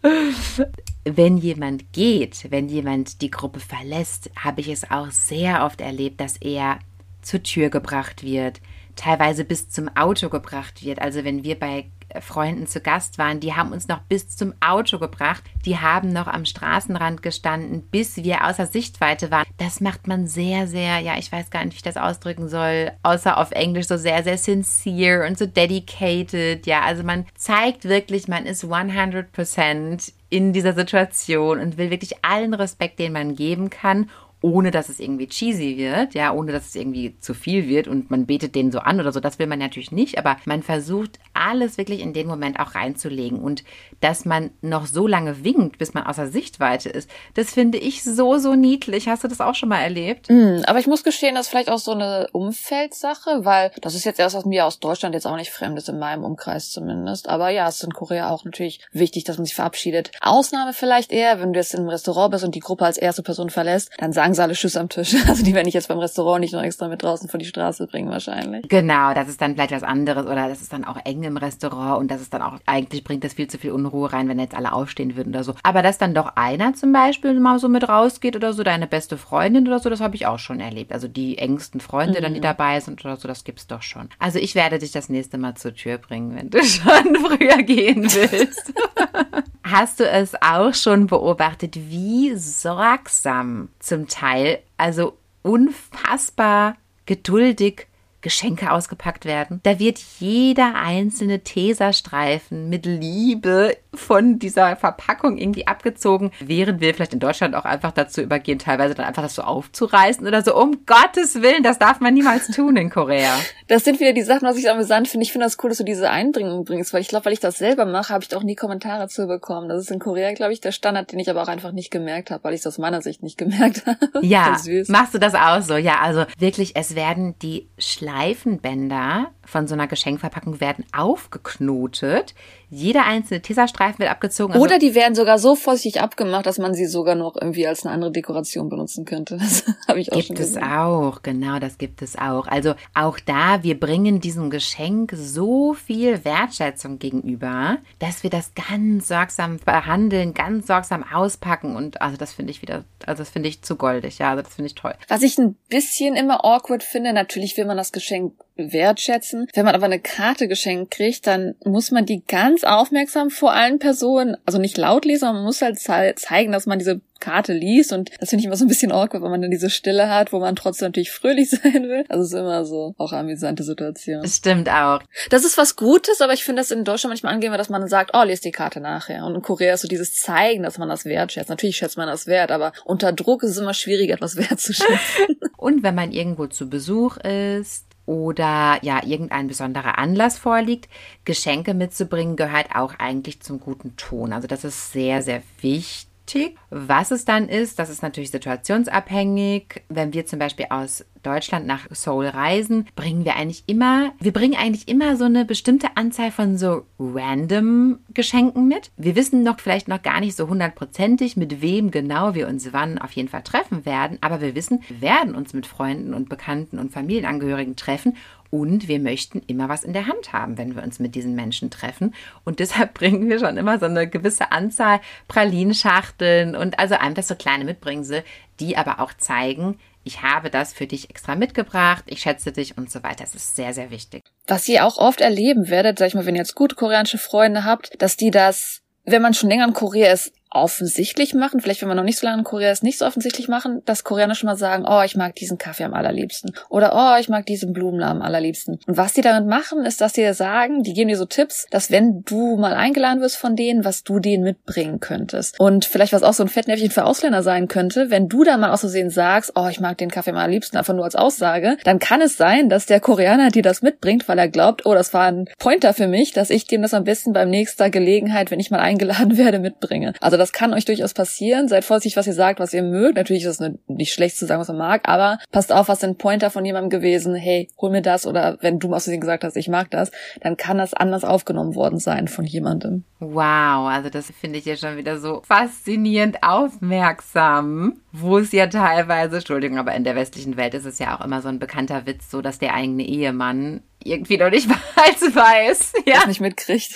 Wenn 1.08 1.36
jemand 1.36 1.92
geht, 1.92 2.50
wenn 2.50 2.68
jemand 2.68 3.22
die 3.22 3.30
Gruppe 3.30 3.60
verlässt, 3.60 4.28
habe 4.36 4.60
ich 4.60 4.68
es 4.68 4.90
auch 4.90 5.12
sehr 5.12 5.64
oft 5.64 5.80
erlebt, 5.80 6.20
dass 6.20 6.36
er 6.36 6.80
zur 7.22 7.44
Tür 7.44 7.70
gebracht 7.70 8.24
wird, 8.24 8.60
teilweise 8.96 9.44
bis 9.44 9.68
zum 9.68 9.88
Auto 9.96 10.28
gebracht 10.30 10.84
wird. 10.84 11.00
Also 11.00 11.22
wenn 11.22 11.44
wir 11.44 11.56
bei 11.60 11.86
Freunden 12.20 12.66
zu 12.66 12.80
Gast 12.80 13.18
waren, 13.18 13.38
die 13.38 13.54
haben 13.54 13.70
uns 13.70 13.86
noch 13.86 14.00
bis 14.00 14.36
zum 14.36 14.52
Auto 14.60 14.98
gebracht, 14.98 15.44
die 15.64 15.78
haben 15.78 16.12
noch 16.12 16.26
am 16.26 16.44
Straßenrand 16.44 17.22
gestanden, 17.22 17.82
bis 17.82 18.16
wir 18.16 18.44
außer 18.44 18.66
Sichtweite 18.66 19.30
waren. 19.30 19.46
Das 19.58 19.80
macht 19.80 20.08
man 20.08 20.26
sehr, 20.26 20.66
sehr, 20.66 20.98
ja, 20.98 21.18
ich 21.18 21.30
weiß 21.30 21.50
gar 21.50 21.64
nicht, 21.64 21.74
wie 21.74 21.76
ich 21.76 21.82
das 21.82 21.96
ausdrücken 21.96 22.48
soll, 22.48 22.90
außer 23.04 23.38
auf 23.38 23.52
Englisch 23.52 23.86
so 23.86 23.96
sehr, 23.96 24.24
sehr 24.24 24.38
sincere 24.38 25.26
und 25.26 25.38
so 25.38 25.46
dedicated. 25.46 26.66
Ja, 26.66 26.82
also 26.82 27.04
man 27.04 27.26
zeigt 27.36 27.84
wirklich, 27.84 28.26
man 28.26 28.44
ist 28.46 28.64
100% 28.64 30.12
in 30.28 30.52
dieser 30.52 30.72
Situation 30.72 31.60
und 31.60 31.78
will 31.78 31.90
wirklich 31.90 32.24
allen 32.24 32.54
Respekt, 32.54 32.98
den 32.98 33.12
man 33.12 33.36
geben 33.36 33.70
kann 33.70 34.10
ohne 34.42 34.70
dass 34.70 34.88
es 34.88 35.00
irgendwie 35.00 35.28
cheesy 35.28 35.76
wird, 35.76 36.14
ja, 36.14 36.32
ohne 36.32 36.52
dass 36.52 36.66
es 36.66 36.74
irgendwie 36.76 37.18
zu 37.20 37.34
viel 37.34 37.68
wird 37.68 37.88
und 37.88 38.10
man 38.10 38.26
betet 38.26 38.54
den 38.54 38.70
so 38.70 38.78
an 38.78 39.00
oder 39.00 39.12
so. 39.12 39.20
Das 39.20 39.38
will 39.38 39.46
man 39.46 39.58
natürlich 39.58 39.92
nicht, 39.92 40.18
aber 40.18 40.36
man 40.44 40.62
versucht 40.62 41.18
alles 41.34 41.78
wirklich 41.78 42.00
in 42.00 42.12
den 42.12 42.26
Moment 42.26 42.60
auch 42.60 42.74
reinzulegen 42.74 43.40
und 43.40 43.64
dass 44.00 44.24
man 44.24 44.50
noch 44.60 44.86
so 44.86 45.06
lange 45.06 45.42
winkt, 45.42 45.78
bis 45.78 45.94
man 45.94 46.06
außer 46.06 46.28
Sichtweite 46.28 46.88
ist, 46.90 47.10
das 47.34 47.52
finde 47.52 47.78
ich 47.78 48.04
so, 48.04 48.38
so 48.38 48.54
niedlich. 48.54 49.08
Hast 49.08 49.24
du 49.24 49.28
das 49.28 49.40
auch 49.40 49.54
schon 49.54 49.68
mal 49.68 49.80
erlebt? 49.80 50.28
Mm, 50.28 50.60
aber 50.66 50.78
ich 50.78 50.86
muss 50.86 51.02
gestehen, 51.02 51.34
das 51.34 51.46
ist 51.46 51.50
vielleicht 51.50 51.70
auch 51.70 51.78
so 51.78 51.92
eine 51.92 52.28
Umfeldsache, 52.32 53.44
weil 53.44 53.72
das 53.80 53.94
ist 53.94 54.04
jetzt 54.04 54.20
erst, 54.20 54.36
was 54.36 54.44
mir 54.44 54.66
aus 54.66 54.80
Deutschland 54.80 55.14
jetzt 55.14 55.26
auch 55.26 55.36
nicht 55.36 55.50
fremd 55.50 55.78
ist, 55.78 55.88
in 55.88 55.98
meinem 55.98 56.24
Umkreis 56.24 56.70
zumindest. 56.70 57.28
Aber 57.28 57.48
ja, 57.48 57.68
es 57.68 57.76
ist 57.76 57.84
in 57.84 57.92
Korea 57.92 58.30
auch 58.30 58.44
natürlich 58.44 58.80
wichtig, 58.92 59.24
dass 59.24 59.38
man 59.38 59.46
sich 59.46 59.54
verabschiedet. 59.54 60.12
Ausnahme 60.20 60.72
vielleicht 60.72 61.10
eher, 61.10 61.40
wenn 61.40 61.52
du 61.52 61.58
jetzt 61.58 61.74
im 61.74 61.88
Restaurant 61.88 62.32
bist 62.32 62.44
und 62.44 62.54
die 62.54 62.60
Gruppe 62.60 62.84
als 62.84 62.98
erste 62.98 63.22
Person 63.22 63.50
verlässt, 63.50 63.90
dann 63.98 64.12
sagen 64.12 64.25
Tschüss 64.32 64.76
am 64.76 64.88
Tisch. 64.88 65.14
Also 65.26 65.44
die 65.44 65.54
werde 65.54 65.68
ich 65.68 65.74
jetzt 65.74 65.88
beim 65.88 65.98
Restaurant 65.98 66.40
nicht 66.40 66.52
noch 66.52 66.62
extra 66.62 66.88
mit 66.88 67.02
draußen 67.02 67.28
vor 67.28 67.38
die 67.38 67.46
Straße 67.46 67.86
bringen 67.86 68.10
wahrscheinlich. 68.10 68.68
Genau, 68.68 69.12
das 69.12 69.28
ist 69.28 69.40
dann 69.40 69.54
vielleicht 69.54 69.72
was 69.72 69.82
anderes 69.82 70.26
oder 70.26 70.48
das 70.48 70.62
ist 70.62 70.72
dann 70.72 70.84
auch 70.84 70.98
eng 71.04 71.24
im 71.24 71.36
Restaurant 71.36 72.00
und 72.00 72.10
das 72.10 72.20
ist 72.20 72.32
dann 72.32 72.42
auch, 72.42 72.58
eigentlich 72.66 73.04
bringt 73.04 73.24
das 73.24 73.34
viel 73.34 73.48
zu 73.48 73.58
viel 73.58 73.72
Unruhe 73.72 74.12
rein, 74.12 74.28
wenn 74.28 74.38
jetzt 74.38 74.54
alle 74.54 74.72
aufstehen 74.72 75.16
würden 75.16 75.30
oder 75.30 75.44
so. 75.44 75.54
Aber 75.62 75.82
dass 75.82 75.98
dann 75.98 76.14
doch 76.14 76.36
einer 76.36 76.74
zum 76.74 76.92
Beispiel 76.92 77.38
mal 77.40 77.58
so 77.58 77.68
mit 77.68 77.88
rausgeht 77.88 78.36
oder 78.36 78.52
so, 78.52 78.62
deine 78.62 78.86
beste 78.86 79.18
Freundin 79.18 79.66
oder 79.66 79.78
so, 79.78 79.90
das 79.90 80.00
habe 80.00 80.14
ich 80.14 80.26
auch 80.26 80.38
schon 80.38 80.60
erlebt. 80.60 80.92
Also 80.92 81.08
die 81.08 81.38
engsten 81.38 81.80
Freunde 81.80 82.20
mhm. 82.20 82.22
dann, 82.22 82.34
die 82.34 82.40
mhm. 82.40 82.44
dabei 82.44 82.80
sind 82.80 83.04
oder 83.04 83.16
so, 83.16 83.28
das 83.28 83.44
gibt's 83.44 83.66
doch 83.66 83.82
schon. 83.82 84.08
Also 84.18 84.38
ich 84.38 84.54
werde 84.54 84.78
dich 84.78 84.92
das 84.92 85.08
nächste 85.08 85.38
Mal 85.38 85.54
zur 85.54 85.74
Tür 85.74 85.98
bringen, 85.98 86.36
wenn 86.36 86.50
du 86.50 86.62
schon 86.64 87.16
früher 87.16 87.62
gehen 87.62 88.04
willst. 88.04 88.72
Hast 89.68 89.98
du 89.98 90.08
es 90.08 90.34
auch 90.40 90.74
schon 90.74 91.08
beobachtet, 91.08 91.74
wie 91.74 92.36
sorgsam 92.36 93.68
zum 93.80 94.06
Teil, 94.06 94.60
also 94.76 95.18
unfassbar 95.42 96.76
geduldig 97.04 97.88
Geschenke 98.20 98.70
ausgepackt 98.70 99.24
werden. 99.24 99.60
Da 99.64 99.80
wird 99.80 99.98
jeder 100.18 100.74
einzelne 100.76 101.40
Teserstreifen 101.40 102.68
mit 102.68 102.86
Liebe 102.86 103.76
von 103.96 104.38
dieser 104.38 104.76
Verpackung 104.76 105.38
irgendwie 105.38 105.66
abgezogen, 105.66 106.30
während 106.40 106.80
wir 106.80 106.94
vielleicht 106.94 107.14
in 107.14 107.20
Deutschland 107.20 107.54
auch 107.54 107.64
einfach 107.64 107.92
dazu 107.92 108.20
übergehen, 108.20 108.58
teilweise 108.58 108.94
dann 108.94 109.06
einfach 109.06 109.22
das 109.22 109.34
so 109.34 109.42
aufzureißen 109.42 110.26
oder 110.26 110.42
so. 110.42 110.56
Um 110.56 110.84
Gottes 110.86 111.42
Willen, 111.42 111.62
das 111.62 111.78
darf 111.78 112.00
man 112.00 112.14
niemals 112.14 112.48
tun 112.48 112.76
in 112.76 112.90
Korea. 112.90 113.38
Das 113.68 113.84
sind 113.84 114.00
wieder 114.00 114.12
die 114.12 114.22
Sachen, 114.22 114.46
was 114.46 114.56
ich 114.56 114.70
amüsant 114.70 115.08
finde. 115.08 115.24
Ich 115.24 115.32
finde 115.32 115.46
das 115.46 115.56
cool, 115.62 115.70
dass 115.70 115.78
du 115.78 115.84
diese 115.84 116.10
Einbringung 116.10 116.64
bringst, 116.64 116.92
weil 116.92 117.00
ich 117.00 117.08
glaube, 117.08 117.26
weil 117.26 117.32
ich 117.32 117.40
das 117.40 117.58
selber 117.58 117.84
mache, 117.84 118.12
habe 118.12 118.22
ich 118.22 118.28
doch 118.28 118.42
nie 118.42 118.54
Kommentare 118.54 119.08
zu 119.08 119.26
bekommen. 119.26 119.68
Das 119.68 119.80
ist 119.80 119.90
in 119.90 119.98
Korea, 119.98 120.32
glaube 120.32 120.52
ich, 120.52 120.60
der 120.60 120.72
Standard, 120.72 121.12
den 121.12 121.18
ich 121.18 121.28
aber 121.28 121.42
auch 121.42 121.48
einfach 121.48 121.72
nicht 121.72 121.90
gemerkt 121.90 122.30
habe, 122.30 122.44
weil 122.44 122.54
ich 122.54 122.60
es 122.60 122.66
aus 122.66 122.78
meiner 122.78 123.02
Sicht 123.02 123.22
nicht 123.22 123.38
gemerkt 123.38 123.86
habe. 123.86 123.98
Ja, 124.22 124.56
machst 124.88 125.14
du 125.14 125.18
das 125.18 125.34
auch 125.34 125.62
so? 125.62 125.76
Ja, 125.76 126.00
also 126.00 126.24
wirklich, 126.38 126.76
es 126.76 126.94
werden 126.94 127.38
die 127.40 127.68
Schleifenbänder 127.78 129.32
von 129.44 129.66
so 129.66 129.74
einer 129.74 129.86
Geschenkverpackung 129.86 130.60
werden 130.60 130.84
aufgeknotet 130.92 132.34
Jeder 132.68 133.04
einzelne 133.04 133.40
Tesastreifen 133.40 134.00
wird 134.00 134.10
abgezogen. 134.10 134.54
Also 134.54 134.64
Oder 134.64 134.78
die 134.78 134.94
werden 134.94 135.14
sogar 135.14 135.38
so 135.38 135.54
vorsichtig 135.54 136.02
abgemacht, 136.02 136.46
dass 136.46 136.58
man 136.58 136.74
sie 136.74 136.86
sogar 136.86 137.14
noch 137.14 137.36
irgendwie 137.40 137.66
als 137.66 137.84
eine 137.84 137.94
andere 137.94 138.12
Dekoration 138.12 138.68
benutzen 138.68 139.04
könnte. 139.04 139.38
Das 139.46 139.64
habe 139.86 140.00
ich 140.00 140.12
auch 140.12 140.16
gibt 140.16 140.26
schon 140.28 140.36
es 140.36 140.54
gesehen. 140.54 140.64
auch, 140.64 141.22
genau, 141.22 141.60
das 141.60 141.78
gibt 141.78 142.02
es 142.02 142.18
auch. 142.18 142.48
Also 142.48 142.74
auch 142.94 143.20
da, 143.20 143.62
wir 143.62 143.78
bringen 143.78 144.20
diesem 144.20 144.50
Geschenk 144.50 145.12
so 145.14 145.74
viel 145.74 146.24
Wertschätzung 146.24 146.98
gegenüber, 146.98 147.78
dass 148.00 148.24
wir 148.24 148.30
das 148.30 148.52
ganz 148.54 149.08
sorgsam 149.08 149.58
behandeln, 149.64 150.34
ganz 150.34 150.66
sorgsam 150.66 151.04
auspacken 151.04 151.76
und 151.76 152.00
also 152.02 152.16
das 152.16 152.32
finde 152.32 152.50
ich 152.50 152.60
wieder, 152.60 152.84
also 153.06 153.22
das 153.22 153.30
finde 153.30 153.48
ich 153.48 153.62
zu 153.62 153.76
goldig, 153.76 154.18
ja, 154.18 154.30
also 154.30 154.42
das 154.42 154.54
finde 154.54 154.66
ich 154.66 154.74
toll. 154.74 154.94
Was 155.08 155.22
ich 155.22 155.38
ein 155.38 155.56
bisschen 155.68 156.16
immer 156.16 156.44
awkward 156.44 156.82
finde, 156.82 157.12
natürlich 157.12 157.56
will 157.56 157.66
man 157.66 157.76
das 157.76 157.92
Geschenk 157.92 158.32
wertschätzen. 158.56 159.48
Wenn 159.54 159.64
man 159.64 159.74
aber 159.74 159.86
eine 159.86 160.00
Karte 160.00 160.48
geschenkt 160.48 160.90
kriegt, 160.92 161.26
dann 161.26 161.54
muss 161.64 161.90
man 161.90 162.06
die 162.06 162.22
ganz 162.26 162.64
aufmerksam 162.64 163.30
vor 163.30 163.52
allen 163.52 163.78
Personen, 163.78 164.36
also 164.46 164.58
nicht 164.58 164.76
laut 164.78 165.04
lesen, 165.04 165.26
man 165.32 165.44
muss 165.44 165.62
halt 165.62 165.78
ze- 165.78 166.14
zeigen, 166.16 166.52
dass 166.52 166.66
man 166.66 166.78
diese 166.78 167.00
Karte 167.18 167.54
liest 167.54 167.92
und 167.94 168.10
das 168.20 168.28
finde 168.28 168.40
ich 168.42 168.46
immer 168.46 168.56
so 168.56 168.66
ein 168.66 168.68
bisschen 168.68 168.92
awkward, 168.92 169.22
wenn 169.22 169.30
man 169.30 169.40
dann 169.40 169.50
diese 169.50 169.70
Stille 169.70 170.10
hat, 170.10 170.34
wo 170.34 170.38
man 170.38 170.54
trotzdem 170.54 170.88
natürlich 170.88 171.10
fröhlich 171.10 171.48
sein 171.62 171.84
will. 171.88 172.04
Also 172.10 172.24
es 172.24 172.32
ist 172.32 172.38
immer 172.38 172.64
so 172.66 172.94
auch 172.98 173.12
eine 173.12 173.22
amüsante 173.22 173.62
Situation. 173.62 174.20
Das 174.22 174.36
stimmt 174.36 174.68
auch. 174.68 175.00
Das 175.30 175.44
ist 175.44 175.56
was 175.56 175.76
Gutes, 175.76 176.20
aber 176.20 176.34
ich 176.34 176.44
finde 176.44 176.60
das 176.60 176.70
in 176.70 176.84
Deutschland 176.84 177.12
manchmal 177.12 177.32
angenehmer, 177.32 177.56
dass 177.56 177.70
man 177.70 177.88
sagt, 177.88 178.10
oh, 178.14 178.22
lest 178.22 178.44
die 178.44 178.52
Karte 178.52 178.80
nachher. 178.80 179.24
Und 179.24 179.34
in 179.34 179.40
Korea 179.42 179.72
ist 179.74 179.80
so 179.80 179.88
dieses 179.88 180.14
Zeigen, 180.14 180.62
dass 180.62 180.76
man 180.76 180.90
das 180.90 181.06
wertschätzt. 181.06 181.48
Natürlich 181.48 181.78
schätzt 181.78 181.96
man 181.96 182.06
das 182.06 182.26
wert, 182.26 182.50
aber 182.50 182.72
unter 182.84 183.12
Druck 183.12 183.42
ist 183.44 183.52
es 183.52 183.58
immer 183.58 183.74
schwierig, 183.74 184.10
etwas 184.10 184.36
wertzuschätzen. 184.76 185.38
Und 185.56 185.82
wenn 185.82 185.94
man 185.94 186.12
irgendwo 186.12 186.46
zu 186.48 186.68
Besuch 186.68 187.16
ist 187.16 187.85
oder 188.06 188.78
ja 188.82 189.04
irgendein 189.04 189.48
besonderer 189.48 189.98
Anlass 189.98 190.38
vorliegt, 190.38 190.88
Geschenke 191.24 191.74
mitzubringen 191.74 192.36
gehört 192.36 192.74
auch 192.74 192.94
eigentlich 192.98 193.40
zum 193.40 193.60
guten 193.60 193.96
Ton. 193.96 194.32
Also 194.32 194.46
das 194.48 194.64
ist 194.64 194.92
sehr, 194.92 195.22
sehr 195.22 195.42
wichtig. 195.60 196.56
Was 196.70 197.10
es 197.10 197.24
dann 197.24 197.48
ist, 197.48 197.78
das 197.78 197.90
ist 197.90 198.02
natürlich 198.02 198.30
situationsabhängig. 198.30 199.82
Wenn 199.88 200.12
wir 200.12 200.26
zum 200.26 200.38
Beispiel 200.38 200.66
aus 200.70 201.04
Deutschland 201.26 201.66
nach 201.66 201.86
Seoul 201.90 202.26
reisen, 202.26 202.86
bringen 202.94 203.24
wir 203.24 203.36
eigentlich 203.36 203.64
immer, 203.66 204.12
wir 204.20 204.32
bringen 204.32 204.56
eigentlich 204.56 204.88
immer 204.88 205.16
so 205.16 205.24
eine 205.24 205.44
bestimmte 205.44 205.96
Anzahl 205.96 206.30
von 206.30 206.56
so 206.56 206.84
random 206.98 207.98
Geschenken 208.14 208.68
mit. 208.68 208.90
Wir 208.96 209.16
wissen 209.16 209.42
noch 209.42 209.60
vielleicht 209.60 209.88
noch 209.88 210.02
gar 210.02 210.20
nicht 210.20 210.36
so 210.36 210.48
hundertprozentig, 210.48 211.36
mit 211.36 211.60
wem 211.60 211.90
genau 211.90 212.34
wir 212.34 212.48
uns 212.48 212.72
wann 212.72 212.98
auf 212.98 213.12
jeden 213.12 213.28
Fall 213.28 213.42
treffen 213.42 213.84
werden, 213.84 214.18
aber 214.20 214.40
wir 214.40 214.54
wissen, 214.54 214.82
wir 214.88 215.00
werden 215.00 215.34
uns 215.34 215.52
mit 215.52 215.66
Freunden 215.66 216.14
und 216.14 216.28
Bekannten 216.28 216.78
und 216.78 216.92
Familienangehörigen 216.92 217.76
treffen 217.76 218.16
und 218.50 218.88
wir 218.88 219.00
möchten 219.00 219.42
immer 219.46 219.68
was 219.68 219.84
in 219.84 219.92
der 219.92 220.06
Hand 220.06 220.32
haben, 220.32 220.58
wenn 220.58 220.76
wir 220.76 220.82
uns 220.82 220.98
mit 220.98 221.14
diesen 221.14 221.34
Menschen 221.34 221.70
treffen. 221.70 222.14
Und 222.44 222.58
deshalb 222.60 222.94
bringen 222.98 223.28
wir 223.28 223.38
schon 223.38 223.56
immer 223.56 223.78
so 223.78 223.86
eine 223.86 224.08
gewisse 224.08 224.52
Anzahl 224.52 225.00
Pralinschachteln 225.28 226.56
und 226.56 226.78
also 226.78 226.94
einfach 226.94 227.22
so 227.22 227.34
kleine 227.34 227.64
Mitbringsel, 227.64 228.22
die 228.60 228.76
aber 228.76 229.00
auch 229.00 229.12
zeigen, 229.14 229.78
ich 230.06 230.22
habe 230.22 230.50
das 230.50 230.72
für 230.72 230.86
dich 230.86 231.10
extra 231.10 231.34
mitgebracht, 231.34 232.04
ich 232.06 232.20
schätze 232.20 232.52
dich 232.52 232.78
und 232.78 232.90
so 232.90 233.02
weiter. 233.02 233.24
Das 233.24 233.34
ist 233.34 233.56
sehr, 233.56 233.74
sehr 233.74 233.90
wichtig. 233.90 234.22
Was 234.46 234.68
ihr 234.68 234.86
auch 234.86 234.98
oft 234.98 235.20
erleben 235.20 235.68
werdet, 235.68 235.98
sag 235.98 236.06
ich 236.06 236.14
mal, 236.14 236.26
wenn 236.26 236.36
ihr 236.36 236.42
jetzt 236.42 236.54
gute 236.54 236.76
koreanische 236.76 237.18
Freunde 237.18 237.64
habt, 237.64 238.00
dass 238.00 238.16
die 238.16 238.30
das, 238.30 238.82
wenn 239.04 239.20
man 239.20 239.34
schon 239.34 239.50
länger 239.50 239.66
in 239.66 239.72
Korea 239.72 240.12
ist, 240.12 240.32
offensichtlich 240.56 241.34
machen, 241.34 241.60
vielleicht 241.60 241.82
wenn 241.82 241.88
man 241.88 241.96
noch 241.96 242.04
nicht 242.04 242.18
so 242.18 242.26
lange 242.26 242.38
in 242.38 242.44
Korea 242.44 242.70
ist, 242.70 242.82
nicht 242.82 242.98
so 242.98 243.06
offensichtlich 243.06 243.48
machen, 243.48 243.82
dass 243.84 244.04
Koreaner 244.04 244.34
schon 244.34 244.48
mal 244.48 244.56
sagen, 244.56 244.84
oh, 244.88 245.02
ich 245.02 245.16
mag 245.16 245.34
diesen 245.34 245.58
Kaffee 245.58 245.84
am 245.84 245.94
allerliebsten 245.94 246.52
oder 246.68 246.92
oh, 246.94 247.20
ich 247.20 247.28
mag 247.28 247.46
diesen 247.46 247.72
Blumenlamm 247.72 248.18
am 248.18 248.22
allerliebsten. 248.22 248.78
Und 248.86 248.96
was 248.96 249.12
die 249.12 249.20
damit 249.20 249.46
machen, 249.46 249.84
ist, 249.84 250.00
dass 250.00 250.14
dir 250.14 250.34
sagen, 250.34 250.82
die 250.82 250.92
geben 250.92 251.08
dir 251.08 251.16
so 251.16 251.24
Tipps, 251.24 251.66
dass 251.70 251.90
wenn 251.90 252.22
du 252.24 252.56
mal 252.56 252.74
eingeladen 252.74 253.20
wirst 253.20 253.36
von 253.36 253.56
denen, 253.56 253.84
was 253.84 254.02
du 254.02 254.18
denen 254.18 254.44
mitbringen 254.44 255.00
könntest. 255.00 255.58
Und 255.60 255.84
vielleicht 255.84 256.12
was 256.12 256.22
auch 256.22 256.32
so 256.32 256.42
ein 256.42 256.48
Fettnäpfchen 256.48 256.90
für 256.90 257.04
Ausländer 257.04 257.42
sein 257.42 257.68
könnte, 257.68 258.10
wenn 258.10 258.28
du 258.28 258.44
da 258.44 258.56
mal 258.56 258.70
aus 258.72 258.80
Versehen 258.80 259.10
sagst, 259.10 259.52
oh, 259.54 259.68
ich 259.68 259.80
mag 259.80 259.98
den 259.98 260.10
Kaffee 260.10 260.30
am 260.30 260.36
allerliebsten, 260.36 260.78
einfach 260.78 260.94
nur 260.94 261.04
als 261.04 261.16
Aussage, 261.16 261.76
dann 261.84 261.98
kann 261.98 262.20
es 262.20 262.36
sein, 262.36 262.68
dass 262.68 262.86
der 262.86 263.00
Koreaner 263.00 263.50
dir 263.50 263.62
das 263.62 263.82
mitbringt, 263.82 264.28
weil 264.28 264.38
er 264.38 264.48
glaubt, 264.48 264.86
oh, 264.86 264.94
das 264.94 265.12
war 265.12 265.26
ein 265.26 265.48
Pointer 265.58 265.94
für 265.94 266.06
mich, 266.06 266.32
dass 266.32 266.50
ich 266.50 266.66
dem 266.66 266.82
das 266.82 266.94
am 266.94 267.04
besten 267.04 267.32
beim 267.32 267.50
nächster 267.50 267.90
Gelegenheit, 267.90 268.50
wenn 268.50 268.60
ich 268.60 268.70
mal 268.70 268.80
eingeladen 268.80 269.36
werde, 269.36 269.58
mitbringe. 269.58 270.14
Also 270.20 270.36
das 270.36 270.45
kann 270.52 270.74
euch 270.74 270.84
durchaus 270.84 271.14
passieren. 271.14 271.68
Seid 271.68 271.84
vorsichtig, 271.84 272.16
was 272.16 272.26
ihr 272.26 272.32
sagt, 272.32 272.60
was 272.60 272.74
ihr 272.74 272.82
mögt. 272.82 273.16
Natürlich 273.16 273.44
ist 273.44 273.60
es 273.60 273.72
nicht 273.86 274.12
schlecht 274.12 274.36
zu 274.36 274.46
sagen, 274.46 274.60
was 274.60 274.68
man 274.68 274.78
mag, 274.78 275.08
aber 275.08 275.38
passt 275.52 275.72
auf, 275.72 275.88
was 275.88 276.00
sind 276.00 276.18
Pointer 276.18 276.50
von 276.50 276.64
jemandem 276.64 276.90
gewesen, 276.90 277.34
hey, 277.34 277.68
hol 277.80 277.90
mir 277.90 278.02
das 278.02 278.26
oder 278.26 278.58
wenn 278.60 278.78
du 278.78 278.88
mal 278.88 278.96
aus 278.96 279.04
Versehen 279.04 279.20
gesagt 279.20 279.44
hast, 279.44 279.56
ich 279.56 279.68
mag 279.68 279.90
das, 279.90 280.10
dann 280.40 280.56
kann 280.56 280.78
das 280.78 280.94
anders 280.94 281.24
aufgenommen 281.24 281.74
worden 281.74 281.98
sein 281.98 282.28
von 282.28 282.44
jemandem. 282.44 283.04
Wow, 283.18 283.88
also 283.88 284.10
das 284.10 284.30
finde 284.30 284.58
ich 284.58 284.66
ja 284.66 284.76
schon 284.76 284.96
wieder 284.96 285.18
so 285.18 285.42
faszinierend 285.46 286.42
aufmerksam, 286.42 288.00
wo 288.20 288.38
es 288.38 288.52
ja 288.52 288.66
teilweise, 288.66 289.36
Entschuldigung, 289.36 289.78
aber 289.78 289.94
in 289.94 290.04
der 290.04 290.16
westlichen 290.16 290.56
Welt 290.56 290.74
ist 290.74 290.86
es 290.86 290.98
ja 290.98 291.16
auch 291.16 291.24
immer 291.24 291.42
so 291.42 291.48
ein 291.48 291.58
bekannter 291.58 292.06
Witz, 292.06 292.30
so 292.30 292.42
dass 292.42 292.58
der 292.58 292.74
eigene 292.74 293.04
Ehemann 293.04 293.82
irgendwie 294.02 294.38
noch 294.38 294.50
nicht 294.50 294.68
als 294.96 295.34
weiß. 295.34 295.92
Ja. 296.06 296.16
Das 296.16 296.26
nicht 296.26 296.40
mitkriegt. 296.40 296.94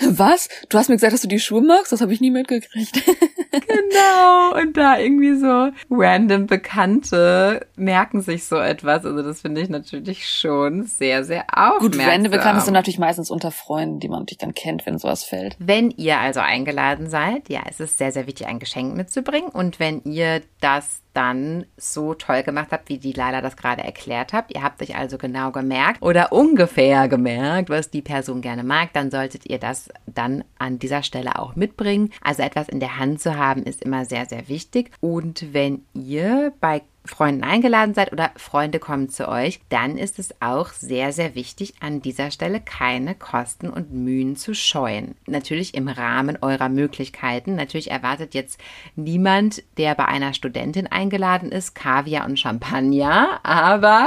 Was? 0.00 0.48
Du 0.68 0.78
hast 0.78 0.88
mir 0.88 0.96
gesagt, 0.96 1.12
dass 1.12 1.22
du 1.22 1.28
die 1.28 1.40
Schuhe 1.40 1.62
magst? 1.62 1.92
Das 1.92 2.00
habe 2.00 2.12
ich 2.12 2.20
nie 2.20 2.30
mitgekriegt. 2.30 3.02
Genau. 3.52 4.58
Und 4.58 4.78
da 4.78 4.98
irgendwie 4.98 5.36
so 5.36 5.68
random 5.90 6.46
Bekannte 6.46 7.66
merken 7.76 8.22
sich 8.22 8.44
so 8.44 8.56
etwas. 8.56 9.04
Also 9.04 9.22
das 9.22 9.42
finde 9.42 9.60
ich 9.60 9.68
natürlich 9.68 10.26
schon 10.26 10.84
sehr, 10.84 11.22
sehr 11.24 11.44
aufmerksam. 11.52 11.90
Gut, 11.90 12.00
random 12.00 12.32
Bekannte 12.32 12.62
sind 12.62 12.72
natürlich 12.72 12.98
meistens 12.98 13.30
unter 13.30 13.50
Freunden, 13.50 14.00
die 14.00 14.08
man 14.08 14.20
natürlich 14.20 14.38
dann 14.38 14.54
kennt, 14.54 14.86
wenn 14.86 14.98
sowas 14.98 15.24
fällt. 15.24 15.56
Wenn 15.58 15.90
ihr 15.90 16.18
also 16.18 16.40
eingeladen 16.40 17.10
seid, 17.10 17.50
ja, 17.50 17.60
es 17.68 17.78
ist 17.78 17.98
sehr, 17.98 18.10
sehr 18.10 18.26
wichtig, 18.26 18.46
ein 18.46 18.58
Geschenk 18.58 18.96
mitzubringen. 18.96 19.50
Und 19.50 19.71
wenn 19.80 20.02
ihr 20.04 20.42
das 20.60 21.02
dann 21.12 21.66
so 21.76 22.14
toll 22.14 22.42
gemacht 22.42 22.68
habt, 22.70 22.88
wie 22.88 22.98
die 22.98 23.12
Laila 23.12 23.40
das 23.40 23.56
gerade 23.56 23.82
erklärt 23.82 24.32
habt, 24.32 24.54
ihr 24.54 24.62
habt 24.62 24.80
euch 24.82 24.96
also 24.96 25.18
genau 25.18 25.50
gemerkt 25.50 26.00
oder 26.00 26.32
ungefähr 26.32 27.08
gemerkt, 27.08 27.68
was 27.68 27.90
die 27.90 28.02
Person 28.02 28.40
gerne 28.40 28.64
mag, 28.64 28.92
dann 28.92 29.10
solltet 29.10 29.46
ihr 29.46 29.58
das 29.58 29.90
dann 30.06 30.44
an 30.58 30.78
dieser 30.78 31.02
Stelle 31.02 31.38
auch 31.38 31.56
mitbringen. 31.56 32.10
Also 32.22 32.42
etwas 32.42 32.68
in 32.68 32.80
der 32.80 32.98
Hand 32.98 33.20
zu 33.20 33.36
haben, 33.36 33.62
ist 33.64 33.82
immer 33.82 34.04
sehr, 34.04 34.26
sehr 34.26 34.48
wichtig. 34.48 34.90
Und 35.00 35.52
wenn 35.52 35.84
ihr 35.92 36.52
bei 36.60 36.82
Freunden 37.04 37.42
eingeladen 37.42 37.94
seid 37.94 38.12
oder 38.12 38.30
Freunde 38.36 38.78
kommen 38.78 39.08
zu 39.08 39.28
euch, 39.28 39.60
dann 39.68 39.98
ist 39.98 40.18
es 40.18 40.34
auch 40.40 40.68
sehr, 40.68 41.12
sehr 41.12 41.34
wichtig, 41.34 41.74
an 41.80 42.00
dieser 42.00 42.30
Stelle 42.30 42.60
keine 42.60 43.14
Kosten 43.14 43.70
und 43.70 43.92
Mühen 43.92 44.36
zu 44.36 44.54
scheuen. 44.54 45.16
Natürlich 45.26 45.74
im 45.74 45.88
Rahmen 45.88 46.38
eurer 46.40 46.68
Möglichkeiten. 46.68 47.56
Natürlich 47.56 47.90
erwartet 47.90 48.34
jetzt 48.34 48.60
niemand, 48.94 49.62
der 49.78 49.94
bei 49.96 50.04
einer 50.04 50.32
Studentin 50.32 50.86
eingeladen 50.86 51.50
ist, 51.50 51.74
Kaviar 51.74 52.24
und 52.24 52.38
Champagner, 52.38 53.40
aber 53.42 54.06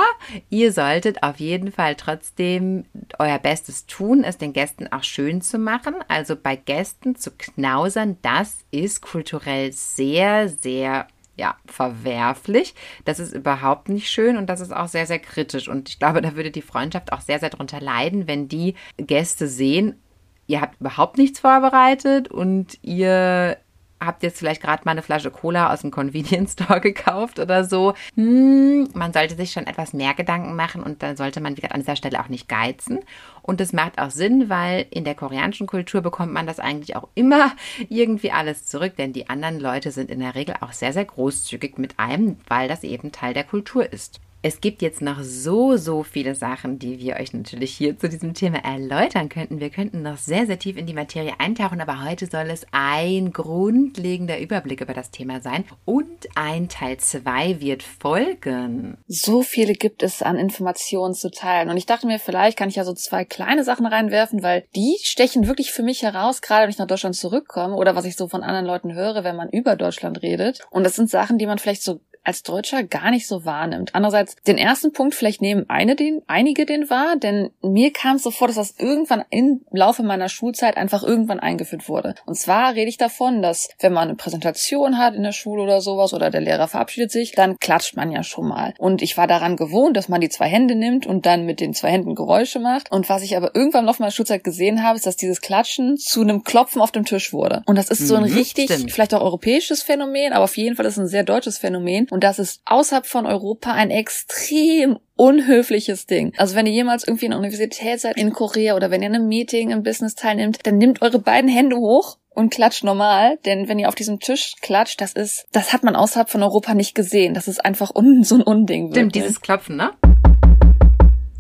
ihr 0.50 0.72
solltet 0.72 1.22
auf 1.24 1.38
jeden 1.38 1.72
Fall 1.72 1.96
trotzdem 1.96 2.86
euer 3.20 3.39
Bestes 3.39 3.86
tun, 3.88 4.24
es 4.24 4.38
den 4.38 4.54
Gästen 4.54 4.91
auch 4.91 5.04
schön 5.04 5.41
zu 5.41 5.58
machen. 5.58 5.96
Also 6.08 6.36
bei 6.36 6.56
Gästen 6.56 7.16
zu 7.16 7.32
knausern, 7.32 8.18
das 8.22 8.60
ist 8.72 9.02
kulturell 9.02 9.74
sehr, 9.74 10.48
sehr 10.48 11.08
ja, 11.38 11.56
verwerflich. 11.66 12.76
Das 13.04 13.20
ist 13.20 13.34
überhaupt 13.34 13.90
nicht 13.90 14.10
schön 14.10 14.38
und 14.38 14.48
das 14.48 14.62
ist 14.62 14.74
auch 14.74 14.88
sehr, 14.88 15.06
sehr 15.06 15.20
kritisch. 15.20 15.68
Und 15.68 15.90
ich 15.90 16.00
glaube, 16.00 16.22
da 16.22 16.36
würde 16.36 16.52
die 16.52 16.62
Freundschaft 16.62 17.12
auch 17.12 17.22
sehr, 17.22 17.40
sehr 17.40 17.50
drunter 17.50 17.82
leiden, 17.82 18.28
wenn 18.28 18.48
die 18.48 18.76
Gäste 18.98 19.48
sehen, 19.48 20.00
ihr 20.48 20.62
habt 20.62 20.80
überhaupt 20.80 21.18
nichts 21.18 21.40
vorbereitet 21.40 22.30
und 22.30 22.78
ihr 22.82 23.58
habt 24.06 24.24
jetzt 24.24 24.39
vielleicht 24.39 24.62
gerade 24.62 24.84
mal 24.86 24.91
eine 24.91 25.01
Flasche 25.01 25.32
Cola 25.32 25.74
aus 25.74 25.82
dem 25.82 25.91
Convenience 25.91 26.53
Store 26.53 26.82
gekauft 26.82 27.39
oder 27.39 27.64
so. 27.64 27.93
Hm, 28.16 28.89
man 28.93 29.14
sollte 29.14 29.36
sich 29.36 29.51
schon 29.51 29.68
etwas 29.68 29.93
mehr 29.93 30.14
Gedanken 30.14 30.56
machen 30.56 30.84
und 30.84 31.03
dann 31.03 31.18
sollte 31.18 31.41
man, 31.41 31.58
wie 31.58 31.64
an 31.66 31.80
dieser 31.80 31.95
Stelle 31.95 32.20
auch 32.20 32.30
nicht 32.30 32.47
geizen. 32.47 32.99
Und 33.41 33.60
das 33.60 33.74
macht 33.74 33.99
auch 33.99 34.10
Sinn, 34.10 34.49
weil 34.49 34.88
in 34.89 35.03
der 35.03 35.14
koreanischen 35.14 35.68
Kultur 35.68 36.01
bekommt 36.01 36.34
man 36.34 36.47
das 36.47 36.60
eigentlich 36.60 36.95
auch 36.95 37.08
immer 37.14 37.51
irgendwie 37.89 38.32
alles 38.32 38.66
zurück, 38.66 38.95
denn 38.97 39.14
die 39.14 39.30
anderen 39.30 39.60
Leute 39.60 39.91
sind 39.91 40.10
in 40.10 40.20
der 40.20 40.36
Regel 40.36 40.56
auch 40.62 40.72
sehr, 40.72 40.93
sehr 40.93 41.06
großzügig 41.06 41.78
mit 41.78 41.99
einem, 41.99 42.38
weil 42.47 42.68
das 42.68 42.84
eben 42.84 43.12
Teil 43.12 43.34
der 43.34 43.43
Kultur 43.43 43.91
ist. 43.91 44.20
Es 44.48 44.62
gibt 44.62 44.84
jetzt 44.84 45.02
noch 45.02 45.24
so, 45.24 45.76
so 45.76 46.04
viele 46.04 46.36
Sachen, 46.36 46.78
die 46.78 47.00
wir 47.00 47.16
euch 47.16 47.34
natürlich 47.34 47.76
hier 47.76 47.98
zu 47.98 48.08
diesem 48.08 48.36
Thema 48.36 48.64
erläutern 48.64 49.28
könnten. 49.28 49.60
Wir 49.60 49.72
könnten 49.72 50.04
noch 50.04 50.18
sehr, 50.18 50.46
sehr 50.46 50.60
tief 50.60 50.78
in 50.78 50.86
die 50.86 50.93
Materie 50.93 51.34
eintauchen, 51.39 51.82
aber 51.82 52.06
heute 52.06 52.28
soll 52.28 52.52
es 52.52 52.64
ein 52.72 53.34
grundlegender 53.34 54.39
Überblick 54.39 54.82
über 54.82 54.93
das 54.93 55.10
Thema 55.10 55.41
sein. 55.41 55.66
Und 55.84 56.28
ein 56.36 56.70
Teil 56.70 56.98
2 56.98 57.60
wird 57.60 57.82
folgen. 57.82 59.00
So 59.08 59.41
viele 59.41 59.74
gibt 59.74 60.04
es 60.04 60.22
an 60.22 60.38
Informationen 60.38 61.16
zu 61.16 61.32
teilen. 61.32 61.72
Und 61.72 61.78
ich 61.78 61.88
dachte 61.88 62.06
mir, 62.06 62.20
vielleicht 62.20 62.56
kann 62.56 62.70
ich 62.70 62.76
ja 62.76 62.84
so 62.84 62.93
zwei 62.93 63.26
kleine 63.26 63.64
Sachen 63.64 63.88
reinwerfen, 63.88 64.43
weil 64.43 64.68
die 64.76 64.96
stechen 65.02 65.48
wirklich 65.48 65.72
für 65.72 65.82
mich 65.82 66.04
heraus, 66.04 66.43
gerade 66.43 66.66
wenn 66.66 66.70
ich 66.70 66.78
nach 66.78 66.86
Deutschland 66.86 67.16
zurückkomme 67.16 67.74
oder 67.74 67.96
was 67.96 68.06
ich 68.06 68.16
so 68.16 68.28
von 68.28 68.43
anderen 68.43 68.68
Leuten 68.68 68.93
höre, 68.93 69.24
wenn 69.24 69.38
man 69.38 69.50
über 69.50 69.76
Deutschland 69.76 70.22
redet. 70.22 70.60
Und 70.70 70.84
das 70.84 70.96
sind 70.96 71.10
Sachen, 71.10 71.39
die 71.39 71.48
man 71.48 71.58
vielleicht 71.58 71.82
so 71.82 72.00
als 72.26 72.44
Deutscher 72.44 72.84
gar 72.84 73.12
nicht 73.12 73.28
so 73.28 73.46
wahrnimmt. 73.46 73.94
Andererseits, 73.94 74.36
den 74.48 74.58
ersten 74.58 74.92
Punkt, 74.94 75.16
vielleicht 75.16 75.42
nehmen 75.42 75.66
eine 75.70 75.96
den, 75.96 76.22
einige 76.28 76.66
den 76.66 76.90
wahr, 76.90 77.16
denn 77.18 77.50
mir 77.62 77.92
kam 77.94 78.18
es 78.18 78.24
so 78.24 78.32
vor, 78.32 78.48
dass 78.48 78.58
das 78.58 78.76
irgendwann 78.80 79.24
im 79.30 79.62
Laufe 79.72 80.04
meiner 80.04 80.30
Schulzeit 80.30 80.78
einfach 80.78 81.04
irgendwann 81.04 81.40
eingeführt 81.40 81.88
wurde. 81.90 82.16
Und 82.26 82.36
zwar 82.36 82.74
rede 82.76 82.90
ich 82.90 82.98
davon, 82.98 83.42
dass 83.42 83.70
wenn 83.80 83.94
man 83.94 84.08
eine 84.10 84.16
Präsentation 84.18 84.98
hat 84.98 85.16
in 85.16 85.24
der 85.24 85.32
Schule 85.32 85.64
oder 85.64 85.82
sowas 85.82 86.14
oder 86.14 86.30
der 86.30 86.42
Lehrer 86.42 86.68
verabschiedet 86.68 87.12
sich, 87.12 87.32
dann 87.32 87.58
klatscht 87.60 87.96
man 87.96 88.12
ja 88.12 88.24
schon 88.24 88.48
mal. 88.48 88.74
Und 88.78 89.02
ich 89.02 89.18
war 89.18 89.28
daran 89.28 89.56
gewohnt, 89.56 89.98
dass 89.98 90.10
man 90.10 90.22
die 90.22 90.30
zwei 90.30 90.48
Hände 90.48 90.76
nimmt 90.76 91.06
und 91.06 91.26
dann 91.26 91.46
mit 91.46 91.60
den 91.60 91.74
zwei 91.74 91.92
Händen 91.92 92.16
Geräusche 92.16 92.60
macht. 92.60 92.92
Und 92.92 93.10
was 93.10 93.22
ich 93.24 93.38
aber 93.38 93.56
irgendwann 93.56 93.82
im 93.82 93.88
Laufe 93.88 94.02
meiner 94.02 94.12
Schulzeit 94.12 94.44
gesehen 94.44 94.84
habe, 94.84 94.98
ist, 94.98 95.06
dass 95.06 95.16
dieses 95.18 95.42
Klatschen 95.42 95.98
zu 95.98 96.22
einem 96.22 96.44
Klopfen 96.44 96.82
auf 96.82 96.92
dem 96.92 97.06
Tisch 97.06 97.34
wurde. 97.34 97.62
Und 97.66 97.78
das 97.78 97.90
ist 97.90 98.08
so 98.08 98.16
ein 98.16 98.24
Mhm, 98.24 98.34
richtig, 98.38 98.66
stimmt. 98.72 98.92
vielleicht 98.92 99.14
auch 99.14 99.22
europäisches 99.22 99.84
Phänomen, 99.84 100.34
aber 100.34 100.44
auf 100.46 100.58
jeden 100.58 100.76
Fall 100.76 100.86
ist 100.86 100.94
es 100.94 101.00
ein 101.00 101.08
sehr 101.08 101.24
deutsches 101.24 101.58
Phänomen. 101.58 102.08
Und 102.16 102.24
das 102.24 102.39
ist 102.39 102.61
außerhalb 102.63 103.05
von 103.05 103.26
Europa 103.26 103.74
ein 103.74 103.91
extrem 103.91 104.99
unhöfliches 105.18 106.05
Ding. 106.05 106.32
Also 106.38 106.55
wenn 106.55 106.66
ihr 106.66 106.72
jemals 106.72 107.05
irgendwie 107.05 107.26
in 107.26 107.32
der 107.32 107.39
Universität 107.39 107.99
seid 107.99 108.16
in 108.16 108.32
Korea 108.32 108.78
oder 108.78 108.89
wenn 108.89 109.01
ihr 109.01 109.09
in 109.09 109.16
einem 109.16 109.28
Meeting 109.28 109.72
im 109.72 109.84
Business 109.84 110.16
teilnimmt, 110.16 110.66
dann 110.66 110.78
nehmt 110.78 111.01
eure 111.01 111.20
beiden 111.20 111.49
Hände 111.49 111.76
hoch 111.76 112.18
und 112.30 112.51
klatscht 112.51 112.86
normal, 112.86 113.38
denn 113.43 113.68
wenn 113.68 113.80
ihr 113.80 113.89
auf 113.89 113.95
diesem 113.95 114.22
Tisch 114.22 114.53
klatscht, 114.61 115.01
das 115.01 115.11
ist, 115.11 115.45
das 115.51 115.74
hat 115.74 115.84
man 115.84 115.97
außerhalb 115.97 116.30
von 116.30 116.41
Europa 116.41 116.74
nicht 116.74 116.95
gesehen. 116.95 117.34
Das 117.34 117.49
ist 117.49 117.66
einfach 117.66 117.93
un, 117.93 118.24
so 118.24 118.36
ein 118.36 118.43
Unding. 118.43 118.91
Stimmt, 118.91 119.07
wirklich. 119.07 119.24
dieses 119.24 119.41
Klopfen, 119.41 119.76
ne? 119.76 119.91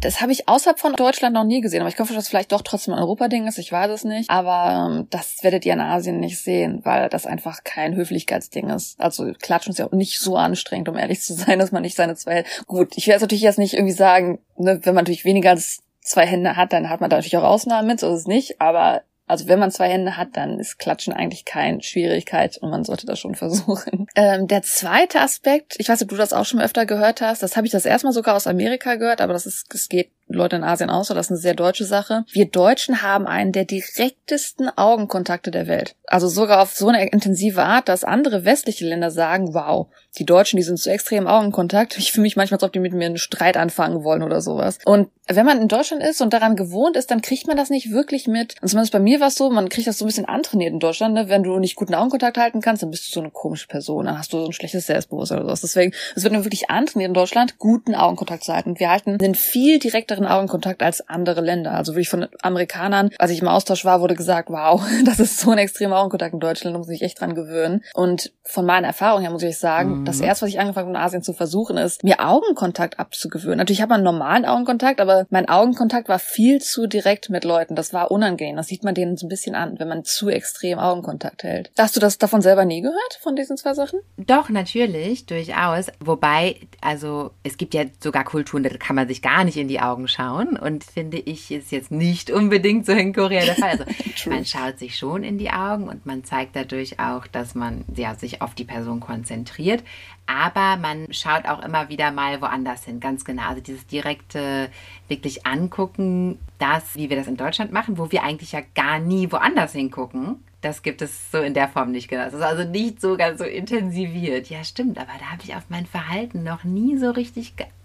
Das 0.05 0.21
habe 0.21 0.31
ich 0.31 0.47
außerhalb 0.47 0.79
von 0.79 0.93
Deutschland 0.93 1.33
noch 1.33 1.43
nie 1.43 1.61
gesehen, 1.61 1.81
aber 1.81 1.89
ich 1.89 1.97
hoffe, 1.99 2.13
dass 2.13 2.25
das 2.25 2.29
vielleicht 2.29 2.51
doch 2.51 2.61
trotzdem 2.61 2.93
ein 2.93 2.99
Europa-Ding 2.99 3.47
ist, 3.47 3.57
ich 3.57 3.71
weiß 3.71 3.89
es 3.89 4.03
nicht. 4.03 4.29
Aber 4.29 4.91
ähm, 4.91 5.07
das 5.09 5.43
werdet 5.43 5.65
ihr 5.65 5.73
in 5.73 5.79
Asien 5.79 6.19
nicht 6.19 6.39
sehen, 6.39 6.81
weil 6.83 7.09
das 7.09 7.25
einfach 7.25 7.63
kein 7.63 7.95
Höflichkeitsding 7.95 8.69
ist. 8.69 8.99
Also 9.01 9.33
Klatschen 9.41 9.71
ist 9.71 9.79
ja 9.79 9.87
auch 9.87 9.91
nicht 9.91 10.19
so 10.19 10.37
anstrengend, 10.37 10.89
um 10.89 10.95
ehrlich 10.95 11.21
zu 11.21 11.33
sein, 11.33 11.57
dass 11.59 11.71
man 11.71 11.81
nicht 11.81 11.95
seine 11.95 12.15
zwei... 12.15 12.45
Gut, 12.67 12.95
ich 12.95 13.07
jetzt 13.07 13.21
natürlich 13.21 13.41
jetzt 13.41 13.57
nicht 13.57 13.73
irgendwie 13.73 13.93
sagen, 13.93 14.39
ne, 14.57 14.79
wenn 14.83 14.93
man 14.93 15.05
natürlich 15.05 15.25
weniger 15.25 15.49
als 15.49 15.81
zwei 16.01 16.27
Hände 16.27 16.55
hat, 16.55 16.71
dann 16.71 16.87
hat 16.87 17.01
man 17.01 17.09
da 17.09 17.15
natürlich 17.15 17.37
auch 17.37 17.43
Ausnahmen 17.43 17.87
mit, 17.87 17.99
so 17.99 18.13
ist 18.13 18.21
es 18.21 18.27
nicht, 18.27 18.61
aber 18.61 19.01
also 19.27 19.47
wenn 19.47 19.59
man 19.59 19.71
zwei 19.71 19.89
Hände 19.89 20.17
hat, 20.17 20.29
dann 20.33 20.59
ist 20.59 20.77
Klatschen 20.77 21.13
eigentlich 21.13 21.45
keine 21.45 21.81
Schwierigkeit 21.81 22.57
und 22.57 22.69
man 22.69 22.83
sollte 22.83 23.05
das 23.05 23.19
schon 23.19 23.35
versuchen. 23.35 24.07
Ähm, 24.15 24.47
der 24.47 24.61
zweite 24.61 25.21
Aspekt, 25.21 25.75
ich 25.79 25.89
weiß 25.89 25.99
nicht, 25.99 26.05
ob 26.05 26.09
du 26.09 26.17
das 26.17 26.33
auch 26.33 26.45
schon 26.45 26.61
öfter 26.61 26.85
gehört 26.85 27.21
hast, 27.21 27.41
das 27.41 27.57
habe 27.57 27.65
ich 27.65 27.71
das 27.71 27.85
erstmal 27.85 28.13
sogar 28.13 28.35
aus 28.35 28.47
Amerika 28.47 28.95
gehört, 28.95 29.21
aber 29.21 29.33
das 29.33 29.45
ist, 29.45 29.73
es 29.73 29.89
geht 29.89 30.11
Leute 30.27 30.55
in 30.55 30.63
Asien 30.63 30.89
aus, 30.89 31.07
das 31.07 31.27
ist 31.27 31.31
eine 31.31 31.39
sehr 31.39 31.53
deutsche 31.53 31.85
Sache. 31.85 32.25
Wir 32.31 32.45
Deutschen 32.45 33.01
haben 33.01 33.27
einen 33.27 33.51
der 33.51 33.65
direktesten 33.65 34.69
Augenkontakte 34.75 35.51
der 35.51 35.67
Welt. 35.67 35.95
Also 36.07 36.27
sogar 36.27 36.61
auf 36.61 36.73
so 36.73 36.87
eine 36.87 37.07
intensive 37.09 37.63
Art, 37.63 37.89
dass 37.89 38.03
andere 38.03 38.45
westliche 38.45 38.85
Länder 38.85 39.11
sagen, 39.11 39.53
wow, 39.53 39.87
die 40.17 40.25
Deutschen, 40.25 40.57
die 40.57 40.63
sind 40.63 40.79
so 40.79 40.89
extrem 40.89 41.27
Augenkontakt. 41.27 41.97
Ich 41.97 42.11
fühle 42.11 42.23
mich 42.23 42.35
manchmal, 42.35 42.57
als 42.57 42.63
ob 42.63 42.73
die 42.73 42.79
mit 42.79 42.93
mir 42.93 43.05
einen 43.05 43.17
Streit 43.17 43.57
anfangen 43.57 44.03
wollen 44.03 44.23
oder 44.23 44.41
sowas. 44.41 44.79
Und 44.85 45.09
wenn 45.27 45.45
man 45.45 45.61
in 45.61 45.67
Deutschland 45.67 46.03
ist 46.03 46.21
und 46.21 46.33
daran 46.33 46.55
gewohnt 46.55 46.95
ist, 46.95 47.11
dann 47.11 47.21
kriegt 47.21 47.47
man 47.47 47.57
das 47.57 47.69
nicht 47.69 47.91
wirklich 47.91 48.27
mit. 48.27 48.55
Und 48.61 48.67
zumindest 48.67 48.93
bei 48.93 48.99
mir 48.99 49.19
war 49.19 49.27
es 49.27 49.35
so, 49.35 49.49
man 49.49 49.69
kriegt 49.69 49.87
das 49.87 49.97
so 49.97 50.05
ein 50.05 50.07
bisschen 50.07 50.25
antrainiert 50.25 50.71
in 50.71 50.79
Deutschland. 50.79 51.15
Ne? 51.15 51.29
Wenn 51.29 51.43
du 51.43 51.57
nicht 51.57 51.75
guten 51.75 51.95
Augenkontakt 51.95 52.37
halten 52.37 52.61
kannst, 52.61 52.83
dann 52.83 52.91
bist 52.91 53.07
du 53.07 53.11
so 53.11 53.19
eine 53.19 53.31
komische 53.31 53.67
Person. 53.67 54.05
Dann 54.05 54.17
hast 54.17 54.31
du 54.33 54.39
so 54.39 54.45
ein 54.45 54.53
schlechtes 54.53 54.85
Selbstbewusstsein 54.85 55.39
oder 55.39 55.47
sowas. 55.47 55.61
Deswegen, 55.61 55.93
es 56.15 56.23
wird 56.23 56.33
mir 56.33 56.45
wirklich 56.45 56.69
antrainiert 56.69 57.09
in 57.09 57.13
Deutschland, 57.13 57.57
guten 57.57 57.95
Augenkontakt 57.95 58.43
zu 58.43 58.53
halten. 58.53 58.79
Wir 58.79 58.89
halten 58.89 59.17
einen 59.19 59.35
viel 59.35 59.79
direkteren 59.79 60.14
Augenkontakt 60.23 60.81
als 60.81 61.09
andere 61.09 61.41
Länder. 61.41 61.71
Also 61.73 61.93
wirklich 61.93 62.07
von 62.09 62.27
Amerikanern, 62.41 63.09
als 63.19 63.31
ich 63.31 63.41
im 63.41 63.47
Austausch 63.49 63.83
war, 63.83 63.99
wurde 63.99 64.15
gesagt, 64.15 64.49
wow, 64.49 64.81
das 65.05 65.19
ist 65.19 65.39
so 65.39 65.51
ein 65.51 65.57
extremer 65.57 65.97
Augenkontakt 65.97 66.33
in 66.33 66.39
Deutschland, 66.39 66.75
da 66.75 66.77
muss 66.77 66.89
ich 66.89 67.01
echt 67.01 67.19
dran 67.19 67.35
gewöhnen. 67.35 67.83
Und 67.93 68.31
von 68.43 68.65
meiner 68.65 68.87
Erfahrung 68.87 69.21
her 69.21 69.31
muss 69.31 69.43
ich 69.43 69.57
sagen, 69.57 69.99
Mhm. 70.01 70.05
das 70.05 70.19
erste, 70.21 70.45
was 70.45 70.49
ich 70.51 70.59
angefangen 70.59 70.87
habe 70.87 70.97
in 70.97 71.03
Asien 71.03 71.23
zu 71.23 71.33
versuchen, 71.33 71.77
ist, 71.77 72.03
mir 72.03 72.19
Augenkontakt 72.25 72.99
abzugewöhnen. 72.99 73.57
Natürlich 73.57 73.81
hat 73.81 73.89
man 73.89 73.97
einen 73.97 74.05
normalen 74.05 74.45
Augenkontakt, 74.45 75.01
aber 75.01 75.25
mein 75.29 75.49
Augenkontakt 75.49 76.07
war 76.07 76.19
viel 76.19 76.61
zu 76.61 76.85
direkt 76.87 77.29
mit 77.29 77.43
Leuten. 77.43 77.75
Das 77.75 77.91
war 77.93 78.11
unangenehm. 78.11 78.55
Das 78.55 78.67
sieht 78.67 78.83
man 78.83 78.93
denen 78.95 79.17
so 79.17 79.25
ein 79.25 79.29
bisschen 79.29 79.55
an, 79.55 79.79
wenn 79.79 79.87
man 79.87 80.03
zu 80.05 80.29
extrem 80.29 80.77
Augenkontakt 80.79 81.43
hält. 81.43 81.71
Hast 81.77 81.95
du 81.95 81.99
das 81.99 82.17
davon 82.19 82.41
selber 82.41 82.65
nie 82.65 82.81
gehört, 82.81 83.19
von 83.21 83.35
diesen 83.35 83.57
zwei 83.57 83.73
Sachen? 83.73 83.99
Doch, 84.17 84.49
natürlich, 84.49 85.25
durchaus. 85.25 85.87
Wobei, 85.99 86.57
also 86.81 87.31
es 87.43 87.57
gibt 87.57 87.73
ja 87.73 87.85
sogar 88.01 88.23
Kulturen, 88.23 88.63
da 88.63 88.69
kann 88.69 88.95
man 88.95 89.07
sich 89.07 89.21
gar 89.21 89.43
nicht 89.43 89.57
in 89.57 89.67
die 89.67 89.79
Augen 89.79 90.04
schauen. 90.07 90.57
Und 90.57 90.83
finde 90.83 91.17
ich, 91.17 91.51
ist 91.51 91.71
jetzt 91.71 91.91
nicht 91.91 92.31
unbedingt 92.31 92.85
so 92.85 92.91
in 92.91 93.13
Korea 93.13 93.45
der 93.45 93.55
Fall. 93.55 93.71
Also 93.71 93.85
man 94.29 94.45
schaut 94.45 94.79
sich 94.79 94.97
schon 94.97 95.23
in 95.23 95.37
die 95.37 95.51
Augen 95.51 95.87
und 95.87 96.05
man 96.05 96.23
zeigt 96.23 96.55
dadurch 96.55 96.99
auch, 96.99 97.27
dass 97.27 97.55
man 97.55 97.85
ja, 97.95 98.15
sich 98.15 98.41
auf 98.41 98.55
die 98.55 98.65
Person 98.65 98.99
konzentriert. 98.99 99.83
Aber 100.27 100.77
man 100.77 101.11
schaut 101.11 101.45
auch 101.45 101.63
immer 101.63 101.89
wieder 101.89 102.11
mal 102.11 102.41
woanders 102.41 102.83
hin, 102.85 102.99
ganz 102.99 103.25
genau. 103.25 103.43
Also 103.43 103.61
dieses 103.61 103.85
direkte 103.85 104.69
wirklich 105.07 105.45
angucken, 105.45 106.39
das, 106.57 106.95
wie 106.95 107.09
wir 107.09 107.17
das 107.17 107.27
in 107.27 107.37
Deutschland 107.37 107.71
machen, 107.71 107.97
wo 107.97 108.11
wir 108.11 108.23
eigentlich 108.23 108.53
ja 108.53 108.61
gar 108.73 108.99
nie 108.99 109.31
woanders 109.31 109.73
hingucken. 109.73 110.43
Das 110.61 110.81
gibt 110.81 111.03
es 111.03 111.31
so 111.31 111.37
in 111.37 111.53
der 111.53 111.67
Form 111.67 111.91
nicht 111.91 112.07
genau. 112.07 112.25
Das 112.25 112.33
ist 112.33 112.41
also 112.41 112.63
nicht 112.63 112.99
so 112.99 113.17
ganz 113.17 113.37
so 113.37 113.45
intensiviert. 113.45 114.49
Ja, 114.49 114.63
stimmt, 114.63 114.97
aber 114.97 115.11
da 115.19 115.31
habe 115.31 115.43
ich 115.43 115.55
auf 115.55 115.65
mein 115.69 115.85
Verhalten 115.85 116.43
noch 116.43 116.63
nie 116.63 116.97
so 116.97 117.11
richtig 117.11 117.55
geachtet. 117.55 117.75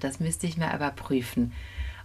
Das 0.00 0.20
müsste 0.20 0.46
ich 0.46 0.56
mal 0.56 0.74
überprüfen. 0.74 1.52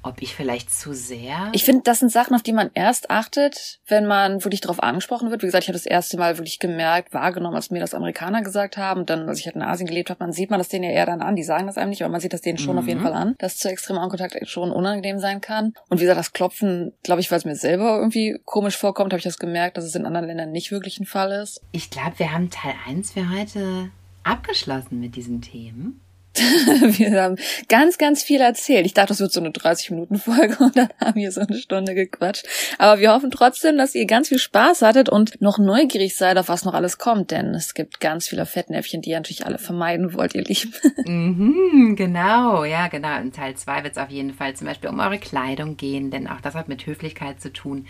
Ob 0.02 0.22
ich 0.22 0.34
vielleicht 0.34 0.72
zu 0.72 0.94
sehr. 0.94 1.50
Ich 1.52 1.66
finde, 1.66 1.82
das 1.84 2.00
sind 2.00 2.10
Sachen, 2.10 2.34
auf 2.34 2.42
die 2.42 2.54
man 2.54 2.72
erst 2.74 3.10
achtet, 3.10 3.82
wenn 3.86 4.06
man 4.06 4.42
wirklich 4.46 4.62
darauf 4.62 4.82
angesprochen 4.82 5.30
wird. 5.30 5.42
Wie 5.42 5.46
gesagt, 5.46 5.66
ich 5.66 5.68
habe 5.68 5.78
das 5.78 5.86
erste 5.86 6.16
Mal 6.18 6.38
wirklich 6.38 6.60
gemerkt, 6.60 7.14
wahrgenommen, 7.14 7.58
als 7.58 7.70
mir 7.70 7.82
das 7.82 7.94
Amerikaner 7.94 8.42
gesagt 8.42 8.78
haben. 8.78 9.02
Und 9.02 9.10
dann, 9.10 9.28
als 9.28 9.40
ich 9.40 9.46
halt 9.46 9.58
in 9.58 9.62
Asien 9.62 9.88
gelebt 9.88 10.10
habe, 10.10 10.24
man 10.24 10.32
sieht 10.32 10.52
man 10.52 10.60
das 10.60 10.70
denen 10.70 10.86
ja 10.86 10.92
eher 10.92 11.06
dann 11.06 11.22
an. 11.22 11.36
Die 11.36 11.44
sagen 11.44 11.68
das 11.68 11.78
einem 11.78 11.90
nicht, 11.90 12.02
aber 12.02 12.14
man 12.14 12.22
sieht 12.22 12.32
das 12.32 12.40
denen 12.40 12.58
schon 12.58 12.78
auf 12.78 12.88
jeden 12.88 13.02
Fall 13.02 13.12
an, 13.12 13.36
dass 13.40 13.58
zu 13.58 13.68
extremer 13.68 14.00
Augenkontakt 14.00 14.48
schon 14.48 14.72
unangenehm 14.72 15.20
sein 15.20 15.42
kann. 15.42 15.74
Und 15.90 15.98
wie 15.98 16.04
gesagt, 16.04 16.20
das 16.20 16.32
Klopfen, 16.32 16.94
glaube 17.04 17.20
ich, 17.20 17.30
weil 17.30 17.40
es 17.40 17.46
mir 17.46 17.58
selber 17.58 17.98
irgendwie 17.98 18.40
komisch 18.46 18.78
vorkommt, 18.78 19.12
habe 19.12 19.20
ich 19.20 19.26
das 19.26 19.38
gemerkt, 19.38 19.76
dass 19.76 19.84
es 19.84 19.96
in 19.96 20.06
anderen 20.06 20.28
Ländern 20.28 20.54
nicht 20.54 20.72
wirklich 20.72 21.02
ein 21.02 21.08
Fall 21.08 21.34
ist. 21.34 21.62
ich 21.74 21.90
glaube, 21.90 22.18
wir 22.20 22.32
haben 22.32 22.50
Teil 22.50 22.76
1 22.88 23.12
für 23.12 23.30
heute 23.30 23.92
abgeschlossen 24.24 25.02
mit 25.02 25.18
diesen 25.18 25.42
Themen. 25.42 26.00
wir 26.98 27.22
haben 27.22 27.38
ganz, 27.68 27.98
ganz 27.98 28.24
viel 28.24 28.42
erzählt. 28.42 28.86
Ich 28.86 28.94
dachte, 28.94 29.10
das 29.10 29.20
wird 29.20 29.32
so 29.32 29.40
eine 29.40 29.50
30-Minuten-Folge 29.50 30.58
und 30.64 30.78
dann 30.78 30.90
haben 31.00 31.16
wir 31.16 31.32
so 31.32 31.42
eine 31.42 31.58
Stunde 31.58 31.96
gequatscht. 31.96 32.46
Aber 32.78 33.00
wir 33.00 33.14
hoffen 33.14 33.32
trotzdem, 33.32 33.78
dass 33.78 33.96
ihr 33.96 34.06
ganz 34.06 34.30
viel 34.30 34.40
Spaß 34.40 34.82
hattet 34.82 35.10
und 35.10 35.42
noch 35.42 35.58
neugierig 35.58 36.16
seid, 36.16 36.38
auf 36.38 36.50
was 36.50 36.66
noch 36.66 36.74
alles 36.74 36.98
kommt, 36.98 37.32
denn 37.32 37.54
es 37.54 37.74
gibt 37.74 38.00
ganz 38.00 38.28
viele 38.28 38.46
Fettnäpfchen, 38.46 39.02
die 39.02 39.12
ihr 39.12 39.18
natürlich 39.18 39.46
alle 39.46 39.58
vermeiden 39.58 40.14
wollt, 40.14 40.36
ihr 40.36 40.44
Lieben. 40.44 40.74
Mhm, 41.10 41.96
genau, 41.96 42.64
ja, 42.66 42.88
genau. 42.88 43.18
In 43.20 43.32
Teil 43.32 43.56
2 43.56 43.84
wird 43.84 43.94
es 43.94 43.98
auf 43.98 44.10
jeden 44.10 44.34
Fall 44.34 44.56
zum 44.56 44.68
Beispiel 44.68 44.90
um 44.90 45.00
eure 45.00 45.18
Kleidung 45.18 45.76
gehen, 45.78 46.12
denn 46.12 46.28
auch 46.28 46.42
das 46.42 46.56
hat 46.56 46.68
mit 46.68 46.86
Höflichkeit 46.86 47.42
zu 47.42 47.52
tun. 47.52 47.88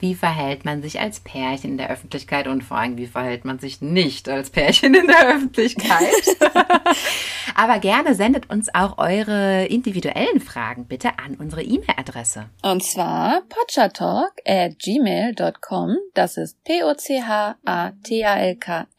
Wie 0.00 0.14
verhält 0.14 0.64
man 0.64 0.80
sich 0.80 1.00
als 1.00 1.18
Pärchen 1.20 1.72
in 1.72 1.78
der 1.78 1.90
Öffentlichkeit 1.90 2.46
und 2.46 2.62
vor 2.62 2.76
allem, 2.76 2.96
wie 2.96 3.08
verhält 3.08 3.44
man 3.44 3.58
sich 3.58 3.80
nicht 3.80 4.28
als 4.28 4.50
Pärchen 4.50 4.94
in 4.94 5.08
der 5.08 5.28
Öffentlichkeit? 5.34 6.12
Aber 7.56 7.80
gerne 7.80 8.14
sendet 8.14 8.48
uns 8.50 8.72
auch 8.72 8.98
eure 8.98 9.66
individuellen 9.66 10.40
Fragen 10.40 10.86
bitte 10.86 11.18
an 11.18 11.34
unsere 11.34 11.62
E-Mail-Adresse. 11.62 12.48
Und 12.62 12.84
zwar 12.84 13.42
potchatalk 13.48 14.34
at 14.46 14.78
gmail.com. 14.78 15.96
Das 16.14 16.36
ist 16.36 16.62
P-O-C-H-A-T-A-L-K 16.62 17.66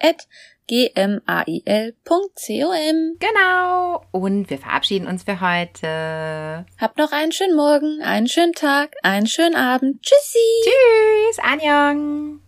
at 0.01 0.27
g-m-a-i-l.com. 0.69 2.29
Genau. 3.19 4.05
Und 4.11 4.49
wir 4.49 4.57
verabschieden 4.59 5.07
uns 5.07 5.23
für 5.23 5.41
heute. 5.41 6.65
Habt 6.77 6.97
noch 6.97 7.11
einen 7.11 7.31
schönen 7.31 7.55
Morgen, 7.55 8.01
einen 8.01 8.27
schönen 8.27 8.53
Tag, 8.53 8.95
einen 9.01 9.27
schönen 9.27 9.55
Abend. 9.55 10.03
Tschüssi! 10.03 10.37
Tschüss, 10.63 11.39
Anjong. 11.39 12.39